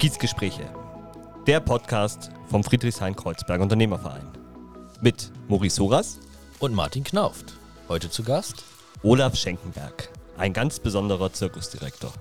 Kiezgespräche, 0.00 0.64
der 1.46 1.60
Podcast 1.60 2.30
vom 2.48 2.64
Friedrichshain-Kreuzberg 2.64 3.60
Unternehmerverein. 3.60 4.26
Mit 5.02 5.30
Maurice 5.46 5.76
Soras 5.76 6.18
und 6.58 6.72
Martin 6.72 7.04
Knauft. 7.04 7.52
Heute 7.86 8.08
zu 8.08 8.22
Gast 8.22 8.64
Olaf 9.02 9.36
Schenkenberg, 9.36 10.08
ein 10.38 10.54
ganz 10.54 10.80
besonderer 10.80 11.30
Zirkusdirektor. 11.34 12.14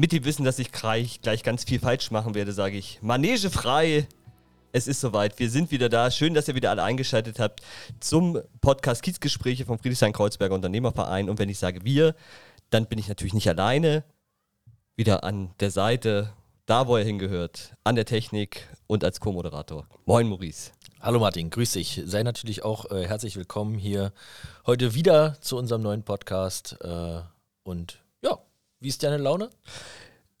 Mit 0.00 0.12
dem 0.12 0.24
Wissen, 0.24 0.46
dass 0.46 0.58
ich 0.58 0.72
gleich, 0.72 1.20
gleich 1.20 1.42
ganz 1.42 1.64
viel 1.64 1.78
falsch 1.78 2.10
machen 2.10 2.34
werde, 2.34 2.52
sage 2.52 2.78
ich 2.78 3.02
Manege 3.02 3.50
frei. 3.50 4.08
Es 4.72 4.88
ist 4.88 5.02
soweit. 5.02 5.38
Wir 5.38 5.50
sind 5.50 5.70
wieder 5.70 5.90
da. 5.90 6.10
Schön, 6.10 6.32
dass 6.32 6.48
ihr 6.48 6.54
wieder 6.54 6.70
alle 6.70 6.82
eingeschaltet 6.82 7.38
habt 7.38 7.60
zum 8.00 8.40
Podcast 8.62 9.02
Kiezgespräche 9.02 9.66
vom 9.66 9.78
Friedrichshain-Kreuzberger 9.78 10.54
Unternehmerverein. 10.54 11.28
Und 11.28 11.38
wenn 11.38 11.50
ich 11.50 11.58
sage 11.58 11.84
wir, 11.84 12.14
dann 12.70 12.86
bin 12.86 12.98
ich 12.98 13.08
natürlich 13.08 13.34
nicht 13.34 13.46
alleine. 13.46 14.02
Wieder 14.96 15.22
an 15.22 15.50
der 15.60 15.70
Seite, 15.70 16.32
da 16.64 16.86
wo 16.86 16.96
er 16.96 17.04
hingehört, 17.04 17.76
an 17.84 17.94
der 17.94 18.06
Technik 18.06 18.70
und 18.86 19.04
als 19.04 19.20
Co-Moderator. 19.20 19.86
Moin, 20.06 20.28
Maurice. 20.28 20.70
Hallo 21.00 21.20
Martin, 21.20 21.50
grüß 21.50 21.72
dich. 21.72 22.00
Sei 22.06 22.22
natürlich 22.22 22.64
auch 22.64 22.90
äh, 22.90 23.06
herzlich 23.06 23.36
willkommen 23.36 23.74
hier 23.74 24.14
heute 24.64 24.94
wieder 24.94 25.38
zu 25.42 25.58
unserem 25.58 25.82
neuen 25.82 26.04
Podcast. 26.04 26.78
Äh, 26.80 27.20
und 27.64 28.00
wie 28.80 28.88
ist 28.88 29.02
deine 29.02 29.18
Laune? 29.18 29.50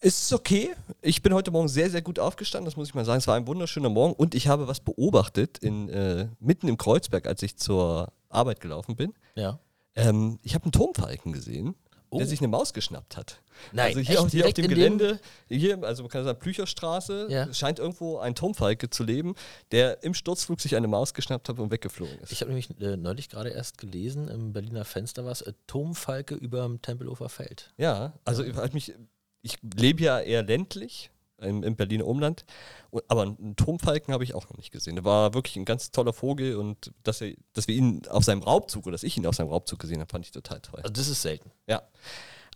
Es 0.00 0.22
ist 0.22 0.32
okay. 0.32 0.74
Ich 1.02 1.22
bin 1.22 1.34
heute 1.34 1.50
Morgen 1.50 1.68
sehr, 1.68 1.90
sehr 1.90 2.00
gut 2.00 2.18
aufgestanden, 2.18 2.64
das 2.64 2.76
muss 2.76 2.88
ich 2.88 2.94
mal 2.94 3.04
sagen. 3.04 3.18
Es 3.18 3.26
war 3.26 3.36
ein 3.36 3.46
wunderschöner 3.46 3.90
Morgen 3.90 4.14
und 4.14 4.34
ich 4.34 4.48
habe 4.48 4.66
was 4.66 4.80
beobachtet 4.80 5.58
in, 5.58 5.90
äh, 5.90 6.26
mitten 6.40 6.68
im 6.68 6.78
Kreuzberg, 6.78 7.26
als 7.26 7.42
ich 7.42 7.58
zur 7.58 8.10
Arbeit 8.30 8.60
gelaufen 8.60 8.96
bin. 8.96 9.12
Ja. 9.34 9.58
Ähm, 9.94 10.38
ich 10.42 10.54
habe 10.54 10.64
einen 10.64 10.72
Turmfalken 10.72 11.32
gesehen 11.32 11.74
oh. 12.10 12.18
der 12.18 12.26
sich 12.26 12.40
eine 12.40 12.48
Maus 12.48 12.72
geschnappt 12.72 13.16
hat. 13.16 13.40
Nein, 13.72 13.96
also 13.96 14.00
hier, 14.00 14.20
auf, 14.20 14.30
hier 14.30 14.46
auf 14.46 14.52
dem 14.54 14.68
Gelände, 14.68 15.20
hier, 15.48 15.82
also 15.82 16.02
man 16.02 16.10
kann 16.10 16.24
sagen, 16.24 16.38
Plücherstraße, 16.38 17.28
ja. 17.30 17.52
scheint 17.52 17.78
irgendwo 17.78 18.18
ein 18.18 18.34
Turmfalke 18.34 18.90
zu 18.90 19.04
leben, 19.04 19.34
der 19.72 20.02
im 20.02 20.14
Sturzflug 20.14 20.60
sich 20.60 20.76
eine 20.76 20.88
Maus 20.88 21.14
geschnappt 21.14 21.48
hat 21.48 21.58
und 21.58 21.70
weggeflogen 21.70 22.18
ist. 22.20 22.32
Ich 22.32 22.40
habe 22.40 22.50
nämlich 22.50 22.70
äh, 22.80 22.96
neulich 22.96 23.28
gerade 23.28 23.50
erst 23.50 23.78
gelesen, 23.78 24.28
im 24.28 24.52
Berliner 24.52 24.84
Fenster 24.84 25.24
war 25.24 25.32
es, 25.32 25.42
äh, 25.42 25.52
Turmfalke 25.66 26.34
über 26.34 26.62
dem 26.62 26.82
Tempelhofer 26.82 27.28
Feld. 27.28 27.72
Ja, 27.76 28.14
also 28.24 28.42
ja. 28.42 28.64
ich, 28.74 28.94
ich 29.42 29.58
lebe 29.62 30.02
ja 30.02 30.20
eher 30.20 30.42
ländlich 30.42 31.10
im, 31.40 31.62
im 31.62 31.76
Berliner 31.76 32.06
Umland. 32.06 32.44
aber 33.08 33.22
einen 33.22 33.56
Turmfalken 33.56 34.12
habe 34.12 34.24
ich 34.24 34.34
auch 34.34 34.48
noch 34.48 34.56
nicht 34.56 34.70
gesehen. 34.70 34.96
Der 34.96 35.04
war 35.04 35.34
wirklich 35.34 35.56
ein 35.56 35.64
ganz 35.64 35.90
toller 35.90 36.12
Vogel 36.12 36.56
und 36.56 36.92
dass, 37.02 37.20
er, 37.20 37.34
dass 37.52 37.68
wir 37.68 37.74
ihn 37.74 38.02
auf 38.08 38.24
seinem 38.24 38.42
Raubzug 38.42 38.86
oder 38.86 38.92
dass 38.92 39.02
ich 39.02 39.16
ihn 39.16 39.26
auf 39.26 39.36
seinem 39.36 39.48
Raubzug 39.48 39.78
gesehen 39.78 40.00
habe, 40.00 40.10
fand 40.10 40.24
ich 40.24 40.32
total 40.32 40.60
toll. 40.60 40.80
Also 40.80 40.92
das 40.92 41.08
ist 41.08 41.22
selten. 41.22 41.50
Ja. 41.66 41.82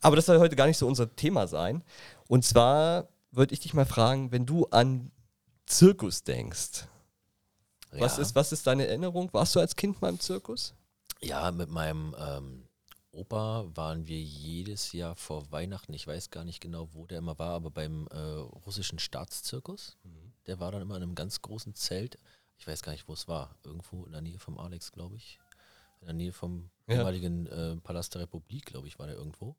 Aber 0.01 0.17
das 0.17 0.27
soll 0.27 0.39
heute 0.39 0.57
gar 0.57 0.67
nicht 0.67 0.79
so 0.79 0.87
unser 0.87 1.15
Thema 1.17 1.47
sein. 1.47 1.83
Und 2.29 2.45
zwar 2.45 3.09
würde 3.31 3.55
ich 3.55 3.61
dich 3.61 3.75
mal 3.75 3.87
fragen, 3.87 4.33
wenn 4.33 4.47
du 4.47 4.67
an 4.67 5.11
Zirkus 5.67 6.25
denkst, 6.25 6.87
ja. 7.93 8.01
was, 8.01 8.19
ist, 8.19 8.35
was 8.35 8.53
ist 8.53 8.67
deine 8.67 8.87
Erinnerung? 8.87 9.33
Warst 9.33 9.55
du 9.57 9.61
als 9.61 9.77
Kind 9.77 10.03
mal 10.03 10.11
im 10.11 10.21
Zirkus? 10.21 10.75
Ja, 11.23 11.51
mit 11.51 11.71
meinem 11.71 12.15
ähm, 12.19 12.64
Opa 13.15 13.65
waren 13.75 14.07
wir 14.07 14.21
jedes 14.21 14.93
Jahr 14.93 15.17
vor 15.17 15.51
Weihnachten, 15.53 15.95
ich 15.95 16.07
weiß 16.07 16.31
gar 16.31 16.45
nicht 16.45 16.61
genau, 16.61 16.89
wo 16.93 17.07
der 17.07 17.19
immer 17.19 17.39
war, 17.39 17.55
aber 17.55 17.71
beim 17.71 18.07
äh, 18.09 18.19
russischen 18.19 18.99
Staatszirkus. 18.99 19.97
Mhm. 20.03 20.33
Der 20.47 20.61
war 20.61 20.73
dann 20.73 20.83
immer 20.83 20.97
in 20.97 21.03
einem 21.03 21.15
ganz 21.15 21.41
großen 21.41 21.75
Zelt. 21.75 22.19
Ich 22.59 22.67
weiß 22.67 22.83
gar 22.83 22.93
nicht, 22.93 23.09
wo 23.09 23.13
es 23.13 23.29
war. 23.29 23.57
Irgendwo 23.65 24.05
in 24.05 24.13
der 24.13 24.21
Nähe 24.21 24.39
vom 24.39 24.59
Alex, 24.59 24.93
glaube 24.93 25.17
ich. 25.17 25.39
In 26.01 26.07
der 26.07 26.15
Nähe 26.15 26.33
vom 26.33 26.71
ja. 26.87 26.97
ehemaligen 26.97 27.47
äh, 27.47 27.77
Palast 27.77 28.15
der 28.15 28.23
Republik, 28.23 28.67
glaube 28.67 28.89
ich, 28.89 28.99
war 28.99 29.07
der 29.07 29.17
irgendwo. 29.17 29.57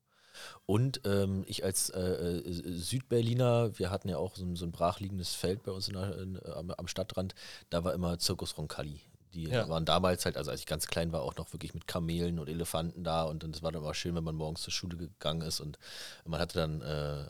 Und 0.65 1.01
ähm, 1.05 1.43
ich 1.47 1.63
als 1.63 1.89
äh, 1.89 2.01
äh, 2.01 2.43
Südberliner, 2.51 3.77
wir 3.77 3.89
hatten 3.89 4.09
ja 4.09 4.17
auch 4.17 4.35
so 4.35 4.43
ein, 4.43 4.55
so 4.55 4.65
ein 4.65 4.71
brachliegendes 4.71 5.33
Feld 5.33 5.63
bei 5.63 5.71
uns 5.71 5.87
der, 5.87 6.17
in, 6.17 6.39
am, 6.45 6.71
am, 6.71 6.87
Stadtrand, 6.87 7.35
da 7.69 7.83
war 7.83 7.93
immer 7.93 8.19
Zirkus 8.19 8.57
Roncalli. 8.57 9.01
Die 9.35 9.49
ja. 9.49 9.67
waren 9.67 9.85
damals 9.85 10.25
halt, 10.25 10.37
also 10.37 10.49
als 10.49 10.61
ich 10.61 10.65
ganz 10.65 10.87
klein 10.87 11.11
war, 11.11 11.21
auch 11.21 11.35
noch 11.35 11.51
wirklich 11.51 11.73
mit 11.73 11.87
Kamelen 11.87 12.39
und 12.39 12.47
Elefanten 12.47 13.03
da 13.03 13.23
und 13.23 13.43
es 13.43 13.61
war 13.61 13.71
dann 13.71 13.83
immer 13.83 13.93
schön, 13.93 14.15
wenn 14.15 14.23
man 14.23 14.35
morgens 14.35 14.61
zur 14.61 14.73
Schule 14.73 14.95
gegangen 14.95 15.41
ist 15.41 15.59
und 15.59 15.77
man 16.25 16.39
hatte 16.39 16.59
dann 16.59 16.81
äh, 16.81 17.29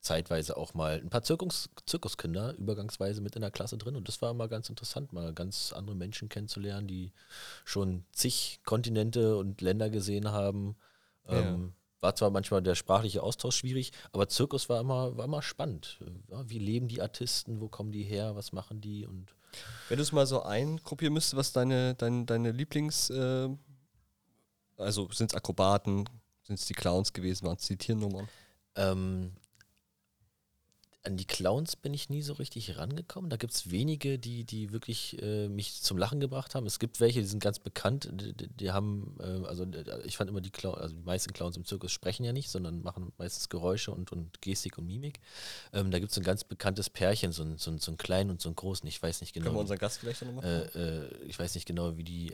zeitweise 0.00 0.56
auch 0.56 0.74
mal 0.74 0.94
ein 0.94 1.10
paar 1.10 1.22
Zirkus, 1.22 1.68
Zirkuskinder 1.86 2.54
übergangsweise 2.54 3.20
mit 3.20 3.36
in 3.36 3.42
der 3.42 3.50
Klasse 3.50 3.76
drin 3.76 3.96
und 3.96 4.08
das 4.08 4.22
war 4.22 4.30
immer 4.30 4.48
ganz 4.48 4.70
interessant, 4.70 5.12
mal 5.12 5.34
ganz 5.34 5.72
andere 5.72 5.94
Menschen 5.94 6.28
kennenzulernen, 6.28 6.88
die 6.88 7.12
schon 7.64 8.04
zig 8.12 8.60
Kontinente 8.64 9.36
und 9.36 9.60
Länder 9.60 9.90
gesehen 9.90 10.32
haben. 10.32 10.76
Ja. 11.28 11.40
Ähm, 11.40 11.74
war 12.00 12.16
zwar 12.16 12.30
manchmal 12.30 12.62
der 12.62 12.74
sprachliche 12.74 13.22
Austausch 13.22 13.56
schwierig, 13.56 13.92
aber 14.10 14.28
Zirkus 14.28 14.68
war 14.68 14.80
immer, 14.80 15.16
war 15.16 15.26
immer 15.26 15.40
spannend. 15.40 16.00
Ja, 16.28 16.48
wie 16.48 16.58
leben 16.58 16.88
die 16.88 17.00
Artisten, 17.00 17.60
wo 17.60 17.68
kommen 17.68 17.92
die 17.92 18.02
her, 18.02 18.34
was 18.34 18.52
machen 18.52 18.80
die 18.80 19.06
und 19.06 19.36
wenn 19.88 19.96
du 19.96 20.02
es 20.02 20.12
mal 20.12 20.26
so 20.26 20.42
eingruppieren 20.42 21.14
müsstest, 21.14 21.36
was 21.36 21.52
deine, 21.52 21.94
deine, 21.94 22.24
deine 22.24 22.52
Lieblings-, 22.52 23.10
äh, 23.10 23.48
also 24.76 25.10
sind 25.12 25.32
es 25.32 25.36
Akrobaten, 25.36 26.08
sind 26.42 26.58
es 26.58 26.66
die 26.66 26.74
Clowns 26.74 27.12
gewesen, 27.12 27.46
waren 27.46 27.56
es 27.56 27.66
die 27.66 27.76
Tiernummern? 27.76 28.28
Ähm, 28.74 29.32
an 31.04 31.16
die 31.16 31.24
Clowns 31.24 31.74
bin 31.74 31.94
ich 31.94 32.10
nie 32.10 32.22
so 32.22 32.34
richtig 32.34 32.78
rangekommen. 32.78 33.28
Da 33.28 33.36
gibt 33.36 33.52
es 33.52 33.70
wenige, 33.70 34.18
die, 34.18 34.44
die 34.44 34.72
wirklich 34.72 35.20
äh, 35.20 35.48
mich 35.48 35.82
zum 35.82 35.98
Lachen 35.98 36.20
gebracht 36.20 36.54
haben. 36.54 36.64
Es 36.66 36.78
gibt 36.78 37.00
welche, 37.00 37.20
die 37.20 37.26
sind 37.26 37.42
ganz 37.42 37.58
bekannt. 37.58 38.08
Die, 38.12 38.48
die 38.48 38.70
haben, 38.70 39.16
äh, 39.18 39.46
also 39.46 39.66
ich 40.04 40.16
fand 40.16 40.30
immer 40.30 40.40
die 40.40 40.50
Clowns, 40.50 40.78
also 40.78 40.94
die 40.94 41.02
meisten 41.02 41.32
Clowns 41.32 41.56
im 41.56 41.64
Zirkus 41.64 41.90
sprechen 41.90 42.24
ja 42.24 42.32
nicht, 42.32 42.50
sondern 42.50 42.82
machen 42.82 43.12
meistens 43.18 43.48
Geräusche 43.48 43.90
und, 43.90 44.12
und 44.12 44.40
Gestik 44.42 44.78
und 44.78 44.86
Mimik. 44.86 45.18
Ähm, 45.72 45.90
da 45.90 45.98
gibt 45.98 46.12
es 46.12 46.18
ein 46.18 46.24
ganz 46.24 46.44
bekanntes 46.44 46.88
Pärchen, 46.88 47.32
so 47.32 47.42
ein, 47.42 47.58
so, 47.58 47.72
ein, 47.72 47.78
so 47.78 47.90
ein 47.90 47.96
kleinen 47.96 48.30
und 48.30 48.40
so 48.40 48.48
ein 48.48 48.54
großen. 48.54 48.88
Ich 48.88 49.02
weiß 49.02 49.22
nicht 49.22 49.32
genau. 49.32 49.46
Können 49.46 49.56
wir 49.56 49.60
unseren 49.60 49.78
Gast 49.78 49.98
vielleicht 49.98 50.22
noch 50.22 50.42
äh, 50.44 50.66
äh, 50.66 51.14
Ich 51.26 51.38
weiß 51.38 51.54
nicht 51.56 51.66
genau, 51.66 51.96
wie 51.96 52.04
die, 52.04 52.32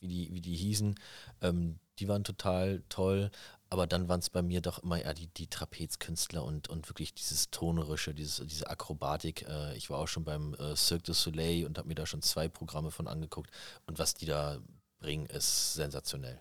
wie 0.00 0.08
die, 0.08 0.34
wie 0.34 0.40
die 0.40 0.56
hießen. 0.56 0.96
Ähm, 1.42 1.78
die 2.00 2.08
waren 2.08 2.24
total 2.24 2.82
toll. 2.88 3.30
Aber 3.70 3.86
dann 3.86 4.08
waren 4.08 4.20
es 4.20 4.30
bei 4.30 4.42
mir 4.42 4.60
doch 4.60 4.78
immer 4.80 5.00
eher 5.00 5.14
die, 5.14 5.26
die 5.28 5.48
Trapezkünstler 5.48 6.44
und, 6.44 6.68
und 6.68 6.88
wirklich 6.88 7.14
dieses 7.14 7.50
Tonerische, 7.50 8.14
dieses, 8.14 8.46
diese 8.46 8.68
Akrobatik. 8.70 9.46
Äh, 9.48 9.76
ich 9.76 9.90
war 9.90 9.98
auch 9.98 10.08
schon 10.08 10.24
beim 10.24 10.54
äh, 10.54 10.76
Cirque 10.76 11.04
du 11.04 11.12
Soleil 11.12 11.66
und 11.66 11.78
habe 11.78 11.88
mir 11.88 11.94
da 11.94 12.06
schon 12.06 12.22
zwei 12.22 12.48
Programme 12.48 12.90
von 12.90 13.08
angeguckt. 13.08 13.50
Und 13.86 13.98
was 13.98 14.14
die 14.14 14.26
da 14.26 14.58
bringen, 15.00 15.26
ist 15.26 15.74
sensationell. 15.74 16.40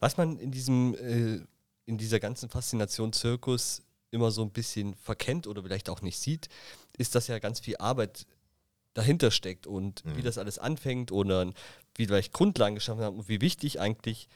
Was 0.00 0.16
man 0.16 0.38
in 0.38 0.50
diesem, 0.50 0.94
äh, 0.94 1.46
in 1.86 1.98
dieser 1.98 2.20
ganzen 2.20 2.48
Faszination 2.48 3.12
Zirkus 3.12 3.82
immer 4.10 4.30
so 4.30 4.42
ein 4.42 4.50
bisschen 4.50 4.94
verkennt 4.94 5.46
oder 5.46 5.62
vielleicht 5.62 5.88
auch 5.88 6.02
nicht 6.02 6.18
sieht, 6.18 6.48
ist, 6.96 7.14
dass 7.14 7.26
ja 7.28 7.38
ganz 7.38 7.60
viel 7.60 7.76
Arbeit 7.78 8.26
dahinter 8.94 9.30
steckt 9.30 9.66
und 9.66 10.04
mhm. 10.04 10.16
wie 10.16 10.22
das 10.22 10.38
alles 10.38 10.58
anfängt 10.58 11.12
oder 11.12 11.52
wie 11.96 12.06
vielleicht 12.06 12.32
Grundlagen 12.32 12.76
geschaffen 12.76 13.02
haben 13.02 13.18
und 13.18 13.28
wie 13.28 13.40
wichtig 13.40 13.80
eigentlich 13.80 14.28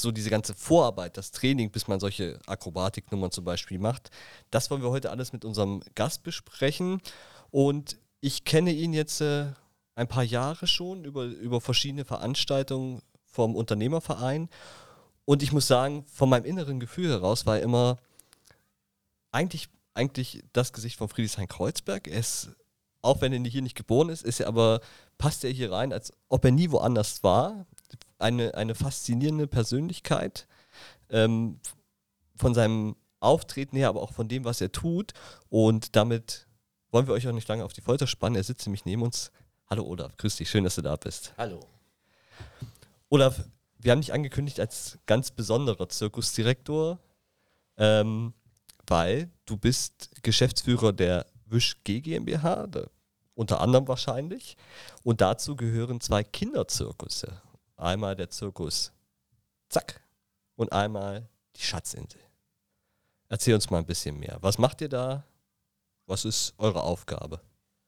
so 0.00 0.12
diese 0.12 0.30
ganze 0.30 0.54
Vorarbeit, 0.54 1.16
das 1.16 1.30
Training, 1.30 1.70
bis 1.70 1.88
man 1.88 2.00
solche 2.00 2.38
Akrobatiknummern 2.46 3.30
zum 3.30 3.44
Beispiel 3.44 3.78
macht, 3.78 4.10
das 4.50 4.70
wollen 4.70 4.82
wir 4.82 4.90
heute 4.90 5.10
alles 5.10 5.32
mit 5.32 5.44
unserem 5.44 5.82
Gast 5.94 6.22
besprechen. 6.22 7.00
Und 7.50 7.98
ich 8.20 8.44
kenne 8.44 8.72
ihn 8.72 8.92
jetzt 8.92 9.20
äh, 9.20 9.46
ein 9.94 10.08
paar 10.08 10.24
Jahre 10.24 10.66
schon 10.66 11.04
über, 11.04 11.24
über 11.24 11.60
verschiedene 11.60 12.04
Veranstaltungen 12.04 13.02
vom 13.24 13.56
Unternehmerverein. 13.56 14.48
Und 15.24 15.42
ich 15.42 15.52
muss 15.52 15.66
sagen, 15.66 16.04
von 16.06 16.28
meinem 16.28 16.44
inneren 16.44 16.80
Gefühl 16.80 17.10
heraus 17.10 17.46
war 17.46 17.58
er 17.58 17.62
immer 17.62 17.98
eigentlich, 19.30 19.68
eigentlich 19.94 20.42
das 20.52 20.72
Gesicht 20.72 20.96
von 20.96 21.08
Friedrichshain-Kreuzberg. 21.08 22.08
Er 22.08 22.20
ist, 22.20 22.50
auch 23.02 23.20
wenn 23.20 23.32
er 23.32 23.50
hier 23.50 23.62
nicht 23.62 23.76
geboren 23.76 24.08
ist, 24.08 24.22
ist 24.22 24.40
er 24.40 24.48
aber, 24.48 24.80
passt 25.18 25.44
er 25.44 25.50
hier 25.50 25.72
rein, 25.72 25.92
als 25.92 26.12
ob 26.28 26.44
er 26.44 26.52
nie 26.52 26.70
woanders 26.70 27.22
war 27.22 27.66
eine, 28.18 28.54
eine 28.54 28.74
faszinierende 28.74 29.46
Persönlichkeit 29.46 30.46
ähm, 31.10 31.60
von 32.36 32.54
seinem 32.54 32.96
Auftreten 33.20 33.76
her, 33.76 33.88
aber 33.88 34.02
auch 34.02 34.12
von 34.12 34.28
dem, 34.28 34.44
was 34.44 34.60
er 34.60 34.72
tut. 34.72 35.12
Und 35.48 35.96
damit 35.96 36.46
wollen 36.90 37.06
wir 37.06 37.14
euch 37.14 37.26
auch 37.28 37.32
nicht 37.32 37.48
lange 37.48 37.64
auf 37.64 37.72
die 37.72 37.80
Folter 37.80 38.06
spannen. 38.06 38.36
Er 38.36 38.44
sitzt 38.44 38.66
nämlich 38.66 38.84
neben 38.84 39.02
uns. 39.02 39.30
Hallo 39.68 39.84
Olaf, 39.84 40.16
grüß 40.16 40.36
dich, 40.36 40.48
schön, 40.48 40.64
dass 40.64 40.76
du 40.76 40.82
da 40.82 40.96
bist. 40.96 41.34
Hallo. 41.36 41.60
Olaf, 43.10 43.44
wir 43.78 43.92
haben 43.92 44.00
dich 44.00 44.12
angekündigt 44.12 44.60
als 44.60 44.98
ganz 45.06 45.30
besonderer 45.30 45.88
Zirkusdirektor, 45.88 46.98
ähm, 47.76 48.32
weil 48.86 49.30
du 49.46 49.56
bist 49.56 50.10
Geschäftsführer 50.22 50.92
der 50.92 51.26
Wisch 51.46 51.82
G 51.84 52.00
GmbH, 52.00 52.68
unter 53.34 53.60
anderem 53.60 53.88
wahrscheinlich. 53.88 54.56
Und 55.02 55.20
dazu 55.20 55.54
gehören 55.56 56.00
zwei 56.00 56.24
Kinderzirkusse. 56.24 57.40
Einmal 57.78 58.16
der 58.16 58.28
Zirkus 58.28 58.92
Zack 59.68 60.00
und 60.56 60.72
einmal 60.72 61.28
die 61.54 61.62
Schatzinsel. 61.62 62.20
Erzähl 63.28 63.54
uns 63.54 63.70
mal 63.70 63.78
ein 63.78 63.86
bisschen 63.86 64.18
mehr. 64.18 64.38
Was 64.40 64.58
macht 64.58 64.80
ihr 64.80 64.88
da? 64.88 65.24
Was 66.06 66.24
ist 66.24 66.54
eure 66.58 66.82
Aufgabe? 66.82 67.40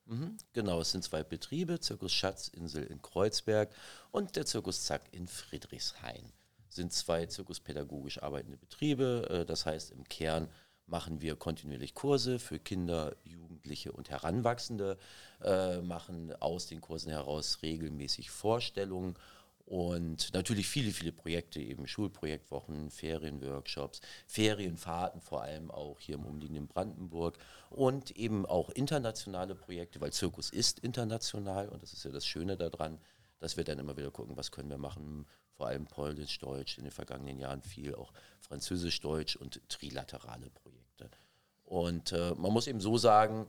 Mhm, 0.04 0.36
genau, 0.52 0.80
es 0.80 0.92
sind 0.92 1.02
zwei 1.02 1.24
Betriebe, 1.24 1.80
Zirkus 1.80 2.12
Schatzinsel 2.12 2.84
in 2.84 3.02
Kreuzberg 3.02 3.74
und 4.12 4.36
der 4.36 4.46
Zirkus 4.46 4.84
Zack 4.84 5.02
in 5.10 5.26
Friedrichshain. 5.26 6.32
Sind 6.68 6.92
zwei 6.92 7.26
zirkuspädagogisch 7.26 8.22
arbeitende 8.22 8.58
Betriebe. 8.58 9.26
Äh, 9.28 9.44
das 9.44 9.66
heißt, 9.66 9.90
im 9.90 10.04
Kern 10.04 10.48
machen 10.86 11.20
wir 11.20 11.34
kontinuierlich 11.34 11.94
Kurse 11.94 12.38
für 12.38 12.60
Kinder, 12.60 13.16
Jugendliche 13.24 13.90
und 13.90 14.10
Heranwachsende, 14.10 14.98
äh, 15.42 15.80
machen 15.80 16.32
aus 16.40 16.66
den 16.66 16.80
Kursen 16.80 17.10
heraus 17.10 17.58
regelmäßig 17.62 18.30
Vorstellungen 18.30 19.16
und 19.70 20.34
natürlich 20.34 20.66
viele, 20.66 20.90
viele 20.90 21.12
Projekte, 21.12 21.60
eben 21.60 21.86
Schulprojektwochen, 21.86 22.90
Ferienworkshops, 22.90 24.00
Ferienfahrten 24.26 25.20
vor 25.20 25.42
allem 25.42 25.70
auch 25.70 26.00
hier 26.00 26.16
im 26.16 26.26
umliegenden 26.26 26.66
Brandenburg 26.66 27.38
und 27.68 28.10
eben 28.16 28.46
auch 28.46 28.70
internationale 28.70 29.54
Projekte, 29.54 30.00
weil 30.00 30.12
Zirkus 30.12 30.50
ist 30.50 30.80
international 30.80 31.68
und 31.68 31.84
das 31.84 31.92
ist 31.92 32.04
ja 32.04 32.10
das 32.10 32.26
Schöne 32.26 32.56
daran, 32.56 32.98
dass 33.38 33.56
wir 33.56 33.62
dann 33.62 33.78
immer 33.78 33.96
wieder 33.96 34.10
gucken, 34.10 34.36
was 34.36 34.50
können 34.50 34.70
wir 34.70 34.76
machen, 34.76 35.24
vor 35.52 35.68
allem 35.68 35.86
Polnisch-Deutsch, 35.86 36.76
in 36.78 36.82
den 36.82 36.90
vergangenen 36.90 37.38
Jahren 37.38 37.62
viel 37.62 37.94
auch 37.94 38.12
Französisch-Deutsch 38.40 39.36
und 39.36 39.60
trilaterale 39.68 40.50
Projekte. 40.50 41.08
Und 41.62 42.10
äh, 42.10 42.34
man 42.36 42.52
muss 42.52 42.66
eben 42.66 42.80
so 42.80 42.98
sagen, 42.98 43.46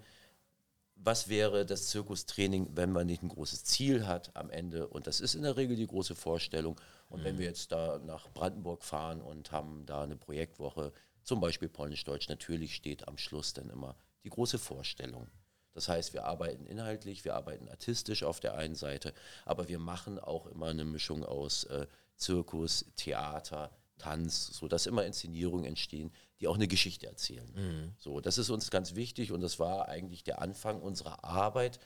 was 1.03 1.29
wäre 1.29 1.65
das 1.65 1.87
Zirkustraining, 1.89 2.69
wenn 2.75 2.91
man 2.91 3.07
nicht 3.07 3.23
ein 3.23 3.29
großes 3.29 3.63
Ziel 3.63 4.05
hat 4.05 4.35
am 4.35 4.49
Ende. 4.49 4.87
Und 4.87 5.07
das 5.07 5.19
ist 5.19 5.35
in 5.35 5.43
der 5.43 5.57
Regel 5.57 5.75
die 5.75 5.87
große 5.87 6.15
Vorstellung. 6.15 6.79
Und 7.09 7.21
mhm. 7.21 7.25
wenn 7.25 7.37
wir 7.39 7.45
jetzt 7.45 7.71
da 7.71 7.99
nach 7.99 8.29
Brandenburg 8.31 8.83
fahren 8.83 9.21
und 9.21 9.51
haben 9.51 9.85
da 9.85 10.03
eine 10.03 10.15
Projektwoche, 10.15 10.93
zum 11.23 11.39
Beispiel 11.39 11.69
Polnisch-Deutsch, 11.69 12.29
natürlich 12.29 12.75
steht 12.75 13.07
am 13.07 13.17
Schluss 13.17 13.53
dann 13.53 13.69
immer 13.69 13.95
die 14.23 14.29
große 14.29 14.59
Vorstellung. 14.59 15.27
Das 15.73 15.87
heißt, 15.87 16.13
wir 16.13 16.25
arbeiten 16.25 16.65
inhaltlich, 16.65 17.23
wir 17.23 17.35
arbeiten 17.35 17.69
artistisch 17.69 18.23
auf 18.23 18.39
der 18.39 18.55
einen 18.55 18.75
Seite, 18.75 19.13
aber 19.45 19.69
wir 19.69 19.79
machen 19.79 20.19
auch 20.19 20.45
immer 20.47 20.67
eine 20.67 20.83
Mischung 20.83 21.23
aus 21.23 21.63
äh, 21.65 21.87
Zirkus, 22.17 22.85
Theater, 22.95 23.71
Tanz, 23.97 24.47
sodass 24.47 24.85
immer 24.85 25.05
Inszenierungen 25.05 25.65
entstehen, 25.65 26.11
die 26.41 26.47
auch 26.47 26.55
eine 26.55 26.67
Geschichte 26.67 27.07
erzählen. 27.07 27.47
Mhm. 27.55 27.93
So, 27.99 28.19
das 28.19 28.37
ist 28.37 28.49
uns 28.49 28.71
ganz 28.71 28.95
wichtig 28.95 29.31
und 29.31 29.41
das 29.41 29.59
war 29.59 29.87
eigentlich 29.87 30.23
der 30.23 30.41
Anfang 30.41 30.81
unserer 30.81 31.23
Arbeit. 31.23 31.79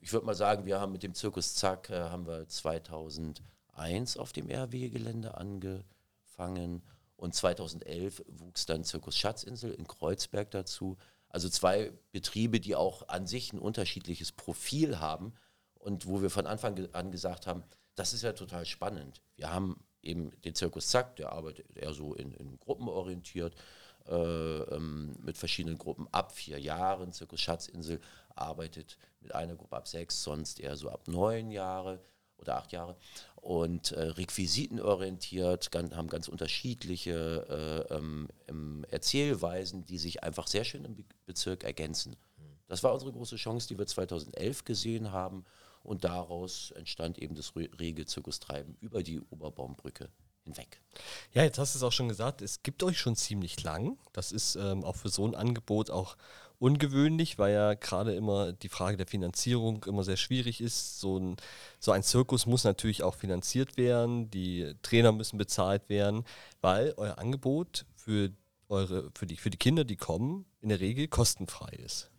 Ich 0.00 0.12
würde 0.12 0.26
mal 0.26 0.34
sagen, 0.34 0.64
wir 0.64 0.80
haben 0.80 0.92
mit 0.92 1.02
dem 1.02 1.14
Zirkus 1.14 1.54
Zack 1.54 1.90
äh, 1.90 2.00
haben 2.00 2.26
wir 2.26 2.48
2001 2.48 4.16
auf 4.16 4.32
dem 4.32 4.50
RW-Gelände 4.50 5.36
angefangen 5.36 6.82
und 7.16 7.34
2011 7.34 8.24
wuchs 8.26 8.66
dann 8.66 8.84
Zirkus 8.84 9.18
Schatzinsel 9.18 9.72
in 9.72 9.86
Kreuzberg 9.86 10.50
dazu. 10.50 10.96
Also 11.28 11.48
zwei 11.48 11.92
Betriebe, 12.10 12.60
die 12.60 12.76
auch 12.76 13.08
an 13.08 13.26
sich 13.26 13.52
ein 13.52 13.58
unterschiedliches 13.58 14.32
Profil 14.32 14.98
haben 14.98 15.34
und 15.74 16.06
wo 16.06 16.22
wir 16.22 16.30
von 16.30 16.46
Anfang 16.46 16.88
an 16.92 17.10
gesagt 17.10 17.46
haben, 17.46 17.64
das 17.96 18.14
ist 18.14 18.22
ja 18.22 18.32
total 18.32 18.64
spannend. 18.64 19.20
Wir 19.36 19.52
haben 19.52 19.84
eben 20.04 20.32
den 20.42 20.54
Zirkus 20.54 20.88
Zack, 20.88 21.16
der 21.16 21.32
arbeitet 21.32 21.66
eher 21.76 21.92
so 21.92 22.14
in, 22.14 22.32
in 22.32 22.58
Gruppen 22.58 22.88
orientiert, 22.88 23.54
äh, 24.06 24.14
ähm, 24.14 25.14
mit 25.22 25.38
verschiedenen 25.38 25.78
Gruppen 25.78 26.08
ab 26.12 26.32
vier 26.32 26.58
Jahren. 26.58 27.12
Zirkus 27.12 27.40
Schatzinsel 27.40 28.00
arbeitet 28.34 28.98
mit 29.20 29.34
einer 29.34 29.54
Gruppe 29.54 29.76
ab 29.76 29.88
sechs, 29.88 30.22
sonst 30.22 30.60
eher 30.60 30.76
so 30.76 30.90
ab 30.90 31.08
neun 31.08 31.50
Jahre 31.50 32.00
oder 32.36 32.56
acht 32.56 32.72
Jahre. 32.72 32.96
Und 33.36 33.92
äh, 33.92 34.00
requisitenorientiert, 34.00 35.70
ganz, 35.70 35.94
haben 35.94 36.08
ganz 36.08 36.28
unterschiedliche 36.28 37.86
äh, 37.90 37.94
ähm, 37.94 38.84
Erzählweisen, 38.90 39.84
die 39.84 39.98
sich 39.98 40.22
einfach 40.22 40.46
sehr 40.46 40.64
schön 40.64 40.84
im 40.84 41.04
Bezirk 41.26 41.64
ergänzen. 41.64 42.16
Das 42.68 42.82
war 42.82 42.92
unsere 42.92 43.12
große 43.12 43.36
Chance, 43.36 43.68
die 43.68 43.78
wir 43.78 43.86
2011 43.86 44.64
gesehen 44.64 45.12
haben 45.12 45.44
und 45.84 46.04
daraus 46.04 46.72
entstand 46.72 47.18
eben 47.18 47.34
das 47.34 47.54
rege 47.56 48.06
Zirkustreiben 48.06 48.76
über 48.80 49.02
die 49.02 49.20
Oberbaumbrücke 49.20 50.08
hinweg. 50.44 50.80
Ja, 51.32 51.42
jetzt 51.42 51.58
hast 51.58 51.74
du 51.74 51.78
es 51.78 51.82
auch 51.82 51.92
schon 51.92 52.08
gesagt, 52.08 52.42
es 52.42 52.62
gibt 52.62 52.82
euch 52.82 52.98
schon 52.98 53.16
ziemlich 53.16 53.62
lang. 53.62 53.98
Das 54.12 54.32
ist 54.32 54.56
ähm, 54.56 54.84
auch 54.84 54.96
für 54.96 55.08
so 55.08 55.26
ein 55.26 55.34
Angebot 55.34 55.90
auch 55.90 56.16
ungewöhnlich, 56.58 57.38
weil 57.38 57.52
ja 57.52 57.74
gerade 57.74 58.14
immer 58.14 58.52
die 58.52 58.68
Frage 58.68 58.96
der 58.96 59.06
Finanzierung 59.06 59.84
immer 59.84 60.04
sehr 60.04 60.16
schwierig 60.16 60.60
ist. 60.60 61.00
So 61.00 61.18
ein, 61.18 61.36
so 61.78 61.92
ein 61.92 62.02
Zirkus 62.02 62.46
muss 62.46 62.64
natürlich 62.64 63.02
auch 63.02 63.14
finanziert 63.14 63.76
werden, 63.76 64.30
die 64.30 64.74
Trainer 64.82 65.12
müssen 65.12 65.36
bezahlt 65.36 65.88
werden, 65.88 66.24
weil 66.60 66.94
euer 66.96 67.18
Angebot 67.18 67.86
für, 67.94 68.30
eure, 68.68 69.10
für, 69.14 69.26
die, 69.26 69.36
für 69.36 69.50
die 69.50 69.58
Kinder, 69.58 69.84
die 69.84 69.96
kommen, 69.96 70.46
in 70.60 70.68
der 70.68 70.80
Regel 70.80 71.08
kostenfrei 71.08 71.70
ist. 71.84 72.10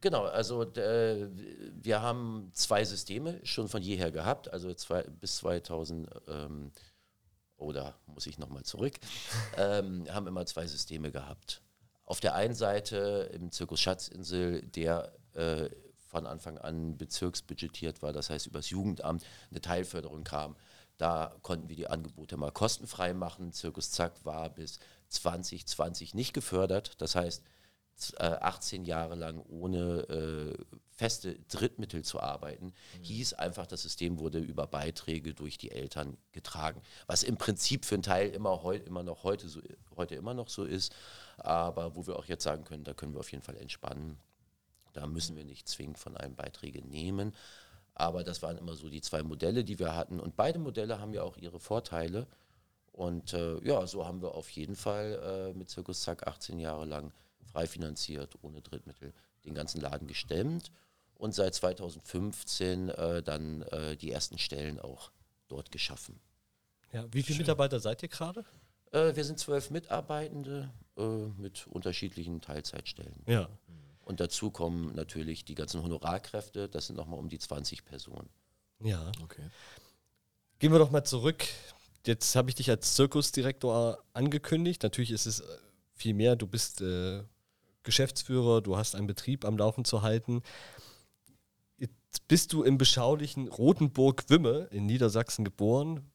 Genau, 0.00 0.24
also 0.24 0.62
äh, 0.62 1.28
wir 1.82 2.00
haben 2.00 2.50
zwei 2.54 2.84
Systeme 2.84 3.38
schon 3.44 3.68
von 3.68 3.82
jeher 3.82 4.10
gehabt, 4.10 4.50
also 4.52 4.72
zwei, 4.74 5.02
bis 5.02 5.36
2000 5.36 6.08
ähm, 6.28 6.72
oder 7.58 7.94
muss 8.06 8.26
ich 8.26 8.38
nochmal 8.38 8.62
zurück, 8.62 8.94
ähm, 9.56 10.06
haben 10.10 10.26
immer 10.26 10.46
zwei 10.46 10.66
Systeme 10.66 11.10
gehabt. 11.10 11.62
Auf 12.04 12.20
der 12.20 12.34
einen 12.34 12.54
Seite 12.54 13.30
im 13.34 13.52
Zirkus 13.52 13.80
Schatzinsel, 13.80 14.62
der 14.62 15.12
äh, 15.34 15.68
von 16.08 16.26
Anfang 16.26 16.58
an 16.58 16.96
bezirksbudgetiert 16.96 18.02
war, 18.02 18.12
das 18.12 18.30
heißt 18.30 18.46
übers 18.46 18.70
Jugendamt 18.70 19.24
eine 19.50 19.60
Teilförderung 19.60 20.24
kam. 20.24 20.56
Da 20.96 21.36
konnten 21.42 21.68
wir 21.68 21.76
die 21.76 21.86
Angebote 21.86 22.36
mal 22.36 22.50
kostenfrei 22.50 23.14
machen. 23.14 23.52
Zirkus 23.52 23.90
Zack 23.90 24.24
war 24.24 24.50
bis 24.50 24.80
2020 25.08 26.14
nicht 26.14 26.34
gefördert. 26.34 27.00
Das 27.00 27.14
heißt, 27.14 27.42
18 28.18 28.84
äh, 28.84 28.88
Jahre 28.88 29.14
lang 29.14 29.42
ohne 29.48 30.00
äh, 30.08 30.64
feste 30.90 31.38
Drittmittel 31.48 32.04
zu 32.04 32.20
arbeiten, 32.20 32.66
mhm. 32.66 33.02
hieß 33.02 33.34
einfach, 33.34 33.66
das 33.66 33.82
System 33.82 34.18
wurde 34.18 34.38
über 34.38 34.66
Beiträge 34.66 35.34
durch 35.34 35.56
die 35.56 35.70
Eltern 35.70 36.18
getragen. 36.32 36.82
Was 37.06 37.22
im 37.22 37.36
Prinzip 37.36 37.84
für 37.84 37.94
einen 37.94 38.02
Teil 38.02 38.30
immer, 38.30 38.62
heu, 38.62 38.76
immer 38.76 39.02
noch 39.02 39.24
heute, 39.24 39.48
so, 39.48 39.60
heute 39.96 40.14
immer 40.14 40.34
noch 40.34 40.48
so 40.48 40.64
ist, 40.64 40.94
aber 41.38 41.96
wo 41.96 42.06
wir 42.06 42.16
auch 42.16 42.26
jetzt 42.26 42.44
sagen 42.44 42.64
können, 42.64 42.84
da 42.84 42.92
können 42.92 43.14
wir 43.14 43.20
auf 43.20 43.32
jeden 43.32 43.42
Fall 43.42 43.56
entspannen. 43.56 44.18
Da 44.92 45.06
müssen 45.06 45.36
wir 45.36 45.44
nicht 45.44 45.68
zwingend 45.68 45.98
von 45.98 46.16
einem 46.16 46.34
Beiträge 46.34 46.82
nehmen. 46.82 47.34
Aber 47.94 48.24
das 48.24 48.42
waren 48.42 48.58
immer 48.58 48.74
so 48.74 48.88
die 48.88 49.02
zwei 49.02 49.22
Modelle, 49.22 49.64
die 49.64 49.78
wir 49.78 49.94
hatten. 49.94 50.20
Und 50.20 50.36
beide 50.36 50.58
Modelle 50.58 51.00
haben 51.00 51.12
ja 51.12 51.22
auch 51.22 51.36
ihre 51.36 51.60
Vorteile. 51.60 52.26
Und 52.92 53.32
äh, 53.34 53.58
ja, 53.64 53.86
so 53.86 54.06
haben 54.06 54.20
wir 54.20 54.34
auf 54.34 54.50
jeden 54.50 54.76
Fall 54.76 55.52
äh, 55.52 55.58
mit 55.58 55.70
Zirkus 55.70 56.02
Zack 56.02 56.26
18 56.26 56.58
Jahre 56.58 56.84
lang 56.84 57.12
frei 57.44 57.66
finanziert, 57.66 58.36
ohne 58.42 58.60
Drittmittel, 58.60 59.12
den 59.44 59.54
ganzen 59.54 59.80
Laden 59.80 60.06
gestemmt 60.06 60.70
und 61.14 61.34
seit 61.34 61.54
2015 61.54 62.88
äh, 62.88 63.22
dann 63.22 63.62
äh, 63.62 63.96
die 63.96 64.10
ersten 64.10 64.38
Stellen 64.38 64.80
auch 64.80 65.10
dort 65.48 65.70
geschaffen. 65.70 66.18
Ja, 66.92 67.04
wie 67.12 67.22
viele 67.22 67.38
Mitarbeiter 67.38 67.78
seid 67.78 68.02
ihr 68.02 68.08
gerade? 68.08 68.44
Äh, 68.92 69.14
wir 69.14 69.24
sind 69.24 69.38
zwölf 69.38 69.70
Mitarbeitende 69.70 70.70
äh, 70.96 71.02
mit 71.02 71.66
unterschiedlichen 71.66 72.40
Teilzeitstellen. 72.40 73.22
Ja. 73.26 73.48
Und 74.02 74.18
dazu 74.18 74.50
kommen 74.50 74.94
natürlich 74.94 75.44
die 75.44 75.54
ganzen 75.54 75.82
Honorarkräfte, 75.82 76.68
das 76.68 76.86
sind 76.86 76.96
nochmal 76.96 77.18
um 77.18 77.28
die 77.28 77.38
20 77.38 77.84
Personen. 77.84 78.28
Ja. 78.80 79.12
Okay. 79.22 79.42
Gehen 80.58 80.72
wir 80.72 80.78
doch 80.78 80.90
mal 80.90 81.04
zurück. 81.04 81.46
Jetzt 82.06 82.34
habe 82.34 82.48
ich 82.48 82.56
dich 82.56 82.70
als 82.70 82.94
Zirkusdirektor 82.94 84.02
angekündigt. 84.14 84.82
Natürlich 84.82 85.10
ist 85.10 85.26
es 85.26 85.42
äh, 86.00 86.02
viel 86.02 86.14
mehr. 86.14 86.36
Du 86.36 86.46
bist 86.46 86.80
äh, 86.80 87.22
Geschäftsführer, 87.82 88.60
du 88.60 88.76
hast 88.76 88.94
einen 88.94 89.06
Betrieb 89.06 89.44
am 89.44 89.56
Laufen 89.56 89.84
zu 89.84 90.02
halten. 90.02 90.42
Jetzt 91.78 92.26
bist 92.28 92.52
du 92.52 92.62
im 92.62 92.78
beschaulichen 92.78 93.48
Rothenburg-Wimme 93.48 94.68
in 94.70 94.86
Niedersachsen 94.86 95.44
geboren. 95.44 96.10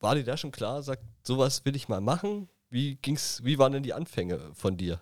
War 0.00 0.14
dir 0.14 0.24
da 0.24 0.36
schon 0.36 0.50
klar, 0.50 0.82
sagt, 0.82 1.04
sowas 1.22 1.64
will 1.64 1.76
ich 1.76 1.88
mal 1.88 2.00
machen? 2.00 2.48
Wie 2.70 2.96
ging's, 2.96 3.40
wie 3.44 3.58
waren 3.58 3.72
denn 3.72 3.82
die 3.82 3.92
Anfänge 3.92 4.40
von 4.54 4.76
dir? 4.76 5.00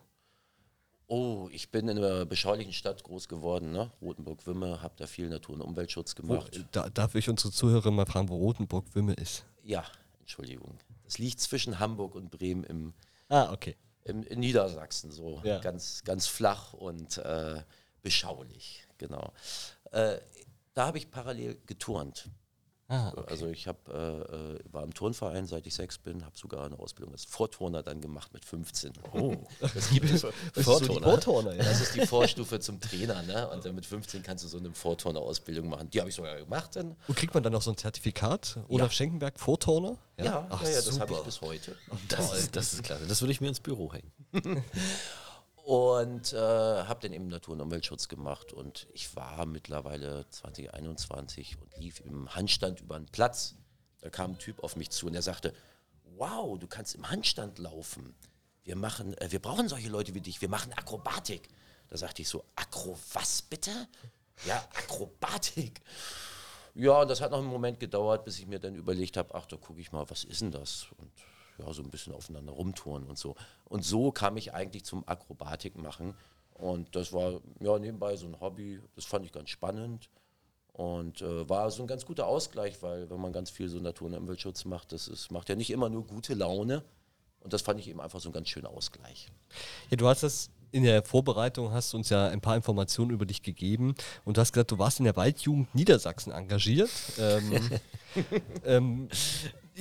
Oh, 1.06 1.49
ich 1.50 1.70
bin 1.70 1.88
in 1.88 1.99
einer 1.99 2.25
beschaulichen 2.25 2.72
Stadt 2.72 3.02
groß 3.02 3.28
geworden, 3.28 3.72
ne? 3.72 3.90
Rotenburg-Wimme, 4.00 4.80
habe 4.80 4.94
da 4.96 5.06
viel 5.08 5.28
Natur- 5.28 5.56
und 5.56 5.62
Umweltschutz 5.62 6.14
gemacht. 6.14 6.56
Wo, 6.56 6.64
da, 6.70 6.88
darf 6.88 7.14
ich 7.16 7.28
unsere 7.28 7.52
Zuhörer 7.52 7.90
mal 7.90 8.06
fragen, 8.06 8.28
wo 8.28 8.37
Rotenburg-Wimme 8.37 9.14
ist? 9.14 9.44
Ja, 9.64 9.84
Entschuldigung. 10.20 10.78
Das 11.04 11.18
liegt 11.18 11.40
zwischen 11.40 11.80
Hamburg 11.80 12.14
und 12.14 12.30
Bremen 12.30 12.62
im, 12.64 12.92
ah, 13.28 13.52
okay 13.52 13.76
im, 14.04 14.23
in 14.23 14.40
Niedersachsen, 14.40 15.11
so 15.11 15.40
ja. 15.45 15.59
ganz, 15.59 16.02
ganz 16.04 16.26
flach 16.26 16.73
und 16.73 17.19
äh, 17.19 17.62
beschaulich, 18.02 18.87
genau. 18.99 19.33
Äh, 19.92 20.19
da 20.75 20.87
habe 20.87 20.99
ich 20.99 21.11
parallel 21.11 21.61
geturnt. 21.66 22.28
Ah, 22.90 23.12
okay. 23.16 23.30
Also 23.30 23.47
ich 23.47 23.68
hab, 23.68 23.88
äh, 23.88 23.92
war 24.73 24.82
im 24.82 24.92
Turnverein, 24.92 25.47
seit 25.47 25.64
ich 25.64 25.75
sechs 25.75 25.97
bin, 25.97 26.25
habe 26.25 26.37
sogar 26.37 26.64
eine 26.64 26.76
Ausbildung 26.76 27.12
als 27.12 27.25
Vorturner 27.25 27.85
dann 27.85 28.00
gemacht 28.00 28.32
mit 28.35 28.44
15. 28.44 28.94
Oh, 29.12 29.37
das 29.61 29.90
gibt 29.90 30.11
es. 30.11 30.26
Vorturner. 30.54 31.09
Vorturner 31.09 31.54
ja. 31.54 31.62
Das 31.62 31.80
ist 31.80 31.94
die 31.94 32.04
Vorstufe 32.04 32.59
zum 32.59 32.80
Trainer. 32.80 33.23
Ne? 33.23 33.49
Und 33.50 33.64
dann 33.64 33.76
mit 33.76 33.87
15 33.87 34.25
kannst 34.25 34.42
du 34.42 34.49
so 34.49 34.59
eine 34.59 34.73
Vorturner-Ausbildung 34.73 35.68
machen. 35.68 35.88
Die 35.90 36.00
habe 36.00 36.11
ich 36.11 36.16
sogar 36.16 36.37
gemacht. 36.37 36.75
Dann. 36.75 36.97
Und 37.06 37.16
kriegt 37.16 37.32
man 37.32 37.44
dann 37.44 37.54
auch 37.54 37.62
so 37.62 37.70
ein 37.70 37.76
Zertifikat? 37.76 38.59
Olaf 38.66 38.88
ja. 38.88 38.97
Schenkenberg, 38.97 39.38
Vorturner? 39.38 39.97
Ja, 40.18 40.25
ja, 40.25 40.47
Ach, 40.50 40.62
ja, 40.64 40.70
ja 40.70 40.82
das 40.82 40.99
habe 40.99 41.14
ich 41.14 41.20
bis 41.20 41.40
heute. 41.42 41.76
Das 42.09 42.37
ist, 42.37 42.56
das 42.56 42.73
ist 42.73 42.82
klasse. 42.82 43.06
Das 43.06 43.23
würde 43.23 43.30
ich 43.30 43.40
mir 43.40 43.49
ins 43.49 43.61
Büro 43.61 43.92
hängen. 43.92 44.11
und 45.70 46.32
äh, 46.32 46.36
habe 46.36 46.98
dann 47.00 47.12
eben 47.12 47.28
Natur- 47.28 47.54
und 47.54 47.60
Umweltschutz 47.60 48.08
gemacht 48.08 48.52
und 48.52 48.88
ich 48.92 49.14
war 49.14 49.46
mittlerweile 49.46 50.28
2021 50.28 51.60
und 51.60 51.76
lief 51.76 52.00
im 52.00 52.34
Handstand 52.34 52.80
über 52.80 52.96
einen 52.96 53.06
Platz. 53.06 53.54
Da 54.00 54.10
kam 54.10 54.32
ein 54.32 54.38
Typ 54.40 54.64
auf 54.64 54.74
mich 54.74 54.90
zu 54.90 55.06
und 55.06 55.14
er 55.14 55.22
sagte, 55.22 55.54
wow, 56.16 56.58
du 56.58 56.66
kannst 56.66 56.96
im 56.96 57.08
Handstand 57.08 57.60
laufen. 57.60 58.16
Wir 58.64 58.74
machen, 58.74 59.16
äh, 59.18 59.30
wir 59.30 59.38
brauchen 59.38 59.68
solche 59.68 59.88
Leute 59.88 60.12
wie 60.12 60.20
dich, 60.20 60.40
wir 60.40 60.48
machen 60.48 60.72
Akrobatik. 60.72 61.48
Da 61.86 61.96
sagte 61.96 62.22
ich 62.22 62.28
so, 62.28 62.44
Akro 62.56 62.98
was 63.12 63.40
bitte? 63.40 63.70
Ja, 64.46 64.56
Akrobatik. 64.74 65.82
Ja, 66.74 67.02
und 67.02 67.08
das 67.08 67.20
hat 67.20 67.30
noch 67.30 67.38
einen 67.38 67.46
Moment 67.46 67.78
gedauert, 67.78 68.24
bis 68.24 68.40
ich 68.40 68.48
mir 68.48 68.58
dann 68.58 68.74
überlegt 68.74 69.16
habe, 69.16 69.32
ach, 69.36 69.46
da 69.46 69.56
gucke 69.56 69.80
ich 69.80 69.92
mal, 69.92 70.10
was 70.10 70.24
ist 70.24 70.40
denn 70.40 70.50
das? 70.50 70.88
Und 70.96 71.12
ja, 71.60 71.72
so 71.72 71.82
ein 71.82 71.90
bisschen 71.90 72.12
aufeinander 72.12 72.52
rumtouren 72.52 73.04
und 73.04 73.18
so. 73.18 73.34
Und 73.64 73.84
so 73.84 74.10
kam 74.12 74.36
ich 74.36 74.52
eigentlich 74.54 74.84
zum 74.84 75.06
Akrobatik 75.06 75.76
machen. 75.76 76.14
Und 76.54 76.94
das 76.94 77.12
war 77.12 77.40
ja 77.60 77.78
nebenbei 77.78 78.16
so 78.16 78.26
ein 78.26 78.40
Hobby, 78.40 78.80
das 78.94 79.04
fand 79.04 79.24
ich 79.24 79.32
ganz 79.32 79.50
spannend. 79.50 80.10
Und 80.72 81.20
äh, 81.20 81.48
war 81.48 81.70
so 81.70 81.82
ein 81.82 81.86
ganz 81.86 82.06
guter 82.06 82.26
Ausgleich, 82.26 82.82
weil 82.82 83.10
wenn 83.10 83.20
man 83.20 83.32
ganz 83.32 83.50
viel 83.50 83.68
so 83.68 83.78
Natur- 83.78 84.08
und 84.08 84.14
Umweltschutz 84.14 84.64
macht, 84.64 84.92
das 84.92 85.08
ist, 85.08 85.30
macht 85.30 85.48
ja 85.48 85.56
nicht 85.56 85.70
immer 85.70 85.88
nur 85.88 86.06
gute 86.06 86.34
Laune. 86.34 86.84
Und 87.40 87.52
das 87.52 87.62
fand 87.62 87.80
ich 87.80 87.88
eben 87.88 88.00
einfach 88.00 88.20
so 88.20 88.28
ein 88.28 88.32
ganz 88.32 88.48
schöner 88.48 88.70
Ausgleich. 88.70 89.28
Ja, 89.90 89.96
du 89.96 90.06
hast 90.06 90.22
das 90.22 90.50
in 90.72 90.84
der 90.84 91.02
Vorbereitung 91.02 91.72
hast 91.72 91.92
du 91.92 91.96
uns 91.96 92.10
ja 92.10 92.28
ein 92.28 92.40
paar 92.40 92.56
Informationen 92.56 93.10
über 93.10 93.26
dich 93.26 93.42
gegeben 93.42 93.94
und 94.24 94.36
du 94.36 94.40
hast 94.40 94.52
gesagt, 94.52 94.70
du 94.70 94.78
warst 94.78 95.00
in 95.00 95.04
der 95.04 95.16
Waldjugend 95.16 95.74
Niedersachsen 95.74 96.32
engagiert. 96.32 96.90
ähm, 97.18 97.70
ähm, 98.64 99.08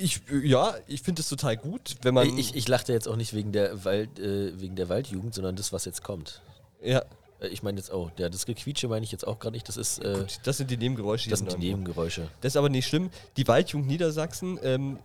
ich, 0.02 0.20
ja, 0.42 0.74
ich 0.86 1.02
finde 1.02 1.22
es 1.22 1.28
total 1.28 1.56
gut, 1.56 1.96
wenn 2.02 2.14
man. 2.14 2.38
Ich, 2.38 2.54
ich 2.54 2.68
lachte 2.68 2.92
jetzt 2.92 3.08
auch 3.08 3.16
nicht 3.16 3.34
wegen 3.34 3.52
der, 3.52 3.84
Wald, 3.84 4.18
äh, 4.18 4.58
wegen 4.60 4.76
der 4.76 4.88
Waldjugend, 4.88 5.34
sondern 5.34 5.56
das, 5.56 5.72
was 5.72 5.84
jetzt 5.84 6.02
kommt. 6.02 6.42
Ja. 6.82 7.04
Äh, 7.40 7.48
ich 7.48 7.62
meine 7.62 7.78
jetzt 7.78 7.90
auch, 7.90 8.10
ja, 8.18 8.28
das 8.28 8.46
Gequietsche 8.46 8.88
meine 8.88 9.04
ich 9.04 9.12
jetzt 9.12 9.26
auch 9.26 9.38
gar 9.38 9.50
nicht. 9.50 9.68
Das 9.68 9.76
ist. 9.76 9.98
Äh, 9.98 10.14
gut, 10.18 10.40
das 10.44 10.56
sind 10.56 10.70
die 10.70 10.76
Nebengeräusche. 10.76 11.30
Das 11.30 11.40
sind 11.40 11.52
die 11.52 11.58
Nebengeräusche. 11.58 12.28
Das 12.40 12.52
ist 12.52 12.56
aber 12.56 12.68
nicht 12.68 12.86
schlimm. 12.86 13.10
Die 13.36 13.46
Waldjugend 13.46 13.88
Niedersachsen, 13.88 14.58
ähm, 14.62 14.98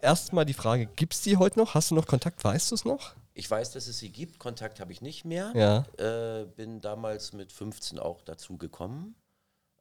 erstmal 0.00 0.44
die 0.44 0.54
Frage: 0.54 0.86
Gibt 0.96 1.14
es 1.14 1.22
die 1.22 1.36
heute 1.36 1.58
noch? 1.58 1.74
Hast 1.74 1.90
du 1.90 1.94
noch 1.94 2.06
Kontakt? 2.06 2.42
Weißt 2.44 2.70
du 2.70 2.74
es 2.74 2.84
noch? 2.84 3.14
Ich 3.34 3.50
weiß, 3.50 3.72
dass 3.72 3.86
es 3.86 3.98
sie 3.98 4.08
gibt. 4.08 4.38
Kontakt 4.38 4.80
habe 4.80 4.92
ich 4.92 5.02
nicht 5.02 5.26
mehr. 5.26 5.52
Ja. 5.54 6.40
Äh, 6.40 6.46
bin 6.46 6.80
damals 6.80 7.34
mit 7.34 7.52
15 7.52 7.98
auch 7.98 8.22
dazu 8.22 8.56
gekommen. 8.56 9.14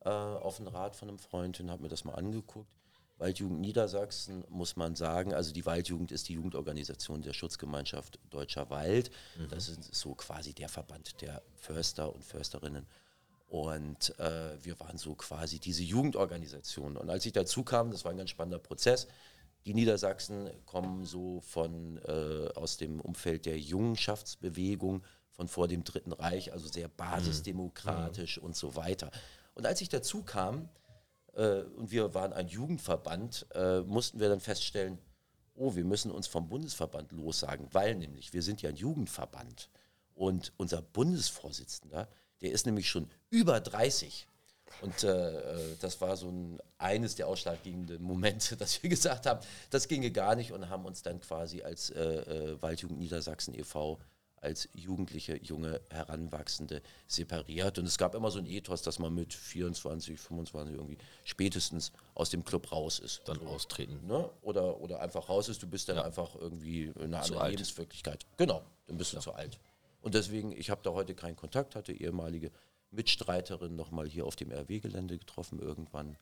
Äh, 0.01 0.09
auf 0.09 0.57
den 0.57 0.67
Rat 0.67 0.95
von 0.95 1.07
einem 1.07 1.19
Freund 1.19 1.59
und 1.59 1.71
habe 1.71 1.83
mir 1.83 1.89
das 1.89 2.03
mal 2.03 2.13
angeguckt. 2.15 2.67
Waldjugend 3.17 3.61
Niedersachsen 3.61 4.43
muss 4.49 4.75
man 4.75 4.95
sagen, 4.95 5.33
also 5.33 5.53
die 5.53 5.65
Waldjugend 5.65 6.11
ist 6.11 6.27
die 6.27 6.33
Jugendorganisation 6.33 7.21
der 7.21 7.33
Schutzgemeinschaft 7.33 8.19
Deutscher 8.29 8.69
Wald. 8.69 9.09
Mhm. 9.37 9.49
Das 9.49 9.69
ist 9.69 9.95
so 9.95 10.15
quasi 10.15 10.53
der 10.53 10.67
Verband 10.67 11.21
der 11.21 11.41
Förster 11.55 12.13
und 12.13 12.23
Försterinnen. 12.23 12.85
Und 13.47 14.17
äh, 14.19 14.57
wir 14.61 14.79
waren 14.79 14.97
so 14.97 15.15
quasi 15.15 15.59
diese 15.59 15.83
Jugendorganisation. 15.83 16.97
Und 16.97 17.09
als 17.09 17.25
ich 17.25 17.31
dazu 17.31 17.63
kam, 17.63 17.91
das 17.91 18.03
war 18.03 18.11
ein 18.11 18.17
ganz 18.17 18.31
spannender 18.31 18.59
Prozess. 18.59 19.07
Die 19.65 19.73
Niedersachsen 19.73 20.49
kommen 20.65 21.05
so 21.05 21.41
von 21.41 21.97
äh, 22.05 22.49
aus 22.55 22.77
dem 22.77 22.99
Umfeld 22.99 23.45
der 23.45 23.57
Jungenschaftsbewegung 23.57 25.03
von 25.31 25.47
vor 25.47 25.67
dem 25.67 25.83
Dritten 25.83 26.11
Reich, 26.11 26.53
also 26.53 26.67
sehr 26.67 26.87
mhm. 26.87 26.93
basisdemokratisch 26.97 28.37
mhm. 28.37 28.43
und 28.43 28.55
so 28.55 28.75
weiter. 28.75 29.09
Und 29.53 29.65
als 29.65 29.81
ich 29.81 29.89
dazu 29.89 30.21
kam, 30.21 30.69
äh, 31.35 31.61
und 31.75 31.91
wir 31.91 32.13
waren 32.13 32.33
ein 32.33 32.47
Jugendverband, 32.47 33.45
äh, 33.53 33.81
mussten 33.81 34.19
wir 34.19 34.29
dann 34.29 34.39
feststellen, 34.39 34.97
oh, 35.55 35.75
wir 35.75 35.85
müssen 35.85 36.11
uns 36.11 36.27
vom 36.27 36.47
Bundesverband 36.47 37.11
lossagen, 37.11 37.67
weil 37.71 37.95
nämlich 37.95 38.33
wir 38.33 38.41
sind 38.41 38.61
ja 38.61 38.69
ein 38.69 38.75
Jugendverband 38.75 39.69
und 40.13 40.53
unser 40.57 40.81
Bundesvorsitzender, 40.81 42.07
der 42.41 42.51
ist 42.51 42.65
nämlich 42.65 42.89
schon 42.89 43.09
über 43.29 43.59
30. 43.59 44.27
Und 44.81 45.03
äh, 45.03 45.37
äh, 45.37 45.75
das 45.79 46.01
war 46.01 46.17
so 46.17 46.29
ein, 46.29 46.59
eines 46.77 47.15
der 47.15 47.27
ausschlaggebenden 47.27 48.01
Momente, 48.01 48.57
dass 48.57 48.81
wir 48.81 48.89
gesagt 48.89 49.25
haben, 49.25 49.39
das 49.69 49.87
ginge 49.87 50.11
gar 50.11 50.35
nicht 50.35 50.51
und 50.51 50.69
haben 50.69 50.85
uns 50.85 51.01
dann 51.01 51.19
quasi 51.21 51.61
als 51.61 51.89
äh, 51.91 52.01
äh 52.01 52.61
Waldjugend 52.61 52.99
Niedersachsen 52.99 53.53
e.V 53.53 53.99
als 54.41 54.69
jugendliche, 54.73 55.37
junge, 55.41 55.81
Heranwachsende 55.89 56.81
separiert. 57.07 57.79
Und 57.79 57.85
es 57.85 57.97
gab 57.97 58.15
immer 58.15 58.31
so 58.31 58.39
ein 58.39 58.45
Ethos, 58.45 58.81
dass 58.81 58.99
man 58.99 59.13
mit 59.13 59.33
24, 59.33 60.19
25 60.19 60.75
irgendwie 60.75 60.97
spätestens 61.23 61.91
aus 62.13 62.29
dem 62.29 62.43
Club 62.43 62.71
raus 62.71 62.99
ist. 62.99 63.21
Dann 63.25 63.39
so, 63.39 63.47
austreten. 63.47 64.05
Ne? 64.05 64.29
Oder, 64.41 64.79
oder 64.79 65.01
einfach 65.01 65.29
raus 65.29 65.49
ist, 65.49 65.63
du 65.63 65.67
bist 65.67 65.89
dann 65.89 65.97
ja. 65.97 66.03
einfach 66.03 66.35
irgendwie 66.35 66.83
in 66.83 66.95
einer 66.95 67.21
zu 67.21 67.33
anderen 67.33 67.41
alt. 67.41 67.51
Lebenswirklichkeit. 67.51 68.25
Genau, 68.37 68.63
dann 68.87 68.97
bist 68.97 69.13
du 69.13 69.17
ja. 69.17 69.21
zu 69.21 69.33
alt. 69.33 69.59
Und 70.01 70.13
deswegen, 70.13 70.51
ich 70.51 70.69
habe 70.69 70.81
da 70.83 70.91
heute 70.91 71.15
keinen 71.15 71.35
Kontakt, 71.35 71.75
hatte 71.75 71.91
ehemalige 71.91 72.51
Mitstreiterin 72.91 73.75
nochmal 73.75 74.07
hier 74.07 74.25
auf 74.25 74.35
dem 74.35 74.51
RW-Gelände 74.51 75.17
getroffen, 75.17 75.59
irgendwann 75.59 76.17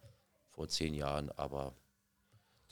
vor 0.49 0.67
zehn 0.69 0.93
Jahren, 0.93 1.29
aber 1.31 1.73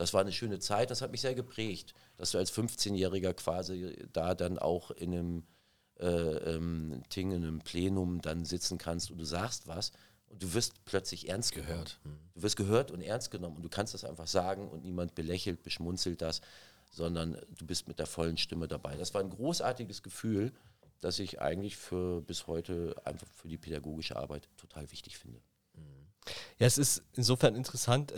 das 0.01 0.15
war 0.15 0.21
eine 0.21 0.31
schöne 0.31 0.57
Zeit, 0.57 0.89
das 0.89 1.03
hat 1.03 1.11
mich 1.11 1.21
sehr 1.21 1.35
geprägt, 1.35 1.93
dass 2.17 2.31
du 2.31 2.39
als 2.39 2.51
15-Jähriger 2.51 3.33
quasi 3.33 3.95
da 4.11 4.33
dann 4.33 4.57
auch 4.57 4.89
in 4.89 5.13
einem 5.13 5.43
äh, 5.99 6.07
ähm, 6.07 7.03
Ting, 7.09 7.29
in 7.29 7.43
einem 7.43 7.59
Plenum 7.59 8.19
dann 8.19 8.43
sitzen 8.43 8.79
kannst 8.79 9.11
und 9.11 9.19
du 9.19 9.25
sagst 9.25 9.67
was 9.67 9.91
und 10.29 10.41
du 10.41 10.55
wirst 10.55 10.85
plötzlich 10.85 11.29
ernst 11.29 11.53
gehört. 11.53 11.99
Hm. 12.01 12.17
Du 12.33 12.41
wirst 12.41 12.55
gehört 12.55 12.89
und 12.89 13.01
ernst 13.01 13.29
genommen 13.29 13.57
und 13.57 13.61
du 13.61 13.69
kannst 13.69 13.93
das 13.93 14.03
einfach 14.03 14.25
sagen 14.25 14.69
und 14.69 14.83
niemand 14.83 15.13
belächelt, 15.13 15.61
beschmunzelt 15.61 16.23
das, 16.23 16.41
sondern 16.89 17.39
du 17.49 17.67
bist 17.67 17.87
mit 17.87 17.99
der 17.99 18.07
vollen 18.07 18.37
Stimme 18.37 18.67
dabei. 18.67 18.97
Das 18.97 19.13
war 19.13 19.21
ein 19.21 19.29
großartiges 19.29 20.01
Gefühl, 20.01 20.51
das 20.99 21.19
ich 21.19 21.41
eigentlich 21.41 21.77
für 21.77 22.23
bis 22.23 22.47
heute 22.47 22.95
einfach 23.05 23.27
für 23.35 23.47
die 23.47 23.59
pädagogische 23.59 24.15
Arbeit 24.15 24.49
total 24.57 24.89
wichtig 24.91 25.19
finde. 25.19 25.41
Ja, 26.57 26.67
es 26.67 26.77
ist 26.79 27.03
insofern 27.13 27.55
interessant. 27.55 28.13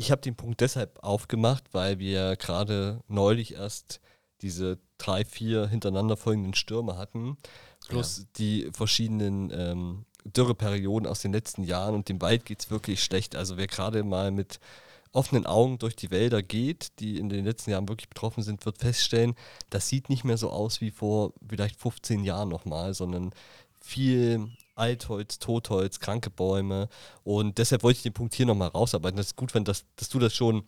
Ich 0.00 0.10
habe 0.10 0.22
den 0.22 0.34
Punkt 0.34 0.62
deshalb 0.62 0.98
aufgemacht, 1.04 1.64
weil 1.72 1.98
wir 1.98 2.36
gerade 2.36 3.02
neulich 3.06 3.52
erst 3.56 4.00
diese 4.40 4.78
drei, 4.96 5.26
vier 5.26 5.68
hintereinander 5.68 6.16
folgenden 6.16 6.54
Stürme 6.54 6.96
hatten, 6.96 7.36
plus 7.86 8.20
ja. 8.20 8.24
die 8.38 8.70
verschiedenen 8.72 9.50
ähm, 9.52 10.06
Dürreperioden 10.24 11.06
aus 11.06 11.20
den 11.20 11.34
letzten 11.34 11.64
Jahren 11.64 11.94
und 11.94 12.08
dem 12.08 12.22
Wald 12.22 12.46
geht 12.46 12.60
es 12.60 12.70
wirklich 12.70 13.04
schlecht. 13.04 13.36
Also 13.36 13.58
wer 13.58 13.66
gerade 13.66 14.02
mal 14.02 14.30
mit 14.30 14.58
offenen 15.12 15.44
Augen 15.44 15.78
durch 15.78 15.96
die 15.96 16.10
Wälder 16.10 16.42
geht, 16.42 16.98
die 17.00 17.18
in 17.18 17.28
den 17.28 17.44
letzten 17.44 17.70
Jahren 17.70 17.86
wirklich 17.86 18.08
betroffen 18.08 18.42
sind, 18.42 18.64
wird 18.64 18.78
feststellen, 18.78 19.34
das 19.68 19.90
sieht 19.90 20.08
nicht 20.08 20.24
mehr 20.24 20.38
so 20.38 20.48
aus 20.48 20.80
wie 20.80 20.92
vor 20.92 21.34
vielleicht 21.46 21.78
15 21.78 22.24
Jahren 22.24 22.48
nochmal, 22.48 22.94
sondern 22.94 23.34
viel 23.82 24.48
Altholz, 24.74 25.38
Totholz, 25.38 26.00
kranke 26.00 26.30
Bäume. 26.30 26.88
Und 27.24 27.58
deshalb 27.58 27.82
wollte 27.82 27.98
ich 27.98 28.02
den 28.02 28.12
Punkt 28.12 28.34
hier 28.34 28.46
nochmal 28.46 28.68
rausarbeiten. 28.68 29.16
Das 29.16 29.26
ist 29.26 29.36
gut, 29.36 29.54
wenn 29.54 29.64
das, 29.64 29.84
dass 29.96 30.08
du 30.08 30.18
das 30.18 30.34
schon, 30.34 30.64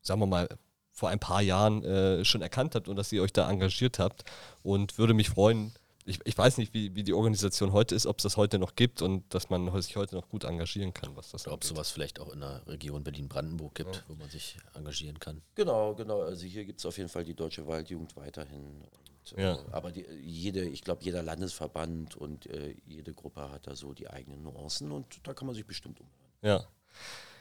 sagen 0.00 0.20
wir 0.20 0.26
mal, 0.26 0.48
vor 0.90 1.08
ein 1.08 1.18
paar 1.18 1.40
Jahren 1.40 1.82
äh, 1.84 2.24
schon 2.24 2.42
erkannt 2.42 2.74
habt 2.74 2.88
und 2.88 2.96
dass 2.96 3.12
ihr 3.12 3.22
euch 3.22 3.32
da 3.32 3.50
engagiert 3.50 3.98
habt. 3.98 4.24
Und 4.62 4.98
würde 4.98 5.14
mich 5.14 5.30
freuen, 5.30 5.72
ich, 6.04 6.18
ich 6.24 6.36
weiß 6.36 6.58
nicht, 6.58 6.74
wie, 6.74 6.94
wie 6.94 7.04
die 7.04 7.12
Organisation 7.12 7.72
heute 7.72 7.94
ist, 7.94 8.06
ob 8.06 8.18
es 8.18 8.24
das 8.24 8.36
heute 8.36 8.58
noch 8.58 8.74
gibt 8.74 9.02
und 9.02 9.32
dass 9.32 9.50
man 9.50 9.80
sich 9.80 9.96
heute 9.96 10.16
noch 10.16 10.28
gut 10.28 10.44
engagieren 10.44 10.92
kann, 10.92 11.14
was 11.16 11.30
das 11.30 11.46
Ob 11.46 11.62
es 11.62 11.68
sowas 11.68 11.90
vielleicht 11.90 12.20
auch 12.20 12.32
in 12.32 12.40
der 12.40 12.66
Region 12.66 13.04
Berlin-Brandenburg 13.04 13.74
gibt, 13.74 13.96
ja. 13.96 14.02
wo 14.08 14.14
man 14.14 14.28
sich 14.28 14.56
engagieren 14.74 15.18
kann. 15.20 15.42
Genau, 15.54 15.94
genau. 15.94 16.22
Also 16.22 16.44
hier 16.44 16.64
gibt 16.64 16.80
es 16.80 16.86
auf 16.86 16.98
jeden 16.98 17.08
Fall 17.08 17.24
die 17.24 17.34
Deutsche 17.34 17.66
Waldjugend 17.66 18.16
weiterhin. 18.16 18.84
Und, 19.30 19.40
ja. 19.40 19.58
aber 19.70 19.92
die, 19.92 20.04
jede, 20.22 20.64
ich 20.64 20.82
glaube, 20.82 21.04
jeder 21.04 21.22
Landesverband 21.22 22.16
und 22.16 22.46
äh, 22.46 22.74
jede 22.86 23.14
Gruppe 23.14 23.50
hat 23.50 23.66
da 23.66 23.76
so 23.76 23.92
die 23.92 24.10
eigenen 24.10 24.42
Nuancen 24.42 24.90
und 24.90 25.26
da 25.26 25.32
kann 25.34 25.46
man 25.46 25.54
sich 25.54 25.66
bestimmt 25.66 26.00
umhören. 26.00 26.32
Ja, 26.42 26.66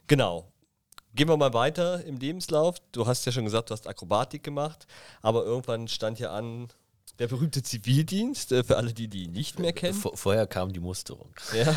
genau. 0.08 0.52
Gehen 1.14 1.28
wir 1.28 1.36
mal 1.36 1.54
weiter 1.54 2.06
im 2.06 2.18
Lebenslauf. 2.18 2.78
Du 2.94 3.06
hast 3.06 3.26
ja 3.26 3.32
schon 3.32 3.44
gesagt, 3.44 3.70
du 3.70 3.74
hast 3.74 3.88
Akrobatik 3.88 4.44
gemacht, 4.44 4.88
aber 5.22 5.44
irgendwann 5.44 5.88
stand 5.90 6.20
ja 6.20 6.32
an, 6.32 6.70
der 7.20 7.28
berühmte 7.28 7.62
Zivildienst, 7.62 8.52
äh, 8.52 8.64
für 8.64 8.78
alle, 8.78 8.94
die 8.94 9.08
die 9.08 9.28
nicht 9.28 9.60
mehr 9.60 9.74
kennen. 9.74 9.94
Vor, 9.94 10.16
vorher 10.18 10.48
kam 10.48 10.72
die 10.72 10.80
Musterung. 10.80 11.30
Ja. 11.54 11.76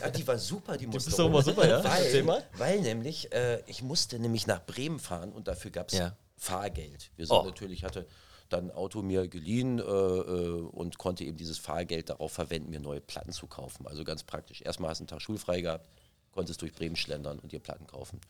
ja. 0.00 0.10
die 0.10 0.26
war 0.26 0.38
super, 0.38 0.76
die 0.76 0.86
Musterung. 0.86 1.04
Die 1.04 1.10
ist 1.10 1.18
doch 1.18 1.26
immer 1.26 1.42
super, 1.42 1.68
ja? 1.68 1.82
Weil, 1.82 2.44
weil 2.56 2.80
nämlich, 2.80 3.32
äh, 3.32 3.62
ich 3.66 3.82
musste 3.82 4.18
nämlich 4.18 4.46
nach 4.46 4.64
Bremen 4.64 4.98
fahren 4.98 5.32
und 5.32 5.48
dafür 5.48 5.70
gab 5.70 5.88
es 5.88 5.98
ja. 5.98 6.16
Fahrgeld. 6.36 7.10
Wir 7.16 7.26
sind 7.26 7.36
oh. 7.36 7.44
natürlich, 7.44 7.84
hatte 7.84 8.06
dann 8.48 8.66
ein 8.66 8.70
Auto 8.70 9.02
mir 9.02 9.26
geliehen 9.28 9.78
äh, 9.78 9.82
äh, 9.82 10.60
und 10.60 10.98
konnte 10.98 11.24
eben 11.24 11.36
dieses 11.36 11.58
Fahrgeld 11.58 12.10
darauf 12.10 12.32
verwenden, 12.32 12.70
mir 12.70 12.80
neue 12.80 13.00
Platten 13.00 13.32
zu 13.32 13.46
kaufen. 13.46 13.86
Also 13.86 14.04
ganz 14.04 14.22
praktisch. 14.22 14.60
Erstmal 14.62 14.90
hast 14.90 14.98
du 14.98 15.02
einen 15.02 15.08
Tag 15.08 15.22
schulfrei 15.22 15.60
gehabt, 15.60 15.88
konntest 16.32 16.60
durch 16.62 16.72
Bremen 16.72 16.96
schlendern 16.96 17.38
und 17.38 17.52
dir 17.52 17.60
Platten 17.60 17.86
kaufen. 17.86 18.20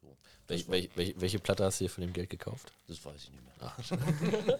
So, 0.00 0.16
das 0.46 0.68
Wel, 0.68 0.88
war- 0.90 0.96
wel, 0.96 1.14
welche, 1.18 1.38
Platte 1.38 1.64
hast 1.64 1.80
du 1.80 1.84
dir 1.84 1.90
von 1.90 2.02
dem 2.02 2.12
Geld 2.12 2.30
gekauft? 2.30 2.72
das 2.88 3.04
weiß 3.04 3.24
ich 3.24 3.30
nicht 3.30 3.42
mehr. 3.44 3.48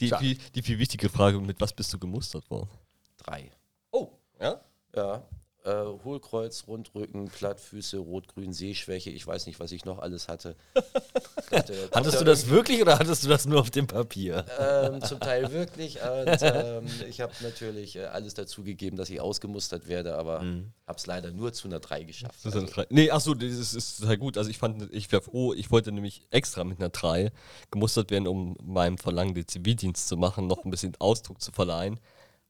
Die, 0.00 0.08
viel, 0.10 0.38
die 0.54 0.62
viel 0.62 0.78
wichtige 0.78 1.08
Frage, 1.08 1.40
mit 1.40 1.60
was 1.60 1.72
bist 1.72 1.92
du 1.92 1.98
gemustert 1.98 2.48
worden? 2.48 2.70
Drei. 3.16 3.50
Oh, 3.90 4.10
ja? 4.40 4.60
Ja. 4.94 5.24
Äh, 5.66 5.84
Hohlkreuz, 6.04 6.64
Rundrücken, 6.68 7.26
Plattfüße, 7.26 7.98
Rot-Grün, 7.98 8.52
Sehschwäche. 8.52 9.10
Ich 9.10 9.26
weiß 9.26 9.46
nicht, 9.46 9.58
was 9.58 9.72
ich 9.72 9.84
noch 9.84 9.98
alles 9.98 10.28
hatte. 10.28 10.54
hatte 11.50 11.90
Hattest 11.92 12.20
du 12.20 12.24
das 12.24 12.48
wirklich 12.48 12.80
oder 12.80 13.00
hattest 13.00 13.24
du 13.24 13.28
das 13.28 13.46
nur 13.46 13.58
auf 13.58 13.70
dem 13.70 13.88
Papier? 13.88 14.46
Ähm, 14.60 15.02
zum 15.02 15.18
Teil 15.18 15.50
wirklich. 15.52 15.96
Und, 15.96 16.38
ähm, 16.42 16.86
ich 17.08 17.20
habe 17.20 17.32
natürlich 17.42 17.96
äh, 17.96 18.04
alles 18.04 18.34
dazu 18.34 18.62
gegeben, 18.62 18.96
dass 18.96 19.10
ich 19.10 19.20
ausgemustert 19.20 19.88
werde, 19.88 20.16
aber 20.16 20.38
habe 20.86 20.98
es 20.98 21.06
leider 21.06 21.32
nur 21.32 21.52
zu 21.52 21.66
einer 21.66 21.80
3 21.80 22.04
geschafft. 22.04 22.38
Das 22.44 22.54
ist 22.54 22.60
eine 22.60 22.70
drei. 22.70 22.86
Nee, 22.90 23.10
achso, 23.10 23.34
das 23.34 23.50
ist, 23.50 23.74
ist 23.74 24.00
total 24.00 24.18
gut. 24.18 24.38
Also 24.38 24.50
ich 24.50 24.58
fand, 24.58 24.88
ich 24.94 25.10
wäre 25.10 25.22
froh, 25.22 25.52
ich 25.52 25.72
wollte 25.72 25.90
nämlich 25.90 26.22
extra 26.30 26.62
mit 26.62 26.78
einer 26.78 26.90
3 26.90 27.32
gemustert 27.72 28.12
werden, 28.12 28.28
um 28.28 28.56
meinem 28.62 28.98
Verlangen, 28.98 29.34
den 29.34 29.48
Zivildienst 29.48 30.06
zu 30.06 30.16
machen, 30.16 30.46
noch 30.46 30.64
ein 30.64 30.70
bisschen 30.70 30.94
Ausdruck 31.00 31.40
zu 31.40 31.50
verleihen. 31.50 31.98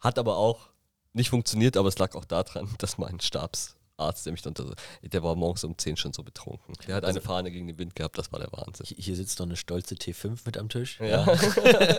Hat 0.01 0.19
aber 0.19 0.37
auch 0.37 0.69
nicht 1.17 1.31
funktioniert, 1.31 1.77
aber 1.77 1.89
es 1.89 1.99
lag 1.99 2.15
auch 2.15 2.25
daran, 2.25 2.69
dass 2.79 2.99
mein 2.99 3.19
Stabsarzt, 3.21 4.27
der 4.27 4.33
mich 4.33 4.43
dann, 4.43 4.55
der 5.03 5.23
war 5.23 5.35
morgens 5.35 5.65
um 5.65 5.77
10 5.77 5.97
schon 5.97 6.13
so 6.13 6.23
betrunken. 6.23 6.75
Der 6.87 6.97
hat 6.97 7.05
eine 7.05 7.21
Fahne 7.21 7.51
gegen 7.51 7.67
den 7.67 7.79
Wind 7.79 7.95
gehabt, 7.97 8.19
das 8.19 8.31
war 8.33 8.39
der 8.39 8.53
Wahnsinn. 8.53 8.87
Hier- 8.87 8.97
Hier 8.99 9.17
sitzt 9.17 9.39
noch 9.39 9.47
eine 9.47 9.57
stolze 9.57 9.95
T5 9.95 10.41
mit 10.45 10.59
am 10.59 10.69
Tisch. 10.69 11.01
Ja. 11.01 11.25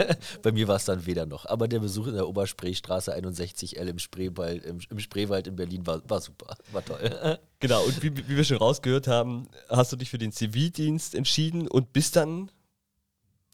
Bei 0.43 0.51
mir 0.51 0.67
war 0.67 0.75
es 0.77 0.85
dann 0.85 1.05
weder 1.05 1.25
noch. 1.25 1.45
Aber 1.47 1.67
der 1.67 1.79
Besuch 1.79 2.07
in 2.07 2.13
der 2.13 2.27
Oberspreestraße 2.27 3.15
61L 3.15 3.87
im 3.87 3.99
Spreewald, 3.99 4.63
im, 4.63 4.79
im 4.89 4.99
Spreewald 4.99 5.47
in 5.47 5.55
Berlin 5.55 5.85
war, 5.87 6.07
war 6.09 6.21
super. 6.21 6.55
War 6.71 6.85
toll. 6.85 7.39
Genau, 7.59 7.83
und 7.83 8.01
wie, 8.03 8.15
wie 8.15 8.37
wir 8.37 8.43
schon 8.43 8.57
rausgehört 8.57 9.07
haben, 9.07 9.47
hast 9.69 9.91
du 9.91 9.95
dich 9.95 10.09
für 10.11 10.19
den 10.19 10.31
Zivildienst 10.31 11.15
entschieden 11.15 11.67
und 11.67 11.91
bist 11.93 12.15
dann, 12.15 12.51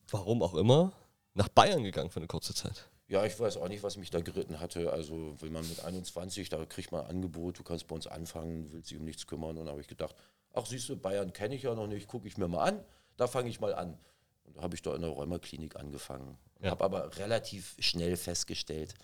warum 0.09 0.43
auch 0.43 0.53
immer, 0.55 0.91
nach 1.35 1.47
Bayern 1.47 1.83
gegangen 1.83 2.09
für 2.11 2.17
eine 2.17 2.27
kurze 2.27 2.53
Zeit. 2.53 2.89
Ja, 3.13 3.23
ich 3.27 3.39
weiß 3.39 3.57
auch 3.57 3.67
nicht, 3.67 3.83
was 3.83 3.95
mich 3.97 4.09
da 4.09 4.21
geritten 4.21 4.59
hatte. 4.59 4.91
Also, 4.91 5.39
will 5.39 5.51
man 5.51 5.69
mit 5.69 5.85
21, 5.85 6.49
da 6.49 6.65
kriegt 6.65 6.91
man 6.91 7.01
ein 7.01 7.11
Angebot, 7.11 7.59
du 7.59 7.63
kannst 7.63 7.85
bei 7.85 7.93
uns 7.93 8.07
anfangen, 8.07 8.71
willst 8.71 8.89
dich 8.89 8.97
um 8.97 9.05
nichts 9.05 9.27
kümmern. 9.27 9.55
Und 9.59 9.67
da 9.67 9.71
habe 9.73 9.81
ich 9.81 9.87
gedacht, 9.87 10.15
ach 10.51 10.65
siehst 10.65 10.89
du, 10.89 10.97
Bayern 10.97 11.31
kenne 11.31 11.53
ich 11.53 11.61
ja 11.61 11.75
noch 11.75 11.85
nicht, 11.85 12.07
gucke 12.07 12.27
ich 12.27 12.37
mir 12.37 12.47
mal 12.47 12.63
an, 12.63 12.83
da 13.15 13.27
fange 13.27 13.49
ich 13.49 13.59
mal 13.59 13.75
an. 13.75 13.99
Und 14.45 14.57
da 14.57 14.63
habe 14.63 14.73
ich 14.73 14.81
da 14.81 14.95
in 14.95 15.01
der 15.01 15.11
Rheumaklinik 15.11 15.75
angefangen. 15.75 16.39
Ja. 16.59 16.71
Habe 16.71 16.85
aber 16.85 17.17
relativ 17.17 17.75
schnell 17.77 18.17
festgestellt, 18.17 18.95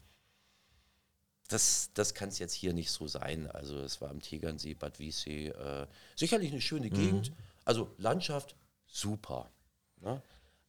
das, 1.48 1.92
das 1.94 2.16
kann 2.16 2.30
es 2.30 2.40
jetzt 2.40 2.54
hier 2.54 2.74
nicht 2.74 2.90
so 2.90 3.08
sein. 3.08 3.46
Also 3.52 3.78
es 3.78 4.02
war 4.02 4.10
am 4.10 4.22
Tegernsee, 4.22 4.74
Bad 4.74 4.98
Wiessee, 4.98 5.50
äh, 5.50 5.86
sicherlich 6.16 6.52
eine 6.52 6.62
schöne 6.62 6.90
Gegend. 6.90 7.32
Also 7.64 7.94
Landschaft, 8.00 8.56
super. 8.88 9.52
Ne? 10.02 10.20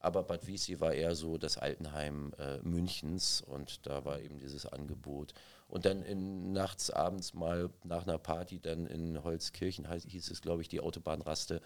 Aber 0.01 0.23
Bad 0.23 0.47
Wiessee 0.47 0.79
war 0.79 0.93
eher 0.93 1.15
so 1.15 1.37
das 1.37 1.57
Altenheim 1.57 2.33
äh, 2.39 2.57
Münchens 2.59 3.41
und 3.41 3.85
da 3.85 4.03
war 4.03 4.19
eben 4.19 4.39
dieses 4.39 4.65
Angebot. 4.65 5.33
Und 5.67 5.85
dann 5.85 6.03
in, 6.03 6.51
nachts, 6.51 6.89
abends 6.89 7.33
mal 7.33 7.69
nach 7.83 8.03
einer 8.03 8.17
Party, 8.17 8.59
dann 8.59 8.87
in 8.87 9.23
Holzkirchen 9.23 9.87
hieß 9.89 10.29
es, 10.31 10.41
glaube 10.41 10.63
ich, 10.63 10.69
die 10.69 10.81
Autobahnraste, 10.81 11.61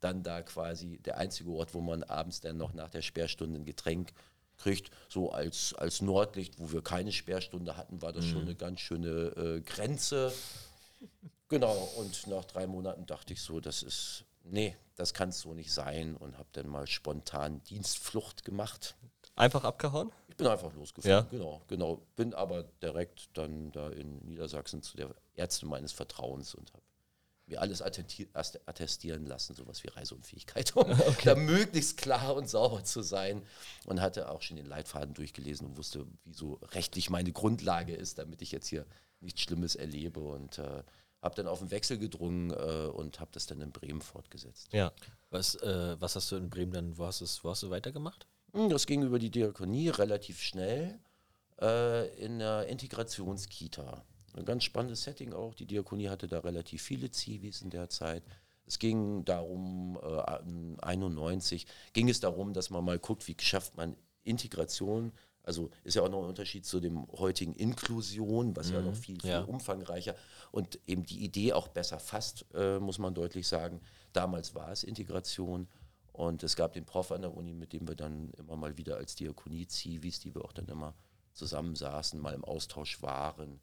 dann 0.00 0.22
da 0.22 0.40
quasi 0.42 0.98
der 0.98 1.18
einzige 1.18 1.50
Ort, 1.50 1.74
wo 1.74 1.80
man 1.80 2.02
abends 2.04 2.40
dann 2.40 2.56
noch 2.56 2.72
nach 2.72 2.88
der 2.88 3.02
Sperrstunde 3.02 3.60
ein 3.60 3.64
Getränk 3.64 4.12
kriegt. 4.56 4.90
So 5.08 5.32
als, 5.32 5.74
als 5.74 6.00
Nordlicht, 6.00 6.58
wo 6.58 6.72
wir 6.72 6.82
keine 6.82 7.12
Sperrstunde 7.12 7.76
hatten, 7.76 8.00
war 8.00 8.12
das 8.12 8.24
schon 8.24 8.42
eine 8.42 8.54
ganz 8.54 8.80
schöne 8.80 9.08
äh, 9.08 9.60
Grenze. 9.60 10.32
Genau, 11.48 11.76
und 11.96 12.26
nach 12.28 12.44
drei 12.44 12.66
Monaten 12.66 13.06
dachte 13.06 13.32
ich 13.32 13.42
so, 13.42 13.60
das 13.60 13.82
ist, 13.82 14.24
nee, 14.44 14.76
das 14.96 15.14
kann 15.14 15.32
so 15.32 15.54
nicht 15.54 15.72
sein 15.72 16.16
und 16.16 16.36
habe 16.38 16.48
dann 16.52 16.68
mal 16.68 16.86
spontan 16.86 17.62
Dienstflucht 17.64 18.44
gemacht. 18.44 18.96
Einfach 19.36 19.64
abgehauen? 19.64 20.12
Ich 20.28 20.36
bin 20.36 20.46
einfach 20.46 20.72
losgefahren, 20.74 21.24
Ja. 21.24 21.30
genau, 21.30 21.62
genau. 21.68 22.02
Bin 22.16 22.34
aber 22.34 22.64
direkt 22.82 23.30
dann 23.34 23.72
da 23.72 23.88
in 23.90 24.18
Niedersachsen 24.26 24.82
zu 24.82 24.96
der 24.96 25.14
Ärztin 25.34 25.68
meines 25.68 25.92
Vertrauens 25.92 26.54
und 26.54 26.72
habe 26.72 26.82
mir 27.46 27.60
alles 27.60 27.82
attestieren 27.82 29.26
lassen, 29.26 29.54
sowas 29.54 29.82
wie 29.82 29.88
Reiseunfähigkeit, 29.88 30.74
um 30.76 30.86
da 31.24 31.34
möglichst 31.34 31.96
klar 31.96 32.34
und 32.34 32.48
sauber 32.48 32.84
zu 32.84 33.02
sein. 33.02 33.42
Und 33.86 34.00
hatte 34.00 34.30
auch 34.30 34.42
schon 34.42 34.56
den 34.56 34.66
Leitfaden 34.66 35.14
durchgelesen 35.14 35.66
und 35.66 35.76
wusste, 35.76 36.06
wie 36.24 36.32
so 36.32 36.54
rechtlich 36.72 37.10
meine 37.10 37.32
Grundlage 37.32 37.94
ist, 37.94 38.18
damit 38.18 38.40
ich 38.42 38.52
jetzt 38.52 38.68
hier 38.68 38.86
nichts 39.20 39.40
Schlimmes 39.40 39.74
erlebe. 39.74 40.20
Und 40.20 40.58
äh, 40.58 40.82
habe 41.22 41.34
dann 41.34 41.46
auf 41.46 41.58
den 41.58 41.70
Wechsel 41.70 41.98
gedrungen 41.98 42.50
äh, 42.50 42.86
und 42.92 43.20
habe 43.20 43.30
das 43.32 43.46
dann 43.46 43.60
in 43.60 43.72
Bremen 43.72 44.00
fortgesetzt. 44.00 44.72
Ja. 44.72 44.92
Was, 45.30 45.54
äh, 45.56 45.96
was 46.00 46.16
hast 46.16 46.30
du 46.32 46.36
in 46.36 46.50
Bremen 46.50 46.72
dann, 46.72 46.98
wo 46.98 47.06
hast, 47.06 47.44
wo 47.44 47.50
hast 47.50 47.62
du 47.62 47.70
weitergemacht? 47.70 48.26
Hm, 48.52 48.68
Das 48.68 48.86
ging 48.86 49.02
über 49.02 49.18
die 49.18 49.30
Diakonie 49.30 49.88
relativ 49.88 50.40
schnell 50.40 50.98
äh, 51.60 52.08
in 52.16 52.38
der 52.38 52.66
Integrationskita. 52.66 54.04
Ein 54.34 54.44
ganz 54.44 54.64
spannendes 54.64 55.02
Setting 55.02 55.32
auch. 55.32 55.54
Die 55.54 55.66
Diakonie 55.66 56.08
hatte 56.08 56.28
da 56.28 56.38
relativ 56.40 56.82
viele 56.82 57.10
Zivis 57.10 57.62
in 57.62 57.70
der 57.70 57.88
Zeit. 57.88 58.22
Es 58.66 58.78
ging 58.78 59.24
darum, 59.24 59.98
äh, 60.02 60.82
91 60.82 61.66
ging 61.92 62.08
es 62.08 62.20
darum, 62.20 62.52
dass 62.52 62.70
man 62.70 62.84
mal 62.84 62.98
guckt, 62.98 63.26
wie 63.26 63.36
schafft 63.40 63.76
man 63.76 63.96
Integration. 64.22 65.12
Also 65.50 65.68
ist 65.82 65.96
ja 65.96 66.02
auch 66.02 66.08
noch 66.08 66.22
ein 66.22 66.28
Unterschied 66.28 66.64
zu 66.64 66.78
dem 66.78 67.08
heutigen 67.10 67.54
Inklusion, 67.54 68.54
was 68.54 68.70
ja 68.70 68.80
noch 68.80 68.94
viel, 68.94 69.20
viel 69.20 69.30
ja. 69.30 69.42
umfangreicher 69.42 70.14
und 70.52 70.78
eben 70.86 71.04
die 71.04 71.24
Idee 71.24 71.54
auch 71.54 71.66
besser 71.66 71.98
fasst, 71.98 72.46
äh, 72.54 72.78
muss 72.78 73.00
man 73.00 73.14
deutlich 73.14 73.48
sagen. 73.48 73.80
Damals 74.12 74.54
war 74.54 74.70
es 74.70 74.84
Integration 74.84 75.66
und 76.12 76.44
es 76.44 76.54
gab 76.54 76.72
den 76.74 76.84
Prof 76.84 77.10
an 77.10 77.22
der 77.22 77.36
Uni, 77.36 77.52
mit 77.52 77.72
dem 77.72 77.88
wir 77.88 77.96
dann 77.96 78.30
immer 78.38 78.54
mal 78.54 78.78
wieder 78.78 78.98
als 78.98 79.16
Diakonie-Zivis, 79.16 80.20
die 80.20 80.32
wir 80.36 80.44
auch 80.44 80.52
dann 80.52 80.68
immer 80.68 80.94
zusammensaßen, 81.32 82.20
mal 82.20 82.34
im 82.34 82.44
Austausch 82.44 83.02
waren. 83.02 83.58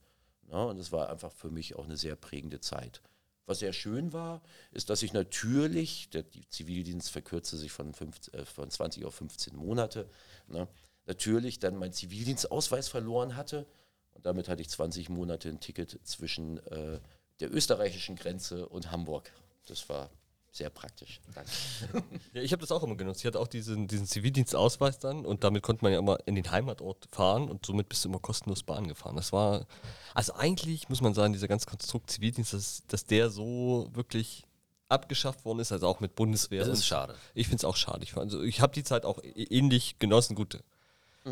Ja, 0.51 0.65
und 0.65 0.77
es 0.79 0.91
war 0.91 1.09
einfach 1.09 1.31
für 1.31 1.51
mich 1.51 1.77
auch 1.77 1.85
eine 1.85 1.95
sehr 1.95 2.17
prägende 2.17 2.59
Zeit. 2.59 3.01
Was 3.45 3.59
sehr 3.59 3.71
schön 3.71 4.11
war, 4.11 4.41
ist, 4.73 4.89
dass 4.89 5.03
ich 5.03 5.13
natürlich, 5.13 6.09
der 6.09 6.23
die 6.23 6.49
Zivildienst 6.49 7.11
verkürzte 7.11 7.55
sich 7.55 7.71
von, 7.71 7.93
15, 7.93 8.33
äh, 8.33 8.43
von 8.43 8.69
20 8.69 9.05
auf 9.05 9.15
15 9.15 9.55
Monate, 9.55 10.09
ne, 10.49 10.67
natürlich 11.07 11.59
dann 11.59 11.75
meinen 11.77 11.93
Zivildienstausweis 11.93 12.87
verloren 12.87 13.35
hatte. 13.35 13.65
Und 14.13 14.25
damit 14.25 14.49
hatte 14.49 14.61
ich 14.61 14.69
20 14.69 15.09
Monate 15.09 15.49
ein 15.49 15.59
Ticket 15.59 15.99
zwischen 16.03 16.57
äh, 16.67 16.99
der 17.39 17.53
österreichischen 17.53 18.15
Grenze 18.15 18.67
und 18.67 18.91
Hamburg. 18.91 19.31
Das 19.67 19.87
war 19.89 20.09
sehr 20.51 20.69
praktisch. 20.69 21.21
Danke. 21.35 21.51
Ja, 22.33 22.41
ich 22.41 22.51
habe 22.51 22.61
das 22.61 22.71
auch 22.71 22.83
immer 22.83 22.95
genutzt. 22.95 23.21
Ich 23.21 23.25
hatte 23.25 23.39
auch 23.39 23.47
diesen, 23.47 23.87
diesen 23.87 24.05
Zivildienstausweis 24.05 24.99
dann 24.99 25.25
und 25.25 25.43
damit 25.43 25.63
konnte 25.63 25.83
man 25.83 25.91
ja 25.93 25.99
immer 25.99 26.17
in 26.25 26.35
den 26.35 26.51
Heimatort 26.51 27.07
fahren 27.11 27.49
und 27.49 27.65
somit 27.65 27.89
bist 27.89 28.03
du 28.03 28.09
immer 28.09 28.19
kostenlos 28.19 28.63
Bahn 28.63 28.87
gefahren. 28.87 29.15
Das 29.15 29.31
war, 29.31 29.65
also 30.13 30.33
eigentlich 30.33 30.89
muss 30.89 31.01
man 31.01 31.13
sagen, 31.13 31.33
dieser 31.33 31.47
ganze 31.47 31.67
Konstrukt 31.67 32.09
Zivildienst, 32.11 32.53
dass, 32.53 32.83
dass 32.87 33.05
der 33.05 33.29
so 33.29 33.89
wirklich 33.93 34.43
abgeschafft 34.89 35.45
worden 35.45 35.59
ist, 35.59 35.71
also 35.71 35.87
auch 35.87 35.99
mit 35.99 36.15
Bundeswehr. 36.15 36.59
Das 36.59 36.69
ist 36.69 36.79
und- 36.79 36.85
schade. 36.85 37.15
Ich 37.33 37.47
finde 37.47 37.57
es 37.57 37.65
auch 37.65 37.75
schade. 37.75 38.03
Ich, 38.03 38.15
also 38.17 38.41
ich 38.41 38.61
habe 38.61 38.73
die 38.73 38.83
Zeit 38.83 39.05
auch 39.05 39.19
ähnlich 39.23 39.99
genossen. 39.99 40.35
Gut, 40.35 40.59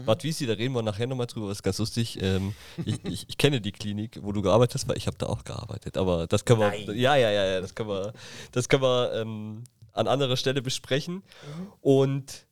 Bad 0.04 0.24
Wiesi, 0.24 0.46
da 0.46 0.54
reden 0.54 0.74
wir 0.74 0.82
nachher 0.82 1.08
nochmal 1.08 1.28
drüber, 1.28 1.48
das 1.48 1.60
ist 1.60 1.64
ganz 1.64 1.78
lustig. 1.78 2.22
Ähm, 2.22 2.54
ich, 2.86 3.04
ich, 3.06 3.30
ich 3.30 3.38
kenne 3.38 3.62
die 3.62 3.72
Klinik, 3.72 4.20
wo 4.22 4.32
du 4.32 4.42
gearbeitet 4.42 4.76
hast, 4.76 4.88
weil 4.88 4.98
ich 4.98 5.08
habe 5.08 5.18
da 5.18 5.28
auch 5.28 5.44
gearbeitet. 5.44 5.98
Aber 5.98 6.28
das 6.28 6.46
können 6.46 6.60
wir, 6.60 6.70
Nein. 6.70 6.98
ja, 6.98 7.16
ja, 7.16 7.32
ja, 7.32 7.46
ja, 7.46 7.62
das 7.62 7.76
können 7.76 7.90
wir, 7.90 8.14
das 8.52 8.70
können 8.70 8.84
wir 8.84 9.14
ähm, 9.14 9.64
an 9.94 10.08
anderer 10.08 10.38
Stelle 10.38 10.62
besprechen. 10.62 11.24
Und 11.82 12.46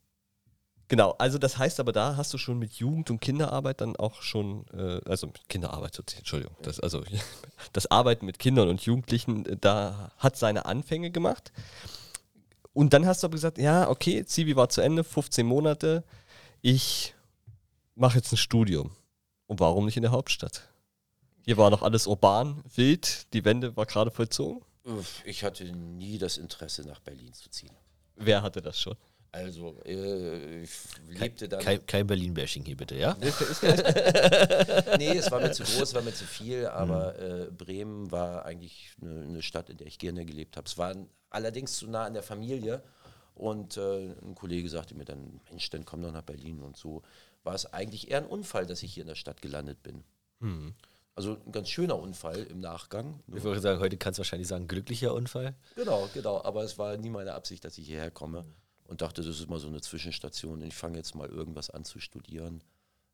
genau, 0.87 1.15
also 1.17 1.37
das 1.37 1.57
heißt 1.57 1.79
aber, 1.79 1.91
da 1.91 2.15
hast 2.15 2.33
du 2.33 2.37
schon 2.37 2.57
mit 2.59 2.73
Jugend- 2.73 3.09
und 3.09 3.19
Kinderarbeit 3.19 3.81
dann 3.81 3.95
auch 3.95 4.21
schon, 4.21 4.65
äh, 4.73 5.01
also 5.09 5.27
mit 5.27 5.47
Kinderarbeit, 5.49 5.97
Entschuldigung, 6.17 6.55
das, 6.61 6.79
also 6.79 7.03
das 7.73 7.91
Arbeiten 7.91 8.25
mit 8.25 8.39
Kindern 8.39 8.69
und 8.69 8.81
Jugendlichen, 8.81 9.45
äh, 9.45 9.57
da 9.59 10.11
hat 10.17 10.37
seine 10.37 10.65
Anfänge 10.65 11.11
gemacht. 11.11 11.51
Und 12.73 12.93
dann 12.93 13.05
hast 13.05 13.21
du 13.21 13.27
aber 13.27 13.35
gesagt, 13.35 13.59
ja, 13.59 13.87
okay, 13.89 14.25
Zivi 14.25 14.55
war 14.55 14.69
zu 14.69 14.81
Ende, 14.81 15.03
15 15.03 15.45
Monate, 15.45 16.03
ich 16.61 17.13
mache 17.95 18.17
jetzt 18.17 18.31
ein 18.31 18.37
Studium. 18.37 18.91
Und 19.47 19.59
warum 19.59 19.85
nicht 19.85 19.97
in 19.97 20.03
der 20.03 20.11
Hauptstadt? 20.11 20.69
Hier 21.45 21.57
war 21.57 21.69
noch 21.69 21.81
alles 21.81 22.07
urban, 22.07 22.63
wild, 22.75 23.33
die 23.33 23.43
Wende 23.43 23.75
war 23.75 23.85
gerade 23.85 24.11
vollzogen. 24.11 24.63
Ich 25.25 25.43
hatte 25.43 25.65
nie 25.65 26.17
das 26.17 26.37
Interesse, 26.37 26.83
nach 26.83 26.99
Berlin 26.99 27.33
zu 27.33 27.49
ziehen. 27.49 27.75
Wer 28.15 28.41
hatte 28.41 28.61
das 28.61 28.79
schon? 28.79 28.95
Also, 29.31 29.81
äh, 29.83 30.61
ich 30.61 30.69
lebte 31.09 31.49
dann. 31.49 31.59
Kein, 31.59 31.83
kein 31.87 32.05
Berlin-Bashing 32.05 32.65
hier 32.65 32.77
bitte, 32.77 32.95
ja? 32.95 33.17
nee, 34.99 35.17
es 35.17 35.31
war 35.31 35.41
mir 35.41 35.51
zu 35.51 35.63
groß, 35.63 35.81
es 35.81 35.93
war 35.95 36.03
mir 36.03 36.13
zu 36.13 36.25
viel, 36.25 36.67
aber 36.67 37.17
äh, 37.17 37.49
Bremen 37.49 38.11
war 38.11 38.45
eigentlich 38.45 38.91
eine, 39.01 39.23
eine 39.23 39.41
Stadt, 39.41 39.71
in 39.71 39.77
der 39.77 39.87
ich 39.87 39.97
gerne 39.97 40.23
gelebt 40.23 40.55
habe. 40.55 40.67
Es 40.67 40.77
war 40.77 40.95
allerdings 41.31 41.77
zu 41.77 41.87
nah 41.87 42.05
an 42.05 42.13
der 42.13 42.21
Familie 42.21 42.83
und 43.33 43.77
äh, 43.77 44.11
ein 44.21 44.35
Kollege 44.35 44.69
sagte 44.69 44.93
mir 44.93 45.05
dann, 45.05 45.41
Mensch, 45.49 45.67
dann 45.71 45.83
komm 45.83 46.03
doch 46.03 46.11
nach 46.11 46.21
Berlin 46.21 46.61
und 46.61 46.77
so. 46.77 47.01
War 47.43 47.53
es 47.55 47.65
eigentlich 47.73 48.09
eher 48.09 48.19
ein 48.19 48.25
Unfall, 48.25 48.65
dass 48.65 48.83
ich 48.83 48.93
hier 48.93 49.01
in 49.01 49.07
der 49.07 49.15
Stadt 49.15 49.41
gelandet 49.41 49.83
bin. 49.83 50.03
Also 51.15 51.37
ein 51.45 51.51
ganz 51.51 51.69
schöner 51.69 51.97
Unfall 51.99 52.43
im 52.43 52.59
Nachgang. 52.59 53.21
ne? 53.27 53.37
Ich 53.37 53.43
würde 53.43 53.59
sagen, 53.61 53.79
heute 53.79 53.97
kannst 53.97 54.17
du 54.17 54.21
wahrscheinlich 54.21 54.47
sagen, 54.47 54.67
glücklicher 54.67 55.13
Unfall. 55.13 55.55
Genau, 55.75 56.09
genau. 56.13 56.43
Aber 56.43 56.63
es 56.63 56.77
war 56.77 56.97
nie 56.97 57.09
meine 57.09 57.33
Absicht, 57.33 57.63
dass 57.63 57.77
ich 57.77 57.85
hierher 57.87 58.11
komme 58.11 58.43
und 58.85 59.01
dachte, 59.01 59.21
das 59.21 59.39
ist 59.39 59.49
mal 59.49 59.59
so 59.59 59.67
eine 59.67 59.79
Zwischenstation. 59.81 60.61
Und 60.61 60.67
ich 60.67 60.73
fange 60.75 60.97
jetzt 60.97 61.15
mal 61.15 61.29
irgendwas 61.29 61.69
an 61.69 61.85
zu 61.85 61.99
studieren, 61.99 62.61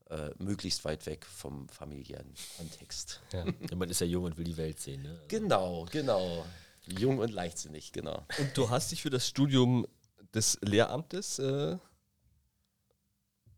äh, 0.10 0.32
möglichst 0.40 0.86
weit 0.86 1.06
weg 1.06 1.26
vom 1.26 1.68
familiären 1.70 2.34
Kontext. 2.58 3.22
Ja. 3.34 3.46
Ja, 3.70 3.76
man 3.76 3.90
ist 3.90 4.02
ja 4.02 4.08
jung 4.08 4.24
und 4.24 4.38
will 4.38 4.46
die 4.46 4.58
Welt 4.58 4.80
sehen. 4.80 5.04
Ne? 5.04 5.20
Genau, 5.28 5.86
genau. 5.92 6.46
Jung 6.88 7.20
und 7.20 7.32
leichtsinnig, 7.32 7.92
genau. 7.92 8.26
Und 8.40 8.58
du 8.58 8.70
hast 8.70 8.92
dich 8.92 9.04
für 9.04 9.12
das 9.12 9.28
Studium 9.28 9.86
des 10.34 10.58
Lehramtes 10.62 11.38
äh, 11.38 11.78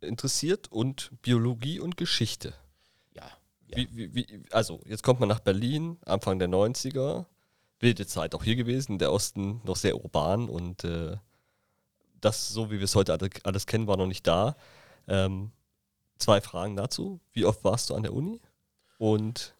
interessiert 0.01 0.71
und 0.71 1.11
Biologie 1.21 1.79
und 1.79 1.97
Geschichte. 1.97 2.53
Ja. 3.13 3.23
ja. 3.67 3.77
Wie, 3.77 3.95
wie, 3.95 4.15
wie, 4.15 4.43
also, 4.51 4.81
jetzt 4.85 5.03
kommt 5.03 5.19
man 5.19 5.29
nach 5.29 5.39
Berlin, 5.39 5.97
Anfang 6.05 6.39
der 6.39 6.49
90er. 6.49 7.25
Wilde 7.79 8.05
Zeit 8.05 8.35
auch 8.35 8.43
hier 8.43 8.55
gewesen, 8.55 8.99
der 8.99 9.11
Osten 9.11 9.59
noch 9.63 9.75
sehr 9.75 9.95
urban 9.95 10.49
und 10.49 10.83
äh, 10.83 11.17
das, 12.21 12.49
so 12.49 12.69
wie 12.69 12.77
wir 12.77 12.83
es 12.83 12.95
heute 12.95 13.13
alle, 13.13 13.29
alles 13.43 13.65
kennen, 13.65 13.87
war 13.87 13.97
noch 13.97 14.05
nicht 14.05 14.27
da. 14.27 14.55
Ähm, 15.07 15.51
zwei 16.17 16.39
Fragen 16.41 16.75
dazu. 16.75 17.19
Wie 17.33 17.45
oft 17.45 17.63
warst 17.63 17.89
du 17.89 17.95
an 17.95 18.03
der 18.03 18.13
Uni? 18.13 18.39
Und 18.99 19.55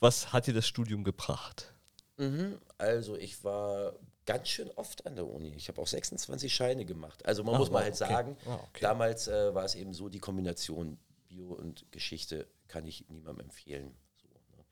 was 0.00 0.32
hat 0.32 0.48
dir 0.48 0.54
das 0.54 0.66
Studium 0.66 1.04
gebracht? 1.04 1.72
Mhm. 2.16 2.58
Also 2.78 3.16
ich 3.16 3.44
war 3.44 3.92
ganz 4.26 4.48
schön 4.48 4.70
oft 4.76 5.06
an 5.06 5.16
der 5.16 5.26
Uni. 5.26 5.54
Ich 5.56 5.68
habe 5.68 5.80
auch 5.80 5.86
26 5.86 6.54
Scheine 6.54 6.84
gemacht. 6.84 7.24
Also 7.26 7.42
man 7.44 7.54
Ah, 7.54 7.58
muss 7.58 7.70
mal 7.70 7.78
wow, 7.80 7.82
halt 7.84 7.94
okay. 7.94 8.12
sagen, 8.12 8.36
Ah, 8.46 8.54
okay. 8.54 8.80
damals 8.80 9.28
äh, 9.28 9.54
war 9.54 9.64
es 9.64 9.74
eben 9.74 9.94
so, 9.94 10.08
die 10.08 10.20
Kombination 10.20 10.98
Bio 11.28 11.52
und 11.54 11.90
Geschichte 11.92 12.46
kann 12.68 12.86
ich 12.86 13.08
niemandem 13.08 13.46
empfehlen. 13.46 13.94
So, 14.22 14.28
ne? 14.56 14.64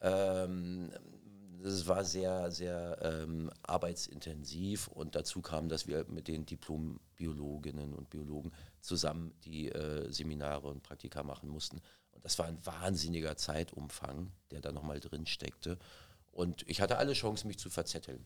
ähm, 0.00 0.92
das 1.62 1.86
war 1.88 2.04
sehr, 2.04 2.50
sehr 2.52 2.98
ähm, 3.02 3.50
arbeitsintensiv 3.62 4.86
und 4.88 5.16
dazu 5.16 5.42
kam, 5.42 5.68
dass 5.68 5.88
wir 5.88 6.04
mit 6.08 6.28
den 6.28 6.46
Diplom-Biologinnen 6.46 7.94
und 7.94 8.10
Biologen 8.10 8.52
zusammen 8.80 9.34
die 9.44 9.68
äh, 9.70 10.10
Seminare 10.12 10.68
und 10.68 10.82
Praktika 10.84 11.22
machen 11.24 11.48
mussten. 11.48 11.80
Und 12.12 12.24
das 12.24 12.38
war 12.38 12.46
ein 12.46 12.64
wahnsinniger 12.64 13.36
Zeitumfang, 13.36 14.30
der 14.52 14.60
da 14.60 14.70
nochmal 14.72 15.00
drin 15.00 15.26
steckte. 15.26 15.78
Und 16.30 16.62
ich 16.68 16.80
hatte 16.80 16.98
alle 16.98 17.12
Chancen, 17.14 17.48
mich 17.48 17.58
zu 17.58 17.70
verzetteln. 17.70 18.24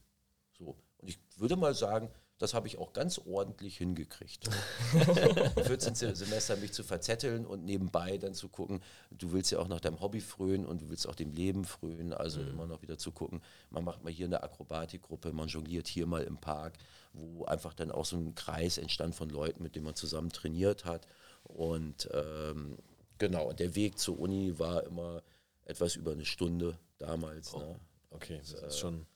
So. 0.65 0.77
Und 0.99 1.09
ich 1.09 1.19
würde 1.37 1.57
mal 1.57 1.75
sagen, 1.75 2.11
das 2.39 2.55
habe 2.55 2.67
ich 2.67 2.79
auch 2.79 2.93
ganz 2.93 3.19
ordentlich 3.19 3.77
hingekriegt. 3.77 4.49
14 5.65 5.95
Se- 5.95 6.15
Semester 6.17 6.57
mich 6.57 6.73
zu 6.73 6.83
verzetteln 6.83 7.47
und 7.47 7.65
nebenbei 7.65 8.19
dann 8.19 8.35
zu 8.35 8.49
gucken, 8.49 8.83
du 9.11 9.33
willst 9.33 9.53
ja 9.53 9.59
auch 9.59 9.69
nach 9.69 9.81
deinem 9.81 10.01
Hobby 10.01 10.21
frönen 10.21 10.67
und 10.67 10.83
du 10.83 10.89
willst 10.91 11.07
auch 11.09 11.15
dem 11.15 11.31
Leben 11.33 11.65
frönen, 11.65 12.13
also 12.13 12.41
immer 12.41 12.67
noch 12.67 12.83
wieder 12.83 12.99
zu 12.99 13.13
gucken, 13.13 13.41
man 13.71 13.85
macht 13.85 14.03
mal 14.03 14.13
hier 14.13 14.27
eine 14.27 14.43
Akrobatikgruppe, 14.43 15.33
man 15.33 15.49
jongliert 15.49 15.87
hier 15.87 16.07
mal 16.07 16.25
im 16.25 16.37
Park, 16.39 16.75
wo 17.13 17.45
einfach 17.45 17.75
dann 17.75 17.91
auch 17.93 18.05
so 18.05 18.17
ein 18.17 18.35
Kreis 18.35 18.79
entstand 18.79 19.15
von 19.15 19.29
Leuten, 19.31 19.63
mit 19.63 19.77
denen 19.77 19.85
man 19.87 19.95
zusammen 19.95 20.31
trainiert 20.31 20.85
hat. 20.85 21.07
Und 21.45 22.09
ähm, 22.13 22.77
genau, 23.19 23.49
und 23.51 23.61
der 23.61 23.75
Weg 23.77 23.99
zur 23.99 24.19
Uni 24.19 24.59
war 24.59 24.85
immer 24.85 25.23
etwas 25.65 25.95
über 25.97 26.13
eine 26.13 26.25
Stunde 26.25 26.77
damals. 26.99 27.55
Ne? 27.55 27.79
Okay, 28.11 28.39
das 28.39 28.53
ist 28.53 28.79
schon, 28.79 29.07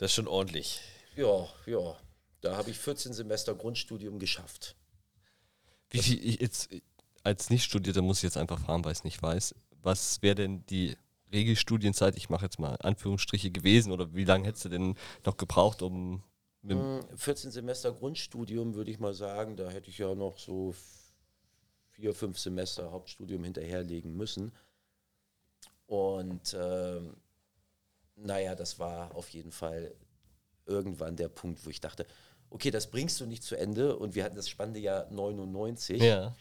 das 0.00 0.10
ist 0.10 0.14
schon 0.14 0.28
ordentlich. 0.28 0.80
Ja, 1.14 1.46
ja. 1.66 1.96
Da 2.40 2.56
habe 2.56 2.70
ich 2.70 2.78
14 2.78 3.12
Semester 3.12 3.54
Grundstudium 3.54 4.18
geschafft. 4.18 4.74
Wie 5.90 5.98
viel, 5.98 6.24
ich 6.26 6.40
jetzt 6.40 6.70
als 7.22 7.50
Nicht-Studierter 7.50 8.00
muss 8.00 8.18
ich 8.18 8.22
jetzt 8.22 8.38
einfach 8.38 8.58
fragen, 8.58 8.82
weil 8.82 8.92
ich 8.92 8.98
es 8.98 9.04
nicht 9.04 9.22
weiß. 9.22 9.54
Was 9.82 10.22
wäre 10.22 10.36
denn 10.36 10.64
die 10.66 10.96
Regelstudienzeit, 11.32 12.16
ich 12.16 12.30
mache 12.30 12.46
jetzt 12.46 12.58
mal 12.58 12.76
Anführungsstriche, 12.76 13.50
gewesen 13.50 13.92
oder 13.92 14.14
wie 14.14 14.24
lange 14.24 14.46
hättest 14.46 14.64
du 14.64 14.68
denn 14.70 14.94
noch 15.26 15.36
gebraucht, 15.36 15.82
um 15.82 16.22
mit, 16.62 16.70
dem- 16.72 16.98
Mm, 17.00 17.16
14 17.16 17.50
Semester 17.50 17.92
Grundstudium 17.92 18.74
würde 18.74 18.90
ich 18.90 18.98
mal 19.00 19.12
sagen, 19.12 19.56
da 19.56 19.68
hätte 19.68 19.90
ich 19.90 19.98
ja 19.98 20.14
noch 20.14 20.38
so 20.38 20.74
vier, 21.90 22.14
fünf 22.14 22.38
Semester 22.38 22.90
Hauptstudium 22.90 23.44
hinterherlegen 23.44 24.16
müssen. 24.16 24.52
Und 25.86 26.56
ähm, 26.58 27.16
naja, 28.22 28.54
das 28.54 28.78
war 28.78 29.14
auf 29.14 29.28
jeden 29.30 29.52
Fall 29.52 29.94
irgendwann 30.66 31.16
der 31.16 31.28
Punkt, 31.28 31.64
wo 31.64 31.70
ich 31.70 31.80
dachte, 31.80 32.06
okay, 32.50 32.70
das 32.70 32.90
bringst 32.90 33.20
du 33.20 33.26
nicht 33.26 33.42
zu 33.42 33.56
Ende. 33.56 33.96
Und 33.96 34.14
wir 34.14 34.24
hatten 34.24 34.36
das 34.36 34.48
spannende 34.48 34.80
Jahr 34.80 35.10
99. 35.10 36.00
ja. 36.02 36.36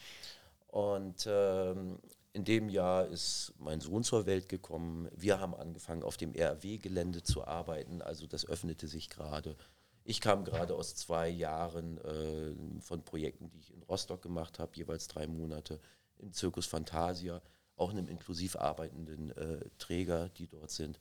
Und 0.67 1.25
ähm, 1.27 1.99
in 2.33 2.45
dem 2.45 2.69
Jahr 2.69 3.07
ist 3.07 3.53
mein 3.57 3.81
Sohn 3.81 4.03
zur 4.03 4.25
Welt 4.25 4.49
gekommen. 4.49 5.09
Wir 5.15 5.39
haben 5.39 5.55
angefangen, 5.55 6.03
auf 6.03 6.15
dem 6.15 6.33
RW-Gelände 6.35 7.23
zu 7.23 7.45
arbeiten. 7.45 8.01
Also 8.01 8.27
das 8.27 8.45
öffnete 8.45 8.87
sich 8.87 9.09
gerade. 9.09 9.55
Ich 10.03 10.21
kam 10.21 10.43
gerade 10.43 10.75
aus 10.75 10.95
zwei 10.95 11.27
Jahren 11.27 11.97
äh, 11.99 12.81
von 12.81 13.03
Projekten, 13.03 13.49
die 13.49 13.59
ich 13.59 13.73
in 13.73 13.83
Rostock 13.83 14.21
gemacht 14.21 14.59
habe, 14.59 14.71
jeweils 14.75 15.07
drei 15.07 15.27
Monate 15.27 15.79
im 16.19 16.31
Zirkus 16.31 16.67
Fantasia, 16.67 17.41
auch 17.75 17.91
einem 17.91 18.07
inklusiv 18.07 18.55
arbeitenden 18.55 19.31
äh, 19.31 19.65
Träger, 19.77 20.29
die 20.29 20.47
dort 20.47 20.71
sind. 20.71 20.99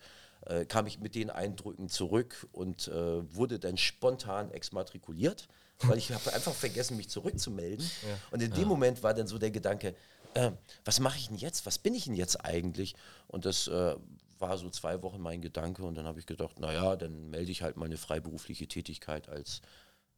Äh, 0.48 0.64
kam 0.64 0.87
ich 0.87 0.98
mit 0.98 1.14
den 1.14 1.28
Eindrücken 1.28 1.90
zurück 1.90 2.48
und 2.52 2.88
äh, 2.88 3.34
wurde 3.34 3.58
dann 3.58 3.76
spontan 3.76 4.50
exmatrikuliert, 4.50 5.46
weil 5.82 5.98
ich 5.98 6.11
habe 6.11 6.32
einfach 6.32 6.54
vergessen, 6.54 6.96
mich 6.96 7.11
zurückzumelden. 7.11 7.88
Und 8.30 8.42
in 8.42 8.52
dem 8.52 8.66
Moment 8.66 9.02
war 9.02 9.12
dann 9.12 9.26
so 9.26 9.37
der 9.37 9.50
Gedanke, 9.50 9.94
äh, 10.32 10.52
was 10.87 11.00
mache 11.00 11.18
ich 11.18 11.28
denn 11.28 11.37
jetzt? 11.37 11.66
Was 11.66 11.78
bin 11.78 11.94
ich 11.94 12.04
denn 12.04 12.14
jetzt 12.14 12.44
eigentlich? 12.44 12.94
Und 13.26 13.44
das 13.44 13.68
äh, 13.68 13.94
war 14.38 14.56
so 14.56 14.70
zwei 14.70 15.02
Wochen 15.02 15.20
mein 15.20 15.42
Gedanke 15.42 15.84
und 15.84 15.96
dann 15.96 16.06
habe 16.06 16.18
ich 16.18 16.24
gedacht, 16.24 16.58
naja, 16.58 16.96
dann 16.96 17.28
melde 17.28 17.52
ich 17.52 17.62
halt 17.62 17.76
meine 17.76 17.98
freiberufliche 17.98 18.66
Tätigkeit 18.68 19.28
als 19.28 19.61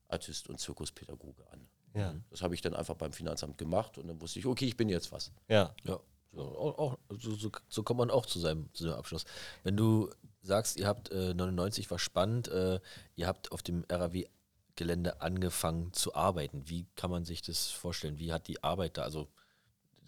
Artist 0.06 0.48
und 0.48 0.60
Zirkuspädagoge 0.60 1.42
an. 1.50 1.66
Ja. 1.94 2.14
Das 2.30 2.42
habe 2.42 2.54
ich 2.54 2.60
dann 2.60 2.74
einfach 2.74 2.94
beim 2.94 3.12
Finanzamt 3.12 3.58
gemacht 3.58 3.98
und 3.98 4.06
dann 4.06 4.20
wusste 4.20 4.38
ich, 4.38 4.46
okay, 4.46 4.66
ich 4.66 4.76
bin 4.76 4.88
jetzt 4.88 5.10
was. 5.10 5.32
Ja. 5.48 5.74
Ja, 5.82 5.98
so, 6.32 6.42
auch, 6.42 6.98
so, 7.08 7.50
so 7.68 7.82
kommt 7.82 7.98
man 7.98 8.10
auch 8.10 8.26
zu 8.26 8.38
seinem, 8.38 8.72
zu 8.72 8.84
seinem 8.84 8.94
Abschluss. 8.94 9.24
Wenn 9.64 9.76
du 9.76 10.10
sagst, 10.42 10.78
ihr 10.78 10.86
habt 10.86 11.10
äh, 11.10 11.34
99 11.34 11.90
war 11.90 11.98
spannend, 11.98 12.48
äh, 12.48 12.80
ihr 13.16 13.26
habt 13.26 13.52
auf 13.52 13.62
dem 13.62 13.84
RAW-Gelände 13.90 15.20
angefangen 15.20 15.92
zu 15.92 16.14
arbeiten. 16.14 16.62
Wie 16.66 16.86
kann 16.96 17.10
man 17.10 17.24
sich 17.24 17.42
das 17.42 17.68
vorstellen? 17.68 18.18
Wie 18.18 18.32
hat 18.32 18.48
die 18.48 18.62
Arbeit 18.62 18.96
da, 18.96 19.02
also 19.02 19.28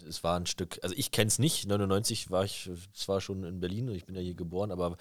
es 0.06 0.24
war 0.24 0.38
ein 0.38 0.46
Stück, 0.46 0.80
also 0.82 0.94
ich 0.96 1.11
kenne 1.11 1.28
es 1.28 1.38
nicht, 1.38 1.66
99 1.66 2.30
war 2.30 2.44
ich 2.44 2.70
zwar 2.92 3.20
schon 3.20 3.44
in 3.44 3.61
Berlin 3.61 3.88
und 3.88 3.94
ich 3.94 4.04
bin 4.04 4.16
ja 4.16 4.20
hier 4.20 4.35
geboren, 4.35 4.72
aber 4.72 4.96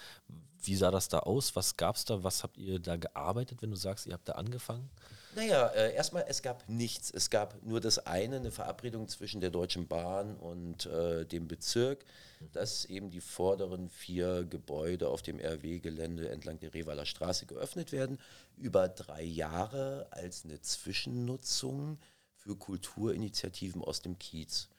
wie 0.64 0.76
sah 0.76 0.92
das 0.92 1.08
da 1.10 1.20
aus? 1.20 1.56
Was 1.56 1.78
gab 1.78 1.96
es 1.96 2.06
da? 2.06 2.24
Was 2.24 2.44
habt 2.44 2.58
ihr 2.58 2.80
da 2.80 2.98
gearbeitet, 2.98 3.62
wenn 3.62 3.72
du 3.72 3.78
sagst, 3.78 4.06
ihr 4.06 4.14
habt 4.14 4.28
da 4.28 4.34
angefangen? 4.34 4.90
Naja, 5.36 5.68
äh, 5.68 5.94
erstmal, 5.94 6.26
es 6.28 6.42
gab 6.42 6.68
nichts. 6.68 7.12
Es 7.12 7.30
gab 7.30 7.64
nur 7.64 7.80
das 7.80 8.00
eine, 8.00 8.38
eine 8.38 8.52
Verabredung 8.52 9.08
zwischen 9.08 9.40
der 9.40 9.50
Deutschen 9.50 9.88
Bahn 9.88 10.36
und 10.36 10.86
äh, 10.88 11.26
dem 11.26 11.48
Bezirk, 11.48 12.06
dass 12.52 12.86
eben 12.86 13.10
die 13.10 13.22
vorderen 13.22 13.90
vier 13.90 14.44
Gebäude 14.44 15.10
auf 15.10 15.22
dem 15.22 15.40
RW-Gelände 15.40 16.30
entlang 16.30 16.60
der 16.60 16.74
Revaler 16.74 17.06
Straße 17.06 17.46
geöffnet 17.46 17.92
werden, 17.92 18.20
über 18.58 18.90
drei 18.90 19.24
Jahre 19.24 20.08
als 20.12 20.44
eine 20.44 20.60
Zwischennutzung 20.62 22.00
für 22.34 22.56
Kulturinitiativen 22.56 23.84
aus 23.84 24.02
dem 24.02 24.20
Kiez. 24.20 24.70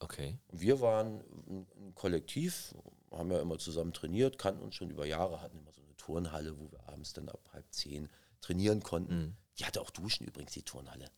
Okay. 0.00 0.36
Wir 0.50 0.80
waren 0.80 1.20
ein, 1.48 1.66
ein 1.76 1.94
Kollektiv, 1.94 2.74
haben 3.10 3.30
ja 3.30 3.40
immer 3.40 3.58
zusammen 3.58 3.92
trainiert, 3.92 4.38
kannten 4.38 4.62
uns 4.62 4.74
schon 4.74 4.90
über 4.90 5.06
Jahre, 5.06 5.40
hatten 5.40 5.58
immer 5.58 5.72
so 5.72 5.80
eine 5.82 5.96
Turnhalle, 5.96 6.58
wo 6.58 6.70
wir 6.70 6.88
abends 6.88 7.12
dann 7.12 7.28
ab 7.28 7.40
halb 7.52 7.64
zehn 7.70 8.08
trainieren 8.40 8.82
konnten. 8.82 9.36
Die 9.58 9.64
hatte 9.64 9.80
auch 9.80 9.90
Duschen 9.90 10.26
übrigens, 10.26 10.52
die 10.52 10.62
Turnhalle. 10.62 11.10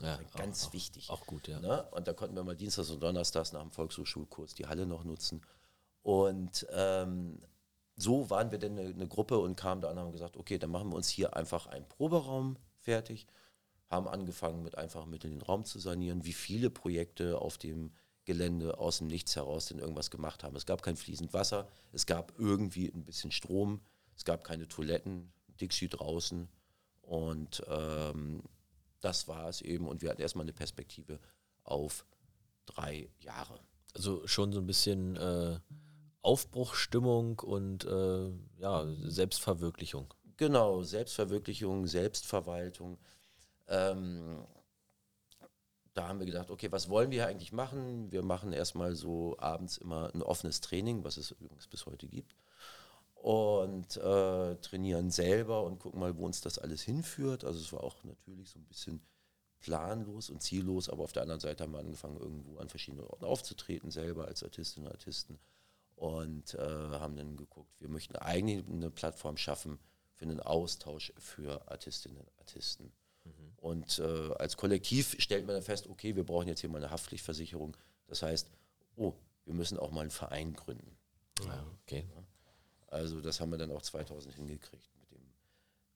Ja, 0.00 0.18
ganz 0.36 0.66
auch- 0.66 0.72
wichtig. 0.72 1.08
auch 1.10 1.24
gut, 1.26 1.46
ja. 1.46 1.60
Ne? 1.60 1.84
Und 1.92 2.08
da 2.08 2.12
konnten 2.12 2.34
wir 2.34 2.42
mal 2.42 2.56
dienstags 2.56 2.90
und 2.90 3.00
donnerstags 3.00 3.52
nach 3.52 3.60
dem 3.62 3.70
Volkshochschulkurs 3.70 4.54
die 4.54 4.66
Halle 4.66 4.86
noch 4.86 5.04
nutzen. 5.04 5.40
Und 6.02 6.66
ähm, 6.72 7.38
so 7.96 8.28
waren 8.28 8.50
wir 8.50 8.58
dann 8.58 8.78
eine, 8.78 8.88
eine 8.90 9.06
Gruppe 9.06 9.38
und 9.38 9.56
kamen 9.56 9.80
da 9.80 9.88
an 9.88 9.96
und 9.98 10.04
haben 10.04 10.12
gesagt, 10.12 10.36
okay, 10.36 10.58
dann 10.58 10.70
machen 10.70 10.88
wir 10.90 10.96
uns 10.96 11.08
hier 11.08 11.36
einfach 11.36 11.66
einen 11.68 11.88
Proberaum 11.88 12.56
fertig, 12.80 13.26
haben 13.88 14.08
angefangen 14.08 14.62
mit 14.64 14.76
einfachen 14.76 15.10
Mitteln 15.10 15.32
den 15.32 15.42
Raum 15.42 15.64
zu 15.64 15.78
sanieren, 15.78 16.24
wie 16.24 16.32
viele 16.32 16.70
Projekte 16.70 17.38
auf 17.40 17.56
dem 17.56 17.92
Gelände 18.24 18.78
aus 18.78 18.98
dem 18.98 19.06
Nichts 19.06 19.36
heraus 19.36 19.66
denn 19.66 19.78
irgendwas 19.78 20.10
gemacht 20.10 20.42
haben. 20.42 20.56
Es 20.56 20.66
gab 20.66 20.82
kein 20.82 20.96
fließend 20.96 21.32
Wasser, 21.32 21.68
es 21.92 22.04
gab 22.06 22.32
irgendwie 22.38 22.88
ein 22.88 23.04
bisschen 23.04 23.30
Strom, 23.30 23.80
es 24.16 24.24
gab 24.24 24.42
keine 24.44 24.66
Toiletten, 24.66 25.32
Dixie 25.60 25.88
draußen 25.88 26.48
und 27.06 27.62
ähm, 27.68 28.42
das 29.00 29.28
war 29.28 29.48
es 29.48 29.60
eben 29.60 29.86
und 29.86 30.02
wir 30.02 30.10
hatten 30.10 30.22
erstmal 30.22 30.44
eine 30.44 30.52
Perspektive 30.52 31.20
auf 31.62 32.06
drei 32.66 33.08
Jahre. 33.20 33.60
Also 33.94 34.26
schon 34.26 34.52
so 34.52 34.60
ein 34.60 34.66
bisschen 34.66 35.16
äh, 35.16 35.58
Aufbruchstimmung 36.22 37.38
und 37.40 37.84
äh, 37.84 38.30
ja, 38.58 38.86
Selbstverwirklichung. 39.02 40.12
Genau, 40.36 40.82
Selbstverwirklichung, 40.82 41.86
Selbstverwaltung. 41.86 42.98
Ähm, 43.68 44.44
da 45.92 46.08
haben 46.08 46.18
wir 46.18 46.26
gedacht, 46.26 46.50
okay, 46.50 46.72
was 46.72 46.88
wollen 46.88 47.10
wir 47.10 47.26
eigentlich 47.26 47.52
machen? 47.52 48.10
Wir 48.10 48.22
machen 48.22 48.52
erstmal 48.52 48.96
so 48.96 49.36
abends 49.38 49.76
immer 49.76 50.12
ein 50.12 50.22
offenes 50.22 50.60
Training, 50.60 51.04
was 51.04 51.16
es 51.16 51.30
übrigens 51.30 51.68
bis 51.68 51.86
heute 51.86 52.08
gibt. 52.08 52.34
Und 53.24 53.96
äh, 53.96 54.56
trainieren 54.56 55.10
selber 55.10 55.64
und 55.64 55.78
gucken 55.78 55.98
mal, 55.98 56.14
wo 56.18 56.26
uns 56.26 56.42
das 56.42 56.58
alles 56.58 56.82
hinführt. 56.82 57.42
Also 57.42 57.58
es 57.58 57.72
war 57.72 57.82
auch 57.82 58.04
natürlich 58.04 58.50
so 58.50 58.58
ein 58.58 58.66
bisschen 58.66 59.00
planlos 59.60 60.28
und 60.28 60.42
ziellos, 60.42 60.90
aber 60.90 61.04
auf 61.04 61.12
der 61.12 61.22
anderen 61.22 61.40
Seite 61.40 61.64
haben 61.64 61.72
wir 61.72 61.78
angefangen, 61.78 62.18
irgendwo 62.18 62.58
an 62.58 62.68
verschiedenen 62.68 63.06
Orten 63.06 63.24
aufzutreten, 63.24 63.90
selber 63.90 64.26
als 64.26 64.42
Artistinnen 64.42 64.88
und 64.88 64.92
Artisten. 64.92 65.38
Und 65.96 66.52
äh, 66.52 66.58
haben 66.58 67.16
dann 67.16 67.38
geguckt, 67.38 67.80
wir 67.80 67.88
möchten 67.88 68.14
eigentlich 68.16 68.62
eine 68.68 68.90
Plattform 68.90 69.38
schaffen 69.38 69.78
für 70.12 70.26
einen 70.26 70.40
Austausch 70.40 71.14
für 71.16 71.66
Artistinnen 71.70 72.18
und 72.18 72.28
Artisten. 72.38 72.92
Mhm. 73.24 73.52
Und 73.56 73.98
äh, 74.00 74.34
als 74.34 74.58
Kollektiv 74.58 75.16
stellt 75.18 75.46
man 75.46 75.54
dann 75.54 75.64
fest, 75.64 75.86
okay, 75.86 76.14
wir 76.14 76.24
brauchen 76.24 76.48
jetzt 76.48 76.60
hier 76.60 76.68
mal 76.68 76.76
eine 76.76 76.90
Haftpflichtversicherung. 76.90 77.74
Das 78.06 78.20
heißt, 78.20 78.50
oh, 78.96 79.14
wir 79.46 79.54
müssen 79.54 79.78
auch 79.78 79.92
mal 79.92 80.02
einen 80.02 80.10
Verein 80.10 80.52
gründen. 80.52 80.94
Ja, 81.46 81.64
okay. 81.84 82.06
Also 82.94 83.20
das 83.20 83.40
haben 83.40 83.50
wir 83.50 83.58
dann 83.58 83.70
auch 83.70 83.82
2000 83.82 84.34
hingekriegt 84.34 84.90
mit 85.00 85.10
dem 85.10 85.22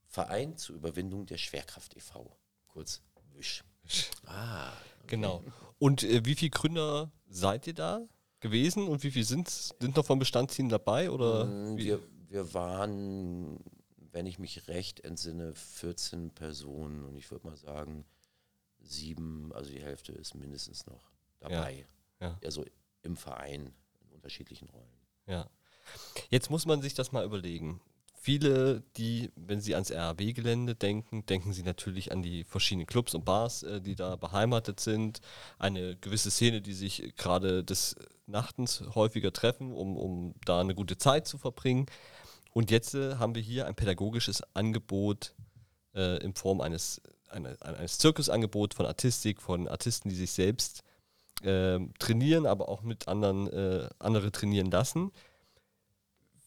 Verein 0.07 0.57
zur 0.57 0.77
Überwindung 0.77 1.27
der 1.27 1.39
Schwerkraft 1.39 1.97
e.V. 1.97 2.37
Kurz 2.69 3.03
Wisch. 3.35 3.65
Ah, 4.27 4.73
okay. 4.99 5.07
genau. 5.07 5.43
Und 5.79 6.03
äh, 6.03 6.25
wie 6.25 6.35
viele 6.35 6.51
Gründer 6.51 7.11
seid 7.31 7.67
ihr 7.67 7.75
da 7.75 8.07
gewesen 8.41 8.87
und 8.87 9.03
wie 9.03 9.11
viele 9.11 9.25
sind, 9.25 9.49
sind 9.49 9.97
noch 9.97 10.05
vom 10.05 10.19
Bestandsteam 10.19 10.69
dabei? 10.69 11.11
Oder 11.11 11.47
mm, 11.47 11.77
wir, 11.79 12.01
wir 12.29 12.53
waren 12.53 13.59
wenn 14.13 14.27
ich 14.27 14.39
mich 14.39 14.69
recht 14.69 15.01
entsinne, 15.01 15.55
14 15.55 16.31
Personen 16.31 17.05
und 17.05 17.17
ich 17.17 17.31
würde 17.31 17.47
mal 17.47 17.57
sagen, 17.57 18.05
sieben, 18.81 19.53
also 19.53 19.71
die 19.71 19.83
Hälfte 19.83 20.13
ist 20.13 20.35
mindestens 20.35 20.87
noch 20.87 21.13
dabei. 21.39 21.87
Ja, 22.21 22.29
ja. 22.29 22.39
Also 22.45 22.65
im 23.03 23.17
Verein 23.17 23.73
in 24.01 24.11
unterschiedlichen 24.11 24.69
Rollen. 24.71 25.01
Ja. 25.27 25.49
Jetzt 26.31 26.51
muss 26.51 26.67
man 26.67 26.83
sich 26.83 26.95
das 26.95 27.13
mal 27.13 27.25
überlegen. 27.25 27.81
Viele, 28.21 28.83
die, 28.97 29.31
wenn 29.37 29.61
sie 29.61 29.75
ans 29.75 29.93
RAW-Gelände 29.93 30.75
denken, 30.75 31.25
denken 31.27 31.53
sie 31.53 31.63
natürlich 31.63 32.11
an 32.13 32.21
die 32.21 32.45
verschiedenen 32.45 32.87
Clubs 32.87 33.15
und 33.15 33.25
Bars, 33.25 33.63
äh, 33.63 33.81
die 33.81 33.95
da 33.95 34.17
beheimatet 34.17 34.81
sind. 34.81 35.21
Eine 35.59 35.97
gewisse 35.97 36.31
Szene, 36.31 36.61
die 36.61 36.75
sich 36.75 37.15
gerade 37.17 37.65
des 37.65 37.97
Nachtens 38.27 38.83
häufiger 38.95 39.33
treffen, 39.33 39.73
um, 39.73 39.97
um 39.97 40.35
da 40.45 40.61
eine 40.61 40.75
gute 40.75 40.99
Zeit 40.99 41.27
zu 41.27 41.39
verbringen. 41.39 41.87
Und 42.53 42.71
jetzt 42.71 42.95
äh, 42.95 43.17
haben 43.17 43.35
wir 43.35 43.43
hier 43.43 43.67
ein 43.67 43.77
pädagogisches 43.77 44.43
Angebot 44.55 45.35
äh, 45.95 46.23
in 46.23 46.35
Form 46.35 46.61
eines, 46.61 47.01
eine, 47.29 47.57
eines 47.63 47.99
Zirkusangebot 47.99 48.75
von 48.75 48.87
Artistik, 48.87 49.41
von 49.41 49.69
Artisten, 49.69 50.09
die 50.09 50.17
sich 50.17 50.33
selbst 50.33 50.83
äh, 51.43 51.79
trainieren, 51.99 52.47
aber 52.47 52.69
auch 52.69 52.83
mit 52.83 53.09
anderen 53.09 53.47
äh, 53.49 53.89
andere 53.99 54.33
trainieren 54.33 54.71
lassen. 54.71 55.13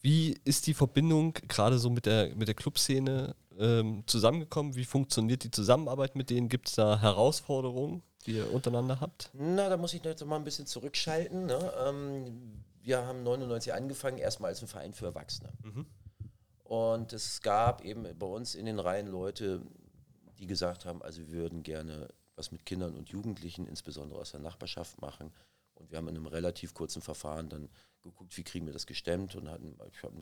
Wie 0.02 0.40
ist 0.46 0.68
die 0.68 0.74
Verbindung 0.74 1.34
gerade 1.48 1.78
so 1.78 1.90
mit 1.90 2.06
der, 2.06 2.36
mit 2.36 2.48
der 2.48 2.56
Clubszene 2.56 3.36
ähm, 3.60 4.04
zusammengekommen? 4.08 4.76
Wie 4.76 4.86
funktioniert 4.86 5.44
die 5.44 5.52
Zusammenarbeit 5.52 6.16
mit 6.16 6.30
denen? 6.30 6.50
Gibt 6.50 6.70
es 6.70 6.76
da 6.76 7.00
Herausforderungen, 7.00 8.02
die 8.26 8.38
ihr 8.38 8.52
untereinander 8.52 9.00
habt? 9.00 9.30
Na, 9.34 9.70
da 9.70 9.78
muss 9.78 9.94
ich 9.94 10.04
jetzt 10.04 10.26
mal 10.26 10.38
ein 10.38 10.44
bisschen 10.44 10.66
zurückschalten. 10.66 11.46
Ne? 11.46 11.74
Ähm, 11.86 12.64
wir 12.82 13.06
haben 13.06 13.24
99 13.24 13.74
angefangen, 13.74 14.18
erstmal 14.18 14.50
als 14.50 14.62
ein 14.62 14.68
Verein 14.68 14.94
für 14.94 15.06
Erwachsene. 15.06 15.54
Mhm. 15.64 15.86
Und 16.64 17.14
es 17.14 17.42
gab 17.42 17.84
eben 17.84 18.08
bei 18.18 18.26
uns 18.26 18.56
in 18.56 18.66
den 18.66 18.80
Reihen 18.80 19.08
Leute, 19.08 19.62
die 20.40 20.48
gesagt 20.48 20.86
haben, 20.86 21.02
also 21.04 21.20
wir 21.20 21.32
würden 21.32 21.64
gerne 21.64 22.08
was 22.36 22.52
mit 22.52 22.66
Kindern 22.66 22.96
und 22.96 23.10
Jugendlichen, 23.10 23.68
insbesondere 23.68 24.20
aus 24.20 24.32
der 24.32 24.40
Nachbarschaft 24.40 25.00
machen. 25.00 25.32
Und 25.82 25.92
wir 25.92 25.98
haben 25.98 26.08
in 26.08 26.16
einem 26.16 26.28
relativ 26.28 26.74
kurzen 26.74 27.02
Verfahren 27.02 27.50
dann 27.50 27.70
geguckt, 28.02 28.38
wie 28.38 28.44
kriegen 28.44 28.66
wir 28.66 28.74
das 28.74 28.86
gestemmt 28.86 29.36
und 29.36 29.50
hatten, 29.50 29.78
ich 29.92 30.04
habe 30.04 30.16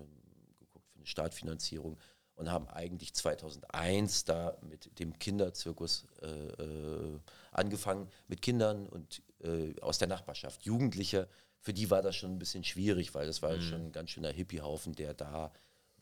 geguckt 0.59 0.87
für 0.89 0.97
eine 0.97 1.05
Startfinanzierung 1.05 1.97
und 2.35 2.49
haben 2.49 2.67
eigentlich 2.69 3.13
2001 3.13 4.23
da 4.23 4.57
mit 4.61 4.97
dem 4.99 5.19
Kinderzirkus 5.19 6.07
äh, 6.21 6.27
äh, 6.27 7.19
angefangen, 7.51 8.09
mit 8.27 8.41
Kindern 8.41 8.87
und 8.87 9.21
äh, 9.43 9.79
aus 9.81 9.97
der 9.97 10.07
Nachbarschaft, 10.07 10.63
Jugendliche, 10.63 11.27
für 11.59 11.73
die 11.73 11.91
war 11.91 12.01
das 12.01 12.15
schon 12.15 12.31
ein 12.31 12.39
bisschen 12.39 12.63
schwierig, 12.63 13.13
weil 13.13 13.27
das 13.27 13.41
war 13.41 13.55
mhm. 13.57 13.61
schon 13.61 13.81
ein 13.87 13.91
ganz 13.91 14.11
schöner 14.11 14.31
Hippiehaufen, 14.31 14.95
der 14.95 15.13
da 15.13 15.51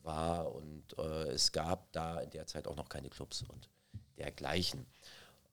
war 0.02 0.54
und 0.54 0.96
äh, 0.96 1.30
es 1.30 1.50
gab 1.50 1.90
da 1.92 2.20
in 2.20 2.30
der 2.30 2.46
Zeit 2.46 2.68
auch 2.68 2.76
noch 2.76 2.88
keine 2.88 3.10
Clubs 3.10 3.42
und 3.42 3.68
dergleichen. 4.16 4.86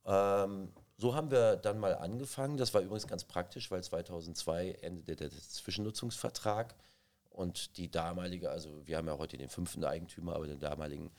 Ähm, 0.05 0.71
so 0.97 1.13
haben 1.13 1.31
wir 1.31 1.57
dann 1.57 1.79
mal 1.79 1.95
angefangen. 1.95 2.57
Das 2.57 2.73
war 2.73 2.81
übrigens 2.81 3.07
ganz 3.07 3.23
praktisch, 3.23 3.69
weil 3.71 3.83
2002 3.83 4.71
endete 4.81 5.29
der 5.29 5.39
Zwischennutzungsvertrag 5.39 6.75
und 7.29 7.77
die 7.77 7.91
damalige, 7.91 8.49
also 8.49 8.85
wir 8.87 8.97
haben 8.97 9.07
ja 9.07 9.17
heute 9.17 9.37
den 9.37 9.49
fünften 9.49 9.83
Eigentümer, 9.83 10.35
aber 10.35 10.47
den 10.47 10.59
damaligen 10.59 11.11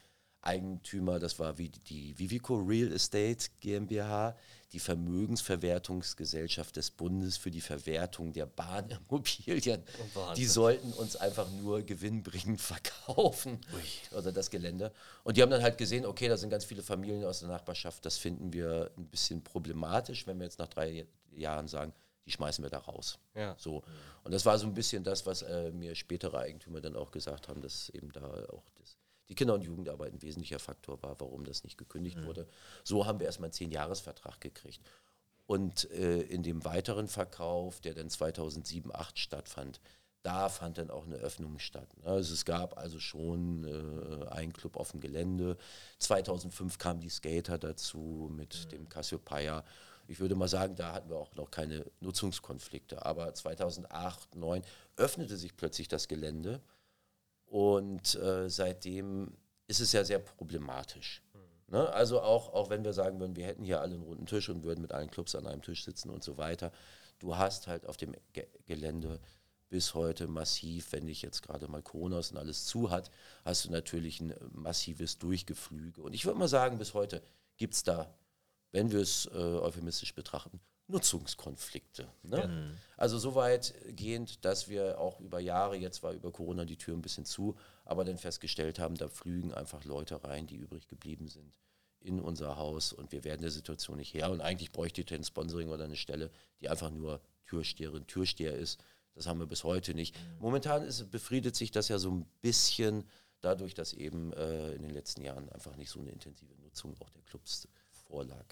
Eigentümer, 0.42 1.18
das 1.18 1.38
war 1.38 1.58
wie 1.58 1.68
die 1.68 2.18
Vivico 2.18 2.56
Real 2.56 2.92
Estate 2.92 3.48
GmbH, 3.60 4.36
die 4.72 4.78
Vermögensverwertungsgesellschaft 4.78 6.76
des 6.76 6.90
Bundes 6.90 7.36
für 7.36 7.50
die 7.50 7.60
Verwertung 7.60 8.32
der 8.32 8.46
Bahnimmobilien. 8.46 9.82
Oh, 10.14 10.32
die 10.34 10.46
sollten 10.46 10.92
uns 10.92 11.16
einfach 11.16 11.50
nur 11.50 11.82
gewinnbringend 11.82 12.60
verkaufen 12.62 13.60
Ui. 13.74 14.18
oder 14.18 14.32
das 14.32 14.50
Gelände. 14.50 14.92
Und 15.24 15.36
die 15.36 15.42
haben 15.42 15.50
dann 15.50 15.62
halt 15.62 15.78
gesehen, 15.78 16.06
okay, 16.06 16.28
da 16.28 16.36
sind 16.36 16.50
ganz 16.50 16.64
viele 16.64 16.82
Familien 16.82 17.24
aus 17.24 17.40
der 17.40 17.48
Nachbarschaft, 17.48 18.04
das 18.04 18.16
finden 18.18 18.52
wir 18.52 18.90
ein 18.96 19.06
bisschen 19.06 19.42
problematisch, 19.42 20.26
wenn 20.26 20.38
wir 20.38 20.44
jetzt 20.44 20.58
nach 20.58 20.68
drei 20.68 21.06
Jahren 21.32 21.68
sagen, 21.68 21.92
die 22.26 22.32
schmeißen 22.32 22.62
wir 22.64 22.70
da 22.70 22.78
raus. 22.78 23.18
Ja. 23.34 23.54
So. 23.58 23.82
Und 24.24 24.32
das 24.32 24.44
war 24.44 24.58
so 24.58 24.66
ein 24.66 24.74
bisschen 24.74 25.04
das, 25.04 25.24
was 25.26 25.42
äh, 25.42 25.70
mir 25.70 25.94
spätere 25.94 26.38
Eigentümer 26.38 26.80
dann 26.80 26.96
auch 26.96 27.10
gesagt 27.10 27.48
haben, 27.48 27.62
dass 27.62 27.88
eben 27.90 28.10
da 28.12 28.26
auch 28.52 28.64
das 28.78 28.95
die 29.28 29.34
Kinder- 29.34 29.54
und 29.54 29.62
Jugendarbeit 29.62 30.12
ein 30.12 30.22
wesentlicher 30.22 30.58
Faktor 30.58 31.02
war, 31.02 31.18
warum 31.20 31.44
das 31.44 31.64
nicht 31.64 31.78
gekündigt 31.78 32.18
mhm. 32.18 32.26
wurde. 32.26 32.48
So 32.84 33.06
haben 33.06 33.18
wir 33.18 33.26
erstmal 33.26 33.46
einen 33.46 33.54
Zehn-Jahres-Vertrag 33.54 34.40
gekriegt. 34.40 34.82
Und 35.46 35.90
äh, 35.92 36.22
in 36.22 36.42
dem 36.42 36.64
weiteren 36.64 37.08
Verkauf, 37.08 37.80
der 37.80 37.94
dann 37.94 38.10
2007, 38.10 38.90
2008 38.90 39.18
stattfand, 39.18 39.80
da 40.22 40.48
fand 40.48 40.78
dann 40.78 40.90
auch 40.90 41.06
eine 41.06 41.16
Öffnung 41.16 41.60
statt. 41.60 41.88
Ne? 41.98 42.06
Also 42.06 42.34
es 42.34 42.44
gab 42.44 42.76
also 42.76 42.98
schon 42.98 43.64
äh, 43.64 44.28
einen 44.28 44.52
Club 44.52 44.76
auf 44.76 44.90
dem 44.90 45.00
Gelände. 45.00 45.56
2005 46.00 46.78
kamen 46.78 47.00
die 47.00 47.10
Skater 47.10 47.58
dazu 47.58 48.28
mit 48.34 48.64
mhm. 48.64 48.68
dem 48.70 48.88
Cassiopeia. 48.88 49.64
Ich 50.08 50.18
würde 50.18 50.34
mal 50.34 50.48
sagen, 50.48 50.74
da 50.74 50.92
hatten 50.92 51.10
wir 51.10 51.16
auch 51.16 51.34
noch 51.36 51.50
keine 51.50 51.84
Nutzungskonflikte. 52.00 53.06
Aber 53.06 53.32
2008, 53.32 54.22
2009 54.32 54.62
öffnete 54.96 55.36
sich 55.36 55.56
plötzlich 55.56 55.86
das 55.86 56.08
Gelände 56.08 56.60
und 57.46 58.14
äh, 58.16 58.48
seitdem 58.48 59.32
ist 59.68 59.80
es 59.80 59.92
ja 59.92 60.04
sehr 60.04 60.18
problematisch. 60.18 61.22
Mhm. 61.32 61.74
Ne? 61.74 61.88
Also 61.92 62.20
auch, 62.20 62.52
auch 62.52 62.70
wenn 62.70 62.84
wir 62.84 62.92
sagen 62.92 63.18
würden, 63.20 63.36
wir 63.36 63.46
hätten 63.46 63.64
hier 63.64 63.80
alle 63.80 63.94
einen 63.94 64.02
runden 64.02 64.26
Tisch 64.26 64.48
und 64.48 64.64
würden 64.64 64.82
mit 64.82 64.92
allen 64.92 65.10
Clubs 65.10 65.34
an 65.34 65.46
einem 65.46 65.62
Tisch 65.62 65.84
sitzen 65.84 66.10
und 66.10 66.22
so 66.22 66.36
weiter. 66.36 66.72
Du 67.18 67.36
hast 67.36 67.66
halt 67.66 67.86
auf 67.86 67.96
dem 67.96 68.14
Ge 68.32 68.46
Gelände 68.66 69.20
bis 69.68 69.94
heute 69.94 70.28
massiv, 70.28 70.92
wenn 70.92 71.06
dich 71.06 71.22
jetzt 71.22 71.42
gerade 71.42 71.66
mal 71.68 71.82
Corona 71.82 72.18
und 72.18 72.36
alles 72.36 72.66
zu 72.66 72.90
hat, 72.90 73.10
hast 73.44 73.64
du 73.64 73.70
natürlich 73.70 74.20
ein 74.20 74.34
massives 74.52 75.18
Durchgeflüge. 75.18 76.02
Und 76.02 76.14
ich 76.14 76.24
würde 76.24 76.38
mal 76.38 76.48
sagen, 76.48 76.78
bis 76.78 76.94
heute 76.94 77.20
gibt 77.56 77.74
es 77.74 77.82
da, 77.82 78.14
wenn 78.70 78.92
wir 78.92 79.00
es 79.00 79.26
äh, 79.26 79.38
euphemistisch 79.38 80.14
betrachten, 80.14 80.60
Nutzungskonflikte. 80.88 82.08
Ne? 82.22 82.46
Mhm. 82.46 82.76
Also 82.96 83.18
so 83.18 83.34
weit 83.34 83.74
gehend, 83.88 84.44
dass 84.44 84.68
wir 84.68 85.00
auch 85.00 85.20
über 85.20 85.40
Jahre, 85.40 85.76
jetzt 85.76 86.02
war 86.02 86.12
über 86.12 86.30
Corona 86.30 86.64
die 86.64 86.76
Tür 86.76 86.94
ein 86.94 87.02
bisschen 87.02 87.24
zu, 87.24 87.56
aber 87.84 88.04
dann 88.04 88.18
festgestellt 88.18 88.78
haben, 88.78 88.96
da 88.96 89.08
flügen 89.08 89.52
einfach 89.52 89.84
Leute 89.84 90.22
rein, 90.22 90.46
die 90.46 90.56
übrig 90.56 90.88
geblieben 90.88 91.28
sind 91.28 91.52
in 92.00 92.20
unser 92.20 92.56
Haus 92.56 92.92
und 92.92 93.10
wir 93.10 93.24
werden 93.24 93.42
der 93.42 93.50
Situation 93.50 93.96
nicht 93.96 94.14
her. 94.14 94.30
Und 94.30 94.40
eigentlich 94.40 94.70
bräuchte 94.70 95.00
ich 95.00 95.12
ein 95.12 95.24
Sponsoring 95.24 95.70
oder 95.70 95.84
eine 95.84 95.96
Stelle, 95.96 96.30
die 96.60 96.68
einfach 96.68 96.90
nur 96.90 97.20
Türsteherin, 97.46 98.06
Türsteher 98.06 98.54
ist. 98.54 98.80
Das 99.14 99.26
haben 99.26 99.40
wir 99.40 99.46
bis 99.46 99.64
heute 99.64 99.92
nicht. 99.92 100.14
Mhm. 100.14 100.38
Momentan 100.38 100.82
ist, 100.82 101.10
befriedet 101.10 101.56
sich 101.56 101.72
das 101.72 101.88
ja 101.88 101.98
so 101.98 102.10
ein 102.10 102.26
bisschen 102.42 103.04
dadurch, 103.40 103.74
dass 103.74 103.92
eben 103.92 104.32
äh, 104.34 104.72
in 104.72 104.82
den 104.82 104.90
letzten 104.90 105.22
Jahren 105.22 105.48
einfach 105.50 105.76
nicht 105.76 105.90
so 105.90 106.00
eine 106.00 106.10
intensive 106.10 106.54
Nutzung 106.62 106.94
auch 107.00 107.10
der 107.10 107.22
Clubs 107.22 107.66
vorlag. 107.90 108.46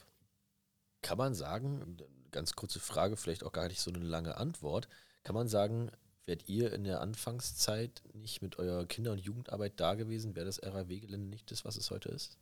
Kann 1.03 1.19
man 1.19 1.35
sagen, 1.35 1.97
ganz 2.35 2.55
kurze 2.55 2.81
Frage, 2.81 3.17
vielleicht 3.17 3.45
auch 3.45 3.53
gar 3.53 3.69
nicht 3.69 3.81
so 3.81 3.91
eine 3.91 4.05
lange 4.05 4.37
Antwort. 4.37 4.89
Kann 5.23 5.35
man 5.35 5.49
sagen, 5.49 5.91
wärt 6.27 6.49
ihr 6.49 6.73
in 6.73 6.85
der 6.85 7.01
Anfangszeit 7.01 8.03
nicht 8.13 8.43
mit 8.43 8.59
eurer 8.59 8.85
Kinder- 8.85 9.13
und 9.13 9.19
Jugendarbeit 9.19 9.75
da 9.77 9.95
gewesen, 9.95 10.35
wäre 10.35 10.47
das 10.47 10.63
RAW-Gelände 10.63 11.29
nicht 11.29 11.51
das, 11.51 11.65
was 11.65 11.77
es 11.77 11.91
heute 11.91 12.11
ist? 12.11 12.39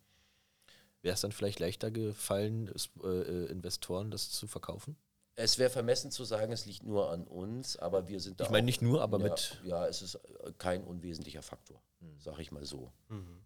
Wäre 1.02 1.14
es 1.14 1.20
dann 1.20 1.33
vielleicht 1.33 1.61
leichter 1.61 1.90
gefallen, 1.90 2.72
äh, 3.02 3.09
äh, 3.09 3.46
Investoren 3.46 4.11
das 4.11 4.31
zu 4.31 4.46
verkaufen? 4.46 4.96
Es 5.35 5.59
wäre 5.59 5.70
vermessen 5.70 6.11
zu 6.11 6.24
sagen, 6.24 6.52
es 6.52 6.66
liegt 6.66 6.85
nur 6.85 7.11
an 7.11 7.26
uns, 7.26 7.76
aber 7.76 8.07
wir 8.07 8.20
sind 8.20 8.38
da. 8.40 8.44
Ich 8.44 8.50
meine 8.50 8.66
nicht 8.66 8.83
nur, 8.83 9.02
aber 9.02 9.18
ja, 9.18 9.24
mit. 9.24 9.61
Ja, 9.64 9.87
es 9.87 10.02
ist 10.02 10.14
äh, 10.16 10.52
kein 10.59 10.85
unwesentlicher 10.85 11.42
Faktor, 11.42 11.83
mhm. 12.00 12.20
sage 12.20 12.42
ich 12.42 12.52
mal 12.52 12.64
so. 12.64 12.92
Mhm. 13.09 13.42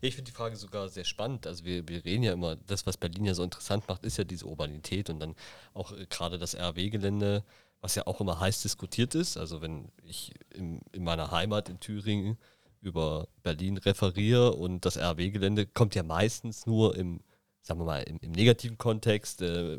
Ich 0.00 0.14
finde 0.14 0.30
die 0.30 0.36
Frage 0.36 0.56
sogar 0.56 0.88
sehr 0.88 1.04
spannend. 1.04 1.46
Also 1.46 1.64
wir, 1.64 1.88
wir 1.88 2.04
reden 2.04 2.22
ja 2.22 2.32
immer, 2.32 2.56
das, 2.56 2.86
was 2.86 2.96
Berlin 2.96 3.24
ja 3.24 3.34
so 3.34 3.42
interessant 3.42 3.88
macht, 3.88 4.04
ist 4.04 4.18
ja 4.18 4.24
diese 4.24 4.46
Urbanität 4.46 5.08
und 5.10 5.20
dann 5.20 5.34
auch 5.74 5.92
äh, 5.92 6.06
gerade 6.06 6.38
das 6.38 6.54
RW-Gelände, 6.54 7.44
was 7.80 7.94
ja 7.94 8.06
auch 8.06 8.20
immer 8.20 8.40
heiß 8.40 8.62
diskutiert 8.62 9.14
ist. 9.14 9.36
Also 9.36 9.62
wenn 9.62 9.90
ich 10.04 10.34
in, 10.54 10.80
in 10.92 11.04
meiner 11.04 11.30
Heimat 11.30 11.68
in 11.68 11.80
Thüringen 11.80 12.38
über 12.80 13.28
Berlin 13.42 13.78
referiere 13.78 14.52
und 14.52 14.84
das 14.84 14.98
RW-Gelände 14.98 15.66
kommt 15.66 15.94
ja 15.94 16.02
meistens 16.02 16.66
nur 16.66 16.96
im, 16.96 17.20
sagen 17.62 17.80
wir 17.80 17.84
mal, 17.84 18.02
im, 18.02 18.18
im 18.20 18.32
negativen 18.32 18.76
Kontext, 18.76 19.40
äh, 19.40 19.78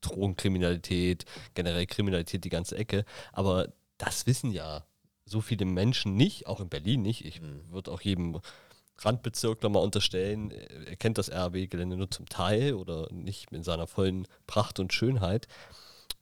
Drogenkriminalität, 0.00 1.24
generell 1.54 1.86
Kriminalität, 1.86 2.44
die 2.44 2.50
ganze 2.50 2.76
Ecke. 2.76 3.04
Aber 3.32 3.72
das 3.98 4.26
wissen 4.26 4.50
ja 4.50 4.86
so 5.24 5.40
viele 5.40 5.64
Menschen 5.64 6.16
nicht, 6.16 6.46
auch 6.46 6.60
in 6.60 6.68
Berlin 6.68 7.02
nicht. 7.02 7.24
Ich 7.24 7.40
würde 7.70 7.90
auch 7.90 8.02
jedem 8.02 8.40
Randbezirkler 8.98 9.68
mal 9.68 9.80
unterstellen, 9.80 10.50
er 10.50 10.96
kennt 10.96 11.18
das 11.18 11.30
RW-Gelände 11.30 11.96
nur 11.96 12.10
zum 12.10 12.26
Teil 12.28 12.74
oder 12.74 13.08
nicht 13.12 13.52
in 13.52 13.62
seiner 13.62 13.86
vollen 13.86 14.26
Pracht 14.46 14.78
und 14.78 14.92
Schönheit. 14.92 15.48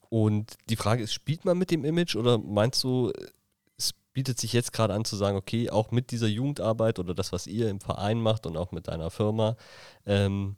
Und 0.09 0.55
die 0.69 0.77
Frage 0.77 1.03
ist, 1.03 1.13
spielt 1.13 1.45
man 1.45 1.59
mit 1.59 1.71
dem 1.71 1.85
Image 1.85 2.17
oder 2.17 2.39
meinst 2.39 2.83
du, 2.85 3.13
es 3.79 3.95
bietet 4.13 4.39
sich 4.39 4.53
jetzt 4.53 4.73
gerade 4.73 4.95
an 4.95 5.05
zu 5.05 5.17
sagen, 5.17 5.37
okay, 5.37 5.71
auch 5.71 5.91
mit 5.91 6.11
dieser 6.11 6.27
Jugendarbeit 6.27 6.99
oder 6.99 7.15
das, 7.15 7.33
was 7.33 7.47
ihr 7.47 7.69
im 7.69 7.81
Verein 7.81 8.21
macht 8.21 8.47
und 8.47 8.57
auch 8.57 8.73
mit 8.73 8.89
deiner 8.89 9.11
Firma, 9.11 9.57
ähm, 10.07 10.57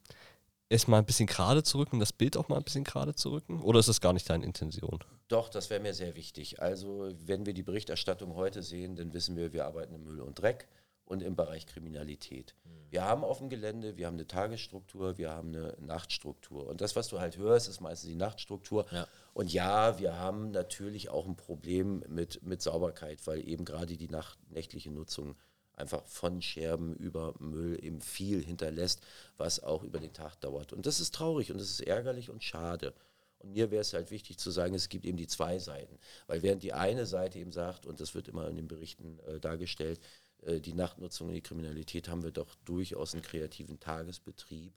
es 0.69 0.89
mal 0.89 0.99
ein 0.99 1.05
bisschen 1.05 1.27
gerade 1.27 1.63
zu 1.63 1.79
rücken, 1.79 2.01
das 2.01 2.13
Bild 2.13 2.37
auch 2.37 2.49
mal 2.49 2.57
ein 2.57 2.65
bisschen 2.65 2.85
gerade 2.85 3.15
zu 3.15 3.31
rücken? 3.31 3.61
Oder 3.63 3.81
ist 3.81 3.89
das 3.89 4.01
gar 4.01 4.13
nicht 4.13 4.29
deine 4.29 4.45
Intention? 4.45 5.05
Doch, 5.29 5.49
das 5.49 5.71
wäre 5.71 5.81
mir 5.81 5.95
sehr 5.95 6.17
wichtig. 6.17 6.61
Also, 6.61 7.13
wenn 7.25 7.47
wir 7.47 7.55
die 7.55 7.63
Berichterstattung 7.63 8.35
heute 8.35 8.63
sehen, 8.63 8.97
dann 8.97 9.13
wissen 9.13 9.37
wir, 9.37 9.53
wir 9.53 9.67
arbeiten 9.67 9.95
im 9.95 10.05
Müll 10.05 10.21
und 10.21 10.41
Dreck 10.41 10.69
und 11.07 11.23
im 11.23 11.37
Bereich 11.37 11.67
Kriminalität. 11.67 12.55
Wir 12.91 13.05
haben 13.05 13.25
auf 13.25 13.39
dem 13.39 13.49
Gelände, 13.49 13.97
wir 13.97 14.07
haben 14.07 14.15
eine 14.15 14.27
Tagesstruktur, 14.27 15.19
wir 15.19 15.31
haben 15.31 15.49
eine 15.49 15.77
Nachtstruktur. 15.81 16.69
Und 16.69 16.81
das, 16.81 16.95
was 16.97 17.09
du 17.09 17.19
halt 17.19 17.37
hörst, 17.37 17.69
ist 17.69 17.81
meistens 17.81 18.09
die 18.09 18.17
Nachtstruktur. 18.17 18.87
Ja. 18.91 19.07
Und 19.33 19.53
ja, 19.53 19.99
wir 19.99 20.17
haben 20.17 20.53
natürlich 20.53 21.09
auch 21.09 21.27
ein 21.27 21.37
Problem 21.37 22.05
mit, 22.09 22.43
mit 22.43 22.63
Sauberkeit, 22.63 23.27
weil 23.27 23.47
eben 23.49 23.65
gerade 23.65 23.97
die 23.97 24.09
Nacht, 24.09 24.39
nächtliche 24.49 24.91
Nutzung 24.91 25.37
einfach 25.77 26.07
von 26.07 26.41
Scherben 26.41 26.95
über 26.95 27.35
Müll 27.41 27.85
eben 27.85 28.01
viel 28.01 28.43
hinterlässt, 28.43 29.01
was 29.37 29.63
auch 29.63 29.83
über 29.83 29.99
den 29.99 30.13
Tag 30.13 30.37
dauert. 30.41 30.73
Und 30.73 30.87
das 30.87 31.01
ist 31.01 31.15
traurig 31.15 31.51
und 31.51 31.61
das 31.61 31.71
ist 31.71 31.81
ärgerlich 31.81 32.31
und 32.31 32.45
schade. 32.45 32.95
Und 33.41 33.53
mir 33.53 33.71
wäre 33.71 33.83
es 33.83 33.93
halt 33.93 34.11
wichtig 34.11 34.39
zu 34.39 34.51
sagen, 34.51 34.75
es 34.75 34.89
gibt 34.89 35.05
eben 35.05 35.17
die 35.17 35.27
zwei 35.27 35.59
Seiten. 35.59 35.99
Weil 36.27 36.43
während 36.43 36.63
die 36.63 36.73
eine 36.73 37.07
Seite 37.07 37.39
eben 37.39 37.53
sagt, 37.53 37.87
und 37.87 38.01
das 38.01 38.15
wird 38.15 38.29
immer 38.29 38.49
in 38.49 38.57
den 38.57 38.69
Berichten 38.69 39.19
äh, 39.27 39.39
dargestellt, 39.41 40.01
die 40.47 40.75
Nachtnutzung 40.75 41.29
und 41.29 41.35
die 41.35 41.41
Kriminalität 41.41 42.09
haben 42.09 42.23
wir 42.23 42.31
doch 42.31 42.55
durchaus 42.65 43.15
einen 43.15 43.23
kreativen 43.23 43.81
Tagesbetrieb. 43.81 44.73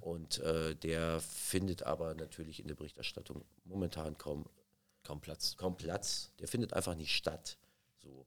Und 0.00 0.38
äh, 0.40 0.74
der 0.74 1.20
findet 1.20 1.84
aber 1.84 2.14
natürlich 2.14 2.58
in 2.58 2.66
der 2.66 2.74
Berichterstattung 2.74 3.44
momentan 3.64 4.18
kaum, 4.18 4.44
Kaum 5.04 5.20
Platz. 5.20 5.56
kaum 5.56 5.76
Platz. 5.76 6.32
Der 6.40 6.48
findet 6.48 6.72
einfach 6.72 6.94
nicht 6.94 7.14
statt. 7.14 7.58
So. 8.02 8.26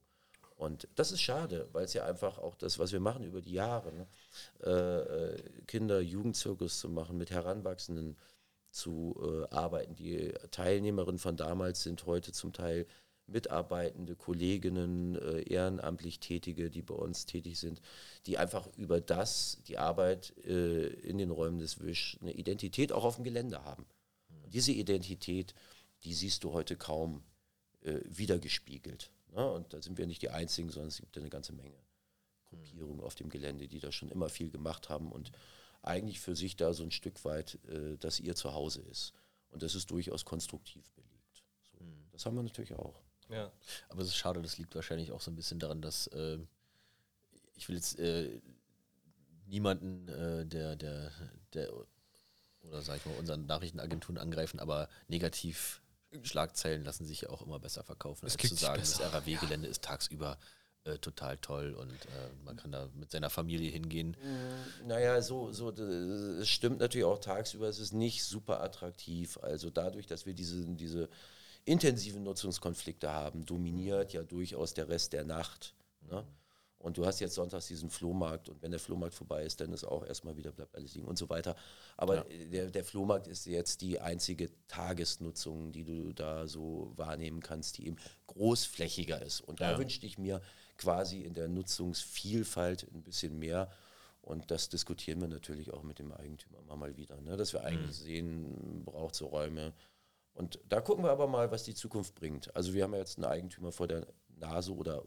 Und 0.56 0.88
das 0.94 1.12
ist 1.12 1.20
schade, 1.20 1.68
weil 1.72 1.84
es 1.84 1.92
ja 1.92 2.06
einfach 2.06 2.38
auch 2.38 2.54
das, 2.54 2.78
was 2.78 2.92
wir 2.92 3.00
machen 3.00 3.24
über 3.24 3.42
die 3.42 3.52
Jahre, 3.52 3.92
ne? 3.92 4.06
äh, 4.62 4.70
äh, 5.34 5.42
Kinder, 5.66 6.00
Jugendzirkus 6.00 6.80
zu 6.80 6.88
machen, 6.88 7.18
mit 7.18 7.30
Heranwachsenden 7.30 8.16
zu 8.70 9.14
äh, 9.20 9.54
arbeiten. 9.54 9.94
Die 9.96 10.32
Teilnehmerinnen 10.50 11.18
von 11.18 11.36
damals 11.36 11.82
sind 11.82 12.06
heute 12.06 12.32
zum 12.32 12.52
Teil 12.54 12.86
mitarbeitende 13.26 14.14
Kolleginnen, 14.14 15.16
äh, 15.16 15.42
ehrenamtlich 15.42 16.20
Tätige, 16.20 16.70
die 16.70 16.82
bei 16.82 16.94
uns 16.94 17.26
tätig 17.26 17.58
sind, 17.58 17.80
die 18.26 18.38
einfach 18.38 18.68
über 18.76 19.00
das, 19.00 19.58
die 19.66 19.78
Arbeit 19.78 20.36
äh, 20.44 20.86
in 20.86 21.18
den 21.18 21.30
Räumen 21.30 21.58
des 21.58 21.80
Wisch, 21.80 22.18
eine 22.20 22.32
Identität 22.32 22.92
auch 22.92 23.04
auf 23.04 23.16
dem 23.16 23.24
Gelände 23.24 23.64
haben. 23.64 23.86
Und 24.44 24.54
diese 24.54 24.72
Identität, 24.72 25.54
die 26.04 26.14
siehst 26.14 26.44
du 26.44 26.52
heute 26.52 26.76
kaum 26.76 27.24
äh, 27.82 28.00
wiedergespiegelt. 28.04 29.10
Ne? 29.34 29.50
Und 29.50 29.72
da 29.72 29.82
sind 29.82 29.98
wir 29.98 30.06
nicht 30.06 30.22
die 30.22 30.30
Einzigen, 30.30 30.70
sondern 30.70 30.88
es 30.88 30.98
gibt 30.98 31.16
eine 31.18 31.30
ganze 31.30 31.52
Menge 31.52 31.74
Gruppierungen 32.46 33.00
auf 33.00 33.14
dem 33.14 33.28
Gelände, 33.28 33.68
die 33.68 33.80
da 33.80 33.92
schon 33.92 34.08
immer 34.08 34.28
viel 34.28 34.50
gemacht 34.50 34.88
haben 34.88 35.10
und 35.10 35.32
eigentlich 35.82 36.20
für 36.20 36.34
sich 36.36 36.56
da 36.56 36.72
so 36.72 36.82
ein 36.82 36.90
Stück 36.90 37.24
weit 37.24 37.58
äh, 37.68 37.96
das 37.98 38.20
ihr 38.20 38.34
Zuhause 38.34 38.82
ist. 38.82 39.12
Und 39.50 39.62
das 39.62 39.74
ist 39.74 39.90
durchaus 39.90 40.24
konstruktiv 40.24 40.90
belegt. 40.92 41.44
So, 41.70 41.78
Das 42.12 42.26
haben 42.26 42.36
wir 42.36 42.42
natürlich 42.42 42.74
auch. 42.74 43.05
Ja. 43.28 43.50
Aber 43.88 44.02
es 44.02 44.08
ist 44.08 44.16
schade, 44.16 44.40
das 44.42 44.58
liegt 44.58 44.74
wahrscheinlich 44.74 45.12
auch 45.12 45.20
so 45.20 45.30
ein 45.30 45.36
bisschen 45.36 45.58
daran, 45.58 45.82
dass 45.82 46.06
äh, 46.08 46.38
ich 47.56 47.68
will 47.68 47.76
jetzt 47.76 47.98
äh, 47.98 48.40
niemanden, 49.46 50.08
äh, 50.08 50.44
der, 50.46 50.76
der, 50.76 51.10
der, 51.54 51.72
oder 52.62 52.82
sag 52.82 52.98
ich 52.98 53.06
mal, 53.06 53.16
unseren 53.16 53.46
Nachrichtenagenturen 53.46 54.18
angreifen, 54.18 54.60
aber 54.60 54.88
negativ 55.08 55.80
Schlagzeilen 56.22 56.84
lassen 56.84 57.04
sich 57.04 57.22
ja 57.22 57.30
auch 57.30 57.42
immer 57.42 57.58
besser 57.58 57.82
verkaufen, 57.84 58.26
Es 58.26 58.34
als 58.36 58.48
zu 58.48 58.54
sagen, 58.54 58.80
das. 58.80 59.00
RAW-Gelände 59.00 59.68
ist 59.68 59.82
tagsüber 59.82 60.38
äh, 60.84 60.98
total 60.98 61.36
toll 61.38 61.74
und 61.74 61.90
äh, 61.92 62.30
man 62.44 62.56
kann 62.56 62.72
da 62.72 62.88
mit 62.94 63.10
seiner 63.10 63.28
Familie 63.28 63.70
hingehen. 63.70 64.16
Naja, 64.86 65.20
so, 65.20 65.52
so, 65.52 65.72
d- 65.72 65.82
es 65.82 66.48
stimmt 66.48 66.78
natürlich 66.78 67.04
auch 67.04 67.18
tagsüber, 67.18 67.68
es 67.68 67.80
ist 67.80 67.92
nicht 67.92 68.24
super 68.24 68.62
attraktiv. 68.62 69.36
Also 69.42 69.68
dadurch, 69.68 70.06
dass 70.06 70.26
wir 70.26 70.34
diese, 70.34 70.64
diese 70.64 71.08
intensiven 71.66 72.22
Nutzungskonflikte 72.22 73.10
haben, 73.12 73.44
dominiert 73.44 74.12
ja 74.14 74.22
durchaus 74.22 74.72
der 74.72 74.88
Rest 74.88 75.12
der 75.12 75.24
Nacht. 75.24 75.74
Ne? 76.08 76.24
Und 76.78 76.98
du 76.98 77.04
hast 77.06 77.20
jetzt 77.20 77.34
sonntags 77.34 77.66
diesen 77.66 77.90
Flohmarkt 77.90 78.48
und 78.48 78.62
wenn 78.62 78.70
der 78.70 78.78
Flohmarkt 78.78 79.14
vorbei 79.14 79.42
ist, 79.42 79.60
dann 79.60 79.72
ist 79.72 79.82
auch 79.84 80.04
erstmal 80.06 80.36
wieder 80.36 80.52
bleibt 80.52 80.74
alles 80.76 80.94
liegen 80.94 81.08
und 81.08 81.18
so 81.18 81.28
weiter. 81.28 81.56
Aber 81.96 82.24
der, 82.52 82.70
der 82.70 82.84
Flohmarkt 82.84 83.26
ist 83.26 83.44
jetzt 83.46 83.80
die 83.80 83.98
einzige 84.00 84.50
Tagesnutzung, 84.68 85.72
die 85.72 85.84
du 85.84 86.12
da 86.12 86.46
so 86.46 86.92
wahrnehmen 86.96 87.40
kannst, 87.40 87.78
die 87.78 87.86
eben 87.88 87.96
großflächiger 88.28 89.20
ist. 89.22 89.40
Und 89.40 89.60
da 89.60 89.72
Ja. 89.72 89.78
wünschte 89.78 90.06
ich 90.06 90.18
mir 90.18 90.40
quasi 90.76 91.22
in 91.22 91.34
der 91.34 91.48
Nutzungsvielfalt 91.48 92.86
ein 92.94 93.02
bisschen 93.02 93.38
mehr. 93.38 93.70
Und 94.22 94.50
das 94.50 94.68
diskutieren 94.68 95.20
wir 95.20 95.28
natürlich 95.28 95.72
auch 95.72 95.82
mit 95.82 95.98
dem 95.98 96.12
Eigentümer 96.12 96.58
immer 96.58 96.76
mal 96.76 96.96
wieder, 96.96 97.20
ne? 97.20 97.36
dass 97.36 97.52
wir 97.52 97.64
eigentlich 97.64 97.96
sehen, 97.96 98.84
braucht 98.84 99.14
so 99.14 99.26
Räume. 99.26 99.72
Und 100.36 100.60
da 100.68 100.80
gucken 100.80 101.02
wir 101.04 101.10
aber 101.10 101.26
mal, 101.26 101.50
was 101.50 101.64
die 101.64 101.74
Zukunft 101.74 102.14
bringt. 102.14 102.54
Also 102.54 102.72
wir 102.74 102.84
haben 102.84 102.92
ja 102.92 102.98
jetzt 103.00 103.16
einen 103.18 103.24
Eigentümer 103.24 103.72
vor 103.72 103.88
der 103.88 104.06
Nase 104.38 104.72
oder 104.74 105.02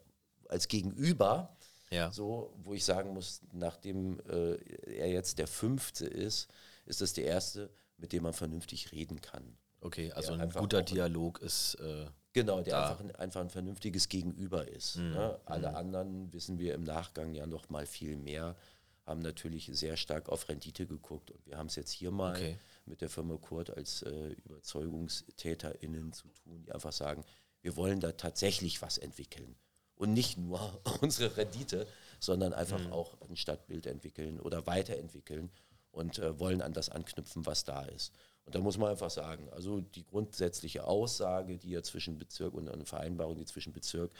als 0.47 0.67
Gegenüber, 0.67 1.55
Ja. 1.91 2.11
so, 2.11 2.53
wo 2.63 2.73
ich 2.73 2.83
sagen 2.83 3.13
muss, 3.13 3.41
nachdem 3.53 4.19
äh, 4.27 4.55
er 4.91 5.09
jetzt 5.09 5.37
der 5.37 5.47
fünfte 5.47 6.05
ist, 6.07 6.49
ist 6.85 7.01
das 7.01 7.13
der 7.13 7.25
erste, 7.25 7.69
mit 7.97 8.11
dem 8.11 8.23
man 8.23 8.33
vernünftig 8.33 8.91
reden 8.91 9.21
kann. 9.21 9.55
Okay, 9.81 10.11
also 10.11 10.33
ein 10.33 10.49
guter 10.49 10.79
ein- 10.79 10.85
Dialog 10.85 11.39
ist 11.41 11.75
äh, 11.75 12.07
Genau, 12.33 12.61
der 12.61 12.81
einfach, 12.89 12.99
ein, 12.99 13.15
einfach 13.15 13.41
ein 13.41 13.49
vernünftiges 13.49 14.07
Gegenüber 14.09 14.67
ist. 14.67 14.97
Mhm. 14.97 15.11
Ne? 15.11 15.39
Alle 15.45 15.75
anderen 15.75 16.31
wissen 16.33 16.59
wir 16.59 16.73
im 16.75 16.83
Nachgang 16.83 17.33
ja 17.33 17.45
noch 17.47 17.69
mal 17.69 17.85
viel 17.85 18.17
mehr, 18.17 18.55
haben 19.05 19.19
natürlich 19.21 19.69
sehr 19.73 19.97
stark 19.97 20.29
auf 20.29 20.47
Rendite 20.49 20.85
geguckt 20.85 21.31
und 21.31 21.43
wir 21.47 21.57
haben 21.57 21.67
es 21.67 21.75
jetzt 21.75 21.91
hier 21.91 22.11
mal 22.11 22.35
Okay. 22.35 22.57
Mit 22.89 23.01
der 23.01 23.09
Firma 23.09 23.37
Kurt 23.37 23.69
als 23.75 24.01
äh, 24.03 24.35
UberzeugungstäterInnen 24.45 26.13
zu 26.13 26.27
tun, 26.29 26.63
die 26.63 26.71
einfach 26.71 26.91
sagen, 26.91 27.23
wir 27.61 27.75
wollen 27.75 27.99
da 27.99 28.11
tatsächlich 28.13 28.81
was 28.81 28.97
entwickeln 28.97 29.55
und 29.95 30.13
nicht 30.13 30.37
nur 30.37 30.81
unsere 31.01 31.35
Rendite, 31.37 31.87
sondern 32.19 32.53
einfach 32.53 32.79
Mhm. 32.79 32.93
auch 32.93 33.19
ein 33.21 33.35
Stadtbild 33.35 33.85
entwickeln 33.87 34.39
oder 34.39 34.65
weiterentwickeln 34.67 35.51
und 35.91 36.19
äh, 36.19 36.39
wollen 36.39 36.61
an 36.61 36.73
das 36.73 36.89
anknüpfen, 36.89 37.45
was 37.45 37.63
da 37.63 37.83
ist. 37.83 38.13
Und 38.45 38.55
da 38.55 38.59
muss 38.59 38.77
man 38.77 38.89
einfach 38.91 39.11
sagen, 39.11 39.49
also 39.51 39.81
die 39.81 40.05
grundsätzliche 40.05 40.85
Aussage, 40.85 41.57
die 41.57 41.71
ja 41.71 41.83
zwischen 41.83 42.17
Bezirk 42.17 42.53
und 42.53 42.69
eine 42.69 42.85
Vereinbarung, 42.85 43.37
die 43.37 43.45
zwischen 43.45 43.73
Bezirk 43.73 44.11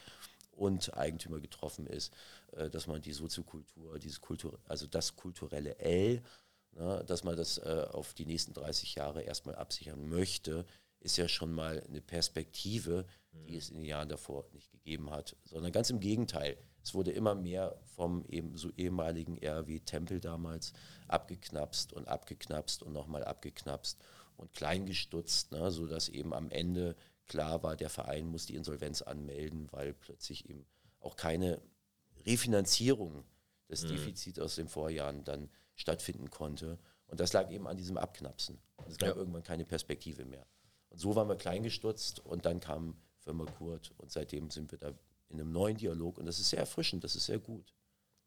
und 0.52 0.96
Eigentümer 0.96 1.40
getroffen 1.40 1.88
ist, 1.88 2.14
äh, 2.52 2.70
dass 2.70 2.88
man 2.88 3.02
die 3.02 3.14
Soziokultur, 3.14 3.98
dieses 4.00 4.22
Kultur, 4.22 4.60
also 4.68 4.88
das 4.88 5.16
kulturelle 5.16 5.78
L, 5.80 6.22
ne, 6.72 7.04
dass 7.06 7.24
man 7.24 7.36
das 7.36 7.58
äh, 7.60 7.88
auf 7.92 8.14
die 8.14 8.26
nächsten 8.26 8.54
30 8.54 8.96
Jahre 8.96 9.22
erstmal 9.22 9.56
absichern 9.56 10.08
möchte, 10.08 10.66
ist 11.00 11.18
ja 11.18 11.28
schon 11.28 11.54
mal 11.54 11.84
eine 11.88 12.02
Perspektive, 12.02 13.06
die 13.48 13.56
es 13.56 13.70
in 13.70 13.78
den 13.78 13.86
Jahren 13.86 14.10
davor 14.10 14.46
nicht 14.54 14.72
gegeben 14.72 15.12
hat, 15.12 15.36
sondern 15.46 15.72
ganz 15.72 15.90
im 15.90 16.00
Gegenteil. 16.00 16.58
Es 16.84 16.94
wurde 16.94 17.12
immer 17.12 17.36
mehr 17.36 17.80
vom 17.96 18.26
eben 18.26 18.58
so 18.58 18.70
ehemaligen 18.76 19.38
RW 19.38 19.80
Tempel 19.82 20.20
damals 20.20 20.74
abgeknapst 21.08 21.94
und 21.94 22.08
abgeknapst 22.08 22.84
und 22.84 22.94
nochmal 22.94 23.24
abgeknapst 23.24 24.00
und 24.38 24.54
kleingestutzt, 24.54 25.52
ne, 25.52 25.72
sodass 25.72 26.10
eben 26.10 26.34
am 26.34 26.50
Ende 26.50 26.96
klar 27.26 27.64
war, 27.64 27.76
der 27.76 27.90
Verein 27.90 28.28
muss 28.28 28.46
die 28.46 28.56
Insolvenz 28.56 29.02
anmelden, 29.02 29.68
weil 29.72 29.94
plötzlich 29.94 30.50
eben 30.50 30.66
auch 31.00 31.16
keine 31.16 31.62
Refinanzierung 32.26 33.24
des 33.70 33.86
Defizits 33.86 34.40
aus 34.40 34.56
den 34.56 34.68
Vorjahren 34.68 35.24
dann 35.24 35.50
stattfinden 35.80 36.30
konnte. 36.30 36.78
Und 37.08 37.20
das 37.20 37.34
lag 37.34 37.50
eben 37.50 37.68
an 37.68 37.78
diesem 37.78 37.98
Abknapsen. 37.98 38.60
Es 38.88 38.98
gab 38.98 39.10
Ja. 39.10 39.16
irgendwann 39.16 39.44
keine 39.44 39.66
Perspektive 39.66 40.26
mehr. 40.26 40.46
Und 40.90 41.00
so 41.00 41.16
waren 41.16 41.28
wir 41.30 41.36
kleingestutzt 41.36 42.20
und 42.26 42.46
dann 42.46 42.60
kam 42.60 42.96
Firma 43.20 43.46
Kurt 43.46 43.92
und 43.98 44.12
seitdem 44.12 44.50
sind 44.50 44.72
wir 44.72 44.78
da 44.80 44.90
in 45.30 45.40
einem 45.40 45.52
neuen 45.52 45.78
Dialog 45.78 46.18
und 46.18 46.26
das 46.26 46.40
ist 46.40 46.50
sehr 46.50 46.60
erfrischend, 46.60 47.04
das 47.04 47.16
ist 47.16 47.26
sehr 47.28 47.40
gut. 47.40 47.74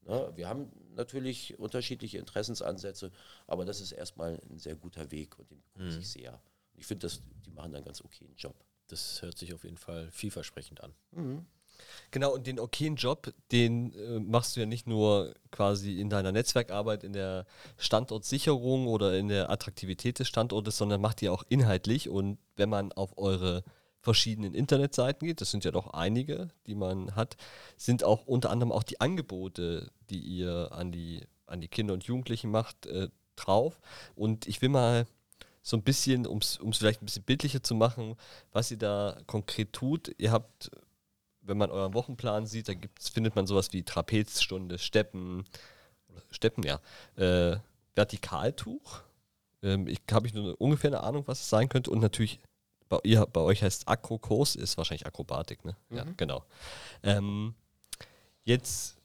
Ne? 0.02 0.32
Wir 0.34 0.48
haben 0.48 0.70
natürlich 0.94 1.58
unterschiedliche 1.58 2.18
Interessensansätze, 2.18 3.10
aber 3.46 3.64
das 3.64 3.80
ist 3.80 3.92
erstmal 3.92 4.40
ein 4.50 4.58
sehr 4.58 4.74
guter 4.76 5.10
Weg 5.10 5.38
und 5.38 5.50
den 5.50 5.60
begrüße 5.62 5.98
ich 6.00 6.08
sehr. 6.10 6.40
Ich 6.74 6.86
finde, 6.86 7.08
die 7.46 7.50
machen 7.50 7.74
einen 7.74 7.84
ganz 7.84 8.00
okayen 8.00 8.34
Job. 8.36 8.56
Das 8.88 9.22
hört 9.22 9.36
sich 9.38 9.52
auf 9.54 9.64
jeden 9.64 9.76
Fall 9.76 10.10
vielversprechend 10.10 10.80
an. 10.82 10.94
Mhm. 11.12 11.46
Genau, 12.10 12.34
und 12.34 12.46
den 12.46 12.60
okayen 12.60 12.96
Job, 12.96 13.32
den 13.52 13.92
äh, 13.94 14.20
machst 14.20 14.54
du 14.54 14.60
ja 14.60 14.66
nicht 14.66 14.86
nur 14.86 15.34
quasi 15.50 15.98
in 15.98 16.10
deiner 16.10 16.30
Netzwerkarbeit, 16.30 17.04
in 17.04 17.12
der 17.12 17.46
Standortsicherung 17.78 18.86
oder 18.86 19.16
in 19.16 19.28
der 19.28 19.50
Attraktivität 19.50 20.18
des 20.18 20.28
Standortes, 20.28 20.76
sondern 20.76 21.00
macht 21.00 21.22
ihr 21.22 21.32
auch 21.32 21.44
inhaltlich. 21.48 22.08
Und 22.08 22.38
wenn 22.56 22.68
man 22.68 22.92
auf 22.92 23.16
eure 23.16 23.64
verschiedenen 24.00 24.54
Internetseiten 24.54 25.26
geht, 25.26 25.40
das 25.40 25.50
sind 25.50 25.64
ja 25.64 25.70
doch 25.70 25.94
einige, 25.94 26.48
die 26.66 26.74
man 26.74 27.16
hat, 27.16 27.36
sind 27.76 28.04
auch 28.04 28.26
unter 28.26 28.50
anderem 28.50 28.72
auch 28.72 28.82
die 28.82 29.00
Angebote, 29.00 29.90
die 30.10 30.20
ihr 30.20 30.70
an 30.72 30.92
die, 30.92 31.24
an 31.46 31.60
die 31.60 31.68
Kinder 31.68 31.94
und 31.94 32.04
Jugendlichen 32.04 32.50
macht, 32.50 32.86
äh, 32.86 33.08
drauf. 33.36 33.80
Und 34.14 34.46
ich 34.46 34.60
will 34.60 34.68
mal 34.68 35.06
so 35.62 35.76
ein 35.76 35.82
bisschen, 35.82 36.26
um 36.26 36.38
es 36.38 36.58
vielleicht 36.72 37.02
ein 37.02 37.06
bisschen 37.06 37.22
bildlicher 37.22 37.62
zu 37.62 37.74
machen, 37.74 38.16
was 38.50 38.70
ihr 38.70 38.78
da 38.78 39.16
konkret 39.26 39.72
tut. 39.72 40.12
Ihr 40.18 40.32
habt 40.32 40.70
wenn 41.42 41.58
man 41.58 41.70
euren 41.70 41.94
Wochenplan 41.94 42.46
sieht, 42.46 42.68
da 42.68 42.74
gibt's, 42.74 43.08
findet 43.08 43.36
man 43.36 43.46
sowas 43.46 43.72
wie 43.72 43.82
Trapezstunde, 43.82 44.78
Steppen, 44.78 45.44
Steppen, 46.30 46.64
ja, 46.64 46.80
äh, 47.16 47.58
Vertikaltuch. 47.94 49.00
Ähm, 49.62 49.86
ich 49.86 50.00
habe 50.10 50.26
ich 50.26 50.34
nur 50.34 50.60
ungefähr 50.60 50.90
eine 50.90 51.02
Ahnung, 51.02 51.24
was 51.26 51.40
es 51.40 51.48
sein 51.48 51.68
könnte. 51.68 51.90
Und 51.90 52.00
natürlich, 52.00 52.40
bei, 52.88 52.98
ihr, 53.04 53.26
bei 53.26 53.40
euch 53.40 53.62
heißt 53.62 53.88
Akrokurs, 53.88 54.56
ist 54.56 54.76
wahrscheinlich 54.76 55.06
Akrobatik, 55.06 55.64
ne? 55.64 55.76
Mhm. 55.88 55.96
Ja, 55.96 56.06
genau. 56.16 56.44
Ähm, 57.02 57.54
jetzt, 58.44 58.96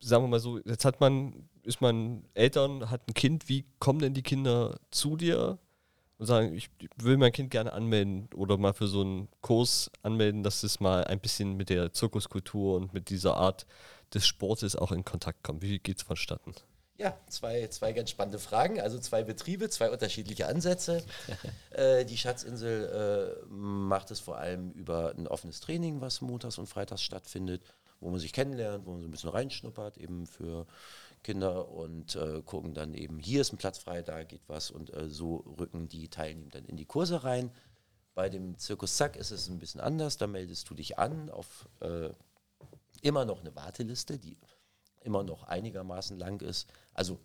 sagen 0.00 0.24
wir 0.24 0.28
mal 0.28 0.40
so, 0.40 0.58
jetzt 0.58 0.84
hat 0.84 1.00
man, 1.00 1.48
ist 1.62 1.80
man 1.80 2.24
Eltern, 2.34 2.90
hat 2.90 3.08
ein 3.08 3.14
Kind, 3.14 3.48
wie 3.48 3.64
kommen 3.78 4.00
denn 4.00 4.14
die 4.14 4.22
Kinder 4.22 4.78
zu 4.90 5.16
dir? 5.16 5.58
Und 6.20 6.26
sagen, 6.26 6.54
ich 6.54 6.68
will 6.96 7.16
mein 7.16 7.32
Kind 7.32 7.50
gerne 7.50 7.72
anmelden 7.72 8.28
oder 8.34 8.58
mal 8.58 8.74
für 8.74 8.86
so 8.86 9.00
einen 9.00 9.28
Kurs 9.40 9.90
anmelden, 10.02 10.42
dass 10.42 10.62
es 10.62 10.78
mal 10.78 11.04
ein 11.04 11.18
bisschen 11.18 11.56
mit 11.56 11.70
der 11.70 11.94
Zirkuskultur 11.94 12.76
und 12.76 12.92
mit 12.92 13.08
dieser 13.08 13.38
Art 13.38 13.66
des 14.12 14.26
Sportes 14.26 14.76
auch 14.76 14.92
in 14.92 15.02
Kontakt 15.02 15.42
kommt. 15.42 15.62
Wie 15.62 15.78
geht 15.78 15.96
es 15.96 16.02
vonstatten? 16.02 16.54
Ja, 16.98 17.16
zwei, 17.28 17.66
zwei 17.68 17.94
ganz 17.94 18.10
spannende 18.10 18.38
Fragen. 18.38 18.82
Also 18.82 18.98
zwei 18.98 19.22
Betriebe, 19.22 19.70
zwei 19.70 19.90
unterschiedliche 19.90 20.46
Ansätze. 20.46 21.02
äh, 21.70 22.04
die 22.04 22.18
Schatzinsel 22.18 23.38
äh, 23.40 23.46
macht 23.48 24.10
es 24.10 24.20
vor 24.20 24.36
allem 24.36 24.72
über 24.72 25.14
ein 25.16 25.26
offenes 25.26 25.60
Training, 25.60 26.02
was 26.02 26.20
montags 26.20 26.58
und 26.58 26.66
freitags 26.66 27.02
stattfindet, 27.02 27.62
wo 27.98 28.10
man 28.10 28.20
sich 28.20 28.34
kennenlernt, 28.34 28.84
wo 28.84 28.90
man 28.90 29.00
so 29.00 29.08
ein 29.08 29.10
bisschen 29.10 29.30
reinschnuppert, 29.30 29.96
eben 29.96 30.26
für 30.26 30.66
Kinder 31.22 31.68
und 31.68 32.16
äh, 32.16 32.42
gucken 32.42 32.74
dann 32.74 32.94
eben, 32.94 33.18
hier 33.18 33.42
ist 33.42 33.52
ein 33.52 33.58
Platz 33.58 33.78
frei, 33.78 34.02
da 34.02 34.24
geht 34.24 34.42
was 34.48 34.70
und 34.70 34.92
äh, 34.94 35.08
so 35.08 35.36
rücken 35.58 35.88
die 35.88 36.08
Teilnehmer 36.08 36.50
dann 36.50 36.64
in 36.64 36.76
die 36.76 36.86
Kurse 36.86 37.24
rein. 37.24 37.50
Bei 38.14 38.28
dem 38.28 38.58
Zirkus 38.58 38.96
Zack 38.96 39.16
ist 39.16 39.30
es 39.30 39.48
ein 39.48 39.58
bisschen 39.58 39.80
anders, 39.80 40.16
da 40.16 40.26
meldest 40.26 40.68
du 40.70 40.74
dich 40.74 40.98
an 40.98 41.30
auf 41.30 41.68
äh, 41.80 42.10
immer 43.02 43.24
noch 43.24 43.40
eine 43.40 43.54
Warteliste, 43.54 44.18
die 44.18 44.38
immer 45.02 45.22
noch 45.22 45.44
einigermaßen 45.44 46.18
lang 46.18 46.40
ist. 46.40 46.68
Also 46.94 47.18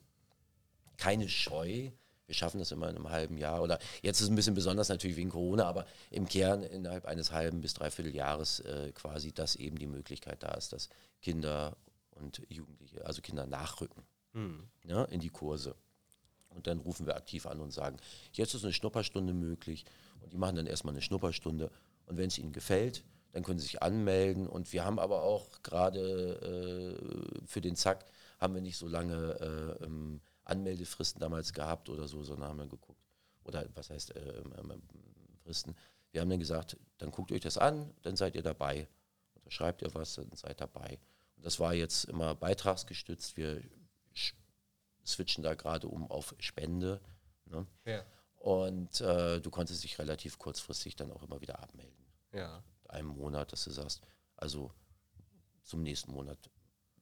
keine 0.98 1.28
Scheu. 1.30 1.92
Wir 2.28 2.36
schaffen 2.36 2.60
das 2.60 2.72
immer 2.72 2.90
in 2.90 2.96
einem 2.96 3.10
halben 3.10 3.38
Jahr. 3.38 3.62
Oder 3.62 3.78
jetzt 4.02 4.18
ist 4.18 4.24
es 4.24 4.30
ein 4.30 4.36
bisschen 4.36 4.56
besonders 4.56 4.90
natürlich 4.90 5.18
wegen 5.18 5.30
Corona, 5.30 5.66
aber 5.66 5.86
im 6.10 6.28
Kern 6.28 6.64
innerhalb 6.64 7.06
eines 7.06 7.32
halben 7.32 7.62
bis 7.62 7.74
dreiviertel 7.74 8.16
Jahres 8.16 8.62
äh, 8.62 8.92
quasi, 8.94 9.32
dass 9.32 9.56
eben 9.56 9.78
die 9.78 9.88
Möglichkeit 9.88 10.42
da 10.42 10.54
ist, 10.54 10.74
dass 10.74 10.90
Kinder 11.22 11.78
und 12.16 12.42
Jugendliche, 12.50 13.06
also 13.06 13.22
Kinder 13.22 13.46
nachrücken 13.46 14.04
mhm. 14.36 14.68
ja, 14.84 15.04
in 15.06 15.20
die 15.20 15.30
Kurse. 15.30 15.76
Und 16.50 16.68
dann 16.68 16.80
rufen 16.80 17.06
wir 17.06 17.16
aktiv 17.16 17.46
an 17.48 17.60
und 17.60 17.72
sagen, 17.72 17.98
jetzt 18.32 18.54
ist 18.54 18.64
eine 18.64 18.74
Schnupperstunde 18.74 19.34
möglich. 19.34 19.86
Und 20.22 20.32
die 20.32 20.38
machen 20.38 20.56
dann 20.56 20.68
erstmal 20.68 20.94
eine 20.94 21.02
Schnupperstunde. 21.02 21.70
Und 22.06 22.18
wenn 22.18 22.28
es 22.28 22.38
ihnen 22.38 22.54
gefällt, 22.54 23.04
dann 23.34 23.44
können 23.44 23.60
sie 23.60 23.66
sich 23.66 23.82
anmelden. 23.82 24.48
Und 24.48 24.72
wir 24.72 24.86
haben 24.86 25.00
aber 25.00 25.24
auch 25.24 25.62
gerade 25.64 27.00
äh, 27.02 27.46
für 27.46 27.60
den 27.60 27.76
Zack, 27.76 28.06
haben 28.40 28.54
wir 28.54 28.62
nicht 28.62 28.78
so 28.78 28.88
lange 28.88 29.78
äh, 29.82 29.84
ähm, 29.84 30.22
Anmeldefristen 30.46 31.20
damals 31.20 31.52
gehabt 31.52 31.90
oder 31.90 32.08
so, 32.08 32.24
sondern 32.24 32.50
haben 32.50 32.60
wir 32.60 32.68
geguckt. 32.68 33.02
Oder 33.44 33.68
was 33.74 33.90
heißt 33.90 34.16
äh, 34.16 34.44
Fristen? 35.44 35.76
Wir 36.12 36.22
haben 36.22 36.30
dann 36.30 36.40
gesagt, 36.40 36.78
dann 37.00 37.12
guckt 37.12 37.32
euch 37.34 37.42
das 37.42 37.58
an, 37.58 37.94
dann 38.04 38.16
seid 38.16 38.36
ihr 38.36 38.44
dabei. 38.44 38.88
Unterschreibt 39.34 39.82
ihr 39.82 39.94
was, 39.94 40.16
dann 40.16 40.32
seid 40.34 40.62
dabei. 40.62 40.98
Das 41.46 41.60
war 41.60 41.76
jetzt 41.76 42.06
immer 42.06 42.34
beitragsgestützt. 42.34 43.38
Wir 43.38 43.62
switchen 45.06 45.44
da 45.44 45.54
gerade 45.54 45.88
um 45.88 46.10
auf 46.10 46.34
Spende. 46.40 47.00
Ne? 47.46 47.68
Ja. 47.86 48.04
Und 48.38 49.00
äh, 49.02 49.40
du 49.40 49.52
konntest 49.52 49.84
dich 49.84 50.00
relativ 50.00 50.40
kurzfristig 50.40 50.96
dann 50.96 51.12
auch 51.12 51.22
immer 51.22 51.42
wieder 51.42 51.60
abmelden. 51.60 52.04
Ja. 52.34 52.64
Einem 52.90 53.10
Monat, 53.10 53.52
dass 53.52 53.64
du 53.64 53.70
sagst, 53.70 54.02
also 54.36 54.72
zum 55.62 55.84
nächsten 55.84 56.14
Monat 56.14 56.50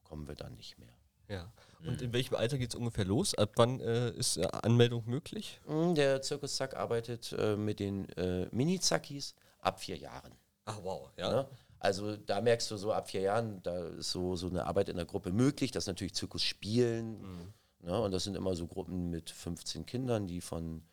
kommen 0.04 0.28
wir 0.28 0.36
dann 0.36 0.56
nicht 0.56 0.78
mehr. 0.78 0.94
Ja. 1.30 1.54
Und 1.80 2.02
in 2.02 2.12
welchem 2.12 2.36
Alter 2.36 2.58
geht 2.58 2.72
es 2.72 2.76
ungefähr 2.76 3.06
los? 3.06 3.34
Ab 3.36 3.54
wann 3.56 3.80
äh, 3.80 4.10
ist 4.10 4.36
äh, 4.36 4.46
Anmeldung 4.52 5.06
möglich? 5.06 5.62
Hm, 5.68 5.96
der 5.96 6.22
Zirkus 6.22 6.58
Zack 6.58 6.76
arbeitet 6.76 7.32
äh, 7.32 7.56
mit 7.56 7.80
den 7.80 8.10
äh, 8.18 8.50
Mini-Zackis 8.52 9.36
ab 9.60 9.80
vier 9.80 9.96
Jahren. 9.96 10.38
Ach 10.66 10.80
wow, 10.84 11.10
ja. 11.16 11.32
Ne? 11.32 11.50
Also 11.84 12.16
da 12.16 12.40
merkst 12.40 12.72
du 12.72 12.78
so 12.78 12.94
ab 12.94 13.10
vier 13.10 13.22
Jahren, 13.22 13.62
da 13.62 13.90
ist 13.90 14.12
so, 14.12 14.38
so 14.38 14.48
eine 14.48 14.68
Arbeit 14.68 14.88
in 14.88 14.96
der 14.96 15.06
Gruppe 15.06 15.34
möglich. 15.34 15.72
Das 15.72 15.84
ist 15.84 15.88
natürlich 15.88 16.14
Zirkus 16.14 16.42
spielen. 16.42 17.20
Mhm. 17.20 17.54
Ne? 17.82 18.02
Und 18.02 18.12
das 18.12 18.24
sind 18.24 18.38
immer 18.38 18.56
so 18.56 18.68
Gruppen 18.68 19.10
mit 19.10 19.30
15 19.30 19.86
Kindern, 19.86 20.26
die 20.26 20.40
von 20.40 20.84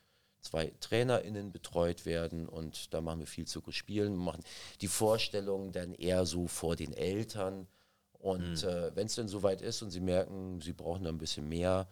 zwei 0.41 0.73
TrainerInnen 0.81 1.53
betreut 1.53 2.07
werden. 2.07 2.49
Und 2.49 2.93
da 2.93 3.01
machen 3.01 3.21
wir 3.21 3.29
viel 3.29 3.47
Zirkus 3.47 3.77
spielen. 3.77 4.17
Machen 4.17 4.43
die 4.81 4.89
Vorstellungen 4.89 5.71
dann 5.71 5.95
eher 5.95 6.27
so 6.27 6.49
vor 6.49 6.75
den 6.75 6.93
Eltern. 6.93 7.69
Und 8.19 8.65
mhm. 8.65 8.69
äh, 8.69 8.97
wenn 8.97 9.07
es 9.07 9.15
dann 9.15 9.29
soweit 9.29 9.63
ist 9.63 9.83
und 9.83 9.93
sie 9.93 10.01
merken, 10.01 10.61
sie 10.61 10.73
brauchen 10.73 11.05
da 11.05 11.11
ein 11.11 11.19
bisschen 11.19 11.49
mehr, 11.49 11.87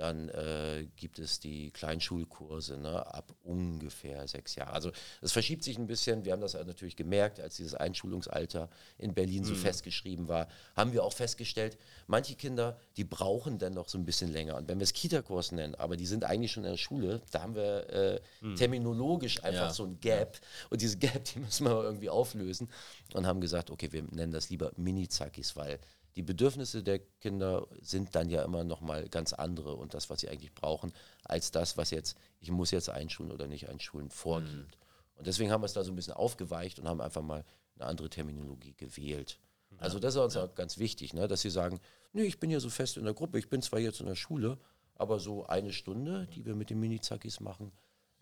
dann 0.00 0.30
äh, 0.30 0.86
gibt 0.96 1.18
es 1.18 1.40
die 1.40 1.70
Kleinschulkurse 1.72 2.78
ne, 2.78 3.06
ab 3.14 3.34
ungefähr 3.42 4.26
sechs 4.26 4.54
Jahren. 4.54 4.72
Also 4.72 4.92
es 5.20 5.32
verschiebt 5.32 5.62
sich 5.62 5.76
ein 5.76 5.86
bisschen. 5.86 6.24
Wir 6.24 6.32
haben 6.32 6.40
das 6.40 6.54
natürlich 6.54 6.96
gemerkt, 6.96 7.38
als 7.38 7.56
dieses 7.56 7.74
Einschulungsalter 7.74 8.70
in 8.96 9.12
Berlin 9.12 9.44
so 9.44 9.52
mhm. 9.52 9.58
festgeschrieben 9.58 10.26
war, 10.26 10.48
haben 10.74 10.94
wir 10.94 11.04
auch 11.04 11.12
festgestellt, 11.12 11.76
manche 12.06 12.34
Kinder, 12.34 12.78
die 12.96 13.04
brauchen 13.04 13.58
dann 13.58 13.74
noch 13.74 13.90
so 13.90 13.98
ein 13.98 14.06
bisschen 14.06 14.32
länger. 14.32 14.56
Und 14.56 14.68
wenn 14.68 14.78
wir 14.78 14.84
es 14.84 14.94
Kita-Kurs 14.94 15.52
nennen, 15.52 15.74
aber 15.74 15.98
die 15.98 16.06
sind 16.06 16.24
eigentlich 16.24 16.52
schon 16.52 16.64
in 16.64 16.70
der 16.70 16.78
Schule, 16.78 17.20
da 17.30 17.42
haben 17.42 17.54
wir 17.54 17.90
äh, 17.90 18.20
mhm. 18.40 18.56
terminologisch 18.56 19.44
einfach 19.44 19.66
ja. 19.66 19.72
so 19.72 19.84
ein 19.84 20.00
Gap. 20.00 20.40
Und 20.70 20.80
diese 20.80 20.96
Gap, 20.98 21.24
die 21.24 21.40
müssen 21.40 21.66
wir 21.66 21.82
irgendwie 21.82 22.08
auflösen. 22.08 22.70
Und 23.12 23.26
haben 23.26 23.42
gesagt, 23.42 23.70
okay, 23.70 23.92
wir 23.92 24.02
nennen 24.04 24.32
das 24.32 24.48
lieber 24.48 24.72
Mini-Zakis, 24.76 25.56
weil 25.56 25.78
die 26.16 26.22
Bedürfnisse 26.22 26.82
der 26.82 26.98
Kinder 27.20 27.66
sind 27.80 28.14
dann 28.14 28.28
ja 28.28 28.42
immer 28.42 28.64
noch 28.64 28.80
mal 28.80 29.08
ganz 29.08 29.32
andere 29.32 29.74
und 29.76 29.94
das, 29.94 30.10
was 30.10 30.20
sie 30.20 30.28
eigentlich 30.28 30.54
brauchen, 30.54 30.92
als 31.24 31.50
das, 31.50 31.76
was 31.76 31.90
jetzt, 31.90 32.16
ich 32.40 32.50
muss 32.50 32.70
jetzt 32.70 32.90
einschulen 32.90 33.32
oder 33.32 33.46
nicht 33.46 33.68
einschulen, 33.68 34.10
vorgibt. 34.10 34.54
Mhm. 34.54 34.80
Und 35.16 35.26
deswegen 35.26 35.50
haben 35.50 35.62
wir 35.62 35.66
es 35.66 35.72
da 35.72 35.84
so 35.84 35.92
ein 35.92 35.96
bisschen 35.96 36.14
aufgeweicht 36.14 36.78
und 36.78 36.88
haben 36.88 37.00
einfach 37.00 37.22
mal 37.22 37.44
eine 37.76 37.86
andere 37.86 38.08
Terminologie 38.08 38.74
gewählt. 38.76 39.38
Ja. 39.70 39.78
Also 39.78 39.98
das 39.98 40.14
ist 40.14 40.20
uns 40.20 40.34
ja. 40.34 40.44
auch 40.44 40.54
ganz 40.54 40.78
wichtig, 40.78 41.14
ne, 41.14 41.28
dass 41.28 41.42
sie 41.42 41.50
sagen, 41.50 41.78
nee, 42.12 42.24
ich 42.24 42.40
bin 42.40 42.50
ja 42.50 42.58
so 42.58 42.70
fest 42.70 42.96
in 42.96 43.04
der 43.04 43.14
Gruppe, 43.14 43.38
ich 43.38 43.48
bin 43.48 43.62
zwar 43.62 43.78
jetzt 43.78 44.00
in 44.00 44.06
der 44.06 44.14
Schule, 44.16 44.58
aber 44.94 45.18
so 45.20 45.46
eine 45.46 45.72
Stunde, 45.72 46.26
die 46.26 46.44
wir 46.44 46.54
mit 46.54 46.70
den 46.70 46.80
Mini-Zackis 46.80 47.40
machen, 47.40 47.72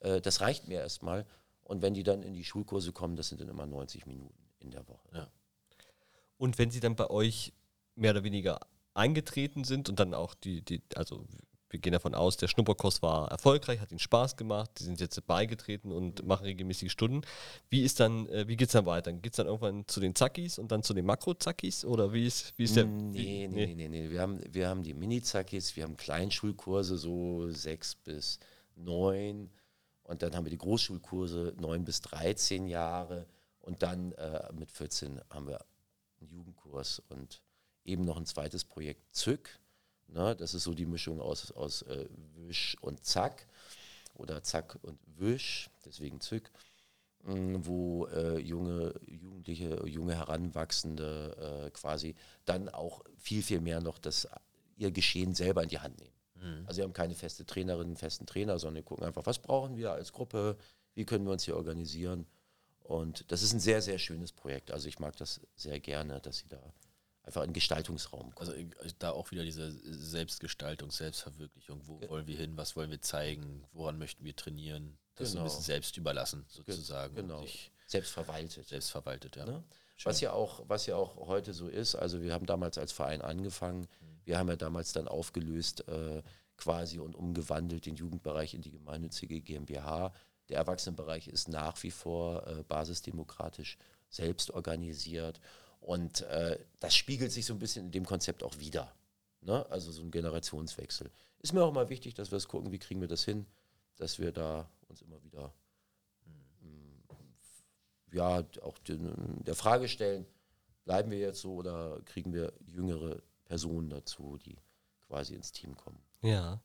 äh, 0.01 0.21
das 0.21 0.41
reicht 0.41 0.69
mir 0.69 0.81
erstmal. 0.81 1.27
Und 1.63 1.83
wenn 1.83 1.95
die 1.95 2.03
dann 2.03 2.23
in 2.23 2.35
die 2.35 2.45
Schulkurse 2.45 2.93
kommen, 2.93 3.17
das 3.17 3.29
sind 3.29 3.41
dann 3.41 3.49
immer 3.49 3.67
90 3.67 4.07
Minuten 4.07 4.49
in 4.61 4.71
der 4.71 4.87
Woche. 4.89 5.09
Ja. 5.13 5.29
Und 6.37 6.59
wenn 6.59 6.71
sie 6.71 6.81
dann 6.81 6.97
bei 6.97 7.11
euch 7.11 7.53
mehr 7.99 8.13
oder 8.13 8.25
weniger 8.25 8.61
eingetreten 8.95 9.65
sind 9.65 9.89
und 9.89 10.01
dann 10.01 10.15
auch 10.15 10.35
die, 10.35 10.63
die, 10.63 10.83
also 10.95 11.25
wir 11.71 11.81
gehen 11.81 11.93
davon 11.93 12.15
aus, 12.15 12.37
der 12.37 12.49
Schnupperkurs 12.49 13.03
war 13.03 13.31
erfolgreich, 13.31 13.81
hat 13.81 13.91
ihnen 13.91 13.99
Spaß 13.99 14.37
gemacht, 14.37 14.71
die 14.79 14.85
sind 14.85 15.01
jetzt 15.01 15.27
beigetreten 15.27 15.93
und 15.93 16.27
machen 16.27 16.45
regelmäßige 16.45 16.91
Stunden. 16.91 17.23
Wie 17.69 17.83
ist 17.83 18.01
dann, 18.01 18.27
äh, 18.29 18.49
wie 18.49 18.57
geht 18.57 18.69
es 18.69 18.73
dann 18.73 18.87
weiter? 18.87 19.13
Geht 19.13 19.33
es 19.33 19.37
dann 19.37 19.47
irgendwann 19.47 19.87
zu 19.87 20.01
den 20.01 20.15
Zackis 20.15 20.59
und 20.59 20.73
dann 20.73 20.83
zu 20.83 20.95
den 20.95 21.05
Makro-Zackis 21.05 21.85
oder 21.85 22.13
wie 22.13 22.27
ist, 22.27 22.55
wie 22.57 22.65
ist 22.65 22.77
der? 22.77 22.87
Nee, 22.87 23.49
nee, 23.49 23.67
nee, 23.67 23.75
nee, 23.75 23.89
nee. 23.89 24.11
Wir 24.11 24.21
haben, 24.21 24.41
wir 24.51 24.69
haben 24.69 24.83
die 24.83 24.95
Mini-Zackis, 24.95 25.77
wir 25.77 25.85
haben 25.85 25.97
Kleinschulkurse, 25.97 26.97
so 26.97 27.51
sechs 27.51 27.95
bis 27.95 28.39
neun 28.75 29.51
und 30.05 30.23
dann 30.23 30.35
haben 30.35 30.47
wir 30.47 30.51
die 30.51 30.59
Großschulkurse 30.59 31.55
neun 31.61 31.85
bis 31.85 32.01
13 32.01 32.67
Jahre 32.67 33.27
und 33.61 33.83
dann 33.83 34.13
äh, 34.13 34.51
mit 34.55 34.71
14 34.71 35.21
haben 35.29 35.47
wir 35.47 35.61
einen 36.21 36.31
Jugendkurs 36.31 37.03
und 37.11 37.43
eben 37.89 38.05
noch 38.05 38.17
ein 38.17 38.27
zweites 38.27 38.65
Projekt 38.65 39.15
Zück. 39.15 39.59
Ne, 40.09 40.35
das 40.37 40.55
ist 40.55 40.65
so 40.65 40.75
die 40.75 40.87
Mischung 40.87 41.21
aus, 41.21 41.53
aus 41.53 41.83
äh, 41.83 42.07
Wisch 42.37 42.77
und 42.81 43.05
Zack 43.05 43.47
oder 44.15 44.43
Zack 44.43 44.79
und 44.83 44.99
Wisch, 45.19 45.69
deswegen 45.85 46.21
Zück. 46.21 46.51
mh, 47.25 47.61
wo 47.67 48.07
äh, 48.07 48.39
junge 48.39 48.95
Jugendliche, 49.07 49.87
junge 49.87 50.15
Heranwachsende 50.15 51.67
äh, 51.67 51.71
quasi 51.71 52.15
dann 52.45 52.69
auch 52.69 53.03
viel, 53.19 53.43
viel 53.43 53.61
mehr 53.61 53.81
noch 53.81 53.99
das, 53.99 54.29
ihr 54.77 54.91
Geschehen 54.91 55.35
selber 55.35 55.63
in 55.63 55.69
die 55.69 55.81
Hand 55.81 55.99
nehmen. 55.99 56.15
Also 56.67 56.79
wir 56.79 56.85
haben 56.85 56.93
keine 56.93 57.15
feste 57.15 57.45
Trainerin, 57.45 57.97
festen 57.97 58.27
Trainer, 58.27 58.59
sondern 58.59 58.77
wir 58.77 58.83
gucken 58.85 59.05
einfach, 59.05 59.27
was 59.27 59.41
brauchen 59.41 59.77
wir 59.77 59.93
als 59.93 60.13
Gruppe, 60.13 60.57
wie 60.95 61.05
können 61.05 61.25
wir 61.25 61.33
uns 61.33 61.45
hier 61.45 61.57
organisieren. 61.57 62.27
Und 62.85 63.31
das 63.33 63.43
ist 63.43 63.53
ein 63.53 63.61
sehr, 63.61 63.83
sehr 63.83 63.99
schönes 63.99 64.33
Projekt. 64.33 64.71
Also 64.71 64.89
ich 64.89 64.99
mag 64.99 65.17
das 65.17 65.41
sehr 65.57 65.81
gerne, 65.81 66.21
dass 66.21 66.39
sie 66.39 66.49
da 66.49 66.63
einfach 67.29 67.45
in 67.45 67.53
Gestaltungsraum 67.53 68.35
kommen. 68.35 68.49
Also 68.49 68.53
äh, 68.53 68.67
da 68.99 69.13
auch 69.13 69.31
wieder 69.31 69.45
diese 69.45 69.71
Selbstgestaltung, 69.85 70.91
Selbstverwirklichung. 70.91 71.81
Wo 71.87 72.01
wollen 72.09 72.27
wir 72.27 72.37
hin? 72.37 72.57
Was 72.57 72.75
wollen 72.75 72.91
wir 72.91 73.01
zeigen? 73.01 73.65
Woran 73.73 73.99
möchten 73.99 74.25
wir 74.25 74.35
trainieren? 74.35 74.99
Das 75.15 75.31
so 75.31 75.39
ein 75.39 75.43
Genau. 75.43 75.45
bisschen 75.45 75.63
selbst 75.65 75.97
überlassen, 75.97 76.45
sozusagen. 76.49 77.17
und 77.17 77.23
Genau. 77.29 77.45
Selbstverwaltet. 77.87 78.69
selbst 78.69 78.91
verwaltet, 78.91 79.37
ja. 79.37 79.47
Ne? 79.47 79.63
Was 80.05 80.21
ja, 80.21 80.33
auch, 80.33 80.63
was 80.69 80.87
ja 80.87 80.97
auch 80.97 81.17
heute 81.27 81.53
so 81.55 81.69
ist, 81.69 81.95
also 81.95 82.23
wir 82.23 82.33
haben 82.33 82.47
damals 82.47 82.79
als 82.79 82.93
Verein 82.93 83.21
angefangen, 83.23 83.89
wir 84.25 84.39
haben 84.39 84.49
ja 84.49 84.57
damals 84.57 84.93
dann 84.93 85.09
aufgelöst 85.09 85.89
äh, 85.89 86.23
quasi 86.57 86.99
und 86.99 87.15
umgewandelt 87.17 87.87
den 87.87 87.97
Jugendbereich 87.97 88.55
in 88.55 88.63
die 88.63 88.71
gemeinnützige 88.71 89.41
GmbH. 89.41 90.13
Der 90.51 90.59
Erwachsenenbereich 90.59 91.29
ist 91.29 91.49
nach 91.49 91.83
wie 91.83 91.91
vor 91.91 92.47
äh, 92.47 92.63
basisdemokratisch 92.63 93.77
selbst 94.09 94.51
organisiert 94.53 95.41
und 95.81 96.23
äh, 96.23 96.59
das 96.81 96.95
spiegelt 96.95 97.33
sich 97.33 97.47
so 97.47 97.55
ein 97.55 97.59
bisschen 97.59 97.87
in 97.87 97.93
dem 97.93 98.07
Konzept 98.07 98.43
auch 98.43 98.59
wieder. 98.59 98.93
Ne? 99.41 99.65
Also 99.71 99.93
so 99.93 100.03
ein 100.03 100.11
Generationswechsel. 100.11 101.11
Ist 101.41 101.53
mir 101.53 101.63
auch 101.63 101.73
mal 101.73 101.89
wichtig, 101.89 102.15
dass 102.15 102.31
wir 102.31 102.37
es 102.37 102.49
gucken, 102.49 102.73
wie 102.73 102.79
kriegen 102.79 103.01
wir 103.01 103.09
das 103.09 103.25
hin, 103.25 103.47
dass 103.97 104.19
wir 104.19 104.33
da 104.33 104.69
uns 104.89 105.03
immer 105.03 105.23
wieder 105.23 105.53
ja, 108.13 108.45
auch 108.63 108.79
den, 108.79 109.43
der 109.45 109.55
Frage 109.55 109.89
stellen, 109.89 110.27
bleiben 110.85 111.11
wir 111.11 111.19
jetzt 111.19 111.41
so 111.41 111.55
oder 111.55 112.01
kriegen 112.05 112.33
wir 112.33 112.53
jüngere 112.67 113.21
Personen 113.45 113.91
dazu, 113.91 114.39
die 114.45 114.57
quasi 115.07 115.35
ins 115.35 115.53
Team 115.53 115.77
kommen. 115.77 116.01
Ja. 116.23 116.61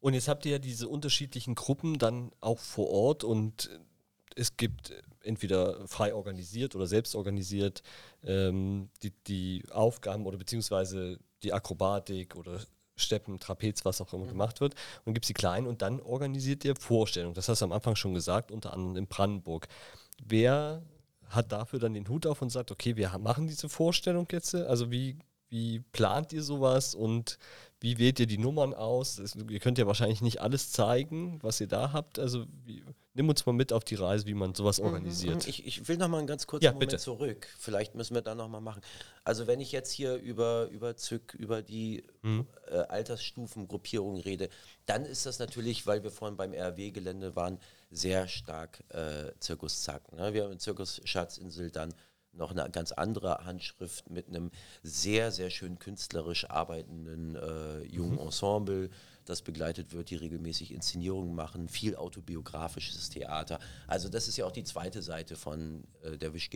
Und 0.00 0.14
jetzt 0.14 0.28
habt 0.28 0.44
ihr 0.46 0.52
ja 0.52 0.58
diese 0.58 0.88
unterschiedlichen 0.88 1.54
Gruppen 1.54 1.98
dann 1.98 2.30
auch 2.40 2.58
vor 2.58 2.90
Ort 2.90 3.24
und 3.24 3.70
es 4.36 4.56
gibt 4.56 4.92
entweder 5.22 5.88
frei 5.88 6.14
organisiert 6.14 6.76
oder 6.76 6.86
selbst 6.86 7.14
organisiert 7.16 7.82
ähm, 8.22 8.90
die, 9.02 9.10
die 9.26 9.64
Aufgaben 9.72 10.26
oder 10.26 10.38
beziehungsweise 10.38 11.18
die 11.42 11.52
Akrobatik 11.52 12.36
oder 12.36 12.60
Steppen, 12.96 13.38
Trapez, 13.40 13.84
was 13.84 14.00
auch 14.00 14.12
immer 14.12 14.26
gemacht 14.26 14.60
wird. 14.60 14.74
Und 15.04 15.14
gibt 15.14 15.24
es 15.24 15.28
die 15.28 15.34
Kleinen 15.34 15.66
und 15.66 15.82
dann 15.82 16.00
organisiert 16.00 16.64
ihr 16.64 16.76
Vorstellungen. 16.76 17.34
Das 17.34 17.48
hast 17.48 17.60
du 17.60 17.66
am 17.66 17.72
Anfang 17.72 17.96
schon 17.96 18.14
gesagt, 18.14 18.50
unter 18.50 18.72
anderem 18.72 18.96
in 18.96 19.06
Brandenburg. 19.06 19.68
Wer 20.22 20.82
hat 21.28 21.52
dafür 21.52 21.78
dann 21.78 21.94
den 21.94 22.08
Hut 22.08 22.26
auf 22.26 22.40
und 22.40 22.50
sagt, 22.50 22.70
okay, 22.70 22.96
wir 22.96 23.16
machen 23.18 23.48
diese 23.48 23.68
Vorstellung 23.68 24.28
jetzt? 24.30 24.54
Also 24.54 24.90
wie, 24.90 25.18
wie 25.48 25.80
plant 25.92 26.32
ihr 26.32 26.42
sowas 26.42 26.94
und 26.94 27.38
wie 27.80 27.98
wählt 27.98 28.20
ihr 28.20 28.26
die 28.26 28.38
Nummern 28.38 28.72
aus? 28.72 29.16
Das, 29.16 29.34
ihr 29.34 29.60
könnt 29.60 29.78
ja 29.78 29.86
wahrscheinlich 29.86 30.22
nicht 30.22 30.40
alles 30.40 30.72
zeigen, 30.72 31.38
was 31.42 31.60
ihr 31.60 31.68
da 31.68 31.92
habt. 31.92 32.18
Also 32.18 32.46
wie, 32.64 32.82
nimm 33.16 33.28
uns 33.28 33.44
mal 33.46 33.52
mit 33.52 33.72
auf 33.72 33.82
die 33.82 33.94
Reise, 33.96 34.26
wie 34.26 34.34
man 34.34 34.54
sowas 34.54 34.78
organisiert. 34.78 35.48
Ich, 35.48 35.66
ich 35.66 35.88
will 35.88 35.96
noch 35.96 36.08
mal 36.08 36.18
einen 36.18 36.26
ganz 36.26 36.46
kurzen 36.46 36.64
Ja, 36.64 36.72
Moment 36.72 36.90
bitte. 36.92 37.02
zurück. 37.02 37.48
Vielleicht 37.58 37.94
müssen 37.94 38.14
wir 38.14 38.22
da 38.22 38.34
noch 38.34 38.48
mal 38.48 38.60
machen. 38.60 38.82
Also 39.24 39.46
wenn 39.46 39.60
ich 39.60 39.72
jetzt 39.72 39.90
hier 39.90 40.16
über, 40.16 40.68
über 40.70 40.96
Zück, 40.96 41.34
über 41.34 41.62
die 41.62 42.04
Mhm. 42.22 42.46
äh, 42.70 42.76
Altersstufengruppierung 42.76 44.16
rede, 44.18 44.48
dann 44.86 45.04
ist 45.04 45.26
das 45.26 45.38
natürlich, 45.38 45.86
weil 45.86 46.02
wir 46.02 46.10
vorhin 46.10 46.36
beim 46.36 46.52
RW-Gelände 46.52 47.36
waren, 47.36 47.58
sehr 47.90 48.28
stark 48.28 48.82
äh, 48.90 49.32
Zirkus 49.40 49.82
Zack. 49.82 50.12
Ne? 50.12 50.32
Wir 50.34 50.44
haben 50.44 50.52
in 50.52 50.58
Zirkus 50.58 51.00
Schatzinsel 51.04 51.70
dann 51.70 51.94
noch 52.32 52.50
eine 52.50 52.68
ganz 52.70 52.92
andere 52.92 53.44
Handschrift 53.46 54.10
mit 54.10 54.28
einem 54.28 54.50
sehr, 54.82 55.32
sehr 55.32 55.48
schön 55.50 55.78
künstlerisch 55.78 56.50
arbeitenden 56.50 57.34
äh, 57.36 57.82
jungen 57.84 58.18
Ensemble, 58.18 58.90
das 59.26 59.42
begleitet 59.42 59.92
wird, 59.92 60.10
die 60.10 60.16
regelmäßig 60.16 60.72
Inszenierungen 60.72 61.34
machen, 61.34 61.68
viel 61.68 61.96
autobiografisches 61.96 63.10
Theater. 63.10 63.58
Also 63.86 64.08
das 64.08 64.28
ist 64.28 64.36
ja 64.36 64.46
auch 64.46 64.52
die 64.52 64.64
zweite 64.64 65.02
Seite 65.02 65.36
von 65.36 65.84
äh, 66.02 66.16
der 66.16 66.32
Wisch 66.32 66.50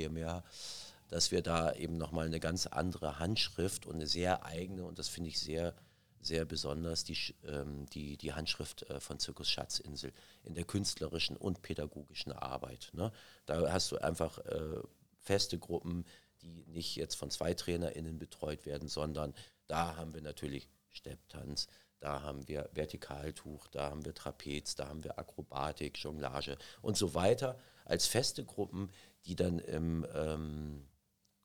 dass 1.08 1.32
wir 1.32 1.42
da 1.42 1.72
eben 1.72 1.98
nochmal 1.98 2.26
eine 2.26 2.38
ganz 2.38 2.66
andere 2.66 3.18
Handschrift 3.18 3.84
und 3.84 3.96
eine 3.96 4.06
sehr 4.06 4.44
eigene, 4.44 4.84
und 4.84 4.98
das 4.98 5.08
finde 5.08 5.28
ich 5.28 5.40
sehr, 5.40 5.74
sehr 6.20 6.44
besonders, 6.44 7.04
die, 7.04 7.16
ähm, 7.44 7.86
die, 7.86 8.16
die 8.16 8.32
Handschrift 8.32 8.88
äh, 8.88 9.00
von 9.00 9.18
Zirkus 9.18 9.50
Schatzinsel 9.50 10.12
in 10.44 10.54
der 10.54 10.64
künstlerischen 10.64 11.36
und 11.36 11.62
pädagogischen 11.62 12.32
Arbeit. 12.32 12.90
Ne? 12.92 13.10
Da 13.46 13.72
hast 13.72 13.90
du 13.90 13.98
einfach 13.98 14.38
äh, 14.38 14.80
feste 15.18 15.58
Gruppen, 15.58 16.04
die 16.42 16.64
nicht 16.66 16.96
jetzt 16.96 17.16
von 17.16 17.30
zwei 17.30 17.54
TrainerInnen 17.54 18.18
betreut 18.18 18.64
werden, 18.66 18.88
sondern 18.88 19.34
da 19.66 19.96
haben 19.96 20.14
wir 20.14 20.22
natürlich 20.22 20.68
Stepptanz, 20.90 21.68
da 22.00 22.22
haben 22.22 22.48
wir 22.48 22.68
Vertikaltuch, 22.72 23.68
da 23.68 23.90
haben 23.90 24.04
wir 24.04 24.14
Trapez, 24.14 24.74
da 24.74 24.88
haben 24.88 25.04
wir 25.04 25.18
Akrobatik, 25.18 25.98
Jonglage 25.98 26.56
und 26.82 26.96
so 26.96 27.14
weiter 27.14 27.58
als 27.84 28.06
feste 28.06 28.44
Gruppen, 28.44 28.90
die 29.26 29.36
dann 29.36 29.58
im 29.58 30.06
ähm, 30.14 30.86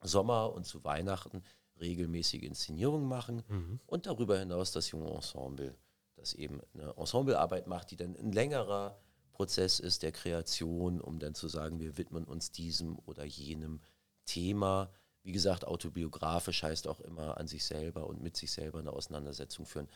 Sommer 0.01 0.53
und 0.53 0.65
zu 0.65 0.83
Weihnachten 0.83 1.43
regelmäßige 1.79 2.43
Inszenierungen 2.43 3.07
machen 3.07 3.43
und 3.85 4.05
darüber 4.05 4.39
hinaus 4.39 4.71
das 4.71 4.91
junge 4.91 5.09
Ensemble, 5.11 5.75
das 6.15 6.33
eben 6.33 6.61
eine 6.73 6.95
Ensemblearbeit 6.95 7.67
macht, 7.67 7.91
die 7.91 7.97
dann 7.97 8.15
ein 8.15 8.31
längerer 8.31 8.97
Prozess 9.33 9.81
ist 9.81 10.03
der 10.03 10.13
Kreation, 10.13 11.01
um 11.01 11.19
dann 11.19 11.35
zu 11.35 11.49
sagen, 11.49 11.79
wir 11.79 11.97
widmen 11.97 12.23
uns 12.23 12.51
diesem 12.51 12.97
oder 12.99 13.25
jenem 13.25 13.81
Thema. 14.25 14.89
Wie 15.23 15.33
gesagt, 15.33 15.65
autobiografisch 15.65 16.63
heißt 16.63 16.87
auch 16.87 17.01
immer 17.01 17.37
an 17.37 17.47
sich 17.47 17.65
selber 17.65 18.07
und 18.07 18.21
mit 18.21 18.37
sich 18.37 18.51
selber 18.51 18.79
eine 18.79 18.93
Auseinandersetzung 18.93 19.65
führen. 19.65 19.89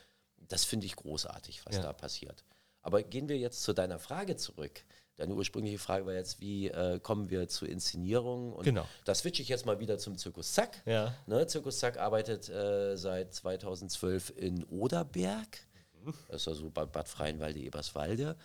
Das 0.47 0.65
finde 0.65 0.85
ich 0.85 0.95
großartig, 0.95 1.65
was 1.65 1.75
Ja. 1.75 1.81
da 1.83 1.93
passiert. 1.93 2.43
Aber 2.81 3.03
gehen 3.03 3.27
wir 3.29 3.37
jetzt 3.37 3.61
zu 3.63 3.73
deiner 3.73 3.99
Frage 3.99 4.35
zurück. 4.37 4.83
Deine 5.17 5.33
ursprüngliche 5.33 5.79
Frage 5.79 6.05
war 6.05 6.13
jetzt, 6.13 6.39
wie 6.39 6.69
äh, 6.69 6.97
kommen 6.99 7.29
wir 7.29 7.49
zu 7.49 7.65
Inszenierungen? 7.65 8.53
Und 8.53 8.63
Genau. 8.63 8.87
Da 9.03 9.13
switche 9.13 9.41
ich 9.41 9.49
jetzt 9.49 9.65
mal 9.65 9.79
wieder 9.81 9.97
zum 9.97 10.17
Zirkus 10.17 10.53
Zack. 10.53 10.81
Ja. 10.85 11.13
Ne, 11.27 11.45
Zirkus 11.45 11.79
Zack 11.79 11.97
arbeitet 11.97 12.47
äh, 12.47 12.95
seit 12.95 13.33
2012 13.33 14.33
in 14.37 14.63
Oderberg. 14.65 15.59
Das 16.29 16.41
ist 16.43 16.47
also 16.47 16.69
Bad, 16.69 16.93
Bad 16.93 17.09
Freienwalde, 17.09 17.59
Eberswalde. 17.59 18.37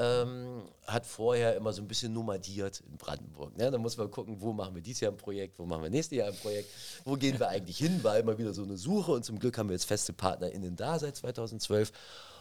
Ähm, 0.00 0.62
hat 0.86 1.04
vorher 1.04 1.56
immer 1.56 1.72
so 1.72 1.82
ein 1.82 1.88
bisschen 1.88 2.12
nomadiert 2.12 2.84
in 2.88 2.96
Brandenburg. 2.96 3.56
Ne? 3.56 3.68
Da 3.68 3.78
muss 3.78 3.96
man 3.96 4.08
gucken, 4.10 4.40
wo 4.40 4.52
machen 4.52 4.76
wir 4.76 4.80
dieses 4.80 5.00
Jahr 5.00 5.10
ein 5.10 5.16
Projekt, 5.16 5.58
wo 5.58 5.66
machen 5.66 5.82
wir 5.82 5.90
nächstes 5.90 6.16
Jahr 6.16 6.28
ein 6.28 6.36
Projekt, 6.36 6.70
wo 7.04 7.14
gehen 7.16 7.38
wir 7.40 7.48
eigentlich 7.48 7.78
hin, 7.78 8.04
war 8.04 8.16
immer 8.16 8.38
wieder 8.38 8.54
so 8.54 8.62
eine 8.62 8.76
Suche 8.76 9.10
und 9.10 9.24
zum 9.24 9.40
Glück 9.40 9.58
haben 9.58 9.68
wir 9.68 9.74
jetzt 9.74 9.86
feste 9.86 10.12
PartnerInnen 10.12 10.76
da 10.76 11.00
seit 11.00 11.16
2012 11.16 11.90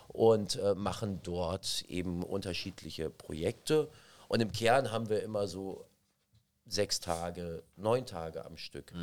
und 0.08 0.58
äh, 0.58 0.76
machen 0.76 1.20
dort 1.24 1.84
eben 1.88 2.22
unterschiedliche 2.22 3.10
Projekte. 3.10 3.90
Und 4.28 4.42
im 4.42 4.52
Kern 4.52 4.92
haben 4.92 5.10
wir 5.10 5.24
immer 5.24 5.48
so 5.48 5.86
sechs 6.68 7.00
Tage, 7.00 7.64
neun 7.76 8.06
Tage 8.06 8.46
am 8.46 8.58
Stück, 8.58 8.94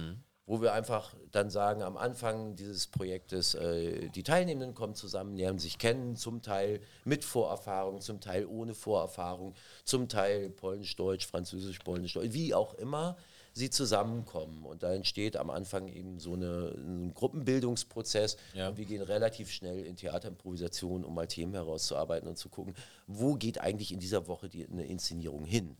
wo 0.46 0.60
wir 0.60 0.74
einfach 0.74 1.14
dann 1.30 1.48
sagen, 1.48 1.82
am 1.82 1.96
Anfang 1.96 2.54
dieses 2.54 2.86
Projektes, 2.86 3.54
äh, 3.54 4.08
die 4.10 4.22
Teilnehmenden 4.22 4.74
kommen 4.74 4.94
zusammen, 4.94 5.36
lernen 5.36 5.58
sich 5.58 5.78
kennen, 5.78 6.16
zum 6.16 6.42
Teil 6.42 6.80
mit 7.04 7.24
Vorerfahrung, 7.24 8.00
zum 8.00 8.20
Teil 8.20 8.46
ohne 8.46 8.74
Vorerfahrung, 8.74 9.54
zum 9.84 10.08
Teil 10.08 10.50
Polnisch, 10.50 10.96
Deutsch, 10.96 11.26
Französisch, 11.26 11.78
Polnisch, 11.78 12.12
Deutsch, 12.12 12.32
wie 12.32 12.54
auch 12.54 12.74
immer 12.74 13.16
sie 13.54 13.70
zusammenkommen. 13.70 14.66
Und 14.66 14.82
da 14.82 14.92
entsteht 14.92 15.36
am 15.36 15.48
Anfang 15.48 15.88
eben 15.88 16.18
so 16.18 16.34
eine, 16.34 16.74
ein 16.76 17.14
Gruppenbildungsprozess. 17.14 18.36
Ja. 18.52 18.68
Und 18.68 18.76
wir 18.76 18.84
gehen 18.84 19.00
relativ 19.02 19.50
schnell 19.50 19.86
in 19.86 19.96
Theaterimprovisation, 19.96 21.04
um 21.04 21.14
mal 21.14 21.28
Themen 21.28 21.54
herauszuarbeiten 21.54 22.28
und 22.28 22.36
zu 22.36 22.48
gucken, 22.48 22.74
wo 23.06 23.34
geht 23.34 23.60
eigentlich 23.60 23.92
in 23.92 24.00
dieser 24.00 24.26
Woche 24.26 24.48
die, 24.48 24.66
eine 24.66 24.84
Inszenierung 24.84 25.44
hin. 25.44 25.76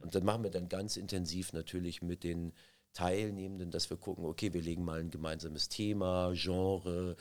Und 0.00 0.14
dann 0.14 0.24
machen 0.24 0.42
wir 0.42 0.50
dann 0.50 0.68
ganz 0.68 0.96
intensiv 0.96 1.52
natürlich 1.52 2.02
mit 2.02 2.24
den 2.24 2.52
Teilnehmenden, 2.94 3.70
dass 3.70 3.90
wir 3.90 3.96
gucken, 3.96 4.24
okay, 4.24 4.52
wir 4.54 4.62
legen 4.62 4.84
mal 4.84 5.00
ein 5.00 5.10
gemeinsames 5.10 5.68
Thema, 5.68 6.32
Genre, 6.34 7.16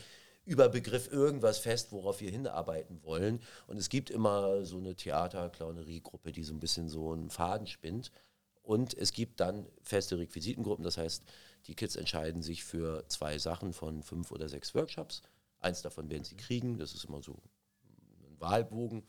Überbegriff 0.46 1.12
irgendwas 1.12 1.58
fest, 1.58 1.92
worauf 1.92 2.22
wir 2.22 2.32
hinarbeiten 2.32 3.04
wollen. 3.04 3.42
Und 3.68 3.78
es 3.78 3.90
gibt 3.90 4.10
immer 4.10 4.66
so 4.66 4.78
eine 4.78 4.96
Theater-Clownerie-Gruppe, 4.96 6.32
die 6.32 6.44
so 6.44 6.54
ein 6.54 6.60
bisschen 6.60 6.90
so 6.90 7.12
einen 7.12 7.30
Faden 7.30 7.68
spinnt. 7.68 8.12
Und 8.62 8.94
es 8.94 9.12
gibt 9.12 9.40
dann 9.40 9.66
feste 9.82 10.18
Requisitengruppen, 10.18 10.86
das 10.86 10.98
heißt, 10.98 11.24
die 11.68 11.76
Kids 11.76 11.96
entscheiden 11.96 12.42
sich 12.42 12.64
für 12.64 13.06
zwei 13.08 13.38
Sachen 13.38 13.74
von 13.74 14.04
fünf 14.04 14.32
oder 14.32 14.50
sechs 14.50 14.74
Workshops. 14.76 15.22
Eins 15.60 15.82
davon 15.82 16.10
werden 16.10 16.24
sie 16.24 16.36
kriegen, 16.36 16.78
das 16.78 16.94
ist 16.94 17.06
immer 17.06 17.22
so 17.22 17.34
ein 17.34 18.40
Wahlbogen 18.40 19.04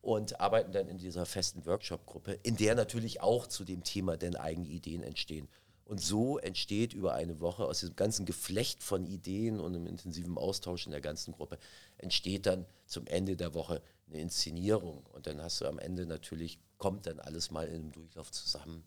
und 0.00 0.40
arbeiten 0.40 0.72
dann 0.72 0.88
in 0.88 0.98
dieser 0.98 1.26
festen 1.26 1.66
Workshop-Gruppe, 1.66 2.38
in 2.42 2.56
der 2.56 2.74
natürlich 2.74 3.20
auch 3.20 3.46
zu 3.46 3.64
dem 3.64 3.84
Thema 3.84 4.16
denn 4.16 4.36
eigene 4.36 4.68
Ideen 4.68 5.02
entstehen. 5.02 5.48
Und 5.88 6.02
so 6.02 6.36
entsteht 6.36 6.92
über 6.92 7.14
eine 7.14 7.40
Woche 7.40 7.64
aus 7.64 7.80
diesem 7.80 7.96
ganzen 7.96 8.26
Geflecht 8.26 8.82
von 8.82 9.06
Ideen 9.06 9.58
und 9.58 9.74
einem 9.74 9.86
intensiven 9.86 10.36
Austausch 10.36 10.84
in 10.84 10.92
der 10.92 11.00
ganzen 11.00 11.32
Gruppe, 11.32 11.58
entsteht 11.96 12.44
dann 12.44 12.66
zum 12.84 13.06
Ende 13.06 13.36
der 13.36 13.54
Woche 13.54 13.80
eine 14.06 14.20
Inszenierung. 14.20 15.06
Und 15.14 15.26
dann 15.26 15.40
hast 15.40 15.62
du 15.62 15.66
am 15.66 15.78
Ende 15.78 16.04
natürlich, 16.04 16.58
kommt 16.76 17.06
dann 17.06 17.20
alles 17.20 17.50
mal 17.50 17.66
in 17.66 17.76
einem 17.76 17.92
Durchlauf 17.92 18.30
zusammen. 18.30 18.84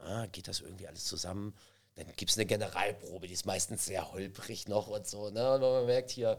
Ah, 0.00 0.26
geht 0.26 0.48
das 0.48 0.58
irgendwie 0.58 0.88
alles 0.88 1.04
zusammen? 1.04 1.54
Dann 1.94 2.06
gibt 2.16 2.32
es 2.32 2.36
eine 2.36 2.46
Generalprobe, 2.46 3.28
die 3.28 3.34
ist 3.34 3.46
meistens 3.46 3.86
sehr 3.86 4.10
holprig 4.10 4.66
noch 4.66 4.88
und 4.88 5.06
so. 5.06 5.30
Ne? 5.30 5.54
Und 5.54 5.60
man 5.60 5.86
merkt 5.86 6.10
hier, 6.10 6.36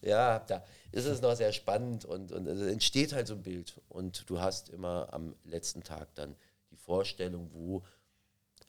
ja, 0.00 0.38
da 0.38 0.64
ist 0.92 1.04
es 1.04 1.20
noch 1.20 1.36
sehr 1.36 1.52
spannend 1.52 2.06
und, 2.06 2.32
und 2.32 2.46
es 2.46 2.62
entsteht 2.62 3.12
halt 3.12 3.26
so 3.26 3.34
ein 3.34 3.42
Bild. 3.42 3.74
Und 3.90 4.30
du 4.30 4.40
hast 4.40 4.70
immer 4.70 5.12
am 5.12 5.36
letzten 5.44 5.82
Tag 5.82 6.14
dann 6.14 6.34
die 6.70 6.78
Vorstellung, 6.78 7.50
wo 7.52 7.82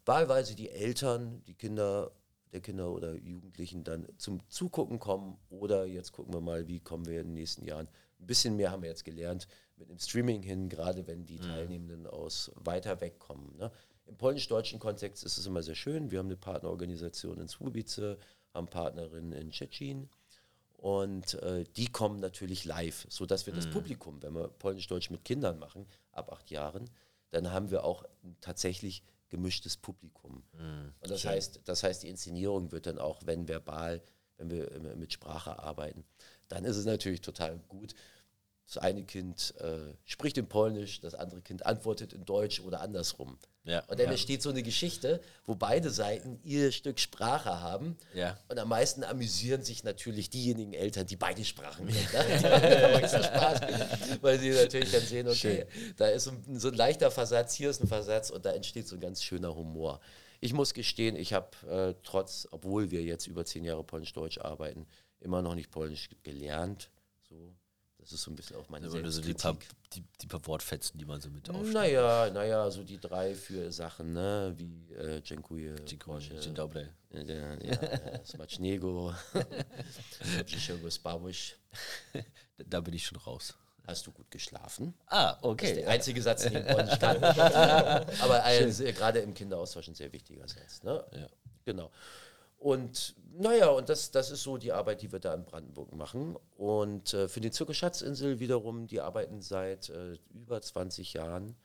wahlweise 0.07 0.55
die 0.55 0.69
Eltern, 0.69 1.43
die 1.45 1.53
Kinder 1.53 2.11
der 2.51 2.61
Kinder 2.61 2.91
oder 2.91 3.13
Jugendlichen 3.15 3.83
dann 3.83 4.07
zum 4.17 4.39
Zugucken 4.49 4.99
kommen 4.99 5.37
oder 5.49 5.85
jetzt 5.85 6.11
gucken 6.11 6.33
wir 6.33 6.41
mal, 6.41 6.67
wie 6.67 6.79
kommen 6.79 7.05
wir 7.05 7.21
in 7.21 7.27
den 7.27 7.33
nächsten 7.33 7.65
Jahren. 7.65 7.87
Ein 8.19 8.27
bisschen 8.27 8.55
mehr 8.55 8.71
haben 8.71 8.81
wir 8.81 8.89
jetzt 8.89 9.05
gelernt 9.05 9.47
mit 9.75 9.89
dem 9.89 9.99
Streaming 9.99 10.41
hin, 10.41 10.69
gerade 10.69 11.05
wenn 11.07 11.25
die 11.25 11.37
mhm. 11.37 11.43
Teilnehmenden 11.43 12.07
aus 12.07 12.51
weiter 12.55 12.99
weg 13.01 13.19
kommen. 13.19 13.55
Ne? 13.57 13.71
Im 14.05 14.17
polnisch-deutschen 14.17 14.79
Kontext 14.79 15.23
ist 15.23 15.37
es 15.37 15.45
immer 15.45 15.61
sehr 15.61 15.75
schön. 15.75 16.09
Wir 16.09 16.19
haben 16.19 16.27
eine 16.27 16.37
Partnerorganisation 16.37 17.39
in 17.39 17.47
Słubice, 17.47 18.17
haben 18.53 18.67
Partnerinnen 18.67 19.33
in 19.33 19.51
Tschetschen 19.51 20.09
und 20.77 21.33
äh, 21.35 21.65
die 21.75 21.91
kommen 21.91 22.19
natürlich 22.19 22.63
live, 22.63 23.05
sodass 23.09 23.45
wir 23.45 23.53
mhm. 23.53 23.57
das 23.57 23.69
Publikum, 23.69 24.21
wenn 24.23 24.33
wir 24.33 24.47
polnisch-deutsch 24.47 25.09
mit 25.09 25.25
Kindern 25.25 25.59
machen, 25.59 25.85
ab 26.11 26.31
acht 26.31 26.49
Jahren, 26.49 26.89
dann 27.31 27.51
haben 27.51 27.71
wir 27.71 27.83
auch 27.83 28.05
tatsächlich 28.39 29.03
gemischtes 29.29 29.77
Publikum. 29.77 30.43
Mhm, 30.53 30.93
und 30.99 31.11
das 31.11 31.25
heißt, 31.25 31.61
das 31.65 31.83
heißt, 31.83 32.03
die 32.03 32.09
Inszenierung 32.09 32.71
wird 32.71 32.85
dann 32.85 32.99
auch, 32.99 33.21
wenn 33.25 33.47
verbal, 33.47 34.01
wenn 34.37 34.49
wir 34.49 34.95
mit 34.95 35.13
Sprache 35.13 35.59
arbeiten, 35.59 36.05
dann 36.47 36.63
ist 36.63 36.77
es 36.77 36.85
natürlich 36.85 37.21
total 37.21 37.57
gut. 37.67 37.93
Das 38.67 38.77
eine 38.77 39.03
Kind 39.03 39.53
äh, 39.59 39.93
spricht 40.03 40.37
in 40.37 40.47
Polnisch, 40.47 40.99
das 40.99 41.15
andere 41.15 41.41
Kind 41.41 41.65
antwortet 41.65 42.11
in 42.11 42.25
Deutsch 42.25 42.59
oder 42.59 42.81
andersrum. 42.81 43.37
Ja, 43.63 43.79
und 43.87 43.99
dann 43.99 44.07
ja. 44.07 44.11
entsteht 44.11 44.41
so 44.41 44.49
eine 44.49 44.63
Geschichte, 44.63 45.21
wo 45.45 45.55
beide 45.55 45.89
Seiten 45.89 46.39
ihr 46.43 46.71
Stück 46.71 46.99
Sprache 46.99 47.61
haben. 47.61 47.97
Ja. 48.13 48.37
Und 48.47 48.59
am 48.59 48.69
meisten 48.69 49.03
amüsieren 49.03 49.61
sich 49.61 49.83
natürlich 49.83 50.29
diejenigen 50.29 50.73
Eltern, 50.73 51.05
die 51.05 51.15
beide 51.17 51.43
Sprachen 51.43 51.87
können. 52.11 52.41
Ne? 52.41 53.07
Spaß, 53.07 53.61
weil 54.21 54.39
sie 54.39 54.51
natürlich 54.51 54.91
dann 54.91 55.01
sehen, 55.01 55.27
okay, 55.27 55.65
Schön. 55.69 55.93
da 55.97 56.07
ist 56.07 56.25
so 56.25 56.31
ein, 56.31 56.59
so 56.59 56.69
ein, 56.69 56.75
leichter 56.75 57.11
Versatz, 57.11 57.53
hier 57.53 57.69
ist 57.69 57.81
ein 57.81 57.87
Versatz 57.87 58.29
und 58.29 58.45
da 58.45 58.51
entsteht 58.51 58.87
so 58.87 58.95
ein 58.95 59.01
ganz 59.01 59.21
schöner 59.21 59.53
Humor. 59.55 59.99
Ich 60.39 60.53
muss 60.53 60.73
gestehen, 60.73 61.15
ich 61.15 61.33
habe 61.33 61.49
äh, 61.69 61.93
trotz, 62.03 62.47
obwohl 62.51 62.91
wir 62.91 63.01
jetzt 63.01 63.27
über 63.27 63.43
zehn 63.43 63.63
Jahre 63.65 63.83
Polnisch-Deutsch 63.83 64.39
arbeiten, 64.39 64.87
immer 65.19 65.41
noch 65.41 65.55
nicht 65.55 65.71
Polnisch 65.71 66.09
gelernt. 66.23 66.89
So, 67.27 67.53
das 68.07 68.13
ist 68.13 68.23
so 68.23 68.31
ein 68.31 68.35
bisschen 68.35 68.55
auch 68.55 68.69
meine 68.69 68.87
ja, 68.87 69.09
so 69.09 69.21
die 69.21 69.33
paar, 69.33 69.57
die, 69.91 70.01
die 70.21 70.27
paar 70.27 70.45
Wortfetzen, 70.47 70.97
die 70.97 71.03
man 71.03 71.19
so 71.19 71.29
mit 71.29 71.49
aufschreibt. 71.49 71.73
Naja, 71.73 72.29
naja, 72.29 72.71
so 72.71 72.83
die 72.83 72.97
drei, 72.97 73.35
vier 73.35 73.69
Sachen, 73.73 74.13
ne? 74.13 74.53
wie 74.55 74.93
äh, 74.93 75.21
Dziękuję, 75.21 75.75
Dziękuję, 75.85 76.39
Dzień 76.39 76.53
dobry. 76.53 76.87
Ja, 77.11 77.55
ja, 77.55 78.25
Smacznego, 78.25 79.13
Da 82.65 82.81
bin 82.81 82.93
ich 82.93 83.05
schon 83.05 83.19
raus. 83.19 83.53
Hast 83.85 84.07
du 84.07 84.11
gut 84.11 84.31
geschlafen? 84.31 84.93
Ah, 85.07 85.37
okay. 85.41 85.65
Das 85.65 85.69
ist 85.71 85.81
der 85.81 85.89
einzige 85.89 86.21
Satz, 86.21 86.43
den 86.43 86.57
ich 86.57 86.99
kann. 86.99 87.23
Aber 87.23 88.45
äh, 88.45 88.93
gerade 88.93 89.19
im 89.19 89.33
Kinderaustausch 89.33 89.89
ein 89.89 89.95
sehr 89.95 90.11
wichtiger 90.11 90.47
Satz. 90.47 90.83
Ne? 90.83 91.03
Ja. 91.11 91.27
Genau. 91.65 91.91
Und 92.57 93.15
naja, 93.33 93.69
und 93.69 93.87
das, 93.89 94.11
das 94.11 94.31
ist 94.31 94.43
so 94.43 94.57
die 94.57 94.71
Arbeit, 94.71 95.01
die 95.01 95.11
wir 95.11 95.19
da 95.19 95.33
in 95.33 95.45
Brandenburg 95.45 95.93
machen. 95.93 96.35
Und 96.55 97.13
äh, 97.13 97.27
für 97.27 97.39
die 97.39 97.51
Zirkus 97.51 97.77
Schatzinsel 97.77 98.39
wiederum, 98.39 98.87
die 98.87 98.99
arbeiten 98.99 99.41
seit 99.41 99.89
äh, 99.89 100.17
über 100.33 100.61
20 100.61 101.13
Jahren 101.13 101.55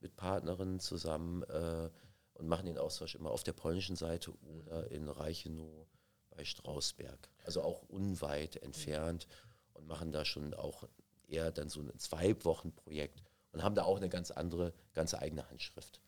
mit 0.00 0.16
Partnerinnen 0.16 0.80
zusammen 0.80 1.44
äh, 1.44 1.90
und 2.34 2.48
machen 2.48 2.66
den 2.66 2.78
Austausch 2.78 3.14
immer 3.14 3.30
auf 3.30 3.44
der 3.44 3.52
polnischen 3.52 3.96
Seite 3.96 4.32
oder 4.42 4.90
in 4.90 5.08
Reichenow 5.08 5.86
bei 6.30 6.44
Strausberg. 6.44 7.30
Also 7.44 7.62
auch 7.62 7.82
unweit 7.82 8.56
entfernt 8.56 9.28
und 9.74 9.86
machen 9.86 10.10
da 10.10 10.24
schon 10.24 10.54
auch 10.54 10.84
eher 11.28 11.52
dann 11.52 11.68
so 11.68 11.80
ein 11.80 11.96
zwei 11.98 12.34
Wochen 12.44 12.72
Projekt 12.72 13.22
und 13.52 13.62
haben 13.62 13.74
da 13.74 13.84
auch 13.84 13.98
eine 13.98 14.08
ganz 14.08 14.30
andere, 14.30 14.72
ganz 14.94 15.14
eigene 15.14 15.48
Handschrift. 15.48 16.00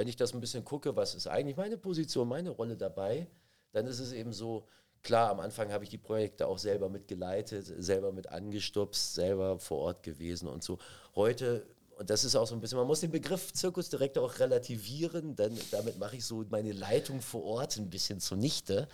Wenn 0.00 0.08
ich 0.08 0.16
das 0.16 0.32
ein 0.32 0.40
bisschen 0.40 0.64
gucke, 0.64 0.96
was 0.96 1.14
ist 1.14 1.26
eigentlich 1.26 1.58
meine 1.58 1.76
Position, 1.76 2.26
meine 2.26 2.48
Rolle 2.48 2.74
dabei, 2.74 3.26
dann 3.72 3.86
ist 3.86 3.98
es 4.00 4.12
eben 4.12 4.32
so, 4.32 4.66
klar, 5.02 5.28
am 5.28 5.40
Anfang 5.40 5.70
habe 5.72 5.84
ich 5.84 5.90
die 5.90 5.98
Projekte 5.98 6.46
auch 6.46 6.56
selber 6.56 6.88
mitgeleitet, 6.88 7.70
selber 7.76 8.10
mit 8.10 8.30
angestupst, 8.30 9.12
selber 9.12 9.58
vor 9.58 9.76
Ort 9.76 10.02
gewesen 10.02 10.48
und 10.48 10.64
so. 10.64 10.78
Heute, 11.14 11.66
und 11.98 12.08
das 12.08 12.24
ist 12.24 12.34
auch 12.34 12.46
so 12.46 12.54
ein 12.54 12.62
bisschen, 12.62 12.78
man 12.78 12.86
muss 12.86 13.00
den 13.00 13.10
Begriff 13.10 13.52
Zirkusdirektor 13.52 14.24
auch 14.24 14.38
relativieren, 14.38 15.36
denn 15.36 15.58
damit 15.70 15.98
mache 15.98 16.16
ich 16.16 16.24
so 16.24 16.46
meine 16.48 16.72
Leitung 16.72 17.20
vor 17.20 17.44
Ort 17.44 17.76
ein 17.76 17.90
bisschen 17.90 18.20
zunichte. 18.20 18.88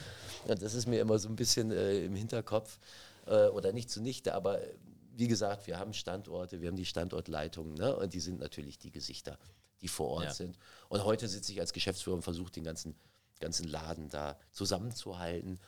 Und 0.48 0.60
das 0.60 0.74
ist 0.74 0.88
mir 0.88 1.00
immer 1.00 1.20
so 1.20 1.28
ein 1.28 1.36
bisschen 1.36 1.70
äh, 1.70 2.04
im 2.04 2.16
Hinterkopf, 2.16 2.80
äh, 3.26 3.46
oder 3.46 3.72
nicht 3.72 3.90
zunichte, 3.90 4.34
aber 4.34 4.58
wie 5.14 5.28
gesagt, 5.28 5.68
wir 5.68 5.78
haben 5.78 5.94
Standorte, 5.94 6.60
wir 6.60 6.66
haben 6.66 6.76
die 6.76 6.84
Standortleitungen 6.84 7.74
ne? 7.74 7.94
und 7.94 8.12
die 8.12 8.18
sind 8.18 8.40
natürlich 8.40 8.80
die 8.80 8.90
Gesichter 8.90 9.38
die 9.80 9.88
vor 9.88 10.08
Ort 10.08 10.24
ja. 10.24 10.34
sind. 10.34 10.58
Und 10.88 11.04
heute 11.04 11.28
sitze 11.28 11.52
ich 11.52 11.60
als 11.60 11.72
Geschäftsführer 11.72 12.16
und 12.16 12.22
versuche 12.22 12.52
den 12.52 12.64
ganzen, 12.64 12.94
ganzen 13.40 13.68
Laden 13.68 14.08
da 14.08 14.38
zusammenzuhalten 14.52 15.58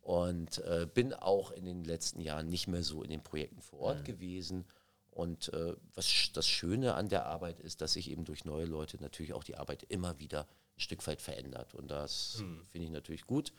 und 0.00 0.58
äh, 0.58 0.86
bin 0.92 1.12
auch 1.12 1.50
in 1.50 1.64
den 1.64 1.84
letzten 1.84 2.20
Jahren 2.20 2.48
nicht 2.48 2.66
mehr 2.66 2.82
so 2.82 3.02
in 3.02 3.10
den 3.10 3.22
Projekten 3.22 3.60
vor 3.60 3.80
Ort 3.80 4.00
mhm. 4.00 4.04
gewesen. 4.04 4.64
Und 5.10 5.52
äh, 5.52 5.74
was 5.94 6.30
das 6.32 6.46
Schöne 6.46 6.94
an 6.94 7.08
der 7.08 7.26
Arbeit 7.26 7.60
ist, 7.60 7.80
dass 7.80 7.94
sich 7.94 8.10
eben 8.10 8.24
durch 8.24 8.44
neue 8.44 8.66
Leute 8.66 8.98
natürlich 9.02 9.32
auch 9.32 9.44
die 9.44 9.56
Arbeit 9.56 9.82
immer 9.88 10.18
wieder 10.18 10.46
ein 10.76 10.80
Stück 10.80 11.06
weit 11.06 11.20
verändert. 11.20 11.74
Und 11.74 11.90
das 11.90 12.38
mhm. 12.38 12.64
finde 12.68 12.86
ich 12.86 12.92
natürlich 12.92 13.26
gut. 13.26 13.52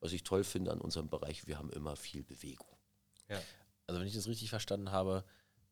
Was 0.00 0.12
ich 0.12 0.22
toll 0.24 0.44
finde 0.44 0.72
an 0.72 0.80
unserem 0.80 1.08
Bereich, 1.08 1.46
wir 1.46 1.58
haben 1.58 1.70
immer 1.70 1.96
viel 1.96 2.22
Bewegung. 2.22 2.76
Ja. 3.28 3.40
Also 3.86 4.00
wenn 4.00 4.08
ich 4.08 4.14
das 4.14 4.28
richtig 4.28 4.48
verstanden 4.50 4.92
habe, 4.92 5.24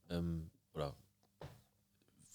ähm, 0.09 0.51
oder 0.75 0.95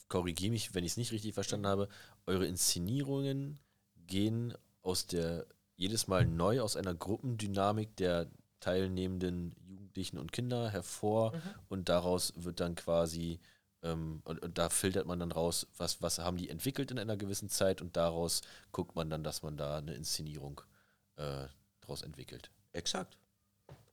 korrigiere 0.07 0.51
mich, 0.51 0.73
wenn 0.73 0.83
ich 0.83 0.91
es 0.91 0.97
nicht 0.97 1.11
richtig 1.11 1.33
verstanden 1.33 1.67
habe, 1.67 1.89
eure 2.25 2.45
Inszenierungen 2.45 3.59
gehen 4.07 4.53
aus 4.81 5.07
der 5.07 5.45
jedes 5.75 6.07
Mal 6.07 6.25
neu 6.25 6.61
aus 6.61 6.75
einer 6.75 6.93
Gruppendynamik 6.93 7.95
der 7.97 8.27
teilnehmenden 8.59 9.55
Jugendlichen 9.67 10.17
und 10.17 10.31
Kinder 10.31 10.69
hervor 10.69 11.35
mhm. 11.35 11.41
und 11.69 11.89
daraus 11.89 12.33
wird 12.35 12.59
dann 12.59 12.75
quasi 12.75 13.39
ähm, 13.83 14.21
und, 14.25 14.41
und, 14.41 14.57
da 14.57 14.69
filtert 14.69 15.05
man 15.05 15.19
dann 15.19 15.31
raus, 15.31 15.67
was, 15.77 16.01
was 16.01 16.19
haben 16.19 16.37
die 16.37 16.49
entwickelt 16.49 16.91
in 16.91 16.99
einer 16.99 17.17
gewissen 17.17 17.49
Zeit 17.49 17.81
und 17.81 17.95
daraus 17.95 18.41
guckt 18.71 18.95
man 18.95 19.09
dann, 19.09 19.23
dass 19.23 19.43
man 19.43 19.57
da 19.57 19.77
eine 19.77 19.93
Inszenierung 19.93 20.61
äh, 21.17 21.47
daraus 21.81 22.01
entwickelt. 22.01 22.49
Exakt. 22.73 23.17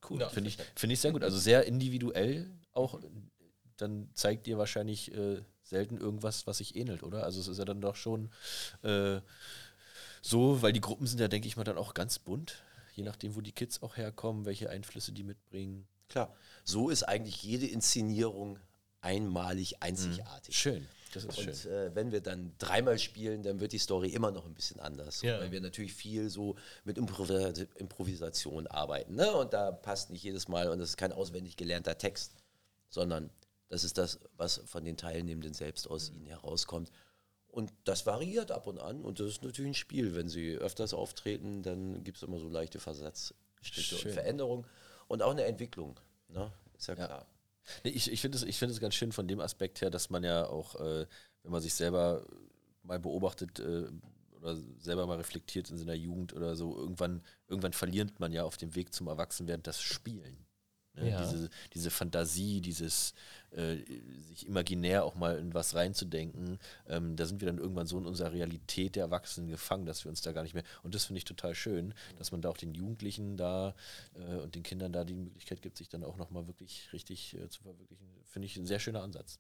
Cool. 0.09 0.21
Ja, 0.21 0.29
Finde 0.29 0.49
ich, 0.49 0.59
find 0.75 0.93
ich 0.93 1.01
sehr 1.01 1.13
gut. 1.13 1.23
Also 1.23 1.39
sehr 1.39 1.67
individuell 1.67 2.51
auch. 2.73 2.99
Dann 3.83 4.09
zeigt 4.15 4.47
ihr 4.47 4.59
wahrscheinlich 4.59 5.13
äh, 5.15 5.43
selten 5.63 5.97
irgendwas, 5.99 6.47
was 6.47 6.59
sich 6.59 6.77
ähnelt, 6.77 7.03
oder? 7.03 7.25
Also 7.25 7.41
es 7.41 7.49
ist 7.49 7.59
ja 7.59 7.65
dann 7.65 7.81
doch 7.81 7.97
schon 7.97 8.31
äh, 8.83 9.21
so, 10.21 10.63
weil 10.63 10.73
die 10.73 10.81
Gruppen 10.81 11.07
sind 11.07 11.21
ja, 11.21 11.29
denke 11.29 11.49
ich 11.49 11.57
mal, 11.57 11.65
dann 11.65 11.79
auch 11.79 11.95
ganz 11.95 12.19
bunt, 12.19 12.63
je 12.95 13.03
nachdem, 13.03 13.35
wo 13.35 13.41
die 13.41 13.53
Kids 13.53 13.83
auch 13.83 13.97
herkommen, 13.97 14.45
welche 14.45 14.71
Einflüsse 14.71 15.13
die 15.13 15.25
mitbringen. 15.25 15.87
Klar, 16.09 16.35
so 16.65 16.91
ist 16.91 17.03
eigentlich 17.03 17.43
jede 17.43 17.67
Inszenierung 17.67 18.59
einmalig, 19.01 19.83
einzigartig. 19.83 20.55
Mhm. 20.55 20.59
Schön. 20.59 20.89
Das 21.13 21.25
ist 21.25 21.39
und 21.39 21.57
schön. 21.57 21.73
Äh, 21.73 21.95
wenn 21.95 22.13
wir 22.13 22.21
dann 22.21 22.53
dreimal 22.59 22.99
spielen, 22.99 23.43
dann 23.43 23.61
wird 23.61 23.73
die 23.73 23.79
Story 23.79 24.11
immer 24.11 24.31
noch 24.31 24.47
ein 24.47 24.55
bisschen 24.55 24.81
anders. 24.81 25.23
Ja. 25.23 25.41
Weil 25.41 25.51
wir 25.51 25.61
natürlich 25.61 25.93
viel 25.93 26.31
so 26.31 26.57
mit 26.85 26.97
Improvis 26.97 27.67
Improvisation 27.77 28.67
arbeiten. 28.67 29.17
Ne? 29.17 29.31
Und 29.33 29.53
da 29.53 29.73
passt 29.73 30.11
nicht 30.11 30.23
jedes 30.23 30.49
Mal, 30.49 30.69
und 30.69 30.79
das 30.79 30.91
ist 30.91 30.97
kein 30.97 31.13
auswendig 31.13 31.57
gelernter 31.57 31.99
Text, 31.99 32.35
sondern 32.89 33.31
das 33.73 33.85
ist 33.85 33.97
das, 33.97 34.21
was 34.37 34.61
von 34.67 34.85
den 34.85 34.99
Teilnehmenden 34.99 35.55
selbst 35.55 35.89
aus 35.89 36.11
ihnen 36.11 36.27
herauskommt. 36.27 36.93
Und 37.49 37.73
das 37.85 38.05
variiert 38.05 38.51
ab 38.51 38.67
und 38.67 38.79
an 38.79 39.03
und 39.03 39.19
das 39.19 39.29
ist 39.29 39.43
natürlich 39.43 39.71
ein 39.71 39.75
Spiel. 39.75 40.15
Wenn 40.15 40.29
sie 40.29 40.57
öfters 40.57 40.93
auftreten, 40.93 41.63
dann 41.63 42.05
gibt 42.05 42.19
es 42.19 42.23
immer 42.23 42.39
so 42.39 42.51
leichte 42.51 42.81
Versatzstücke 42.81 44.07
und 44.07 44.13
Veränderungen 44.13 44.67
und 45.09 45.23
auch 45.23 45.31
eine 45.31 45.45
Entwicklung. 45.45 45.99
Ne? 46.29 46.53
Ist 46.77 46.89
ja, 46.89 46.97
ja. 46.97 47.07
klar. 47.07 47.27
Nee, 47.83 47.93
ich 47.93 48.13
ich 48.13 48.21
finde 48.21 48.37
es 48.37 48.57
find 48.57 48.79
ganz 48.79 48.95
schön 48.95 49.11
von 49.11 49.27
dem 49.27 49.41
Aspekt 49.41 49.81
her, 49.81 49.89
dass 49.89 50.11
man 50.11 50.23
ja 50.23 50.47
auch, 50.47 50.75
äh, 50.75 51.07
wenn 51.43 51.53
man 51.53 51.63
sich 51.63 51.73
selber 51.73 52.27
mal 52.83 53.01
beobachtet 53.01 53.59
äh, 53.59 53.87
oder 54.37 54.55
selber 54.81 55.07
mal 55.07 55.17
reflektiert 55.17 55.71
in 55.71 55.79
seiner 55.79 55.95
Jugend 55.95 56.35
oder 56.35 56.57
so, 56.57 56.77
irgendwann, 56.77 57.23
irgendwann 57.49 57.73
verliert 57.73 58.21
man 58.21 58.33
ja 58.33 58.45
auf 58.45 58.59
dem 58.59 58.75
Weg 58.75 58.93
zum 58.93 59.07
Erwachsenwerden 59.07 59.63
das 59.63 59.81
Spielen. 59.81 60.45
Ne? 60.95 61.11
Ja. 61.11 61.23
Diese, 61.23 61.49
diese 61.73 61.91
Fantasie, 61.91 62.61
dieses 62.61 63.15
äh, 63.55 63.77
sich 64.29 64.47
imaginär 64.47 65.05
auch 65.05 65.15
mal 65.15 65.39
in 65.39 65.53
was 65.55 65.75
reinzudenken, 65.75 66.59
ähm, 66.89 67.17
da 67.17 67.27
sind 67.27 67.41
wir 67.41 67.47
dann 67.47 67.59
irgendwann 67.59 67.87
so 67.87 67.99
in 67.99 68.07
unserer 68.07 68.33
Realität 68.33 68.97
der 68.97 69.05
Erwachsenen 69.05 69.49
gefangen, 69.49 69.87
dass 69.87 70.05
wir 70.05 70.11
uns 70.11 70.23
da 70.23 70.33
gar 70.33 70.43
nicht 70.43 70.55
mehr. 70.55 70.65
Und 70.83 70.95
das 70.95 71.05
finde 71.05 71.19
ich 71.19 71.25
total 71.25 71.55
schön, 71.55 71.95
dass 72.19 72.33
man 72.33 72.41
da 72.41 72.49
auch 72.49 72.57
den 72.57 72.75
Jugendlichen 72.75 73.37
da 73.37 73.75
äh, 74.15 74.37
und 74.37 74.55
den 74.55 74.63
Kindern 74.63 74.93
da 74.93 75.05
die 75.05 75.15
Möglichkeit 75.15 75.63
gibt, 75.63 75.77
sich 75.77 75.89
dann 75.89 76.05
auch 76.05 76.17
nochmal 76.17 76.47
wirklich 76.47 76.93
richtig 76.93 77.35
äh, 77.35 77.49
zu 77.49 77.63
verwirklichen. 77.63 78.07
Finde 78.25 78.47
ich 78.47 78.57
ein 78.57 78.67
sehr 78.67 78.79
schöner 78.79 79.03
Ansatz. 79.03 79.39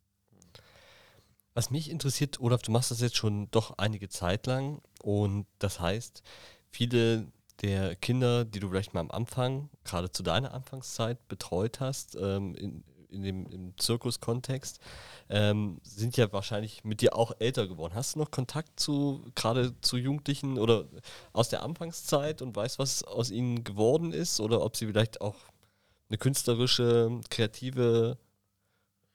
Was 1.54 1.70
mich 1.70 1.90
interessiert, 1.90 2.40
Olaf, 2.40 2.62
du 2.62 2.70
machst 2.70 2.90
das 2.90 3.00
jetzt 3.00 3.16
schon 3.16 3.50
doch 3.50 3.76
einige 3.78 4.08
Zeit 4.08 4.46
lang 4.46 4.80
und 5.02 5.46
das 5.58 5.80
heißt, 5.80 6.22
viele 6.70 7.26
der 7.60 7.94
Kinder, 7.94 8.44
die 8.44 8.60
du 8.60 8.68
vielleicht 8.68 8.94
mal 8.94 9.00
am 9.00 9.10
Anfang, 9.10 9.68
gerade 9.84 10.10
zu 10.10 10.22
deiner 10.22 10.52
Anfangszeit 10.52 11.28
betreut 11.28 11.80
hast, 11.80 12.16
ähm, 12.16 12.54
in, 12.54 12.84
in 13.12 13.22
dem 13.22 13.46
im 13.46 13.76
Zirkuskontext, 13.78 14.80
ähm, 15.28 15.78
sind 15.82 16.16
ja 16.16 16.32
wahrscheinlich 16.32 16.84
mit 16.84 17.00
dir 17.00 17.16
auch 17.16 17.32
älter 17.38 17.66
geworden. 17.68 17.94
Hast 17.94 18.14
du 18.14 18.18
noch 18.20 18.30
Kontakt 18.30 18.80
zu 18.80 19.24
gerade 19.34 19.74
zu 19.80 19.96
Jugendlichen 19.96 20.58
oder 20.58 20.86
aus 21.32 21.48
der 21.48 21.62
Anfangszeit 21.62 22.42
und 22.42 22.56
weißt, 22.56 22.78
was 22.78 23.04
aus 23.04 23.30
ihnen 23.30 23.64
geworden 23.64 24.12
ist 24.12 24.40
oder 24.40 24.62
ob 24.64 24.76
sie 24.76 24.86
vielleicht 24.86 25.20
auch 25.20 25.36
eine 26.08 26.18
künstlerische, 26.18 27.20
kreative 27.30 28.18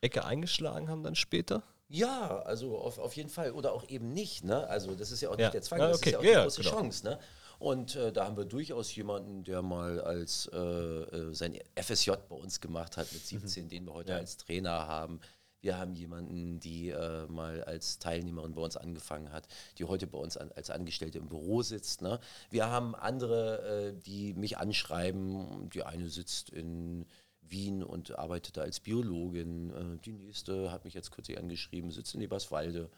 Ecke 0.02 0.26
eingeschlagen 0.26 0.90
haben 0.90 1.04
dann 1.04 1.16
später? 1.16 1.64
Ja, 1.90 2.40
also 2.40 2.78
auf, 2.78 2.98
auf 3.00 3.16
jeden 3.16 3.30
Fall. 3.30 3.52
Oder 3.52 3.72
auch 3.74 3.88
eben 3.88 4.12
nicht. 4.14 4.44
Ne? 4.44 4.68
Also 4.68 4.94
das 4.96 5.12
ist 5.12 5.22
ja 5.22 5.30
auch 5.30 5.38
Ja. 5.38 5.46
nicht 5.46 5.54
der 5.54 5.62
Zwang, 5.62 5.80
Ja, 5.80 5.88
das 5.88 5.98
okay. 5.98 6.10
ist 6.10 6.14
ja 6.14 6.20
auch 6.20 6.24
Ja, 6.24 6.40
die 6.40 6.44
große 6.44 6.62
genau. 6.62 6.76
Chance. 6.76 7.06
Ne? 7.06 7.20
Und 7.60 7.96
äh, 7.96 8.12
da 8.14 8.26
haben 8.26 8.38
wir 8.38 8.46
durchaus 8.46 8.96
jemanden, 8.96 9.44
der 9.44 9.62
mal 9.62 10.00
als 10.00 10.48
äh, 10.54 10.58
äh, 10.58 11.34
sein 11.34 11.58
FSJ 11.76 12.12
bei 12.30 12.36
uns 12.36 12.62
gemacht 12.62 12.98
hat 12.98 13.12
mit 13.14 13.26
17, 13.26 13.68
den 13.70 13.86
wir 13.86 13.94
heute 13.94 14.12
Ja. 14.12 14.18
als 14.18 14.38
Trainer 14.38 14.88
haben. 14.88 15.20
Wir 15.62 15.80
haben 15.80 15.96
jemanden, 15.96 16.60
die 16.60 16.90
äh, 16.90 17.26
mal 17.28 17.64
als 17.64 17.98
Teilnehmerin 17.98 18.54
bei 18.54 18.62
uns 18.62 18.78
angefangen 18.78 19.32
hat, 19.32 19.48
die 19.80 19.86
heute 19.86 20.06
bei 20.06 20.20
uns 20.20 20.38
an, 20.38 20.52
als 20.52 20.70
Angestellte 20.70 21.18
im 21.18 21.30
Büro 21.30 21.64
sitzt. 21.64 22.02
Ne? 22.04 22.20
Wir 22.52 22.68
haben 22.68 22.94
andere, 22.94 23.90
äh, 23.90 23.94
die 24.06 24.34
mich 24.36 24.60
anschreiben. 24.60 25.70
Die 25.72 25.82
eine 25.84 26.10
sitzt 26.10 26.52
in 26.52 27.08
Wien 27.42 27.84
und 27.84 28.18
arbeitet 28.20 28.58
da 28.58 28.62
als 28.62 28.80
Biologin. 28.80 29.72
Äh, 29.72 29.98
die 30.06 30.14
nächste 30.14 30.72
hat 30.72 30.86
mich 30.86 30.94
jetzt 30.94 31.12
kürzlich 31.12 31.40
angeschrieben, 31.40 31.90
sitzt 31.90 32.14
in 32.14 32.22
Eberswalde 32.22 32.90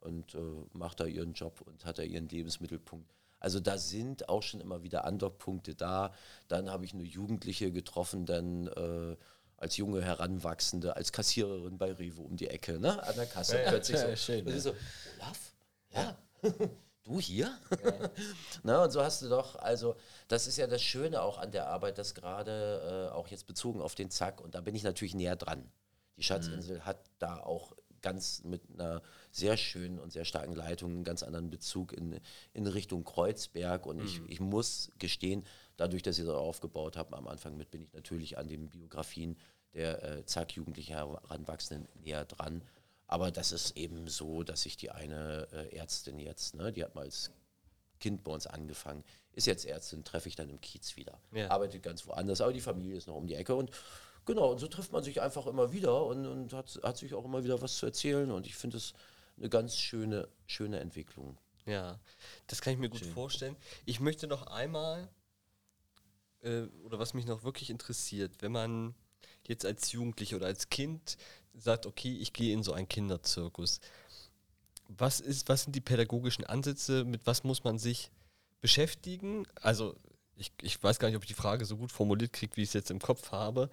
und 0.00 0.36
macht 0.74 1.00
da 1.00 1.06
ihren 1.06 1.32
Job 1.32 1.60
und 1.66 1.84
hat 1.84 1.98
da 1.98 2.02
ihren 2.04 2.28
Lebensmittelpunkt. 2.28 3.12
Also 3.40 3.60
da 3.60 3.78
sind 3.78 4.28
auch 4.28 4.42
schon 4.42 4.60
immer 4.60 4.82
wieder 4.82 5.04
Andockpunkte 5.04 5.74
da. 5.74 6.12
Dann 6.48 6.70
habe 6.70 6.84
ich 6.84 6.94
eine 6.94 7.04
Jugendliche 7.04 7.72
getroffen, 7.72 8.26
dann 8.26 8.66
äh, 8.68 9.16
als 9.56 9.76
junge 9.76 10.02
Heranwachsende, 10.02 10.96
als 10.96 11.12
Kassiererin 11.12 11.78
bei 11.78 11.92
Rewe 11.92 12.22
um 12.22 12.36
die 12.36 12.48
Ecke, 12.48 12.78
ne? 12.78 13.02
an 13.02 13.14
der 13.16 13.26
Kasse 13.26 13.58
plötzlich 13.66 13.98
so. 13.98 14.06
Ja, 14.06 14.16
schön, 14.16 14.44
das 14.44 14.54
ja. 14.54 14.60
so, 14.60 14.74
Olaf? 15.16 15.52
Ja. 15.90 16.16
Du 17.04 17.18
hier? 17.18 17.56
Na, 18.64 18.84
und 18.84 18.90
so 18.90 19.02
hast 19.02 19.22
du 19.22 19.30
doch, 19.30 19.56
also 19.56 19.96
das 20.28 20.46
ist 20.46 20.58
ja 20.58 20.66
das 20.66 20.82
Schöne 20.82 21.22
auch 21.22 21.38
an 21.38 21.50
der 21.52 21.66
Arbeit, 21.68 21.96
dass 21.96 22.14
gerade 22.14 23.08
äh, 23.10 23.14
auch 23.14 23.28
jetzt 23.28 23.46
bezogen 23.46 23.80
auf 23.80 23.94
den 23.94 24.10
Zack, 24.10 24.42
und 24.42 24.54
da 24.54 24.60
bin 24.60 24.74
ich 24.74 24.82
natürlich 24.82 25.14
näher 25.14 25.34
dran. 25.34 25.72
Die 26.18 26.22
Schatzinsel 26.22 26.84
hat 26.84 26.98
da 27.18 27.38
auch 27.38 27.72
ganz 28.02 28.42
mit 28.44 28.62
einer 28.72 29.02
sehr 29.30 29.56
schönen 29.56 29.98
und 29.98 30.12
sehr 30.12 30.24
starken 30.24 30.54
Leitung 30.54 30.92
einen 30.92 31.04
ganz 31.04 31.22
anderen 31.22 31.50
Bezug 31.50 31.92
in, 31.92 32.20
in 32.52 32.66
Richtung 32.66 33.04
Kreuzberg. 33.04 33.86
Und 33.86 34.02
ich, 34.02 34.20
ich 34.28 34.40
muss 34.40 34.92
gestehen, 34.98 35.44
dadurch, 35.76 36.02
dass 36.02 36.18
ich 36.18 36.24
das 36.24 36.34
aufgebaut 36.34 36.96
habe 36.96 37.16
am 37.16 37.28
Anfang 37.28 37.56
mit, 37.56 37.70
bin 37.70 37.82
ich 37.82 37.92
natürlich 37.92 38.38
an 38.38 38.48
den 38.48 38.68
Biografien 38.68 39.36
der 39.74 40.02
äh, 40.02 40.24
Zack-Jugendlichen 40.24 40.94
Heranwachsenden 40.94 41.88
näher 42.02 42.24
dran. 42.24 42.62
Aber 43.06 43.30
das 43.30 43.52
ist 43.52 43.76
eben 43.76 44.08
so, 44.08 44.42
dass 44.42 44.62
sich 44.62 44.76
die 44.76 44.90
eine 44.90 45.48
äh, 45.52 45.76
Ärztin 45.76 46.18
jetzt, 46.18 46.54
ne, 46.54 46.72
die 46.72 46.84
hat 46.84 46.94
mal 46.94 47.04
als 47.04 47.30
Kind 48.00 48.22
bei 48.22 48.32
uns 48.32 48.46
angefangen, 48.46 49.02
ist 49.32 49.46
jetzt 49.46 49.64
Ärztin, 49.64 50.04
treffe 50.04 50.28
ich 50.28 50.36
dann 50.36 50.50
im 50.50 50.60
Kiez 50.60 50.96
wieder. 50.96 51.18
Ja. 51.32 51.50
Arbeitet 51.50 51.82
ganz 51.82 52.06
woanders, 52.06 52.40
aber 52.40 52.52
die 52.52 52.60
Familie 52.60 52.96
ist 52.96 53.06
noch 53.06 53.14
um 53.14 53.26
die 53.26 53.34
Ecke 53.34 53.54
und 53.54 53.70
genau, 54.28 54.52
und 54.52 54.58
so 54.58 54.68
trifft 54.68 54.92
man 54.92 55.02
sich 55.02 55.20
einfach 55.20 55.46
immer 55.46 55.72
wieder 55.72 56.04
und, 56.04 56.26
und 56.26 56.52
hat, 56.52 56.78
hat 56.82 56.98
sich 56.98 57.14
auch 57.14 57.24
immer 57.24 57.42
wieder 57.42 57.60
was 57.60 57.78
zu 57.78 57.86
erzählen 57.86 58.30
und 58.30 58.46
ich 58.46 58.54
finde 58.54 58.76
es 58.76 58.92
eine 59.38 59.48
ganz 59.48 59.76
schöne, 59.76 60.28
schöne 60.46 60.78
Entwicklung. 60.80 61.38
Ja, 61.64 61.98
das 62.46 62.60
kann 62.60 62.74
ich 62.74 62.78
mir 62.78 62.90
gut 62.90 63.04
vorstellen. 63.04 63.56
Ich 63.86 64.00
möchte 64.00 64.26
noch 64.26 64.46
einmal, 64.46 65.08
äh, 66.42 66.64
oder 66.84 66.98
was 66.98 67.14
mich 67.14 67.26
noch 67.26 67.42
wirklich 67.42 67.70
interessiert, 67.70 68.32
wenn 68.40 68.52
man 68.52 68.94
jetzt 69.46 69.64
als 69.64 69.92
Jugendliche 69.92 70.36
oder 70.36 70.46
als 70.46 70.68
Kind 70.68 71.16
sagt, 71.54 71.86
okay, 71.86 72.14
ich 72.20 72.34
gehe 72.34 72.52
in 72.52 72.62
so 72.62 72.72
einen 72.74 72.88
Kinderzirkus. 72.88 73.80
Was, 74.88 75.20
ist, 75.20 75.48
was 75.48 75.64
sind 75.64 75.74
die 75.74 75.80
pädagogischen 75.80 76.44
Ansätze? 76.44 77.04
Mit 77.04 77.26
was 77.26 77.44
muss 77.44 77.64
man 77.64 77.78
sich 77.78 78.10
beschäftigen? 78.60 79.46
Also, 79.62 79.96
ich, 80.38 80.52
ich 80.62 80.82
weiß 80.82 80.98
gar 80.98 81.08
nicht, 81.08 81.16
ob 81.16 81.22
ich 81.24 81.28
die 81.28 81.34
Frage 81.34 81.64
so 81.64 81.76
gut 81.76 81.92
formuliert 81.92 82.32
kriege, 82.32 82.56
wie 82.56 82.62
ich 82.62 82.68
es 82.68 82.74
jetzt 82.74 82.90
im 82.90 83.00
Kopf 83.00 83.32
habe. 83.32 83.70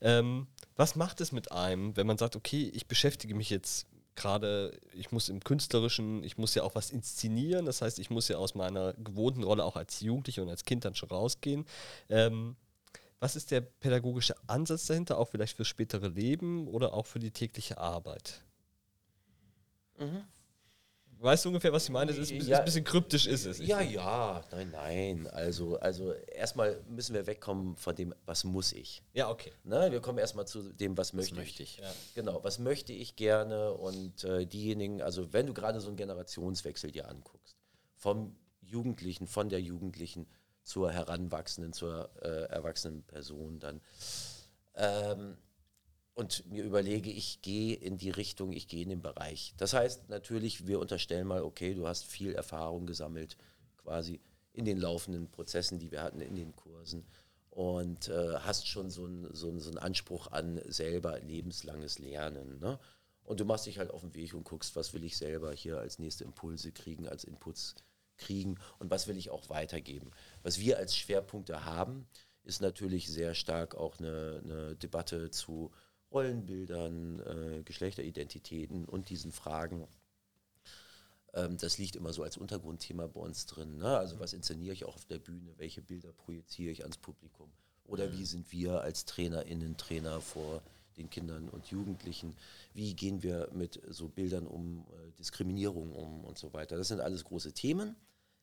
Ähm, 0.00 0.46
was 0.76 0.96
macht 0.96 1.20
es 1.20 1.32
mit 1.32 1.52
einem, 1.52 1.96
wenn 1.96 2.06
man 2.06 2.18
sagt, 2.18 2.36
okay, 2.36 2.70
ich 2.74 2.86
beschäftige 2.86 3.34
mich 3.34 3.50
jetzt 3.50 3.86
gerade, 4.16 4.78
ich 4.92 5.12
muss 5.12 5.28
im 5.28 5.40
Künstlerischen, 5.40 6.24
ich 6.24 6.36
muss 6.38 6.54
ja 6.54 6.64
auch 6.64 6.74
was 6.74 6.90
inszenieren, 6.90 7.66
das 7.66 7.82
heißt, 7.82 7.98
ich 8.00 8.10
muss 8.10 8.28
ja 8.28 8.36
aus 8.36 8.54
meiner 8.54 8.92
gewohnten 8.94 9.44
Rolle 9.44 9.64
auch 9.64 9.76
als 9.76 10.00
Jugendliche 10.00 10.42
und 10.42 10.48
als 10.48 10.64
Kind 10.64 10.84
dann 10.84 10.96
schon 10.96 11.08
rausgehen. 11.08 11.64
Ähm, 12.08 12.56
was 13.20 13.36
ist 13.36 13.50
der 13.50 13.60
pädagogische 13.60 14.34
Ansatz 14.46 14.86
dahinter, 14.86 15.18
auch 15.18 15.28
vielleicht 15.28 15.56
fürs 15.56 15.68
spätere 15.68 16.08
Leben 16.08 16.68
oder 16.68 16.94
auch 16.94 17.06
für 17.06 17.18
die 17.18 17.30
tägliche 17.30 17.78
Arbeit? 17.78 18.42
Weißt 21.20 21.44
du 21.44 21.48
ungefähr, 21.48 21.72
was 21.72 21.84
ich 21.84 21.90
meine? 21.90 22.12
Es 22.12 22.18
ist, 22.18 22.30
ist 22.30 22.46
Ja. 22.46 22.58
ein 22.60 22.64
bisschen 22.64 22.84
kryptisch, 22.84 23.26
ist 23.26 23.44
es. 23.44 23.58
Ja, 23.58 23.80
ja, 23.80 24.44
nein, 24.52 24.70
nein. 24.70 25.26
Also, 25.26 25.76
also 25.80 26.12
erstmal 26.12 26.80
müssen 26.88 27.12
wir 27.14 27.26
wegkommen 27.26 27.76
von 27.76 27.94
dem, 27.96 28.14
was 28.24 28.44
muss 28.44 28.72
ich. 28.72 29.02
Ja, 29.14 29.28
okay. 29.28 29.52
Ne? 29.64 29.90
Wir 29.90 30.00
kommen 30.00 30.18
erstmal 30.18 30.46
zu 30.46 30.72
dem, 30.72 30.96
was 30.96 31.12
möchte, 31.12 31.34
möchte 31.34 31.62
ich. 31.64 31.80
ich. 31.80 32.14
Genau, 32.14 32.42
was 32.44 32.60
möchte 32.60 32.92
ich 32.92 33.16
gerne 33.16 33.72
und 33.72 34.22
äh, 34.22 34.46
diejenigen, 34.46 35.02
also 35.02 35.32
wenn 35.32 35.46
du 35.46 35.54
gerade 35.54 35.80
so 35.80 35.88
einen 35.88 35.96
Generationswechsel 35.96 36.92
dir 36.92 37.08
anguckst, 37.08 37.56
vom 37.96 38.36
Jugendlichen, 38.60 39.26
von 39.26 39.48
der 39.48 39.60
Jugendlichen 39.60 40.28
zur 40.62 40.92
heranwachsenden, 40.92 41.72
zur 41.72 42.10
äh, 42.22 42.44
erwachsenen 42.44 43.02
Person 43.02 43.58
dann, 43.58 43.80
ähm, 44.76 45.36
und 46.18 46.50
mir 46.50 46.64
überlege, 46.64 47.12
ich 47.12 47.42
gehe 47.42 47.76
in 47.76 47.96
die 47.96 48.10
Richtung, 48.10 48.50
ich 48.50 48.66
gehe 48.66 48.82
in 48.82 48.88
den 48.88 49.02
Bereich. 49.02 49.54
Das 49.56 49.72
heißt 49.72 50.08
natürlich, 50.08 50.66
wir 50.66 50.80
unterstellen 50.80 51.28
mal, 51.28 51.42
okay, 51.42 51.74
du 51.74 51.86
hast 51.86 52.04
viel 52.04 52.34
Erfahrung 52.34 52.86
gesammelt, 52.86 53.36
quasi 53.76 54.20
in 54.52 54.64
den 54.64 54.78
laufenden 54.78 55.30
Prozessen, 55.30 55.78
die 55.78 55.92
wir 55.92 56.02
hatten, 56.02 56.20
in 56.20 56.34
den 56.34 56.56
Kursen 56.56 57.06
und 57.50 58.08
äh, 58.08 58.34
hast 58.38 58.66
schon 58.66 58.90
so 58.90 59.04
einen 59.04 59.32
so 59.32 59.56
so 59.60 59.70
einen 59.70 59.78
Anspruch 59.78 60.26
an 60.32 60.60
selber 60.66 61.20
lebenslanges 61.20 62.00
Lernen. 62.00 62.58
Ne? 62.58 62.80
Und 63.22 63.38
du 63.38 63.44
machst 63.44 63.66
dich 63.66 63.78
halt 63.78 63.92
auf 63.92 64.00
den 64.00 64.14
Weg 64.16 64.34
und 64.34 64.42
guckst, 64.42 64.74
was 64.74 64.92
will 64.94 65.04
ich 65.04 65.16
selber 65.16 65.52
hier 65.52 65.78
als 65.78 66.00
nächste 66.00 66.24
Impulse 66.24 66.72
kriegen, 66.72 67.06
als 67.06 67.22
Inputs 67.22 67.76
kriegen 68.16 68.58
und 68.80 68.90
was 68.90 69.06
will 69.06 69.16
ich 69.16 69.30
auch 69.30 69.50
weitergeben. 69.50 70.10
Was 70.42 70.58
wir 70.58 70.78
als 70.78 70.96
Schwerpunkte 70.96 71.64
haben, 71.64 72.08
ist 72.42 72.60
natürlich 72.60 73.06
sehr 73.08 73.34
stark 73.34 73.76
auch 73.76 74.00
eine, 74.00 74.40
eine 74.42 74.74
Debatte 74.74 75.30
zu 75.30 75.70
Rollenbildern, 76.12 77.20
äh, 77.20 77.62
Geschlechteridentitäten 77.62 78.84
und 78.84 79.10
diesen 79.10 79.32
Fragen. 79.32 79.86
Ähm, 81.34 81.56
das 81.58 81.78
liegt 81.78 81.96
immer 81.96 82.12
so 82.12 82.22
als 82.22 82.36
Untergrundthema 82.36 83.06
bei 83.06 83.20
uns 83.20 83.46
drin. 83.46 83.78
Ne? 83.78 83.96
Also 83.96 84.18
was 84.18 84.32
inszeniere 84.32 84.72
ich 84.72 84.84
auch 84.84 84.94
auf 84.94 85.04
der 85.04 85.18
Bühne, 85.18 85.52
welche 85.58 85.82
Bilder 85.82 86.12
projiziere 86.12 86.72
ich 86.72 86.82
ans 86.82 86.96
Publikum 86.96 87.50
oder 87.88 88.12
wie 88.12 88.24
sind 88.24 88.52
wir 88.52 88.82
als 88.82 89.04
TrainerInnen, 89.06 89.76
Trainer 89.76 90.20
vor 90.20 90.62
den 90.96 91.10
Kindern 91.10 91.48
und 91.48 91.66
Jugendlichen, 91.66 92.36
wie 92.74 92.94
gehen 92.94 93.22
wir 93.22 93.48
mit 93.52 93.80
so 93.88 94.08
Bildern 94.08 94.46
um, 94.46 94.84
äh, 94.90 95.12
Diskriminierung 95.18 95.92
um 95.92 96.24
und 96.24 96.38
so 96.38 96.52
weiter. 96.52 96.76
Das 96.76 96.88
sind 96.88 97.00
alles 97.00 97.24
große 97.24 97.52
Themen, 97.52 97.96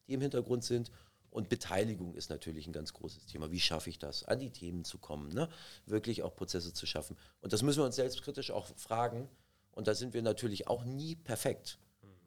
die 0.08 0.14
im 0.14 0.22
Hintergrund 0.22 0.64
sind. 0.64 0.92
Und 1.36 1.50
Beteiligung 1.50 2.16
ist 2.16 2.30
natürlich 2.30 2.66
ein 2.66 2.72
ganz 2.72 2.94
großes 2.94 3.26
Thema. 3.26 3.52
Wie 3.52 3.60
schaffe 3.60 3.90
ich 3.90 4.00
das, 4.00 4.24
an 4.24 4.40
die 4.40 4.52
Themen 4.52 4.86
zu 4.86 4.98
kommen, 4.98 5.34
ne? 5.34 5.50
wirklich 5.86 6.24
auch 6.24 6.34
Prozesse 6.34 6.72
zu 6.72 6.86
schaffen. 6.86 7.18
Und 7.42 7.52
das 7.52 7.62
müssen 7.62 7.80
wir 7.80 7.86
uns 7.86 7.98
selbstkritisch 7.98 8.52
auch 8.52 8.68
fragen. 8.78 9.28
Und 9.74 9.90
da 9.90 9.96
sind 9.96 10.14
wir 10.14 10.22
natürlich 10.22 10.68
auch 10.68 10.86
nie 10.86 11.18
perfekt. 11.18 11.78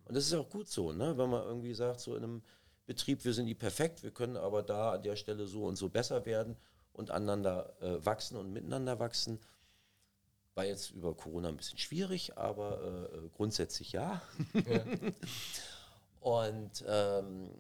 Und 0.05 0.15
das 0.15 0.27
ist 0.27 0.35
auch 0.35 0.51
gut 0.51 0.69
so, 0.69 0.93
ne? 0.93 1.17
wenn 1.17 1.31
man 1.31 1.43
irgendwie 1.43 1.73
sagt, 1.73 2.01
so 2.01 2.17
in 2.17 2.23
einem 2.23 2.43
Betrieb, 2.85 3.25
wir 3.25 3.33
sind 3.33 3.47
nie 3.47 3.55
perfekt, 3.55 4.03
wir 4.03 4.11
können 4.11 4.37
aber 4.37 4.63
da 4.63 4.93
an 4.93 5.03
der 5.03 5.17
Stelle 5.17 5.47
so 5.47 5.65
und 5.65 5.77
so 5.77 5.89
besser 5.89 6.27
werden 6.27 6.55
und 6.93 7.11
aneinander 7.11 7.75
äh, 7.81 8.05
wachsen 8.05 8.37
und 8.37 8.53
miteinander 8.53 8.99
wachsen. 8.99 9.41
War 10.55 10.67
jetzt 10.67 10.91
über 10.91 11.15
Corona 11.15 11.49
ein 11.49 11.57
bisschen 11.57 11.79
schwierig, 11.79 12.37
aber 12.37 13.09
äh, 13.11 13.17
äh, 13.17 13.31
grundsätzlich 13.35 13.93
ja. 13.93 14.21
Und 16.21 16.85
ähm, 16.87 17.51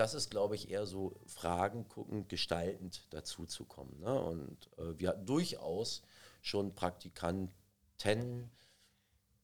das 0.00 0.14
ist, 0.14 0.30
glaube 0.30 0.54
ich, 0.54 0.70
eher 0.70 0.86
so 0.86 1.14
Fragen 1.26 1.86
gucken, 1.88 2.26
gestaltend 2.26 3.06
dazu 3.10 3.44
zu 3.46 3.64
kommen. 3.66 4.00
Ne? 4.00 4.20
Und 4.22 4.70
äh, 4.78 4.98
wir 4.98 5.10
hatten 5.10 5.26
durchaus 5.26 6.02
schon 6.42 6.74
Praktikanten, 6.74 8.50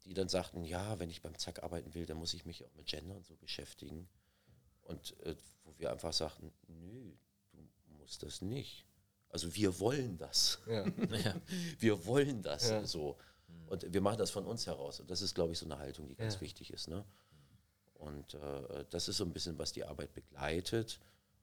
die 0.04 0.14
dann 0.14 0.28
sagten, 0.28 0.64
ja, 0.64 0.98
wenn 0.98 1.10
ich 1.10 1.20
beim 1.22 1.36
Zack 1.36 1.62
arbeiten 1.62 1.92
will, 1.94 2.06
dann 2.06 2.16
muss 2.16 2.32
ich 2.34 2.46
mich 2.46 2.64
auch 2.64 2.72
mit 2.74 2.86
Gender 2.86 3.14
und 3.16 3.26
so 3.26 3.36
beschäftigen. 3.36 4.08
Und 4.84 5.18
äh, 5.24 5.34
wo 5.64 5.74
wir 5.78 5.92
einfach 5.92 6.12
sagten, 6.12 6.52
nö, 6.68 7.12
du 7.52 7.92
musst 7.98 8.22
das 8.22 8.40
nicht. 8.40 8.86
Also 9.28 9.54
wir 9.54 9.78
wollen 9.80 10.16
das. 10.16 10.60
Ja. 10.66 10.84
wir 11.78 12.06
wollen 12.06 12.42
das 12.42 12.70
Ja. 12.70 12.84
so. 12.86 13.18
Und 13.66 13.92
wir 13.92 14.00
machen 14.00 14.18
das 14.18 14.30
von 14.30 14.46
uns 14.46 14.66
heraus. 14.66 15.00
Und 15.00 15.10
das 15.10 15.20
ist, 15.22 15.34
glaube 15.34 15.52
ich, 15.52 15.58
so 15.58 15.66
eine 15.66 15.78
Haltung, 15.78 16.08
die 16.08 16.14
ganz 16.14 16.34
Ja. 16.36 16.40
wichtig 16.40 16.72
ist. 16.72 16.88
Ne? 16.88 17.04
Und 17.98 18.34
äh, 18.34 18.84
das 18.90 19.08
ist 19.08 19.16
so 19.16 19.24
ein 19.24 19.32
bisschen, 19.32 19.58
was 19.58 19.72
die 19.72 19.84
Arbeit 19.84 20.12
begleitet. 20.12 21.00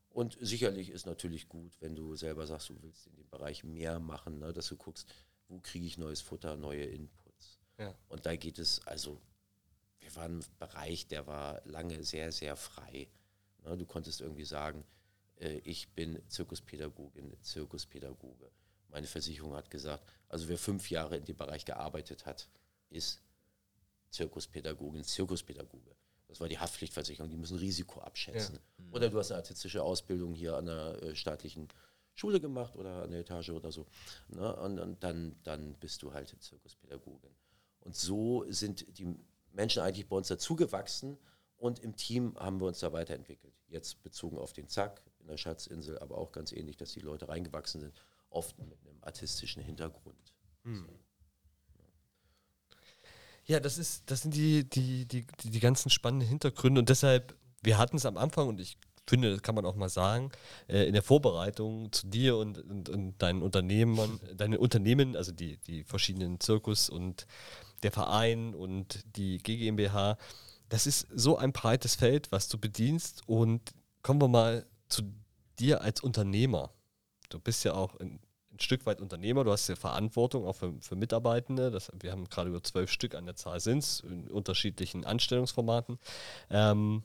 Und 0.09 0.37
sicherlich 0.39 0.89
ist 0.89 1.05
natürlich 1.05 1.49
gut, 1.49 1.75
wenn 1.79 1.95
du 1.95 2.15
selber 2.15 2.45
sagst, 2.45 2.69
du 2.69 2.81
willst 2.81 3.07
in 3.07 3.15
dem 3.15 3.29
Bereich 3.29 3.63
mehr 3.63 3.99
machen, 3.99 4.39
ne? 4.39 4.53
dass 4.53 4.67
du 4.67 4.77
guckst, 4.77 5.07
wo 5.47 5.59
kriege 5.59 5.85
ich 5.85 5.97
neues 5.97 6.21
Futter, 6.21 6.55
neue 6.55 6.83
Inputs. 6.85 7.59
Ja. 7.79 7.95
Und 8.09 8.25
da 8.25 8.35
geht 8.35 8.59
es, 8.59 8.85
also, 8.85 9.19
wir 9.99 10.15
waren 10.15 10.41
im 10.41 10.57
Bereich, 10.59 11.07
der 11.07 11.25
war 11.25 11.61
lange 11.65 12.03
sehr, 12.03 12.31
sehr 12.31 12.55
frei. 12.55 13.07
Ne? 13.63 13.75
Du 13.77 13.85
konntest 13.85 14.21
irgendwie 14.21 14.45
sagen, 14.45 14.85
äh, 15.39 15.57
ich 15.63 15.89
bin 15.89 16.21
Zirkuspädagogin, 16.27 17.35
Zirkuspädagoge. 17.41 18.51
Meine 18.89 19.07
Versicherung 19.07 19.55
hat 19.55 19.71
gesagt, 19.71 20.03
also 20.29 20.47
wer 20.47 20.57
fünf 20.59 20.91
Jahre 20.91 21.17
in 21.17 21.25
dem 21.25 21.35
Bereich 21.35 21.65
gearbeitet 21.65 22.27
hat, 22.27 22.47
ist 22.91 23.19
Zirkuspädagogin, 24.11 25.03
Zirkuspädagoge. 25.03 25.95
Das 26.33 26.39
war 26.39 26.49
die 26.49 26.57
Haftpflichtversicherung, 26.57 27.29
die 27.29 27.37
müssen 27.37 27.59
Risiko 27.59 27.99
abschätzen. 28.01 28.57
Oder 28.91 29.09
du 29.09 29.19
hast 29.19 29.29
eine 29.29 29.37
artistische 29.37 29.83
Ausbildung 29.83 30.33
hier 30.33 30.57
an 30.57 30.65
der 30.65 31.03
äh, 31.03 31.15
staatlichen 31.15 31.67
Schule 32.15 32.41
gemacht 32.41 32.75
oder 32.75 33.03
an 33.03 33.11
der 33.11 33.19
Etage 33.19 33.51
oder 33.51 33.71
so. 33.71 33.85
Ne? 34.29 34.55
Und, 34.55 34.79
und 34.79 35.03
dann, 35.03 35.35
dann 35.43 35.75
bist 35.75 36.01
du 36.01 36.11
halt 36.11 36.35
Zirkuspädagogin. 36.41 37.29
Und 37.81 37.95
so 37.95 38.45
sind 38.49 38.97
die 38.97 39.15
Menschen 39.51 39.83
eigentlich 39.83 40.07
bei 40.07 40.15
uns 40.15 40.27
dazugewachsen 40.27 41.19
und 41.57 41.77
im 41.77 41.95
Team 41.95 42.35
haben 42.39 42.59
wir 42.59 42.65
uns 42.65 42.79
da 42.79 42.91
weiterentwickelt. 42.91 43.53
Jetzt 43.67 44.01
bezogen 44.01 44.39
auf 44.39 44.53
den 44.53 44.67
Zack 44.67 45.03
in 45.19 45.27
der 45.27 45.37
Schatzinsel, 45.37 45.99
aber 45.99 46.17
auch 46.17 46.31
ganz 46.31 46.51
ähnlich, 46.51 46.77
dass 46.77 46.93
die 46.93 47.01
Leute 47.01 47.29
reingewachsen 47.29 47.79
sind, 47.79 47.93
oft 48.31 48.57
mit 48.57 48.79
einem 48.87 49.03
artistischen 49.03 49.61
Hintergrund. 49.61 50.33
Ja, 53.45 53.59
das 53.59 53.77
ist, 53.77 54.03
das 54.09 54.21
sind 54.21 54.35
die, 54.35 54.69
die, 54.69 55.05
die, 55.05 55.25
die, 55.41 55.49
die 55.49 55.59
ganzen 55.59 55.89
spannenden 55.89 56.29
Hintergründe 56.29 56.79
und 56.79 56.89
deshalb, 56.89 57.35
wir 57.61 57.77
hatten 57.77 57.97
es 57.97 58.05
am 58.05 58.17
Anfang 58.17 58.47
und 58.47 58.59
ich 58.59 58.77
finde, 59.05 59.31
das 59.31 59.41
kann 59.41 59.55
man 59.55 59.65
auch 59.65 59.75
mal 59.75 59.89
sagen, 59.89 60.31
äh, 60.67 60.83
in 60.85 60.93
der 60.93 61.03
Vorbereitung 61.03 61.91
zu 61.91 62.07
dir 62.07 62.37
und, 62.37 62.59
und, 62.59 62.89
und 62.89 63.21
deinen 63.21 63.41
Unternehmen, 63.41 64.19
deinen 64.35 64.57
Unternehmen, 64.57 65.15
also 65.15 65.31
die, 65.31 65.57
die 65.67 65.83
verschiedenen 65.83 66.39
Zirkus 66.39 66.89
und 66.89 67.27
der 67.83 67.91
Verein 67.91 68.55
und 68.55 69.03
die 69.17 69.39
GmbH, 69.39 70.17
das 70.69 70.87
ist 70.87 71.07
so 71.13 71.37
ein 71.37 71.51
breites 71.51 71.95
Feld, 71.95 72.31
was 72.31 72.47
du 72.47 72.57
bedienst 72.57 73.21
und 73.27 73.73
kommen 74.01 74.21
wir 74.21 74.29
mal 74.29 74.65
zu 74.87 75.03
dir 75.59 75.81
als 75.81 76.01
Unternehmer. 76.01 76.71
Du 77.29 77.39
bist 77.39 77.63
ja 77.65 77.73
auch 77.73 77.99
ein 77.99 78.19
Stück 78.63 78.85
weit 78.85 79.01
Unternehmer, 79.01 79.43
du 79.43 79.51
hast 79.51 79.67
ja 79.67 79.75
Verantwortung 79.75 80.45
auch 80.45 80.55
für, 80.55 80.73
für 80.79 80.95
Mitarbeitende. 80.95 81.71
Das, 81.71 81.91
wir 81.99 82.11
haben 82.11 82.25
gerade 82.29 82.49
über 82.49 82.63
zwölf 82.63 82.91
Stück 82.91 83.15
an 83.15 83.25
der 83.25 83.35
Zahl 83.35 83.59
sind 83.59 83.79
es, 83.79 83.99
in 84.01 84.27
unterschiedlichen 84.29 85.05
Anstellungsformaten. 85.05 85.99
Ähm, 86.49 87.03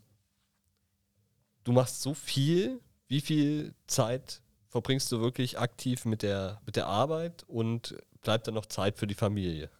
du 1.65 1.73
machst 1.73 2.03
so 2.03 2.15
viel, 2.15 2.81
wie 3.09 3.21
viel 3.21 3.75
Zeit 3.87 4.43
verbringst 4.69 5.11
du 5.13 5.21
wirklich 5.21 5.59
aktiv 5.59 6.05
mit 6.05 6.23
der, 6.23 6.61
mit 6.67 6.77
der 6.77 6.87
Arbeit 6.87 7.45
und 7.49 7.97
bleibt 8.23 8.47
dann 8.47 8.55
noch 8.55 8.67
Zeit 8.67 8.99
für 8.99 9.07
die 9.07 9.15
Familie? 9.15 9.71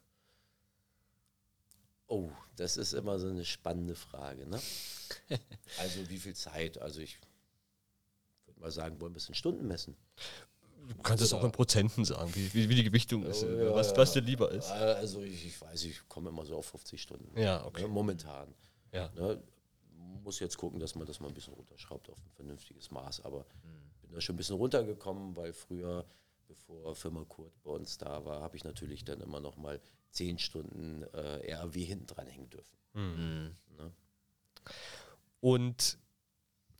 Oh, 2.07 2.31
das 2.57 2.77
ist 2.77 2.95
immer 2.95 3.19
so 3.19 3.29
eine 3.29 3.45
spannende 3.45 3.95
Frage. 3.95 4.47
Ne? 4.47 4.61
also 5.79 6.09
wie 6.09 6.19
viel 6.19 6.35
Zeit? 6.35 6.79
Also 6.79 7.01
ich 7.01 7.19
würde 8.47 8.61
mal 8.61 8.71
sagen, 8.71 9.01
wollen 9.01 9.13
wir 9.13 9.19
es 9.19 9.29
in 9.29 9.35
Stunden 9.35 9.67
messen? 9.67 9.97
Du 10.89 11.03
kannst 11.03 11.23
es 11.23 11.33
auch 11.35 11.45
in 11.45 11.53
Prozenten 11.53 12.05
sagen, 12.05 12.35
wie, 12.35 12.69
wie, 12.69 12.75
die 12.75 12.85
Gewichtung 12.85 13.23
ist, 13.25 13.45
Oh, 13.45 13.49
ja, 13.49 13.75
was, 13.75 13.95
was 13.97 14.13
dir 14.13 14.23
lieber 14.23 14.51
ist. 14.51 14.71
Also 14.71 15.23
ich, 15.23 15.47
ich 15.47 15.61
weiß, 15.61 15.85
ich 15.85 16.09
komme 16.09 16.31
immer 16.31 16.47
so 16.47 16.57
auf 16.57 16.67
50 16.67 17.01
Stunden. 17.01 17.39
Ja, 17.39 17.65
okay. 17.67 17.83
Ne, 17.83 17.89
momentan. 17.89 18.55
Ja. 18.93 19.11
Ne? 19.15 19.43
Muss 20.25 20.41
jetzt 20.41 20.57
gucken, 20.57 20.81
dass 20.81 20.95
man 20.95 21.07
das 21.07 21.21
mal 21.21 21.29
ein 21.29 21.35
bisschen 21.35 21.55
runterschraubt 21.55 22.09
auf 22.09 22.17
ein 22.17 22.31
vernünftiges 22.31 22.91
Maß. 22.91 23.25
Aber 23.25 23.45
bin 24.01 24.13
da 24.15 24.21
schon 24.21 24.35
ein 24.35 24.39
bisschen 24.39 24.57
runtergekommen, 24.57 25.37
weil 25.37 25.53
früher, 25.53 26.07
bevor 26.47 26.95
Firma 26.95 27.25
Kurt 27.25 27.53
bei 27.63 27.71
uns 27.71 27.99
da 27.99 28.25
war, 28.25 28.41
habe 28.41 28.57
ich 28.57 28.65
natürlich 28.65 29.05
dann 29.05 29.21
immer 29.21 29.41
noch 29.41 29.57
mal 29.57 29.81
10 30.13 30.39
Stunden 30.39 31.03
äh, 31.13 31.55
RAW 31.55 31.79
hinten 31.79 32.07
dran 32.07 32.27
hängen 32.27 32.49
dürfen. 32.49 32.77
Ne? 33.77 33.93
Und 35.41 35.99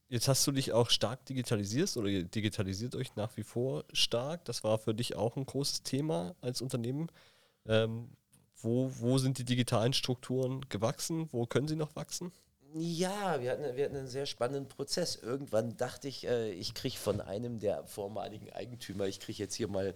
jetzt 0.09 0.29
hast 0.29 0.47
du 0.47 0.53
dich 0.53 0.73
auch 0.73 0.91
stark 0.91 1.25
digitalisiert 1.27 1.97
oder 1.97 2.09
ihr 2.09 2.25
digitalisiert 2.25 2.95
euch 2.95 3.15
nach 3.17 3.37
wie 3.37 3.43
vor 3.43 3.85
stark. 3.93 4.45
Das 4.45 4.65
war 4.65 4.79
für 4.79 4.95
dich 4.95 5.17
auch 5.17 5.37
ein 5.37 5.47
großes 5.47 5.83
Thema 5.83 6.35
als 6.41 6.61
Unternehmen. 6.63 7.09
Ähm, 7.67 8.09
wo, 8.61 8.91
wo 8.99 9.19
sind 9.19 9.39
die 9.39 9.45
digitalen 9.45 9.93
Strukturen 9.93 10.69
gewachsen? 10.69 11.29
Wo 11.33 11.47
können 11.47 11.69
sie 11.69 11.77
noch 11.77 11.95
wachsen? 11.95 12.33
Ja, 12.75 13.41
wir 13.41 13.53
hatten, 13.53 13.77
wir 13.77 13.85
hatten 13.85 13.97
einen 13.97 14.09
sehr 14.09 14.27
spannenden 14.27 14.69
Prozess. 14.69 15.17
Irgendwann 15.17 15.77
dachte 15.77 16.09
ich, 16.09 16.27
äh, 16.27 16.51
ich 16.51 16.75
kriege 16.75 16.97
von 16.97 17.21
einem 17.21 17.61
der 17.61 17.87
vormaligen 17.87 18.53
Eigentümer, 18.53 19.07
ich 19.07 19.21
kriege 19.21 19.39
jetzt 19.39 19.55
hier 19.55 19.69
mal 19.69 19.95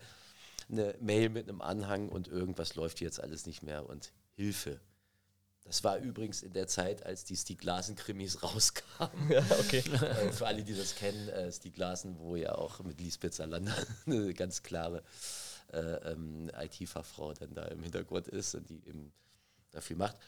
eine 0.71 0.95
Mail 1.01 1.29
mit 1.29 1.49
einem 1.49 1.61
Anhang 1.61 2.09
und 2.09 2.29
irgendwas 2.29 2.75
läuft 2.75 3.01
jetzt 3.01 3.21
alles 3.21 3.47
nicht 3.47 3.63
mehr 3.63 3.89
und 3.89 4.13
Hilfe. 4.37 4.81
Das 5.73 5.83
war 5.85 5.97
übrigens 5.97 6.43
in 6.43 6.53
der 6.53 6.67
Zeit, 6.67 7.07
als 7.07 7.25
die 7.25 7.35
Stieg 7.35 7.65
Larsen-Krimis 7.65 8.43
rauskamen. 8.43 9.31
Ja, 9.31 9.43
okay. 9.59 9.79
Äh, 9.79 10.31
Für 10.31 10.47
alle, 10.47 10.63
die 10.63 10.77
das 10.77 10.95
kennen, 10.95 11.31
äh, 11.31 11.51
Stieg 11.51 11.79
Larsen, 11.79 12.19
wo 12.19 12.37
ja 12.37 12.55
auch 12.57 12.81
mit 12.81 13.01
Lisbeth 13.01 13.33
Salander 13.33 13.75
eine 14.07 14.35
ganz 14.35 14.63
klare 14.63 15.03
äh, 15.73 15.79
ähm, 15.79 16.51
IT-Fachfrau 16.55 17.33
dann 17.33 17.55
da 17.55 17.65
im 17.69 17.83
Hintergrund 17.83 18.29
ist 18.29 18.55
und 18.55 18.69
die 18.69 18.87
eben 18.87 19.15
da 19.71 19.81
viel 19.81 19.97
macht. 19.97 20.19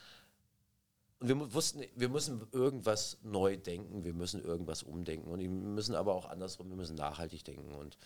Und 1.18 1.28
wir 1.28 1.52
wussten, 1.52 1.82
wir 1.94 2.08
müssen 2.08 2.48
irgendwas 2.52 3.18
neu 3.22 3.58
denken, 3.58 4.02
wir 4.02 4.14
müssen 4.14 4.42
irgendwas 4.42 4.82
umdenken 4.82 5.30
und 5.30 5.40
wir 5.40 5.50
müssen 5.50 5.94
aber 5.94 6.14
auch 6.14 6.24
andersrum, 6.24 6.70
wir 6.70 6.76
müssen 6.76 6.96
nachhaltig 6.96 7.44
denken. 7.44 7.70
Und 7.74 7.98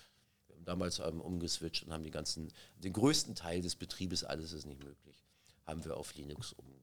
wir 0.48 0.56
haben 0.56 0.64
damals 0.64 0.98
ähm, 0.98 1.20
umgeswitcht 1.20 1.84
und 1.84 1.92
haben 1.92 2.02
die 2.02 2.10
ganzen, 2.10 2.52
den 2.78 2.92
größten 2.92 3.36
Teil 3.36 3.62
des 3.62 3.76
Betriebes, 3.76 4.24
alles 4.24 4.50
ist 4.50 4.66
nicht 4.66 4.82
möglich, 4.82 5.24
haben 5.66 5.84
wir 5.84 5.96
auf 5.96 6.16
Linux 6.16 6.52
umge, 6.52 6.78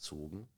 umgezogen. 0.00 0.48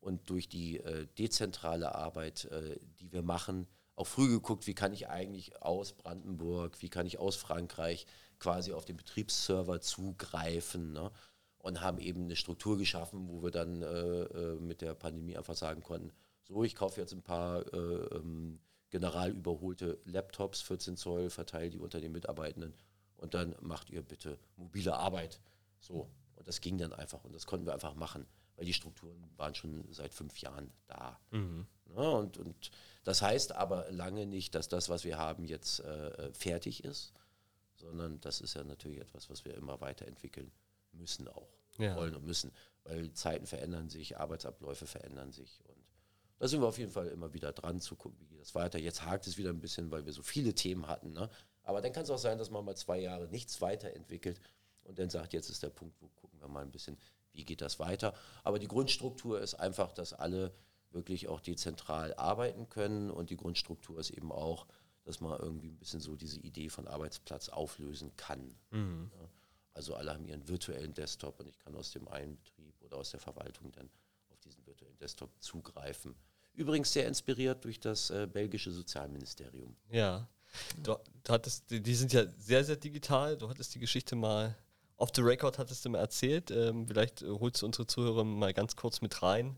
Und 0.00 0.30
durch 0.30 0.48
die 0.48 0.78
äh, 0.78 1.06
dezentrale 1.18 1.94
Arbeit, 1.94 2.44
äh, 2.46 2.78
die 3.00 3.12
wir 3.12 3.22
machen, 3.22 3.66
auch 3.96 4.06
früh 4.06 4.28
geguckt, 4.28 4.66
wie 4.66 4.74
kann 4.74 4.92
ich 4.92 5.08
eigentlich 5.08 5.60
aus 5.62 5.94
Brandenburg, 5.94 6.80
wie 6.82 6.90
kann 6.90 7.06
ich 7.06 7.18
aus 7.18 7.34
Frankreich 7.34 8.06
quasi 8.38 8.72
auf 8.72 8.84
den 8.84 8.96
Betriebsserver 8.96 9.80
zugreifen. 9.80 10.92
Ne? 10.92 11.10
Und 11.58 11.80
haben 11.80 11.98
eben 11.98 12.24
eine 12.24 12.36
Struktur 12.36 12.78
geschaffen, 12.78 13.28
wo 13.28 13.42
wir 13.42 13.50
dann 13.50 13.82
äh, 13.82 14.22
äh, 14.22 14.60
mit 14.60 14.82
der 14.82 14.94
Pandemie 14.94 15.36
einfach 15.36 15.56
sagen 15.56 15.82
konnten, 15.82 16.12
so, 16.44 16.62
ich 16.62 16.76
kaufe 16.76 17.00
jetzt 17.00 17.12
ein 17.12 17.22
paar 17.22 17.66
äh, 17.74 18.16
ähm, 18.16 18.60
general 18.90 19.32
überholte 19.32 19.98
Laptops, 20.04 20.60
14 20.60 20.96
Zoll, 20.96 21.28
verteile 21.28 21.70
die 21.70 21.80
unter 21.80 22.00
den 22.00 22.12
Mitarbeitenden 22.12 22.72
und 23.16 23.34
dann 23.34 23.56
macht 23.60 23.90
ihr 23.90 24.02
bitte 24.02 24.38
mobile 24.54 24.94
Arbeit. 24.94 25.40
So, 25.80 26.08
und 26.36 26.46
das 26.46 26.60
ging 26.60 26.78
dann 26.78 26.92
einfach 26.92 27.24
und 27.24 27.34
das 27.34 27.46
konnten 27.46 27.66
wir 27.66 27.74
einfach 27.74 27.94
machen, 27.94 28.26
weil 28.56 28.64
die 28.66 28.72
Strukturen 28.74 29.22
waren 29.36 29.54
schon 29.54 29.84
seit 29.92 30.14
fünf 30.14 30.38
Jahren 30.40 30.72
da. 30.86 31.18
Ja, 31.30 32.02
und, 32.10 32.36
und 32.38 32.70
das 33.04 33.22
heißt 33.22 33.52
aber 33.52 33.90
lange 33.90 34.26
nicht, 34.26 34.54
dass 34.54 34.68
das, 34.68 34.88
was 34.88 35.04
wir 35.04 35.18
haben, 35.18 35.44
jetzt 35.44 35.80
äh, 35.80 36.32
fertig 36.32 36.82
ist, 36.84 37.12
sondern 37.76 38.20
das 38.20 38.40
ist 38.40 38.54
ja 38.54 38.64
natürlich 38.64 39.00
etwas, 39.00 39.30
was 39.30 39.44
wir 39.44 39.54
immer 39.54 39.80
weiterentwickeln 39.80 40.50
müssen 40.92 41.28
auch, 41.28 41.48
Ja. 41.78 41.94
wollen 41.96 42.16
und 42.16 42.24
müssen, 42.24 42.50
weil 42.84 43.12
Zeiten 43.12 43.46
verändern 43.46 43.88
sich, 43.90 44.18
Arbeitsabläufe 44.18 44.86
verändern 44.86 45.30
sich 45.32 45.60
und 45.68 45.76
da 46.38 46.48
sind 46.48 46.60
wir 46.60 46.66
auf 46.68 46.78
jeden 46.78 46.90
Fall 46.92 47.08
immer 47.08 47.32
wieder 47.32 47.52
dran 47.52 47.80
zu 47.80 47.96
gucken, 47.96 48.18
wie 48.20 48.26
geht 48.26 48.40
das 48.42 48.54
weiter. 48.54 48.78
Jetzt 48.78 49.02
hakt 49.06 49.26
es 49.26 49.38
wieder 49.38 49.48
ein 49.50 49.60
bisschen, 49.60 49.90
weil 49.90 50.04
wir 50.04 50.12
so 50.12 50.22
viele 50.22 50.52
Themen 50.54 50.86
hatten. 50.86 51.14
Ne? 51.14 51.30
Aber 51.62 51.80
dann 51.80 51.92
kann 51.94 52.02
es 52.02 52.10
auch 52.10 52.18
sein, 52.18 52.36
dass 52.36 52.50
man 52.50 52.62
mal 52.62 52.76
zwei 52.76 52.98
Jahre 52.98 53.26
nichts 53.28 53.62
weiterentwickelt 53.62 54.38
und 54.84 54.98
dann 54.98 55.08
sagt, 55.08 55.32
jetzt 55.32 55.48
ist 55.48 55.62
der 55.62 55.70
Punkt, 55.70 55.96
wo 56.02 56.08
gucken 56.08 56.38
wir 56.40 56.48
mal 56.48 56.60
ein 56.62 56.70
bisschen, 56.70 56.98
wie 57.36 57.44
geht 57.44 57.60
das 57.60 57.78
weiter. 57.78 58.14
Aber 58.42 58.58
die 58.58 58.68
Grundstruktur 58.68 59.40
ist 59.40 59.54
einfach, 59.54 59.92
dass 59.92 60.12
alle 60.12 60.52
wirklich 60.90 61.28
auch 61.28 61.40
dezentral 61.40 62.14
arbeiten 62.14 62.68
können 62.68 63.10
und 63.10 63.30
die 63.30 63.36
Grundstruktur 63.36 63.98
ist 63.98 64.10
eben 64.10 64.32
auch, 64.32 64.66
dass 65.04 65.20
man 65.20 65.38
irgendwie 65.38 65.68
ein 65.68 65.76
bisschen 65.76 66.00
so 66.00 66.16
diese 66.16 66.40
Idee 66.40 66.68
von 66.68 66.88
Arbeitsplatz 66.88 67.48
auflösen 67.48 68.16
kann. 68.16 68.56
Ja. 68.72 69.28
Also 69.74 69.94
alle 69.94 70.14
haben 70.14 70.24
ihren 70.24 70.48
virtuellen 70.48 70.94
Desktop 70.94 71.38
und 71.38 71.48
ich 71.48 71.58
kann 71.58 71.76
aus 71.76 71.90
dem 71.90 72.08
einen 72.08 72.36
Betrieb 72.36 72.74
oder 72.82 72.96
aus 72.96 73.10
der 73.10 73.20
Verwaltung 73.20 73.70
dann 73.72 73.90
auf 74.30 74.40
diesen 74.40 74.66
virtuellen 74.66 74.96
Desktop 74.98 75.30
zugreifen. 75.38 76.14
Übrigens 76.54 76.92
sehr 76.92 77.06
inspiriert 77.06 77.62
durch 77.64 77.78
das 77.78 78.08
äh, 78.10 78.26
belgische 78.26 78.72
Sozialministerium. 78.72 79.76
Ja. 79.90 80.26
Du, 80.82 80.96
du 81.22 81.32
hattest, 81.32 81.70
die, 81.70 81.82
die 81.82 81.94
sind 81.94 82.14
ja 82.14 82.24
sehr, 82.38 82.64
sehr 82.64 82.76
digital. 82.76 83.36
Du 83.36 83.48
hattest 83.48 83.74
die 83.74 83.78
Geschichte 83.78 84.16
mal 84.16 84.56
off 84.96 85.10
the 85.14 85.22
record 85.22 85.58
hattest 85.58 85.84
du 85.84 85.90
mir 85.90 85.98
erzählt. 85.98 86.50
Ähm, 86.50 86.86
vielleicht 86.86 87.22
äh, 87.22 87.28
holst 87.28 87.62
du 87.62 87.66
unsere 87.66 87.86
Zuhörer 87.86 88.24
mal 88.24 88.52
ganz 88.52 88.76
kurz 88.76 89.00
mit 89.00 89.22
rein, 89.22 89.56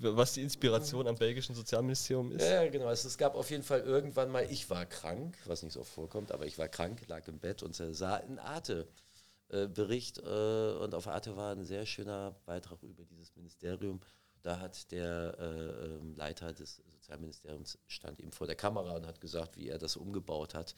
was 0.00 0.34
die 0.34 0.42
Inspiration 0.42 1.06
am 1.06 1.16
belgischen 1.16 1.54
Sozialministerium 1.54 2.32
ist. 2.32 2.48
Ja, 2.48 2.68
genau. 2.68 2.86
Also 2.86 3.08
es 3.08 3.18
gab 3.18 3.34
auf 3.34 3.50
jeden 3.50 3.64
Fall 3.64 3.80
irgendwann 3.80 4.30
mal, 4.30 4.46
ich 4.50 4.70
war 4.70 4.86
krank, 4.86 5.36
was 5.46 5.62
nicht 5.62 5.72
so 5.72 5.80
oft 5.80 5.92
vorkommt, 5.92 6.32
aber 6.32 6.46
ich 6.46 6.58
war 6.58 6.68
krank, 6.68 7.02
lag 7.08 7.26
im 7.28 7.38
Bett 7.38 7.62
und 7.62 7.74
sah 7.74 8.16
einen 8.16 8.38
Arte-Bericht. 8.38 10.18
Äh, 10.18 10.22
und 10.22 10.94
auf 10.94 11.08
Arte 11.08 11.36
war 11.36 11.52
ein 11.52 11.64
sehr 11.64 11.84
schöner 11.86 12.36
Beitrag 12.46 12.82
über 12.82 13.04
dieses 13.04 13.34
Ministerium. 13.34 14.00
Da 14.42 14.60
hat 14.60 14.92
der 14.92 15.36
äh, 15.38 15.86
ähm, 15.86 16.14
Leiter 16.14 16.52
des 16.52 16.80
Sozialministeriums 16.92 17.78
stand 17.86 18.20
ihm 18.20 18.30
vor 18.30 18.46
der 18.46 18.56
Kamera 18.56 18.94
und 18.94 19.06
hat 19.06 19.20
gesagt, 19.20 19.56
wie 19.56 19.68
er 19.68 19.78
das 19.78 19.96
umgebaut 19.96 20.54
hat. 20.54 20.74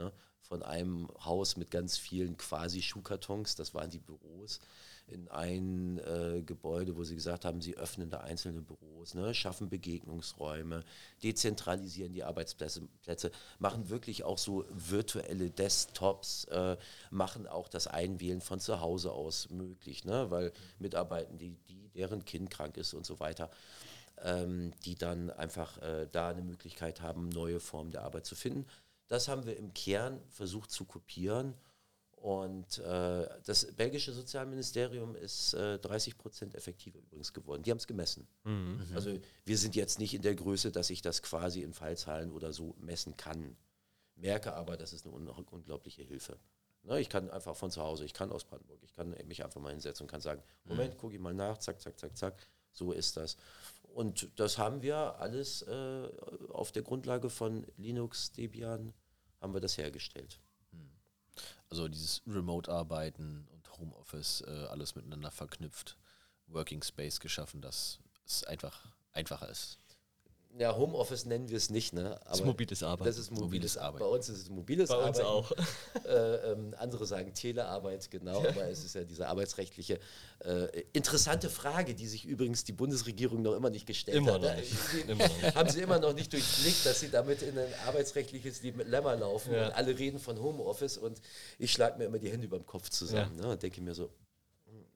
Ne? 0.00 0.12
Von 0.40 0.62
einem 0.62 1.08
Haus 1.24 1.56
mit 1.56 1.70
ganz 1.70 1.98
vielen 1.98 2.36
quasi 2.36 2.82
Schuhkartons, 2.82 3.54
das 3.54 3.74
waren 3.74 3.90
die 3.90 3.98
Büros, 3.98 4.60
in 5.06 5.28
ein 5.28 5.98
äh, 5.98 6.42
Gebäude, 6.42 6.96
wo 6.96 7.04
sie 7.04 7.14
gesagt 7.14 7.44
haben, 7.44 7.60
sie 7.60 7.76
öffnen 7.76 8.10
da 8.10 8.20
einzelne 8.20 8.62
Büros, 8.62 9.14
ne, 9.14 9.34
schaffen 9.34 9.68
Begegnungsräume, 9.68 10.84
dezentralisieren 11.22 12.12
die 12.12 12.24
Arbeitsplätze, 12.24 12.82
Plätze, 13.02 13.30
machen 13.58 13.88
wirklich 13.90 14.24
auch 14.24 14.38
so 14.38 14.64
virtuelle 14.70 15.50
Desktops, 15.50 16.44
äh, 16.44 16.76
machen 17.10 17.46
auch 17.46 17.68
das 17.68 17.86
Einwählen 17.86 18.40
von 18.40 18.60
zu 18.60 18.80
Hause 18.80 19.12
aus 19.12 19.50
möglich, 19.50 20.04
ne, 20.04 20.30
weil 20.30 20.52
Mitarbeiter, 20.78 21.32
die, 21.32 21.56
die, 21.68 21.88
deren 21.88 22.24
Kind 22.24 22.50
krank 22.50 22.76
ist 22.76 22.94
und 22.94 23.04
so 23.04 23.20
weiter, 23.20 23.50
ähm, 24.22 24.72
die 24.84 24.94
dann 24.94 25.30
einfach 25.30 25.78
äh, 25.78 26.06
da 26.10 26.28
eine 26.28 26.42
Möglichkeit 26.42 27.00
haben, 27.00 27.28
neue 27.28 27.60
Formen 27.60 27.90
der 27.90 28.02
Arbeit 28.02 28.26
zu 28.26 28.36
finden. 28.36 28.66
Das 29.10 29.26
haben 29.26 29.44
wir 29.44 29.56
im 29.56 29.74
Kern 29.74 30.22
versucht 30.30 30.70
zu 30.70 30.84
kopieren. 30.84 31.54
Und 32.12 32.78
äh, 32.78 33.28
das 33.44 33.66
belgische 33.74 34.12
Sozialministerium 34.12 35.16
ist 35.16 35.54
äh, 35.54 35.78
30 35.80 36.16
Prozent 36.16 36.54
effektiver 36.54 36.98
übrigens 36.98 37.32
geworden. 37.32 37.62
Die 37.62 37.70
haben 37.70 37.78
es 37.78 37.88
gemessen. 37.88 38.28
Also 38.94 39.18
wir 39.44 39.58
sind 39.58 39.74
jetzt 39.74 39.98
nicht 39.98 40.14
in 40.14 40.22
der 40.22 40.36
Größe, 40.36 40.70
dass 40.70 40.90
ich 40.90 41.02
das 41.02 41.22
quasi 41.22 41.62
in 41.62 41.72
Fallzahlen 41.72 42.30
oder 42.30 42.52
so 42.52 42.76
messen 42.78 43.16
kann. 43.16 43.56
Merke 44.14 44.52
aber, 44.52 44.76
das 44.76 44.92
ist 44.92 45.06
eine 45.06 45.14
un 45.14 45.28
unglaubliche 45.28 46.02
Hilfe. 46.02 46.38
Ne, 46.84 47.00
ich 47.00 47.08
kann 47.08 47.30
einfach 47.30 47.56
von 47.56 47.70
zu 47.70 47.82
Hause, 47.82 48.04
ich 48.04 48.14
kann 48.14 48.30
aus 48.30 48.44
Brandenburg, 48.44 48.78
ich 48.82 48.94
kann 48.94 49.14
mich 49.26 49.44
einfach 49.44 49.60
mal 49.60 49.70
hinsetzen 49.72 50.04
und 50.04 50.10
kann 50.10 50.20
sagen, 50.20 50.42
Moment, 50.64 50.96
gucke 50.98 51.14
ich 51.14 51.20
mal 51.20 51.34
nach, 51.34 51.58
zack, 51.58 51.80
zack, 51.80 51.98
zack, 51.98 52.16
zack, 52.16 52.46
so 52.72 52.92
ist 52.92 53.16
das. 53.16 53.36
Und 53.94 54.30
das 54.36 54.58
haben 54.58 54.82
wir 54.82 55.18
alles 55.20 55.62
äh, 55.62 56.08
auf 56.52 56.72
der 56.72 56.82
Grundlage 56.82 57.28
von 57.28 57.66
Linux, 57.76 58.32
Debian, 58.32 58.94
haben 59.40 59.54
wir 59.54 59.60
das 59.60 59.78
hergestellt. 59.78 60.40
Also 61.68 61.86
dieses 61.88 62.22
Remote-Arbeiten 62.26 63.46
und 63.52 63.78
Homeoffice, 63.78 64.42
äh, 64.46 64.66
alles 64.70 64.96
miteinander 64.96 65.30
verknüpft, 65.30 65.96
Working 66.48 66.82
Space 66.82 67.20
geschaffen, 67.20 67.60
dass 67.60 68.00
es 68.26 68.42
einfach 68.44 68.92
einfacher 69.12 69.48
ist. 69.48 69.79
Ja, 70.58 70.76
Homeoffice 70.76 71.24
nennen 71.26 71.48
wir 71.48 71.56
es 71.56 71.70
nicht, 71.70 71.92
ne? 71.94 72.18
Das 72.26 72.40
ist 72.40 72.44
mobiles 72.44 72.82
Arbeiten. 72.82 73.04
Das 73.04 73.16
ist 73.18 73.30
mobiles, 73.30 73.44
Mobiles 73.44 73.76
Arbeiten. 73.78 74.04
Bei 74.04 74.10
uns 74.10 74.28
ist 74.28 74.38
es 74.42 74.48
mobiles 74.50 74.88
Bei 74.90 74.96
uns 74.96 75.18
Arbeiten. 75.20 75.26
auch. 75.26 75.52
Äh, 76.06 76.52
ähm, 76.52 76.74
andere 76.78 77.06
sagen 77.06 77.32
Telearbeit, 77.34 78.10
genau, 78.10 78.38
aber 78.40 78.68
es 78.68 78.84
ist 78.84 78.94
ja 78.94 79.04
diese 79.04 79.28
arbeitsrechtliche 79.28 80.00
äh, 80.40 80.66
interessante 80.92 81.48
Frage, 81.48 81.94
die 81.94 82.06
sich 82.08 82.24
übrigens 82.24 82.64
die 82.64 82.72
Bundesregierung 82.72 83.42
noch 83.42 83.54
immer 83.54 83.70
nicht 83.70 83.86
gestellt 83.86 84.16
Immer 84.16 84.32
hat. 84.34 84.42
noch 84.42 84.48
ne? 84.50 84.56
nicht. 84.56 84.72
Die- 85.06 85.10
Immer 85.12 85.28
noch 85.28 85.42
nicht. 85.42 85.54
Haben 85.54 85.68
sie 85.70 85.80
immer 85.82 85.98
noch 86.00 86.12
nicht 86.14 86.32
durchblickt, 86.32 86.84
dass 86.86 87.00
sie 87.00 87.10
damit 87.10 87.42
in 87.42 87.56
ein 87.58 87.72
arbeitsrechtliches 87.86 88.60
Dilemma 88.60 89.14
laufen 89.14 89.52
Ja. 89.54 89.66
und 89.66 89.72
alle 89.74 89.96
reden 89.98 90.18
von 90.18 90.40
Homeoffice 90.40 90.98
und 90.98 91.20
ich 91.58 91.70
schlage 91.72 91.98
mir 91.98 92.04
immer 92.06 92.18
die 92.18 92.30
Hände 92.30 92.46
über 92.46 92.58
dem 92.58 92.66
Kopf 92.66 92.88
zusammen 92.88 93.36
ne, 93.36 93.48
und 93.50 93.62
denke 93.62 93.80
mir 93.82 93.94
so, 93.94 94.10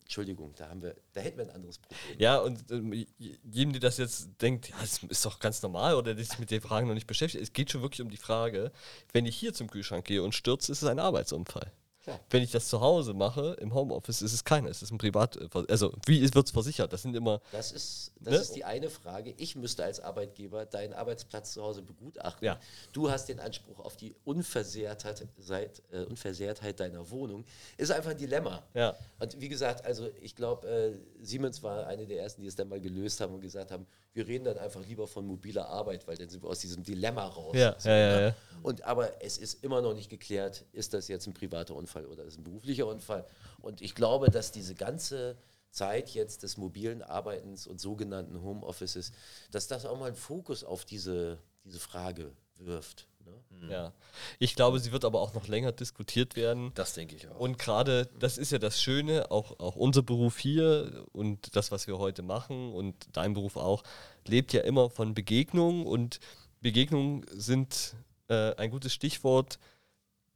Entschuldigung, 0.05 0.55
da 0.57 0.69
haben 0.69 0.83
wir, 0.83 0.95
da 1.15 1.23
hätten 1.23 1.39
wir 1.39 1.45
ein 1.45 1.51
anderes 1.51 1.79
Problem. 1.79 2.19
Ja, 2.19 2.39
und 2.39 2.71
ähm, 2.71 2.93
jedem, 3.19 3.73
der 3.73 3.81
das 3.81 3.97
jetzt 3.97 4.29
denkt, 4.41 4.69
ja, 4.69 4.77
das 4.81 5.03
ist 5.03 5.25
doch 5.25 5.41
ganz 5.41 5.63
normal 5.63 5.95
oder 5.95 6.15
der 6.15 6.25
sich 6.25 6.39
mit 6.39 6.51
den 6.51 6.61
Fragen 6.61 6.87
noch 6.87 6.95
nicht 6.95 7.07
beschäftigt, 7.07 7.43
es 7.43 7.53
geht 7.53 7.71
schon 7.71 7.81
wirklich 7.81 8.03
um 8.03 8.11
die 8.11 8.19
Frage, 8.19 8.71
wenn 9.13 9.25
ich 9.25 9.35
hier 9.35 9.55
zum 9.55 9.71
Kühlschrank 9.71 10.05
gehe 10.05 10.23
und 10.23 10.35
stürze, 10.35 10.73
ist 10.73 10.83
es 10.83 10.89
ein 10.89 10.99
Arbeitsunfall. 10.99 11.73
Klar. 12.05 12.21
Wenn 12.29 12.43
ich 12.43 12.51
das 12.51 12.69
zu 12.69 12.81
Hause 12.83 13.15
mache, 13.15 13.57
im 13.61 13.73
Homeoffice, 13.73 14.21
ist 14.21 14.35
es 14.35 14.45
keiner, 14.45 14.69
es 14.69 14.83
ist 14.83 14.91
ein 14.91 14.99
Privat, 14.99 15.39
also 15.71 15.91
wie 16.05 16.23
wird 16.35 16.47
es 16.47 16.53
versichert? 16.53 16.93
Das 16.93 17.01
sind 17.01 17.17
immer, 17.17 17.41
Das 17.51 17.73
ist, 17.73 18.13
das 18.21 18.33
Ne? 18.35 18.39
ist 18.41 18.53
die 18.57 18.65
eine 18.65 18.91
Frage. 18.91 19.33
Ich 19.39 19.57
müsste 19.57 19.85
als 19.85 20.01
Arbeitgeber 20.01 20.67
deinen 20.67 20.93
Arbeitsplatz 20.93 21.55
zu 21.55 21.63
Hause 21.63 21.81
begutachten. 21.81 22.45
Ja. 22.45 22.61
Du 22.93 23.11
hast 23.11 23.29
den 23.31 23.41
Anspruch 23.41 23.79
auf 23.81 23.97
die 23.97 24.15
Unversehrtheit, 24.25 25.27
seit, 25.39 25.83
äh, 25.93 26.03
Unversehrtheit 26.05 26.79
deiner 26.79 27.11
Wohnung. 27.11 27.45
Ist 27.79 27.91
einfach 27.91 28.11
ein 28.11 28.19
Dilemma. 28.19 28.63
Ja. 28.75 28.95
Und 29.19 29.41
wie 29.41 29.49
gesagt, 29.49 29.85
also 29.85 30.09
ich 30.21 30.37
glaube, 30.37 30.69
äh, 30.69 31.25
Siemens 31.25 31.63
war 31.63 31.87
eine 31.87 32.07
der 32.07 32.21
ersten, 32.21 32.43
die 32.43 32.49
es 32.49 32.55
dann 32.57 32.69
mal 32.69 32.81
gelöst 32.81 33.21
haben 33.21 33.35
und 33.35 33.41
gesagt 33.41 33.71
haben, 33.71 33.87
wir 34.13 34.27
reden 34.29 34.45
dann 34.45 34.59
einfach 34.59 34.85
lieber 34.87 35.09
von 35.09 35.27
mobiler 35.27 35.67
Arbeit, 35.69 36.07
weil 36.07 36.17
dann 36.17 36.29
sind 36.29 36.43
wir 36.43 36.49
aus 36.49 36.61
diesem 36.61 36.85
Dilemma 36.85 37.27
raus. 37.27 37.55
Ja, 37.57 37.75
ja, 37.85 37.97
ja, 37.97 38.17
ne? 38.17 38.27
ja. 38.29 38.35
Und 38.63 38.85
aber 38.85 39.23
es 39.23 39.39
ist 39.39 39.65
immer 39.65 39.81
noch 39.83 39.93
nicht 39.95 40.09
geklärt, 40.09 40.65
ist 40.73 40.95
das 40.95 41.09
jetzt 41.09 41.27
ein 41.27 41.35
privater 41.35 41.75
Unfall 41.75 41.94
oder 42.03 42.25
ist 42.25 42.39
ein 42.39 42.45
beruflicher 42.45 42.87
Unfall. 42.87 43.25
Und 43.61 43.81
ich 43.81 43.95
glaube, 43.95 44.31
dass 44.31 44.53
diese 44.53 44.75
ganze 44.75 45.37
Zeit 45.71 46.11
jetzt 46.11 46.43
des 46.43 46.57
mobilen 46.57 47.03
Arbeitens 47.03 47.67
und 47.67 47.81
sogenannten 47.81 48.41
Homeoffices, 48.43 49.13
dass 49.51 49.67
das 49.67 49.87
auch 49.87 49.99
mal 49.99 50.07
einen 50.07 50.17
Fokus 50.17 50.65
auf 50.65 50.85
diese, 50.85 51.39
diese 51.65 51.81
Frage 51.81 52.33
wirft. 52.57 53.07
Ne? 53.25 53.71
ja. 53.71 53.93
Ich 54.39 54.55
glaube, 54.55 54.79
sie 54.79 54.93
wird 54.93 55.05
aber 55.05 55.21
auch 55.21 55.35
noch 55.35 55.49
länger 55.49 55.73
diskutiert 55.73 56.37
werden. 56.37 56.73
Das 56.75 56.95
denke 56.95 57.17
ich 57.17 57.29
auch. 57.29 57.39
Und 57.39 57.59
gerade, 57.59 58.09
das 58.19 58.39
ist 58.39 58.53
ja 58.53 58.59
das 58.59 58.81
Schöne, 58.81 59.31
auch, 59.31 59.59
auch 59.59 59.77
unser 59.77 60.03
Beruf 60.03 60.39
hier 60.39 61.07
und 61.13 61.57
das, 61.57 61.71
was 61.71 61.87
wir 61.87 61.99
heute 61.99 62.23
machen 62.23 62.73
und 62.73 62.95
dein 63.13 63.35
Beruf 63.35 63.57
auch, 63.57 63.83
lebt 64.27 64.53
ja 64.53 64.61
immer 64.63 64.91
von 64.91 65.15
Begegnungen 65.15 65.87
und 65.87 66.21
Begegnungen 66.61 67.27
sind 67.31 67.95
äh, 68.29 68.55
ein 68.55 68.71
gutes 68.71 68.95
Stichwort. 68.95 69.59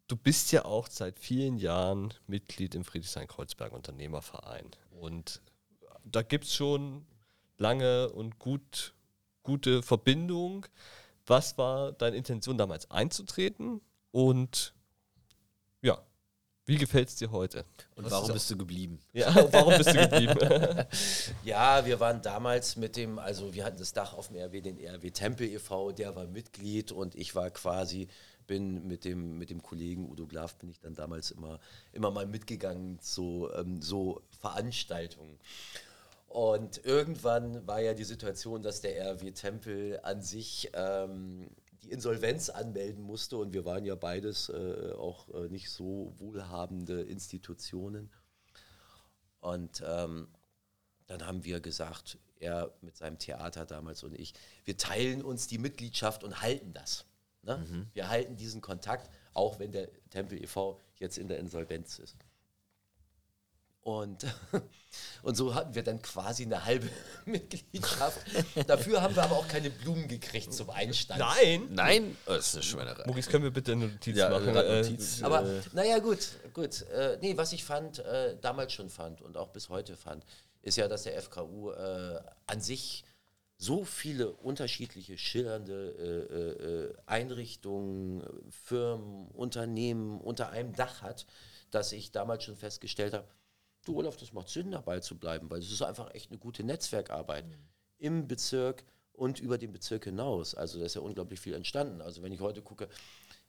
Du 0.08 0.16
bist 0.16 0.52
ja 0.52 0.64
auch 0.64 0.88
seit 0.88 1.18
vielen 1.18 1.58
Jahren 1.58 2.14
Mitglied 2.26 2.74
im 2.74 2.82
Friedrichshain-Kreuzberg 2.84 3.72
Unternehmerverein 3.72 4.70
und 5.00 5.42
da 6.04 6.22
gibt 6.22 6.44
es 6.44 6.54
schon 6.54 7.04
lange 7.58 8.08
und 8.10 8.38
gut, 8.38 8.94
gute 9.42 9.82
Verbindung. 9.82 10.64
Was 11.26 11.58
war 11.58 11.92
deine 11.92 12.16
Intention 12.16 12.56
damals 12.56 12.90
einzutreten 12.90 13.82
und 14.10 14.72
ja, 15.82 16.00
wie 16.64 16.76
gefällt 16.78 17.10
es 17.10 17.16
dir 17.16 17.30
heute? 17.30 17.66
Und 17.94 18.04
Was 18.04 18.12
warum 18.12 18.28
ist- 18.30 18.32
bist 18.34 18.50
du 18.50 18.56
geblieben? 18.56 19.00
Ja, 19.12 19.34
warum 19.52 19.76
bist 19.76 19.90
du 19.90 20.08
geblieben? 20.08 20.38
Ja, 21.44 21.84
wir 21.84 22.00
waren 22.00 22.22
damals 22.22 22.76
mit 22.76 22.96
dem, 22.96 23.18
also 23.18 23.52
wir 23.52 23.64
hatten 23.66 23.78
das 23.78 23.92
Dach 23.92 24.14
auf 24.14 24.28
dem 24.28 24.36
RW, 24.36 24.62
den 24.62 24.78
RW 24.78 25.10
Tempel 25.10 25.48
e.V., 25.48 25.92
der 25.92 26.16
war 26.16 26.26
Mitglied 26.26 26.92
und 26.92 27.14
ich 27.14 27.34
war 27.34 27.50
quasi, 27.50 28.08
bin 28.48 28.88
mit 28.88 29.04
dem, 29.04 29.38
mit 29.38 29.50
dem 29.50 29.62
Kollegen 29.62 30.10
Udo 30.10 30.26
Glaf 30.26 30.56
bin 30.56 30.68
ich 30.68 30.80
dann 30.80 30.94
damals 30.94 31.30
immer, 31.30 31.60
immer 31.92 32.10
mal 32.10 32.26
mitgegangen 32.26 32.98
zu 32.98 33.48
ähm, 33.54 33.80
so 33.80 34.22
Veranstaltungen. 34.40 35.38
Und 36.26 36.84
irgendwann 36.84 37.64
war 37.66 37.80
ja 37.80 37.94
die 37.94 38.04
Situation, 38.04 38.62
dass 38.62 38.80
der 38.80 39.00
RW 39.12 39.30
Tempel 39.30 40.00
an 40.02 40.20
sich 40.20 40.70
ähm, 40.74 41.48
die 41.82 41.90
Insolvenz 41.90 42.48
anmelden 42.50 43.02
musste 43.02 43.36
und 43.36 43.52
wir 43.52 43.64
waren 43.64 43.84
ja 43.84 43.94
beides 43.94 44.48
äh, 44.48 44.92
auch 44.98 45.28
äh, 45.30 45.48
nicht 45.48 45.70
so 45.70 46.12
wohlhabende 46.18 47.02
Institutionen. 47.02 48.10
Und 49.40 49.82
ähm, 49.86 50.28
dann 51.06 51.24
haben 51.24 51.44
wir 51.44 51.60
gesagt, 51.60 52.18
er 52.40 52.72
mit 52.82 52.96
seinem 52.96 53.18
Theater 53.18 53.64
damals 53.64 54.02
und 54.02 54.18
ich, 54.18 54.34
wir 54.64 54.76
teilen 54.76 55.22
uns 55.22 55.46
die 55.46 55.58
Mitgliedschaft 55.58 56.24
und 56.24 56.42
halten 56.42 56.72
das. 56.72 57.04
Ne? 57.42 57.86
Wir 57.94 58.08
halten 58.08 58.36
diesen 58.36 58.60
Kontakt, 58.60 59.10
auch 59.34 59.58
wenn 59.58 59.72
der 59.72 59.88
Tempel 60.10 60.42
e.V. 60.42 60.80
jetzt 60.98 61.18
in 61.18 61.28
der 61.28 61.38
Insolvenz 61.38 61.98
ist. 61.98 62.16
Und, 63.80 64.26
und 65.22 65.34
so 65.36 65.54
hatten 65.54 65.74
wir 65.74 65.82
dann 65.82 66.02
quasi 66.02 66.42
eine 66.42 66.62
halbe 66.64 66.90
Mitgliedschaft. 67.24 68.20
Dafür 68.66 69.00
haben 69.00 69.16
wir 69.16 69.22
aber 69.22 69.36
auch 69.36 69.48
keine 69.48 69.70
Blumen 69.70 70.08
gekriegt 70.08 70.52
zum 70.52 70.68
Einstand. 70.68 71.20
Nein! 71.20 71.68
Nein, 71.70 72.16
das 72.26 72.48
ist 72.48 72.54
eine 72.56 72.62
Schweinerei. 72.64 73.06
Muckis, 73.06 73.28
können 73.28 73.44
wir 73.44 73.50
bitte 73.50 73.72
eine 73.72 73.86
Notiz 73.88 74.16
Ja, 74.16 74.28
machen? 74.28 74.46
gerade 74.52 74.68
Äh, 74.68 74.82
Notiz. 74.82 75.22
Aber 75.22 75.42
Äh, 75.42 75.62
naja, 75.72 76.00
gut, 76.00 76.18
gut. 76.52 76.82
Äh, 76.90 77.16
nee, 77.22 77.34
was 77.36 77.52
ich 77.52 77.64
fand, 77.64 78.00
äh, 78.00 78.36
damals 78.40 78.74
schon 78.74 78.90
fand 78.90 79.22
und 79.22 79.38
auch 79.38 79.48
bis 79.50 79.70
heute 79.70 79.96
fand, 79.96 80.24
ist 80.60 80.76
ja, 80.76 80.86
dass 80.86 81.04
der 81.04 81.22
FKU 81.22 81.70
äh, 81.70 82.20
an 82.46 82.60
sich 82.60 83.04
so 83.58 83.84
viele 83.84 84.32
unterschiedliche 84.32 85.18
schillernde 85.18 85.90
äh, 85.98 86.64
äh, 86.64 86.94
Einrichtungen, 87.06 88.22
Firmen, 88.50 89.28
Unternehmen 89.28 90.20
unter 90.20 90.50
einem 90.50 90.72
Dach 90.74 91.02
hat, 91.02 91.26
dass 91.70 91.92
ich 91.92 92.12
damals 92.12 92.44
schon 92.44 92.56
festgestellt 92.56 93.14
habe, 93.14 93.26
du 93.84 93.96
Olaf, 93.96 94.16
das 94.16 94.32
macht 94.32 94.48
Sinn 94.48 94.70
dabei 94.70 95.00
zu 95.00 95.18
bleiben, 95.18 95.50
weil 95.50 95.58
es 95.58 95.72
ist 95.72 95.82
einfach 95.82 96.14
echt 96.14 96.30
eine 96.30 96.38
gute 96.38 96.62
Netzwerkarbeit 96.62 97.44
im 97.98 98.28
Bezirk 98.28 98.84
und 99.12 99.40
über 99.40 99.58
den 99.58 99.72
Bezirk 99.72 100.04
hinaus. 100.04 100.54
Also 100.54 100.78
da 100.78 100.86
ist 100.86 100.94
ja 100.94 101.00
unglaublich 101.00 101.40
viel 101.40 101.54
entstanden. 101.54 102.00
Also 102.00 102.22
wenn 102.22 102.32
ich 102.32 102.40
heute 102.40 102.62
gucke, 102.62 102.88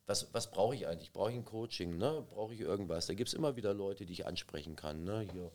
was, 0.07 0.33
was 0.33 0.49
brauche 0.49 0.73
ich 0.73 0.87
eigentlich? 0.87 1.13
Brauche 1.13 1.29
ich 1.29 1.37
ein 1.37 1.45
Coaching? 1.45 1.97
Ne? 1.99 2.25
Brauche 2.31 2.55
ich 2.55 2.61
irgendwas? 2.61 3.05
Da 3.05 3.13
gibt 3.13 3.27
es 3.27 3.35
immer 3.35 3.55
wieder 3.55 3.75
Leute, 3.75 4.07
die 4.07 4.13
ich 4.13 4.25
ansprechen 4.25 4.75
kann. 4.75 5.03
Ne? 5.03 5.27
Hier. 5.31 5.51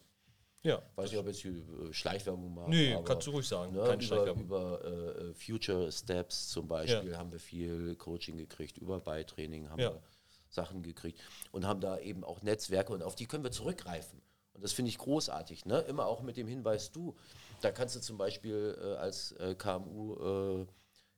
Ja. 0.65 0.83
Weiß 0.97 1.11
nicht, 1.11 1.21
ob 1.21 1.27
jetzt 1.27 1.45
äh, 1.45 1.93
Schleichwerbung 1.93 2.55
machen. 2.55 2.71
Nee, 2.71 2.99
kannst 3.05 3.27
du 3.27 3.31
ruhig 3.33 3.47
sagen. 3.47 3.73
Ne, 3.75 3.85
Keine 3.85 4.03
über 4.03 4.33
über 4.41 4.85
äh, 4.85 5.35
Future 5.35 5.93
Steps 5.93 6.49
zum 6.49 6.67
Beispiel 6.67 7.17
haben 7.17 7.31
wir 7.31 7.39
viel 7.39 7.95
Coaching 7.97 8.37
gekriegt, 8.39 8.79
über 8.79 8.99
Beitraining 8.99 9.69
haben 9.71 9.79
Ja. 9.81 9.93
wir 9.93 10.03
Sachen 10.51 10.83
gekriegt 10.83 11.21
und 11.53 11.67
haben 11.67 11.81
da 11.81 11.99
eben 11.99 12.25
auch 12.25 12.43
Netzwerke 12.43 12.93
und 12.93 13.03
auf 13.03 13.15
die 13.15 13.27
können 13.27 13.45
wir 13.45 13.51
zurückgreifen. 13.51 14.21
Und 14.55 14.63
das 14.65 14.73
finde 14.73 14.89
ich 14.89 14.99
großartig. 14.99 15.67
Ne? 15.67 15.81
Immer 15.81 16.07
auch 16.07 16.23
mit 16.23 16.37
dem 16.37 16.47
Hinweis, 16.47 16.93
du, 16.93 17.15
da 17.61 17.71
kannst 17.73 17.97
du 17.97 18.01
zum 18.01 18.17
Beispiel 18.17 18.79
äh, 18.81 18.95
als 18.97 19.33
äh, 19.33 19.55
KMU, 19.57 20.63
äh, 20.63 20.67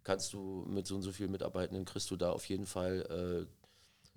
kannst 0.03 0.33
du 0.33 0.65
mit 0.67 0.87
so 0.87 0.95
und 0.97 1.03
so 1.03 1.13
vielen 1.13 1.31
Mitarbeitenden, 1.31 1.85
kriegst 1.85 2.11
du 2.11 2.17
da 2.17 2.31
auf 2.33 2.47
jeden 2.49 2.65
Fall 2.67 3.47
äh, 3.47 3.66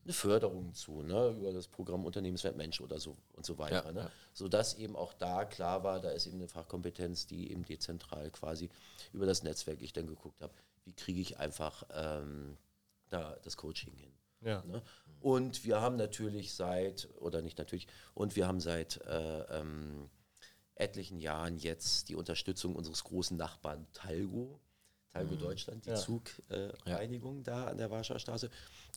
eine 0.10 0.16
Förderung 0.16 0.74
zu, 0.74 1.04
ne? 1.04 1.36
über 1.38 1.54
das 1.54 1.68
Programm 1.68 2.04
Unternehmenswert 2.04 2.58
Mensch 2.58 2.82
oder 2.82 3.00
so 3.00 3.16
und 3.34 3.46
so 3.46 3.60
weiter. 3.60 3.86
Ja, 3.86 3.92
ne? 3.92 4.00
ja. 4.02 4.12
Sodass 4.34 4.74
eben 4.74 4.96
auch 4.96 5.14
da 5.14 5.46
klar 5.46 5.84
war, 5.84 6.00
da 6.00 6.10
ist 6.10 6.26
eben 6.26 6.38
eine 6.38 6.48
Fachkompetenz, 6.48 7.28
die 7.28 7.52
eben 7.52 7.64
dezentral 7.64 8.32
quasi 8.32 8.70
über 9.14 9.28
das 9.28 9.44
Netzwerk 9.44 9.82
ich 9.82 9.94
dann 9.94 10.08
geguckt 10.08 10.42
habe, 10.42 10.54
wie 10.84 10.94
kriege 10.94 11.22
ich 11.22 11.38
einfach 11.38 11.84
ähm, 11.94 12.58
da 13.10 13.38
das 13.44 13.56
Coaching 13.56 13.94
hin. 13.94 14.12
Ja. 14.42 14.64
Ne? 14.66 14.82
Und 15.20 15.64
wir 15.64 15.80
haben 15.80 15.96
natürlich 15.96 16.54
seit, 16.54 17.08
oder 17.20 17.42
nicht 17.44 17.60
natürlich, 17.60 17.88
und 18.16 18.36
wir 18.36 18.48
haben 18.48 18.62
seit 18.62 19.02
äh, 19.06 19.42
ähm, 19.60 20.10
etlichen 20.74 21.20
Jahren 21.20 21.58
jetzt 21.58 22.10
die 22.10 22.16
Unterstützung 22.16 22.76
unseres 22.76 23.04
großen 23.04 23.38
Nachbarn 23.38 23.86
Talgo, 23.94 24.60
Talgo 25.14 25.36
Deutschland, 25.36 25.86
die 25.86 25.90
Ja. 25.90 25.96
Zugreinigung 25.96 27.44
da 27.44 27.66
an 27.66 27.78
der 27.78 27.90
Warschauer 27.90 28.20
Straße, 28.20 28.50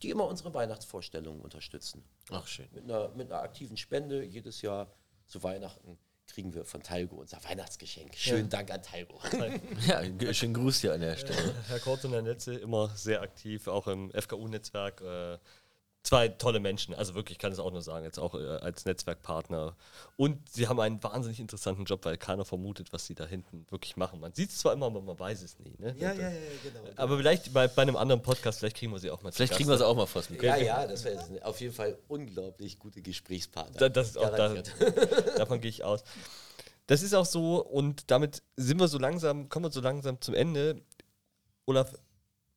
die 0.03 0.11
immer 0.11 0.27
unsere 0.27 0.53
Weihnachtsvorstellungen 0.53 1.41
unterstützen. 1.41 2.05
Ach, 2.31 2.47
schön. 2.47 2.69
Mit 2.73 2.85
einer, 2.85 3.09
mit 3.11 3.31
einer 3.33 3.43
aktiven 3.43 3.77
Spende 3.77 4.23
jedes 4.23 4.63
Jahr 4.63 4.93
zu 5.27 5.43
Weihnachten 5.43 5.99
kriegen 6.27 6.55
wir 6.55 6.65
von 6.65 6.83
Talgo 6.83 7.17
unser 7.17 7.43
Weihnachtsgeschenk. 7.45 8.15
Schönen 8.17 8.49
Dank 8.49 8.71
an 8.71 8.83
Talgo. 8.83 9.21
Ja, 9.87 10.33
schönen 10.35 10.55
Gruß 10.55 10.81
hier 10.81 10.95
an 10.95 11.01
der 11.01 11.17
Stelle. 11.17 11.55
Herr 11.69 11.81
Kort 11.81 12.05
und 12.05 12.13
Herr 12.13 12.23
Netze 12.23 12.55
immer 12.55 12.89
sehr 12.97 13.21
aktiv, 13.23 13.67
auch 13.69 13.87
im 13.89 14.11
FKU-Netzwerk. 14.13 15.01
Äh, 15.01 15.39
zwei 16.03 16.29
tolle 16.29 16.59
Menschen, 16.59 16.95
also 16.95 17.15
wirklich, 17.15 17.37
ich 17.37 17.39
kann 17.39 17.53
es 17.53 17.59
auch 17.59 17.71
nur 17.71 17.83
sagen, 17.83 18.05
jetzt 18.05 18.19
auch 18.19 18.35
äh, 18.35 18.39
als 18.39 18.85
Netzwerkpartner. 18.85 19.77
Und 20.17 20.49
sie 20.51 20.67
haben 20.69 20.81
einen 20.81 21.03
wahnsinnig 21.03 21.39
interessanten 21.39 21.85
Job, 21.85 22.05
weil 22.05 22.17
keiner 22.17 22.45
vermutet, 22.45 22.93
was 22.93 23.07
sie 23.07 23.15
da 23.15 23.25
hinten 23.25 23.67
wirklich 23.71 23.97
machen. 23.97 24.19
Man 24.21 24.33
sieht 24.33 24.51
es 24.51 24.59
zwar 24.59 24.73
immer, 24.73 24.87
aber 24.87 25.01
man 25.01 25.19
weiß 25.19 25.43
es 25.43 25.59
nie. 25.61 25.75
Ne? 25.79 25.95
genau. 26.63 26.85
Aber 26.97 27.19
vielleicht 27.19 27.53
bei, 27.53 27.69
bei 27.69 27.83
einem 27.83 27.97
anderen 27.97 28.21
Podcast, 28.21 28.59
vielleicht 28.59 28.77
kriegen 28.77 28.93
wir 28.93 28.99
sie 28.99 29.11
auch 29.11 29.23
mal 29.23 29.31
zu 29.31 29.37
Vielleicht 29.37 29.55
kriegen 29.55 29.69
wir 29.69 29.79
sie 29.79 29.87
auch 29.87 29.97
mal 29.97 30.07
vors 30.07 30.29
Mikro. 30.29 30.47
Ja, 30.47 30.57
ja, 30.57 30.87
das 30.87 31.05
wäre 31.05 31.23
auf 31.45 31.61
jeden 31.61 31.75
Fall 31.75 31.97
unglaublich 32.09 32.79
gute 32.79 33.01
Gesprächspartner. 33.01 33.79
Da, 33.79 33.89
das 33.89 34.09
ist 34.09 34.19
auch 34.19 34.35
da, 34.35 34.55
davon 35.37 35.61
gehe 35.61 35.71
ich 35.71 35.85
aus. 35.85 36.03
Das 36.87 37.03
ist 37.03 37.15
auch 37.15 37.27
so 37.27 37.65
und 37.65 38.11
damit 38.11 38.43
sind 38.57 38.81
wir 38.81 38.89
so 38.89 38.99
langsam, 38.99 39.49
kommen 39.49 39.67
wir 39.67 39.71
so 39.71 39.81
langsam 39.81 40.21
zum 40.21 40.35
Ende. 40.35 40.83
Olaf, 41.65 41.95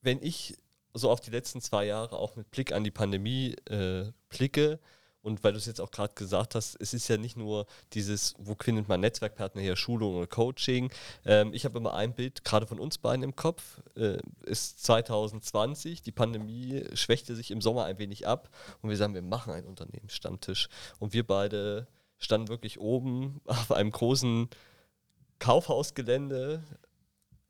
wenn 0.02 0.22
ich 0.24 0.58
so 0.96 1.10
auf 1.10 1.22
die 1.22 1.32
letzten 1.32 1.62
zwei 1.62 1.86
Jahre 1.86 2.18
auch 2.18 2.36
mit 2.36 2.50
Blick 2.52 2.72
an 2.72 2.84
die 2.84 2.92
Pandemie 2.92 3.56
äh, 3.70 4.12
blicke 4.30 4.80
und 5.26 5.44
weil 5.44 5.54
du 5.54 5.58
es 5.58 5.66
jetzt 5.66 5.82
auch 5.82 5.90
gerade 5.90 6.14
gesagt 6.14 6.54
hast, 6.54 6.80
es 6.80 6.94
ist 6.94 7.08
ja 7.08 7.18
nicht 7.18 7.36
nur 7.36 7.66
dieses, 7.94 8.36
wo 8.38 8.56
findet 8.62 8.88
man 8.88 9.00
Netzwerkpartner 9.00 9.60
her, 9.60 9.76
Schulung 9.76 10.18
oder 10.18 10.28
Coaching. 10.28 10.92
Ähm, 11.26 11.52
ich 11.52 11.66
habe 11.66 11.80
immer 11.80 11.96
ein 11.96 12.14
Bild, 12.14 12.46
gerade 12.46 12.68
von 12.68 12.80
uns 12.80 13.00
beiden 13.00 13.24
im 13.24 13.36
Kopf, 13.36 13.82
äh, 13.96 14.20
ist 14.44 14.84
2020, 14.86 16.04
die 16.04 16.12
Pandemie 16.12 16.84
schwächte 16.94 17.36
sich 17.36 17.50
im 17.50 17.60
Sommer 17.60 17.86
ein 17.86 17.98
wenig 17.98 18.28
ab 18.28 18.52
und 18.84 18.90
wir 18.92 18.98
sagen, 18.98 19.16
wir 19.16 19.24
machen 19.24 19.52
einen 19.52 19.66
Unternehmensstammtisch. 19.66 20.70
Und 21.00 21.14
wir 21.14 21.26
beide 21.26 21.88
standen 22.20 22.50
wirklich 22.50 22.80
oben 22.80 23.42
auf 23.46 23.72
einem 23.72 23.90
großen 23.90 24.48
Kaufhausgelände 25.40 26.64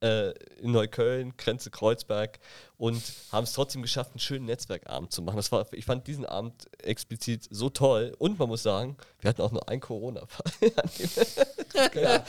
äh, 0.01 0.31
in 0.61 0.71
Neukölln, 0.71 1.35
Grenze 1.37 1.69
Kreuzberg 1.69 2.39
und 2.77 3.01
haben 3.31 3.43
es 3.43 3.53
trotzdem 3.53 3.81
geschafft, 3.81 4.11
einen 4.11 4.19
schönen 4.19 4.45
Netzwerkabend 4.45 5.11
zu 5.11 5.21
machen. 5.21 5.37
Das 5.37 5.51
war, 5.51 5.65
ich 5.73 5.85
fand 5.85 6.07
diesen 6.07 6.25
Abend 6.25 6.67
explizit 6.83 7.47
so 7.49 7.69
toll 7.69 8.15
und 8.19 8.37
man 8.37 8.49
muss 8.49 8.63
sagen, 8.63 8.97
wir 9.19 9.29
hatten 9.29 9.41
auch 9.41 9.51
nur 9.51 9.67
einen 9.69 9.81
Corona-Fall. 9.81 10.71
Ja, 11.93 12.23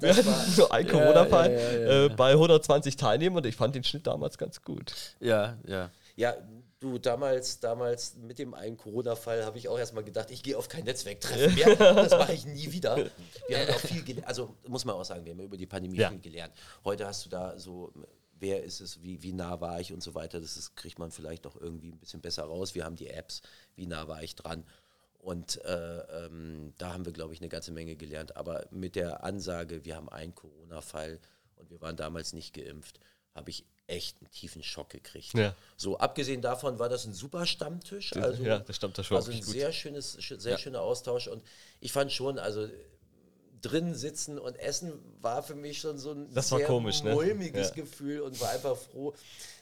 Wir 0.00 0.08
das 0.08 0.16
hatten 0.18 0.26
war, 0.26 0.44
nur 0.56 0.72
einen 0.72 0.88
Corona-Fall 0.88 1.52
ja, 1.52 1.60
ja, 1.60 1.80
ja, 1.80 2.04
äh, 2.06 2.08
bei 2.08 2.32
120 2.32 2.96
Teilnehmern 2.96 3.44
und 3.44 3.46
ich 3.48 3.54
fand 3.54 3.76
den 3.76 3.84
Schnitt 3.84 4.08
damals 4.08 4.38
ganz 4.38 4.60
gut. 4.62 4.92
Ja, 5.20 5.56
ja. 5.68 5.90
ja, 6.16 6.34
du, 6.82 6.98
damals, 6.98 7.60
damals 7.60 8.16
mit 8.16 8.38
dem 8.38 8.54
einen 8.54 8.76
Corona-Fall 8.76 9.44
habe 9.44 9.56
ich 9.58 9.68
auch 9.68 9.78
erstmal 9.78 10.04
gedacht, 10.04 10.30
ich 10.30 10.42
gehe 10.42 10.56
auf 10.58 10.68
kein 10.68 10.84
Netzwerktreffen 10.84 11.54
mehr. 11.54 11.76
Das 11.76 12.10
mache 12.12 12.32
ich 12.34 12.44
nie 12.44 12.70
wieder. 12.72 12.96
Wir 13.48 13.58
haben 13.60 13.70
auch 13.74 13.78
viel 13.80 14.02
gelernt, 14.02 14.26
also 14.28 14.54
muss 14.66 14.84
man 14.84 14.96
auch 14.96 15.04
sagen, 15.04 15.24
wir 15.24 15.32
haben 15.32 15.40
über 15.40 15.56
die 15.56 15.66
Pandemie 15.66 15.96
Ja. 15.98 16.10
viel 16.10 16.20
gelernt. 16.20 16.52
Heute 16.84 17.06
hast 17.06 17.24
du 17.24 17.30
da 17.30 17.58
so, 17.58 17.92
wer 18.38 18.62
ist 18.64 18.80
es, 18.80 19.00
wie, 19.02 19.22
wie 19.22 19.32
nah 19.32 19.60
war 19.60 19.80
ich 19.80 19.92
und 19.92 20.02
so 20.02 20.14
weiter, 20.14 20.40
das 20.40 20.56
ist, 20.56 20.74
kriegt 20.76 20.98
man 20.98 21.10
vielleicht 21.10 21.46
auch 21.46 21.56
irgendwie 21.56 21.92
ein 21.92 21.98
bisschen 21.98 22.20
besser 22.20 22.44
raus. 22.44 22.74
Wir 22.74 22.84
haben 22.84 22.96
die 22.96 23.08
Apps, 23.08 23.42
wie 23.76 23.86
nah 23.86 24.08
war 24.08 24.22
ich 24.22 24.34
dran. 24.34 24.64
Und 25.18 25.64
äh, 25.64 26.24
ähm, 26.26 26.72
da 26.78 26.92
haben 26.92 27.04
wir, 27.06 27.12
glaube 27.12 27.32
ich, 27.32 27.40
eine 27.40 27.48
ganze 27.48 27.70
Menge 27.70 27.94
gelernt. 27.94 28.36
Aber 28.36 28.66
mit 28.72 28.96
der 28.96 29.22
Ansage, 29.22 29.84
wir 29.84 29.94
haben 29.94 30.08
einen 30.08 30.34
Corona-Fall 30.34 31.20
und 31.54 31.70
wir 31.70 31.80
waren 31.80 31.94
damals 31.96 32.32
nicht 32.32 32.54
geimpft, 32.54 32.98
habe 33.32 33.50
ich 33.50 33.64
echt 33.92 34.16
einen 34.20 34.30
tiefen 34.32 34.62
Schock 34.62 34.90
gekriegt. 34.90 35.34
Ja. 35.34 35.54
So, 35.76 35.98
abgesehen 35.98 36.42
davon 36.42 36.78
war 36.78 36.88
das 36.88 37.04
ein 37.04 37.14
super 37.14 37.46
Stammtisch. 37.46 38.14
Also, 38.16 38.42
ja, 38.42 38.58
der 38.58 38.72
Stammtisch 38.72 39.10
war 39.10 39.18
also 39.18 39.30
ein 39.32 39.38
gut. 39.40 39.48
sehr 39.48 39.72
schönes, 39.72 40.18
sch- 40.18 40.40
sehr 40.40 40.58
schöner 40.58 40.80
Austausch. 40.80 41.28
Und 41.28 41.42
ich 41.80 41.92
fand 41.92 42.10
schon, 42.12 42.38
also 42.38 42.68
drin 43.62 43.94
sitzen 43.94 44.38
und 44.38 44.58
essen 44.58 44.92
war 45.20 45.42
für 45.42 45.54
mich 45.54 45.78
schon 45.80 45.96
so 45.96 46.10
ein 46.12 46.32
Das 46.34 46.48
sehr 46.48 46.66
komisch, 46.66 47.02
ne? 47.02 47.14
mulmiges 47.14 47.68
Ja. 47.68 47.74
Gefühl 47.74 48.20
und 48.20 48.38
war 48.40 48.50
einfach 48.50 48.76
froh, 48.76 49.14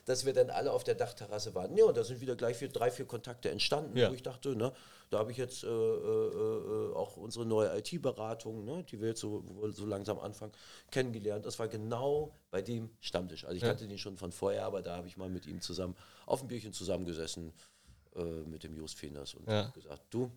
dass 0.06 0.24
wir 0.24 0.32
dann 0.32 0.50
alle 0.50 0.72
auf 0.72 0.84
der 0.84 0.94
Dachterrasse 0.94 1.54
waren. 1.54 1.76
Ja, 1.76 1.84
und 1.84 1.96
da 1.96 2.02
sind 2.02 2.20
wieder 2.20 2.34
gleich 2.34 2.56
vier, 2.56 2.68
drei, 2.70 2.90
vier 2.90 3.04
Kontakte 3.04 3.50
entstanden, 3.50 3.96
Ja. 3.96 4.10
wo 4.10 4.14
ich 4.14 4.22
dachte, 4.22 4.56
ne, 4.56 4.72
da 5.10 5.18
habe 5.18 5.30
ich 5.32 5.36
jetzt 5.36 5.64
äh, 5.64 5.66
äh, 5.68 5.70
äh, 5.70 6.94
auch 6.94 7.16
unsere 7.18 7.44
neue 7.44 7.76
IT-Beratung, 7.78 8.64
ne, 8.64 8.84
die 8.84 9.00
wir 9.00 9.08
jetzt 9.08 9.20
so, 9.20 9.44
so 9.70 9.84
langsam 9.84 10.18
anfangen, 10.18 10.52
kennengelernt. 10.90 11.44
Das 11.44 11.58
war 11.58 11.68
genau 11.68 12.32
bei 12.50 12.62
dem 12.62 12.90
Stammtisch. 13.00 13.44
Also 13.44 13.56
ich 13.56 13.62
kannte 13.62 13.86
den 13.86 13.98
schon 13.98 14.16
von 14.16 14.32
vorher, 14.32 14.64
aber 14.64 14.82
da 14.82 14.96
habe 14.96 15.08
ich 15.08 15.16
mal 15.16 15.28
mit 15.28 15.46
ihm 15.46 15.60
zusammen 15.60 15.94
auf 16.26 16.40
ein 16.42 16.48
Bierchen 16.48 16.72
zusammengesessen 16.72 17.52
äh, 18.16 18.22
mit 18.22 18.62
dem 18.64 18.74
Just 18.76 18.98
Fenders 18.98 19.34
und 19.34 19.46
Ja. 19.46 19.68
gesagt, 19.74 20.02
du, 20.10 20.30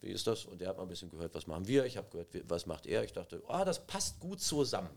wie 0.00 0.08
ist 0.08 0.26
das? 0.26 0.44
Und 0.44 0.60
er 0.62 0.68
hat 0.68 0.76
mal 0.76 0.82
ein 0.82 0.88
bisschen 0.88 1.10
gehört, 1.10 1.34
was 1.34 1.46
machen 1.46 1.66
wir. 1.66 1.84
Ich 1.86 1.96
habe 1.96 2.08
gehört, 2.10 2.28
was 2.50 2.66
macht 2.66 2.86
er. 2.86 3.04
Ich 3.04 3.12
dachte, 3.12 3.42
ah, 3.48 3.64
das 3.64 3.86
passt 3.86 4.20
gut 4.20 4.40
zusammen. 4.40 4.90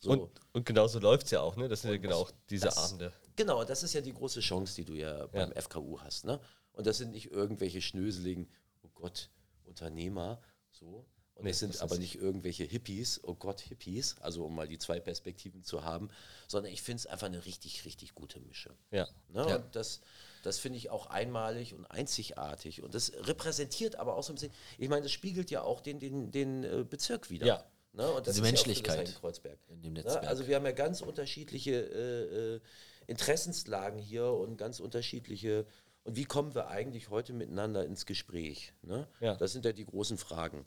So. 0.00 0.10
Und, 0.10 0.30
und 0.52 0.66
genau 0.66 0.86
so 0.88 0.98
läuft 0.98 1.26
es 1.26 1.32
ja 1.32 1.40
auch, 1.40 1.56
ne? 1.56 1.68
Das 1.68 1.82
sind 1.82 1.90
ja 1.90 1.96
genau 1.96 2.18
auch 2.20 2.30
diese 2.50 2.66
das- 2.66 2.76
Abende. 2.76 3.12
Genau, 3.36 3.64
das 3.64 3.82
ist 3.82 3.92
ja 3.92 4.00
die 4.00 4.14
große 4.14 4.40
Chance, 4.40 4.74
die 4.76 4.84
du 4.84 4.94
ja 4.94 5.26
beim 5.26 5.52
FKU 5.52 6.00
hast. 6.00 6.24
Ne? 6.24 6.40
Und 6.72 6.86
das 6.86 6.96
sind 6.98 7.12
nicht 7.12 7.30
irgendwelche 7.30 7.82
Schnöseligen, 7.82 8.48
oh 8.82 8.88
Gott, 8.94 9.30
Unternehmer, 9.64 10.40
so. 10.70 11.06
Und 11.34 11.44
Nee, 11.44 11.50
es 11.50 11.58
sind 11.58 11.78
aber 11.82 11.98
nicht 11.98 12.14
irgendwelche 12.14 12.64
Hippies, 12.64 13.20
oh 13.22 13.34
Gott, 13.34 13.60
Hippies, 13.60 14.16
also 14.20 14.46
um 14.46 14.54
mal 14.54 14.66
die 14.66 14.78
zwei 14.78 15.00
Perspektiven 15.00 15.62
zu 15.62 15.84
haben, 15.84 16.08
sondern 16.48 16.72
ich 16.72 16.80
finde 16.80 17.00
es 17.00 17.06
einfach 17.06 17.26
eine 17.26 17.44
richtig, 17.44 17.84
richtig 17.84 18.14
gute 18.14 18.40
Mische. 18.40 18.74
Ja. 18.90 19.06
Ne? 19.28 19.46
Ja. 19.46 19.56
Und 19.56 19.76
das, 19.76 20.00
das 20.46 20.58
finde 20.58 20.78
ich 20.78 20.90
auch 20.90 21.06
einmalig 21.06 21.74
und 21.74 21.84
einzigartig. 21.86 22.82
Und 22.82 22.94
das 22.94 23.12
repräsentiert 23.26 23.96
aber 23.96 24.16
auch 24.16 24.22
so 24.22 24.32
ein 24.32 24.36
bisschen, 24.36 24.52
ich 24.78 24.88
meine, 24.88 25.02
das 25.02 25.12
spiegelt 25.12 25.50
ja 25.50 25.62
auch 25.62 25.80
den, 25.80 25.98
den, 25.98 26.30
den 26.30 26.62
äh, 26.64 26.84
Bezirk 26.88 27.30
wieder. 27.30 27.46
Ja. 27.46 27.64
Ne? 27.92 28.08
Und 28.08 28.26
das 28.26 28.34
Diese 28.34 28.42
ist 28.42 28.46
ja 28.46 28.52
Menschlichkeit 28.52 28.96
Friedrichshain-Kreuzberg. 28.96 29.58
in 29.68 29.82
dem 29.82 29.92
Ne? 29.94 30.02
Netzwerk. 30.02 30.26
Also 30.26 30.46
wir 30.46 30.54
haben 30.56 30.64
ja 30.64 30.72
ganz 30.72 31.00
unterschiedliche 31.00 31.72
äh, 31.72 32.54
äh, 32.54 32.60
Interessenslagen 33.08 33.98
hier 33.98 34.26
und 34.26 34.56
ganz 34.56 34.78
unterschiedliche. 34.80 35.66
Und 36.04 36.16
wie 36.16 36.24
kommen 36.24 36.54
wir 36.54 36.68
eigentlich 36.68 37.10
heute 37.10 37.32
miteinander 37.32 37.84
ins 37.84 38.06
Gespräch? 38.06 38.72
Ne? 38.82 39.08
Ja. 39.20 39.34
Das 39.34 39.52
sind 39.52 39.64
ja 39.64 39.72
die 39.72 39.84
großen 39.84 40.16
Fragen. 40.18 40.64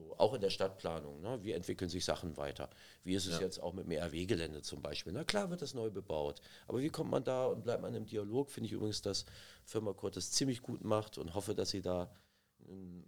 So, 0.00 0.14
auch 0.18 0.34
in 0.34 0.40
der 0.40 0.50
Stadtplanung. 0.50 1.20
Ne? 1.20 1.38
Wie 1.42 1.52
entwickeln 1.52 1.90
sich 1.90 2.04
Sachen 2.04 2.36
weiter? 2.36 2.70
Wie 3.04 3.14
ist 3.14 3.26
es 3.26 3.38
jetzt 3.38 3.58
auch 3.58 3.74
mit 3.74 3.86
dem 3.86 3.92
RW-Gelände 3.92 4.62
zum 4.62 4.80
Beispiel? 4.80 5.12
Na 5.12 5.24
klar 5.24 5.50
wird 5.50 5.62
das 5.62 5.74
neu 5.74 5.90
bebaut. 5.90 6.40
Aber 6.66 6.80
wie 6.80 6.88
kommt 6.88 7.10
man 7.10 7.24
da 7.24 7.46
und 7.46 7.64
bleibt 7.64 7.82
man 7.82 7.94
im 7.94 8.06
Dialog? 8.06 8.50
Finde 8.50 8.66
ich 8.66 8.72
übrigens, 8.72 9.02
dass 9.02 9.26
Firma 9.64 9.92
Kurt 9.92 10.16
das 10.16 10.30
ziemlich 10.30 10.62
gut 10.62 10.84
macht 10.84 11.18
und 11.18 11.34
hoffe, 11.34 11.54
dass 11.54 11.70
sie 11.70 11.82
da 11.82 12.10
ähm, 12.68 13.04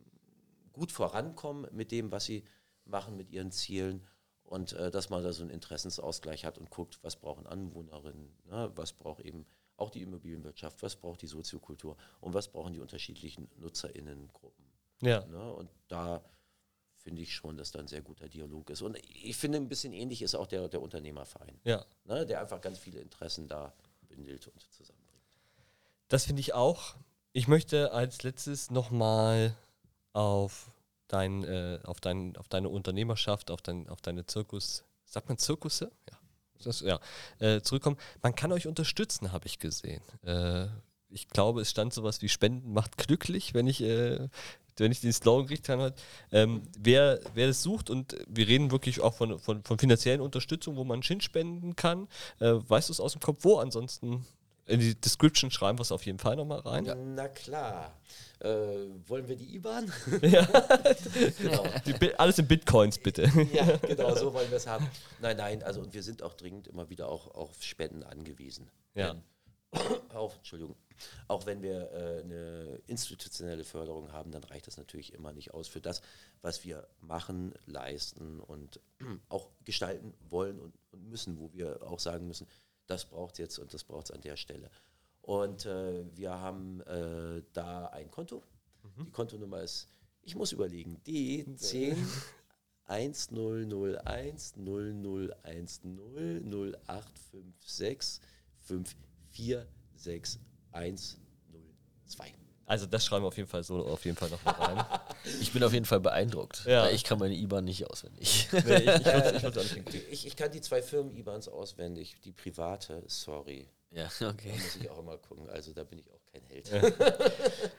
gut 0.73 0.93
vorankommen 0.93 1.67
mit 1.73 1.93
dem, 1.93 2.11
was 2.11 2.25
sie 2.25 2.45
machen, 2.85 3.17
mit 3.17 3.31
ihren 3.31 3.53
Zielen. 3.53 4.07
Und 4.45 4.75
äh, 4.75 4.91
dass 4.91 5.09
man 5.09 5.23
da 5.23 5.33
so 5.33 5.43
einen 5.43 5.51
Interessensausgleich 5.51 6.45
hat 6.45 6.59
und 6.59 6.69
guckt, 6.69 6.99
was 7.03 7.17
brauchen 7.17 7.47
Anwohnerinnen, 7.47 8.37
ne? 8.51 8.71
was 8.75 8.93
braucht 8.93 9.21
eben 9.25 9.47
auch 9.79 9.89
die 9.89 10.03
Immobilienwirtschaft, 10.03 10.83
was 10.83 10.97
braucht 10.97 11.23
die 11.23 11.27
Soziokultur 11.27 11.97
und 12.21 12.35
was 12.35 12.49
brauchen 12.49 12.75
die 12.75 12.81
unterschiedlichen 12.81 13.49
NutzerInnengruppen. 13.57 14.67
Ja. 15.01 15.25
Ne? 15.27 15.53
Und 15.55 15.71
da 15.89 16.23
finde 17.03 17.23
ich 17.23 17.35
schon, 17.35 17.57
dass 17.57 17.71
da 17.73 17.81
ein 17.81 17.89
sehr 17.89 18.03
guter 18.03 18.29
Dialog 18.29 18.71
ist. 18.71 18.83
Und 18.83 18.97
ich 18.99 19.37
finde, 19.37 19.59
ein 19.59 19.69
bisschen 19.69 19.93
ähnlich 19.93 20.23
ist 20.23 20.35
auch 20.35 20.47
der, 20.47 20.69
der 20.69 20.81
Unternehmerverein, 20.81 21.61
Ja. 21.65 21.85
ne, 22.05 22.25
der 22.27 22.41
einfach 22.41 22.61
ganz 22.61 22.79
viele 22.79 23.01
Interessen 23.01 23.49
da 23.49 23.73
bündelt 24.09 24.47
und 24.49 24.61
zusammenbringt. 24.73 25.23
Das 26.09 26.27
finde 26.27 26.41
ich 26.41 26.55
auch. 26.55 26.95
Ich 27.33 27.49
möchte 27.49 27.93
als 27.93 28.23
letztes 28.23 28.71
nochmal 28.71 29.57
auf, 30.13 30.71
dein, 31.09 31.43
äh, 31.45 31.81
auf, 31.85 32.01
dein, 32.01 32.37
auf 32.37 32.49
deine 32.49 32.69
Unternehmerschaft, 32.69 33.51
auf, 33.51 33.63
dein, 33.63 33.89
auf 33.89 34.01
deine 34.01 34.27
Zirkus, 34.27 34.85
sagt 35.05 35.29
man 35.29 35.39
Zirkusse? 35.39 35.91
Ja. 36.11 36.19
Das, 36.65 36.81
ja, 36.81 37.01
äh, 37.41 37.61
zurückkommen. 37.61 37.97
Man 38.23 38.37
kann 38.37 38.53
euch 38.53 38.69
unterstützen, 38.69 39.33
habe 39.33 39.47
ich 39.47 39.59
gesehen. 39.59 40.03
Äh, 40.23 40.69
ich 41.13 41.29
glaube, 41.29 41.61
es 41.61 41.71
stand 41.71 41.93
sowas 41.93 42.23
wie 42.23 42.29
Spenden 42.29 42.73
macht 42.73 42.97
glücklich, 42.97 43.55
wenn 43.55 43.67
ich, 43.67 43.83
äh, 43.83 44.29
wenn 44.77 44.93
ich 44.93 45.01
den 45.01 45.13
Slogan 45.13 45.47
richtig 45.47 45.71
habe. 45.71 45.95
Ähm, 46.31 46.63
wer, 46.79 47.21
wer 47.35 47.47
das 47.47 47.63
sucht 47.63 47.91
und 47.91 48.17
wir 48.27 48.49
reden 48.49 48.71
wirklich 48.71 49.01
auch 49.01 49.15
von, 49.15 49.39
von, 49.39 49.63
von 49.63 49.79
finanziellen 49.79 50.21
Unterstützung, 50.21 50.77
wo 50.77 50.85
man 50.85 51.03
hinspenden 51.03 51.77
kann, 51.77 52.09
äh, 52.41 52.53
weißt 52.53 52.89
du 52.89 52.93
es 52.93 53.01
aus 53.01 53.13
dem 53.13 53.21
Kopf, 53.21 53.45
wo 53.45 53.59
ansonsten? 53.59 54.25
In 54.65 54.79
die 54.79 54.95
Description 54.95 55.51
schreiben 55.51 55.77
wir 55.79 55.83
es 55.83 55.91
auf 55.91 56.07
jeden 56.07 56.21
Fall 56.21 56.37
nochmal 56.37 56.61
rein. 56.61 57.15
Na 57.17 57.27
klar. 57.27 57.99
Äh, 58.39 58.49
wollen 59.07 59.27
wir 59.27 59.35
die 59.35 59.57
IBAN? 59.57 59.93
genau. 60.21 61.65
Die, 61.85 62.15
alles 62.15 62.39
in 62.39 62.47
Bitcoins 62.47 62.97
bitte. 62.99 63.23
ja, 63.53 63.77
genau, 63.79 64.15
so 64.15 64.33
wollen 64.33 64.49
wir 64.51 64.59
es 64.59 64.67
haben. 64.69 64.89
Nein, 65.21 65.37
nein, 65.37 65.63
also 65.65 65.81
und 65.81 65.93
wir 65.95 66.03
sind 66.05 66.23
auch 66.23 66.35
dringend 66.35 66.69
immer 66.69 66.89
wieder 66.91 67.09
auch 67.09 67.35
auf 67.35 67.63
Spenden 67.63 68.05
angewiesen. 68.05 68.71
Ja. 68.95 69.17
Auch, 70.15 70.37
Entschuldigung, 70.37 70.77
auch 71.29 71.47
wenn 71.47 71.63
wir 71.63 71.91
äh, 71.93 72.21
eine 72.21 72.81
institutionelle 72.87 73.65
Förderung 73.65 74.13
haben, 74.13 74.31
dann 74.31 74.45
reicht 74.45 74.67
das 74.67 74.77
natürlich 74.77 75.13
immer 75.13 75.33
nicht 75.33 75.55
aus 75.55 75.69
für 75.69 75.81
das, 75.81 76.03
was 76.41 76.65
wir 76.65 76.89
machen, 77.01 77.55
leisten 77.67 78.41
und 78.41 78.81
auch 79.29 79.49
gestalten 79.65 80.15
wollen 80.29 80.59
und, 80.59 80.75
und 80.91 81.09
müssen, 81.09 81.39
wo 81.39 81.53
wir 81.53 81.83
auch 81.83 82.01
sagen 82.01 82.27
müssen, 82.27 82.47
das 82.87 83.07
braucht 83.07 83.35
es 83.35 83.39
jetzt 83.39 83.59
und 83.59 83.73
das 83.73 83.85
braucht 83.85 84.07
es 84.07 84.11
an 84.11 84.21
der 84.21 84.37
Stelle. 84.37 84.71
Und 85.23 85.67
äh, 85.67 86.05
wir 86.17 86.33
haben 86.33 86.81
äh, 86.83 87.43
da 87.53 87.87
ein 87.87 88.11
Konto. 88.11 88.43
Die 88.99 89.11
Kontonummer 89.11 89.63
ist, 89.63 89.89
ich 90.23 90.35
muss 90.35 90.53
überlegen, 90.53 91.01
D10 91.07 91.97
1001 92.87 94.57
0010 100.73 100.73
0856 100.73 101.19
5461102. 102.07 102.33
Also 102.65 102.87
das 102.87 103.05
schreiben 103.05 103.25
wir 103.25 103.29
auf 103.29 103.37
jeden 103.37 103.49
Fall 103.49 103.63
so 103.65 103.85
auf 103.87 104.05
jeden 104.05 104.17
Fall 104.17 104.31
noch 104.31 104.43
mal 104.45 104.53
rein. 104.53 104.85
Ich 105.41 105.53
bin 105.53 105.63
auf 105.63 105.73
jeden 105.75 105.85
Fall 105.85 106.01
beeindruckt. 106.01 106.65
Ja. 106.65 106.85
weil 106.85 106.95
Ich 106.95 107.05
kann 107.05 107.19
meine 107.19 107.35
IBAN 107.35 107.65
nicht 107.65 107.85
auswendig. 107.87 108.49
nee, 108.53 108.89
ich, 109.93 110.09
ich, 110.11 110.27
ich 110.29 110.37
kann 110.37 110.51
die 110.53 110.61
zwei 110.61 110.81
Firmen-IBANs 110.81 111.49
auswendig, 111.49 112.17
die 112.25 112.33
private, 112.33 113.03
sorry. 113.07 113.69
ja, 113.91 114.07
okay. 114.27 114.53
Da 114.57 114.63
muss 114.63 114.77
ich 114.77 114.89
auch 114.91 114.99
immer 115.01 115.19
gucken, 115.19 115.51
also 115.51 115.73
da 115.75 115.85
bin 115.85 115.99
ich 115.99 116.11
auch 116.11 116.21
kein 116.33 116.43
Held. 116.47 116.71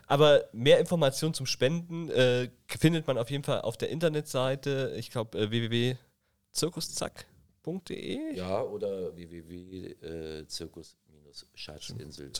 Aber 0.07 0.47
mehr 0.51 0.79
Informationen 0.79 1.33
zum 1.33 1.47
Spenden 1.47 2.09
äh, 2.11 2.49
findet 2.67 3.07
man 3.07 3.17
auf 3.17 3.31
jeden 3.31 3.43
Fall 3.43 3.61
auf 3.61 3.77
der 3.77 3.89
Internetseite, 3.89 4.93
ich 4.95 5.09
glaube 5.09 5.39
äh, 5.39 5.49
www.zirkuszack.de. 5.49 8.35
Ja, 8.35 8.61
oder 8.61 9.15
www.zirkus-schatzinsel. 9.15 10.97
Zirkus-Schatzinsel. 11.33 12.31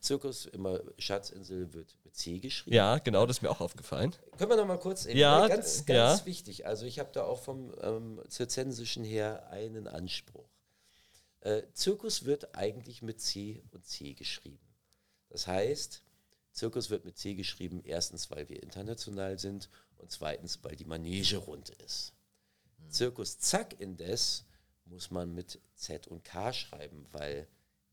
Zirkus, 0.00 0.46
immer 0.46 0.80
Schatzinsel 0.98 1.72
wird 1.72 1.96
mit 2.04 2.16
C 2.16 2.38
geschrieben. 2.38 2.74
Ja, 2.74 2.98
genau, 2.98 3.26
das 3.26 3.38
ist 3.38 3.42
mir 3.42 3.50
auch 3.50 3.60
aufgefallen. 3.60 4.14
Können 4.36 4.50
wir 4.50 4.56
noch 4.56 4.66
mal 4.66 4.78
kurz, 4.78 5.06
eben, 5.06 5.18
Ja, 5.18 5.46
ganz, 5.46 5.84
ganz 5.86 6.20
ja. 6.20 6.26
wichtig. 6.26 6.66
Also 6.66 6.86
ich 6.86 6.98
habe 6.98 7.10
da 7.12 7.24
auch 7.24 7.40
vom 7.40 7.74
ähm, 7.80 8.20
Zirzensischen 8.28 9.04
her 9.04 9.48
einen 9.50 9.86
Anspruch. 9.86 10.48
Äh, 11.40 11.62
Zirkus 11.72 12.24
wird 12.24 12.56
eigentlich 12.56 13.02
mit 13.02 13.20
C 13.20 13.62
und 13.70 13.86
C 13.86 14.14
geschrieben. 14.14 14.66
Das 15.28 15.46
heißt, 15.46 16.02
Zirkus 16.52 16.90
wird 16.90 17.04
mit 17.04 17.16
C 17.16 17.34
geschrieben, 17.34 17.82
erstens, 17.84 18.30
weil 18.30 18.48
wir 18.48 18.62
international 18.62 19.38
sind 19.38 19.68
und 19.98 20.10
zweitens, 20.10 20.58
weil 20.62 20.74
die 20.74 20.84
Manege 20.84 21.36
rund 21.36 21.70
ist. 21.70 22.14
Zirkus 22.88 23.38
Zack 23.38 23.76
indes 23.78 24.44
muss 24.86 25.10
man 25.10 25.34
mit 25.34 25.60
Z 25.74 26.08
und 26.08 26.24
K 26.24 26.52
schreiben, 26.52 27.06
weil 27.12 27.46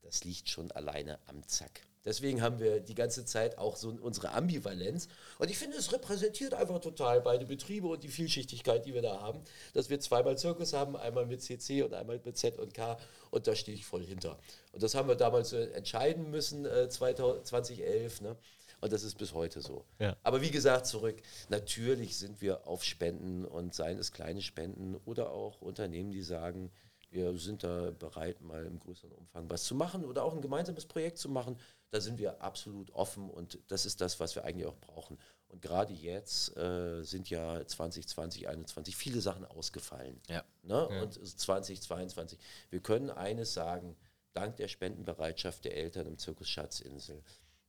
das 0.06 0.24
liegt 0.24 0.48
schon 0.48 0.70
alleine 0.72 1.18
am 1.26 1.46
Zack. 1.46 1.82
Deswegen 2.04 2.40
haben 2.40 2.60
wir 2.60 2.78
die 2.78 2.94
ganze 2.94 3.24
Zeit 3.24 3.58
auch 3.58 3.74
so 3.74 3.88
unsere 4.00 4.30
Ambivalenz. 4.30 5.08
Und 5.40 5.50
ich 5.50 5.58
finde, 5.58 5.76
es 5.76 5.92
repräsentiert 5.92 6.54
einfach 6.54 6.78
total 6.78 7.20
beide 7.20 7.46
Betriebe 7.46 7.88
und 7.88 8.04
die 8.04 8.08
Vielschichtigkeit, 8.08 8.86
die 8.86 8.94
wir 8.94 9.02
da 9.02 9.20
haben, 9.20 9.40
dass 9.74 9.90
wir 9.90 9.98
zweimal 9.98 10.38
Zirkus 10.38 10.72
haben, 10.72 10.96
einmal 10.96 11.26
mit 11.26 11.42
CC 11.42 11.82
und 11.82 11.92
einmal 11.94 12.20
mit 12.24 12.38
Z 12.38 12.60
und 12.60 12.72
K. 12.74 12.96
Und 13.32 13.48
da 13.48 13.56
stehe 13.56 13.76
ich 13.76 13.84
voll 13.84 14.04
hinter. 14.04 14.38
Und 14.72 14.84
das 14.84 14.94
haben 14.94 15.08
wir 15.08 15.16
damals 15.16 15.52
äh, 15.52 15.64
entscheiden 15.72 16.30
müssen, 16.30 16.64
äh, 16.64 16.88
2000 16.88 17.44
2011. 17.44 18.20
Ne? 18.20 18.36
Und 18.80 18.92
das 18.92 19.02
ist 19.02 19.18
bis 19.18 19.34
heute 19.34 19.60
so. 19.60 19.84
Ja. 19.98 20.16
Aber 20.22 20.42
wie 20.42 20.52
gesagt, 20.52 20.86
zurück, 20.86 21.16
natürlich 21.48 22.16
sind 22.16 22.40
wir 22.40 22.68
auf 22.68 22.84
Spenden 22.84 23.44
und 23.44 23.74
seien 23.74 23.98
es 23.98 24.12
kleine 24.12 24.42
Spenden 24.42 24.94
oder 25.06 25.32
auch 25.32 25.60
Unternehmen, 25.60 26.12
die 26.12 26.22
sagen, 26.22 26.70
wir 27.10 27.36
sind 27.38 27.62
da 27.62 27.90
bereit, 27.92 28.40
mal 28.40 28.64
im 28.64 28.78
größeren 28.78 29.12
Umfang 29.12 29.48
was 29.48 29.64
zu 29.64 29.74
machen 29.74 30.04
oder 30.04 30.24
auch 30.24 30.34
ein 30.34 30.40
gemeinsames 30.40 30.86
Projekt 30.86 31.18
zu 31.18 31.28
machen. 31.28 31.58
Da 31.90 32.00
sind 32.00 32.18
wir 32.18 32.42
absolut 32.42 32.90
offen 32.90 33.30
und 33.30 33.58
das 33.68 33.86
ist 33.86 34.00
das, 34.00 34.18
was 34.18 34.34
wir 34.34 34.44
eigentlich 34.44 34.66
auch 34.66 34.76
brauchen. 34.76 35.18
Und 35.48 35.62
gerade 35.62 35.92
jetzt 35.92 36.56
äh, 36.56 37.02
sind 37.02 37.30
ja 37.30 37.64
2020, 37.64 38.08
2021 38.08 38.96
viele 38.96 39.20
Sachen 39.20 39.44
ausgefallen. 39.44 40.20
Ja. 40.28 40.44
Ne? 40.62 40.88
Und 40.88 41.14
2022. 41.14 42.38
Wir 42.70 42.80
können 42.80 43.10
eines 43.10 43.54
sagen, 43.54 43.96
dank 44.32 44.56
der 44.56 44.68
Spendenbereitschaft 44.68 45.64
der 45.64 45.76
Eltern 45.76 46.06
im 46.06 46.18
Zirkus 46.18 46.48
Schatzinsel, 46.48 47.22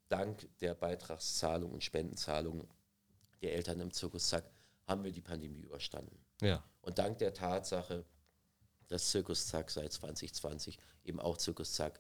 dank 0.10 0.48
der 0.60 0.74
Beitragszahlung 0.74 1.72
und 1.72 1.84
Spendenzahlung 1.84 2.68
der 3.42 3.54
Eltern 3.54 3.80
im 3.80 3.92
Zirkus 3.92 4.30
Zack, 4.30 4.50
haben 4.88 5.04
wir 5.04 5.12
die 5.12 5.22
Pandemie 5.22 5.62
überstanden. 5.62 6.18
Ja. 6.42 6.64
Und 6.82 6.98
dank 6.98 7.20
der 7.20 7.34
Tatsache, 7.34 8.06
dass 8.88 9.12
Zirkus 9.12 9.48
Zack 9.48 9.70
seit 9.70 9.92
2020, 9.94 10.78
eben 11.04 11.20
auch 11.20 11.38
Zirkus 11.38 11.74
Zack, 11.74 12.00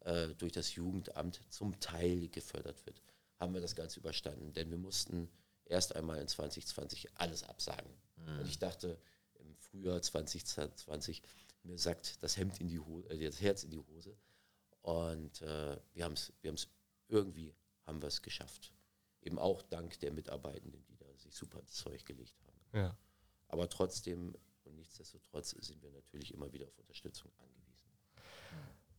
äh, 0.00 0.28
durch 0.36 0.52
das 0.52 0.74
Jugendamt 0.74 1.40
zum 1.50 1.78
Teil 1.80 2.28
gefördert 2.28 2.84
wird, 2.86 3.02
haben 3.36 3.54
wir 3.54 3.60
das 3.60 3.74
Ganze 3.74 4.00
überstanden. 4.00 4.52
Denn 4.52 4.70
wir 4.70 4.78
mussten 4.78 5.28
erst 5.64 5.94
einmal 5.94 6.20
in 6.20 6.28
2020 6.28 7.08
alles 7.18 7.42
absagen. 7.44 7.92
Und 8.40 8.48
ich 8.48 8.58
dachte, 8.58 8.98
im 9.34 9.54
Frühjahr 9.56 10.02
2020, 10.02 11.22
mir 11.62 11.78
sagt 11.78 12.22
das 12.22 12.36
Hemd 12.36 12.60
in 12.60 12.68
die 12.68 12.80
Hose, 12.80 13.08
äh, 13.10 13.24
das 13.24 13.40
Herz 13.40 13.64
in 13.64 13.70
die 13.70 13.78
Hose. 13.78 14.16
Und 14.82 15.42
äh, 15.42 15.78
wir 15.92 16.04
haben 16.04 16.14
es 16.14 16.32
wir 16.40 16.50
haben's 16.50 16.68
irgendwie 17.08 17.54
haben 17.84 18.00
wir 18.02 18.08
es 18.08 18.22
geschafft. 18.22 18.72
Eben 19.22 19.38
auch 19.38 19.62
dank 19.62 19.98
der 20.00 20.12
Mitarbeitenden, 20.12 20.84
die 20.88 20.96
da 20.96 21.06
sich 21.16 21.34
super 21.34 21.60
ins 21.60 21.74
Zeug 21.74 22.04
gelegt 22.04 22.34
haben. 22.46 22.80
ja. 22.80 22.96
Aber 23.50 23.68
trotzdem 23.70 24.36
nichtsdestotrotz 24.78 25.50
sind 25.50 25.82
wir 25.82 25.90
natürlich 25.90 26.32
immer 26.32 26.52
wieder 26.52 26.66
auf 26.66 26.78
Unterstützung 26.78 27.30
angewiesen. 27.38 27.58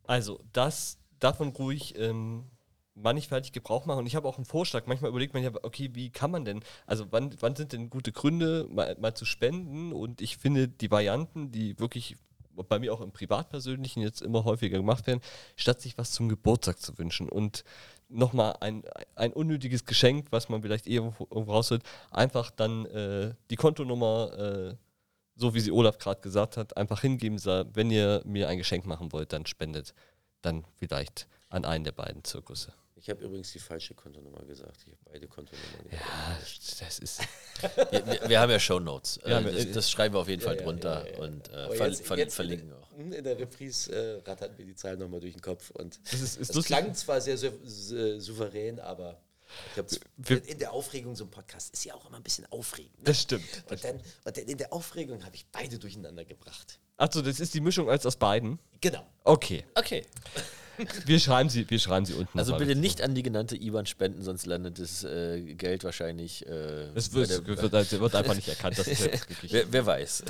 Also, 0.03 0.39
das 0.53 0.97
davon 1.19 1.49
ruhig 1.49 1.97
ähm, 1.97 2.45
mannigfaltig 2.95 3.51
Gebrauch 3.51 3.85
machen. 3.85 3.99
Und 3.99 4.07
ich 4.07 4.15
habe 4.15 4.27
auch 4.27 4.37
einen 4.37 4.45
Vorschlag. 4.45 4.85
Manchmal 4.85 5.09
überlegt 5.09 5.33
man 5.33 5.43
ja, 5.43 5.51
okay, 5.63 5.89
wie 5.93 6.09
kann 6.09 6.31
man 6.31 6.45
denn, 6.45 6.63
also 6.85 7.05
wann, 7.11 7.35
wann 7.39 7.55
sind 7.55 7.73
denn 7.73 7.89
gute 7.89 8.11
Gründe, 8.11 8.67
mal, 8.69 8.95
mal 8.99 9.13
zu 9.13 9.25
spenden? 9.25 9.93
Und 9.93 10.21
ich 10.21 10.37
finde 10.37 10.67
die 10.67 10.91
Varianten, 10.91 11.51
die 11.51 11.79
wirklich 11.79 12.17
bei 12.67 12.79
mir 12.79 12.93
auch 12.93 12.99
im 13.01 13.11
Privatpersönlichen 13.11 14.01
jetzt 14.01 14.21
immer 14.21 14.43
häufiger 14.43 14.77
gemacht 14.77 15.07
werden, 15.07 15.21
statt 15.55 15.79
sich 15.81 15.97
was 15.97 16.11
zum 16.11 16.27
Geburtstag 16.27 16.79
zu 16.79 16.97
wünschen 16.97 17.29
und 17.29 17.63
nochmal 18.09 18.57
ein, 18.59 18.83
ein 19.15 19.31
unnötiges 19.31 19.85
Geschenk, 19.85 20.27
was 20.31 20.49
man 20.49 20.61
vielleicht 20.61 20.87
eh 20.87 20.95
irgendwo 20.95 21.27
irgendwo 21.31 21.53
rausholt, 21.53 21.83
einfach 22.11 22.51
dann 22.51 22.85
äh, 22.87 23.33
die 23.49 23.55
Kontonummer, 23.55 24.33
äh, 24.37 24.75
so 25.39 25.53
wie 25.53 25.59
sie 25.61 25.71
Olaf 25.71 25.97
gerade 25.97 26.21
gesagt 26.21 26.57
hat, 26.57 26.75
einfach 26.77 27.01
hingeben, 27.01 27.37
sagen, 27.39 27.69
wenn 27.73 27.89
ihr 27.91 28.21
mir 28.25 28.47
ein 28.49 28.57
Geschenk 28.57 28.85
machen 28.85 29.11
wollt, 29.13 29.31
dann 29.33 29.45
spendet 29.45 29.93
dann 30.41 30.65
vielleicht 30.77 31.27
an 31.49 31.65
einen 31.65 31.83
der 31.83 31.91
beiden 31.93 32.23
Zirkusse. 32.23 32.73
Ich 32.95 33.09
habe 33.09 33.23
übrigens 33.23 33.53
die 33.53 33.59
falsche 33.59 33.93
Kontonummer 33.93 34.43
gesagt. 34.43 34.81
Ich 34.85 34.91
habe 34.91 34.97
beide 35.05 35.27
Kontonummern 35.27 35.83
gesagt. 35.89 36.03
Ja, 36.03 36.85
das 36.85 36.99
ist. 36.99 37.21
Wir, 37.91 38.05
wir, 38.05 38.29
wir 38.29 38.39
haben 38.41 38.51
ja 38.51 38.59
Shownotes. 38.59 39.19
Ja, 39.25 39.39
Äh, 39.39 39.45
wir- 39.45 39.51
das, 39.53 39.71
das 39.71 39.91
schreiben 39.91 40.13
wir 40.15 40.19
auf 40.19 40.27
jeden 40.27 40.41
Fall 40.41 40.57
ja, 40.57 40.61
drunter 40.63 41.05
ja, 41.07 41.13
ja. 41.13 41.19
und 41.23 41.47
äh, 41.49 41.69
ver 41.75 41.87
jetzt- 41.87 42.05
ver 42.05 42.17
jetzt- 42.17 42.35
verlinken 42.35 42.73
auch. 42.73 42.89
In 42.97 43.11
der 43.23 43.37
Reprise 43.39 43.93
äh, 43.93 44.29
rattert 44.29 44.57
mir 44.59 44.65
die 44.65 44.75
Zahl 44.75 44.97
nochmal 44.97 45.21
durch 45.21 45.33
den 45.33 45.41
Kopf. 45.41 45.69
Und 45.71 45.97
Das 46.11 46.19
ist, 46.21 46.37
ist 46.37 46.53
das 46.55 46.65
klang 46.65 46.93
zwar 46.93 47.21
sehr 47.21 47.37
sou- 47.37 47.51
sou- 47.63 48.19
souverän, 48.19 48.79
aber 48.81 49.17
ich 49.73 49.77
hab's, 49.77 49.99
Wir- 50.17 50.45
in 50.47 50.59
der 50.59 50.71
Aufregung, 50.71 51.15
so 51.15 51.25
ein 51.25 51.31
Podcast 51.31 51.73
ist 51.73 51.83
ja 51.85 51.93
auch 51.95 52.05
immer 52.07 52.17
ein 52.17 52.23
bisschen 52.23 52.45
aufregend. 52.51 52.97
Ne? 52.99 53.03
Das 53.05 53.21
stimmt. 53.21 53.45
Und 53.69 53.83
dann, 53.83 53.95
und 54.25 54.37
dann 54.37 54.45
in 54.45 54.57
der 54.57 54.71
Aufregung 54.73 55.23
habe 55.25 55.35
ich 55.35 55.45
beide 55.51 55.77
durcheinander 55.79 56.25
gebracht. 56.25 56.79
Achso, 56.97 57.21
das 57.21 57.39
ist 57.39 57.53
die 57.53 57.61
Mischung 57.61 57.89
als 57.89 58.05
aus 58.05 58.15
beiden. 58.17 58.59
Genau. 58.81 59.05
Okay. 59.23 59.63
Okay. 59.75 60.05
Wir 61.05 61.19
schreiben 61.19 61.49
sie, 61.49 61.69
wir 61.69 61.77
schreiben 61.77 62.05
sie 62.05 62.13
unten. 62.13 62.39
Also 62.39 62.55
bitte 62.55 62.73
nicht 62.73 63.01
an 63.01 63.13
die 63.13 63.21
genannte 63.21 63.57
IBAN 63.57 63.85
spenden, 63.85 64.23
sonst 64.23 64.45
landet 64.45 64.79
das 64.79 65.03
äh, 65.03 65.53
Geld 65.55 65.83
wahrscheinlich. 65.83 66.45
Äh, 66.47 66.91
Es 66.95 67.11
wird, 67.11 67.29
der- 67.29 67.45
wird, 67.45 67.61
wird, 67.73 67.99
wird 67.99 68.15
einfach 68.15 68.33
nicht 68.33 68.47
erkannt, 68.47 68.79
dass 68.79 68.87
es 68.87 68.99
jetzt 68.99 69.29
wirklich. 69.29 69.51
wer, 69.51 69.69
wer 69.73 69.85
weiß. 69.85 70.23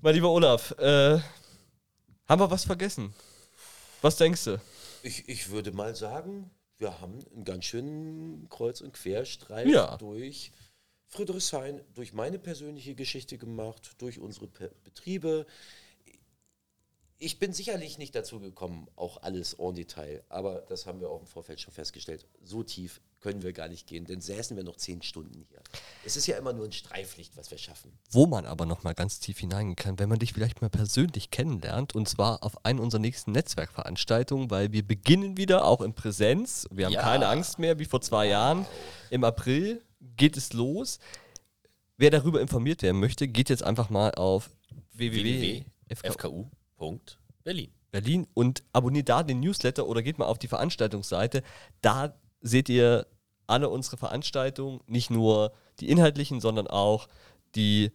Mein 0.00 0.14
lieber 0.14 0.30
Olaf, 0.30 0.70
äh, 0.78 1.18
haben 2.28 2.40
wir 2.40 2.52
was 2.52 2.62
vergessen? 2.64 3.12
Was 4.00 4.14
denkst 4.16 4.44
du? 4.44 4.60
Ich, 5.02 5.28
ich 5.28 5.50
würde 5.50 5.72
mal 5.72 5.96
sagen, 5.96 6.48
wir 6.82 7.00
haben 7.00 7.18
einen 7.34 7.44
ganz 7.44 7.64
schönen 7.64 8.48
Kreuz- 8.50 8.80
und 8.82 8.92
Querstreif 8.92 9.68
Ja. 9.68 9.96
durch 9.96 10.52
Friedrichshain, 11.06 11.80
durch 11.94 12.12
meine 12.12 12.38
persönliche 12.38 12.94
Geschichte 12.94 13.38
gemacht, 13.38 13.92
durch 13.98 14.18
unsere 14.18 14.48
Pe 14.48 14.70
Betriebe. 14.84 15.46
Ich 17.24 17.38
bin 17.38 17.52
sicherlich 17.52 17.98
nicht 17.98 18.16
dazu 18.16 18.40
gekommen, 18.40 18.88
auch 18.96 19.22
alles 19.22 19.54
en 19.54 19.76
Detail, 19.76 20.24
aber 20.28 20.64
das 20.68 20.86
haben 20.86 20.98
wir 21.00 21.08
auch 21.08 21.20
im 21.20 21.28
Vorfeld 21.28 21.60
schon 21.60 21.72
festgestellt. 21.72 22.26
So 22.42 22.64
tief 22.64 23.00
können 23.20 23.44
wir 23.44 23.52
gar 23.52 23.68
nicht 23.68 23.86
gehen, 23.86 24.06
denn 24.06 24.20
säßen 24.20 24.56
wir 24.56 24.64
noch 24.64 24.76
zehn 24.76 25.02
Stunden 25.02 25.46
hier. 25.48 25.60
Es 26.04 26.16
ist 26.16 26.26
ja 26.26 26.36
immer 26.36 26.52
nur 26.52 26.64
ein 26.64 26.72
Streiflicht, 26.72 27.36
was 27.36 27.52
wir 27.52 27.58
schaffen. 27.58 27.92
Wo 28.10 28.26
man 28.26 28.44
aber 28.44 28.66
noch 28.66 28.82
mal 28.82 28.92
ganz 28.92 29.20
tief 29.20 29.38
hineingehen 29.38 29.76
kann, 29.76 30.00
wenn 30.00 30.08
man 30.08 30.18
dich 30.18 30.32
vielleicht 30.32 30.62
mal 30.62 30.68
persönlich 30.68 31.30
kennenlernt 31.30 31.94
und 31.94 32.08
zwar 32.08 32.42
auf 32.42 32.64
einer 32.64 32.82
unserer 32.82 33.00
nächsten 33.00 33.30
Netzwerkveranstaltungen, 33.30 34.50
weil 34.50 34.72
wir 34.72 34.84
beginnen 34.84 35.36
wieder 35.36 35.64
auch 35.64 35.80
in 35.80 35.94
Präsenz. 35.94 36.66
Wir 36.72 36.86
haben 36.86 36.92
Ja. 36.92 37.02
keine 37.02 37.28
Angst 37.28 37.60
mehr 37.60 37.78
wie 37.78 37.84
vor 37.84 38.00
zwei 38.00 38.26
Jahren. 38.26 38.66
Im 39.10 39.22
April 39.22 39.80
geht 40.16 40.36
es 40.36 40.54
los. 40.54 40.98
Wer 41.96 42.10
darüber 42.10 42.40
informiert 42.40 42.82
werden 42.82 42.98
möchte, 42.98 43.28
geht 43.28 43.48
jetzt 43.48 43.62
einfach 43.62 43.90
mal 43.90 44.12
auf 44.16 44.50
www.fku 44.94 45.62
www.fku.berlin. 45.88 46.50
Berlin 47.90 48.26
und 48.34 48.64
abonniert 48.72 49.08
da 49.08 49.22
den 49.22 49.40
Newsletter 49.40 49.86
oder 49.86 50.02
geht 50.02 50.18
mal 50.18 50.24
auf 50.24 50.38
die 50.38 50.48
Veranstaltungsseite. 50.48 51.42
Da 51.82 52.14
seht 52.40 52.68
ihr 52.68 53.06
alle 53.46 53.68
unsere 53.68 53.98
Veranstaltungen, 53.98 54.80
nicht 54.86 55.10
nur 55.10 55.52
die 55.78 55.88
inhaltlichen, 55.90 56.40
sondern 56.40 56.66
auch 56.66 57.08
die, 57.54 57.92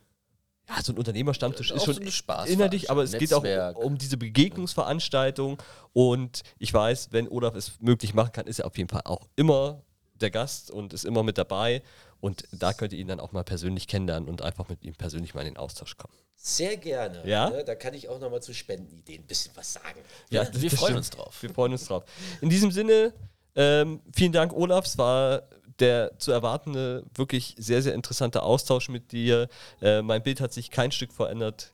ja, 0.69 0.81
so 0.83 0.93
ein 0.93 0.97
Unternehmerstammtisch 0.97 1.71
Auch 1.71 1.77
ist 1.77 1.85
so 1.85 1.93
schon 1.93 2.03
Spaßveranstaltung, 2.03 2.53
inhaltlich, 2.53 2.91
aber 2.91 3.03
es 3.03 3.13
geht 3.13 3.33
auch 3.33 3.43
Netzwerk. 3.43 3.77
um 3.77 3.97
diese 3.97 4.17
Begegnungsveranstaltung 4.17 5.57
und 5.93 6.43
ich 6.59 6.73
weiß, 6.73 7.09
wenn 7.11 7.27
Olaf 7.27 7.55
es 7.55 7.79
möglich 7.81 8.13
machen 8.13 8.31
kann, 8.33 8.45
ist 8.45 8.59
er 8.59 8.67
auf 8.67 8.77
jeden 8.77 8.89
Fall 8.89 9.01
auch 9.05 9.27
immer 9.35 9.81
der 10.13 10.31
Gast 10.31 10.69
und 10.69 10.93
ist 10.93 11.05
immer 11.05 11.23
mit 11.23 11.37
dabei 11.37 11.81
und 12.19 12.47
da 12.51 12.73
könnt 12.73 12.93
ihr 12.93 12.99
ihn 12.99 13.07
dann 13.07 13.19
auch 13.19 13.31
mal 13.31 13.43
persönlich 13.43 13.87
kennenlernen 13.87 14.27
und 14.27 14.41
einfach 14.41 14.69
mit 14.69 14.83
ihm 14.83 14.95
persönlich 14.95 15.33
mal 15.33 15.41
in 15.41 15.53
den 15.53 15.57
Austausch 15.57 15.97
kommen. 15.97 16.13
Sehr 16.35 16.77
gerne. 16.77 17.27
Ja? 17.27 17.49
Ne? 17.49 17.63
Da 17.63 17.75
kann 17.75 17.93
ich 17.93 18.09
auch 18.09 18.19
nochmal 18.19 18.41
zu 18.41 18.53
Spendenideen 18.53 19.21
ein 19.21 19.27
bisschen 19.27 19.51
was 19.55 19.73
sagen. 19.73 19.99
Ja, 20.29 20.41
wir 20.53 20.69
das 20.69 20.79
freuen 20.79 20.91
stimmt. 20.91 20.97
uns 20.97 21.09
drauf. 21.09 21.41
Wir 21.41 21.49
freuen 21.49 21.71
uns 21.71 21.85
drauf. 21.85 22.03
In 22.41 22.49
diesem 22.49 22.71
Sinne, 22.71 23.13
ähm, 23.55 24.01
vielen 24.15 24.31
Dank, 24.31 24.53
Olaf. 24.53 24.85
Es 24.85 24.97
war 24.97 25.43
der 25.79 26.17
zu 26.17 26.31
erwartende, 26.31 27.03
wirklich 27.13 27.55
sehr, 27.57 27.81
sehr 27.81 27.93
interessanter 27.93 28.43
Austausch 28.43 28.89
mit 28.89 29.11
dir. 29.11 29.47
Äh, 29.81 30.01
mein 30.01 30.23
Bild 30.23 30.41
hat 30.41 30.53
sich 30.53 30.71
kein 30.71 30.91
Stück 30.91 31.13
verändert. 31.13 31.73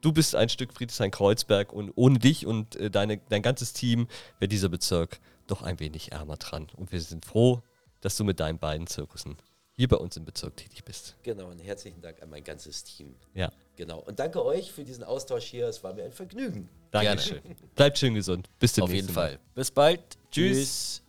Du 0.00 0.12
bist 0.12 0.34
ein 0.34 0.48
Stück 0.48 0.72
Friedrichshain-Kreuzberg 0.74 1.72
und 1.72 1.92
ohne 1.94 2.18
dich 2.18 2.46
und 2.46 2.76
äh, 2.76 2.90
deine, 2.90 3.18
dein 3.28 3.42
ganzes 3.42 3.72
Team 3.72 4.08
wäre 4.38 4.48
dieser 4.48 4.68
Bezirk 4.68 5.20
doch 5.46 5.62
ein 5.62 5.80
wenig 5.80 6.12
ärmer 6.12 6.36
dran. 6.36 6.68
Und 6.76 6.92
wir 6.92 7.00
sind 7.00 7.24
froh, 7.24 7.62
dass 8.00 8.16
du 8.16 8.24
mit 8.24 8.40
deinen 8.40 8.58
beiden 8.58 8.86
Zirkussen 8.86 9.36
hier 9.76 9.88
bei 9.88 9.96
uns 9.96 10.16
im 10.16 10.24
Bezirk 10.24 10.56
tätig 10.56 10.84
bist. 10.84 11.16
Genau, 11.22 11.50
und 11.50 11.58
herzlichen 11.58 12.00
Dank 12.00 12.22
an 12.22 12.30
mein 12.30 12.44
ganzes 12.44 12.84
Team. 12.84 13.14
Ja, 13.34 13.50
Genau. 13.76 14.00
Und 14.00 14.18
danke 14.20 14.44
euch 14.44 14.72
für 14.72 14.84
diesen 14.84 15.02
Austausch 15.02 15.46
hier. 15.46 15.66
Es 15.68 15.82
war 15.82 15.94
mir 15.94 16.04
ein 16.04 16.12
Vergnügen. 16.12 16.68
danke 16.90 17.20
schön. 17.20 17.40
Bleibt 17.74 17.98
schön 17.98 18.14
gesund. 18.14 18.48
Bis 18.58 18.72
Auf 18.78 18.88
demnächst. 18.88 19.08
jeden 19.08 19.14
Fall. 19.14 19.38
Bis 19.54 19.70
bald. 19.70 20.00
Tschüss. 20.30 20.56
Tschüss. 20.58 21.03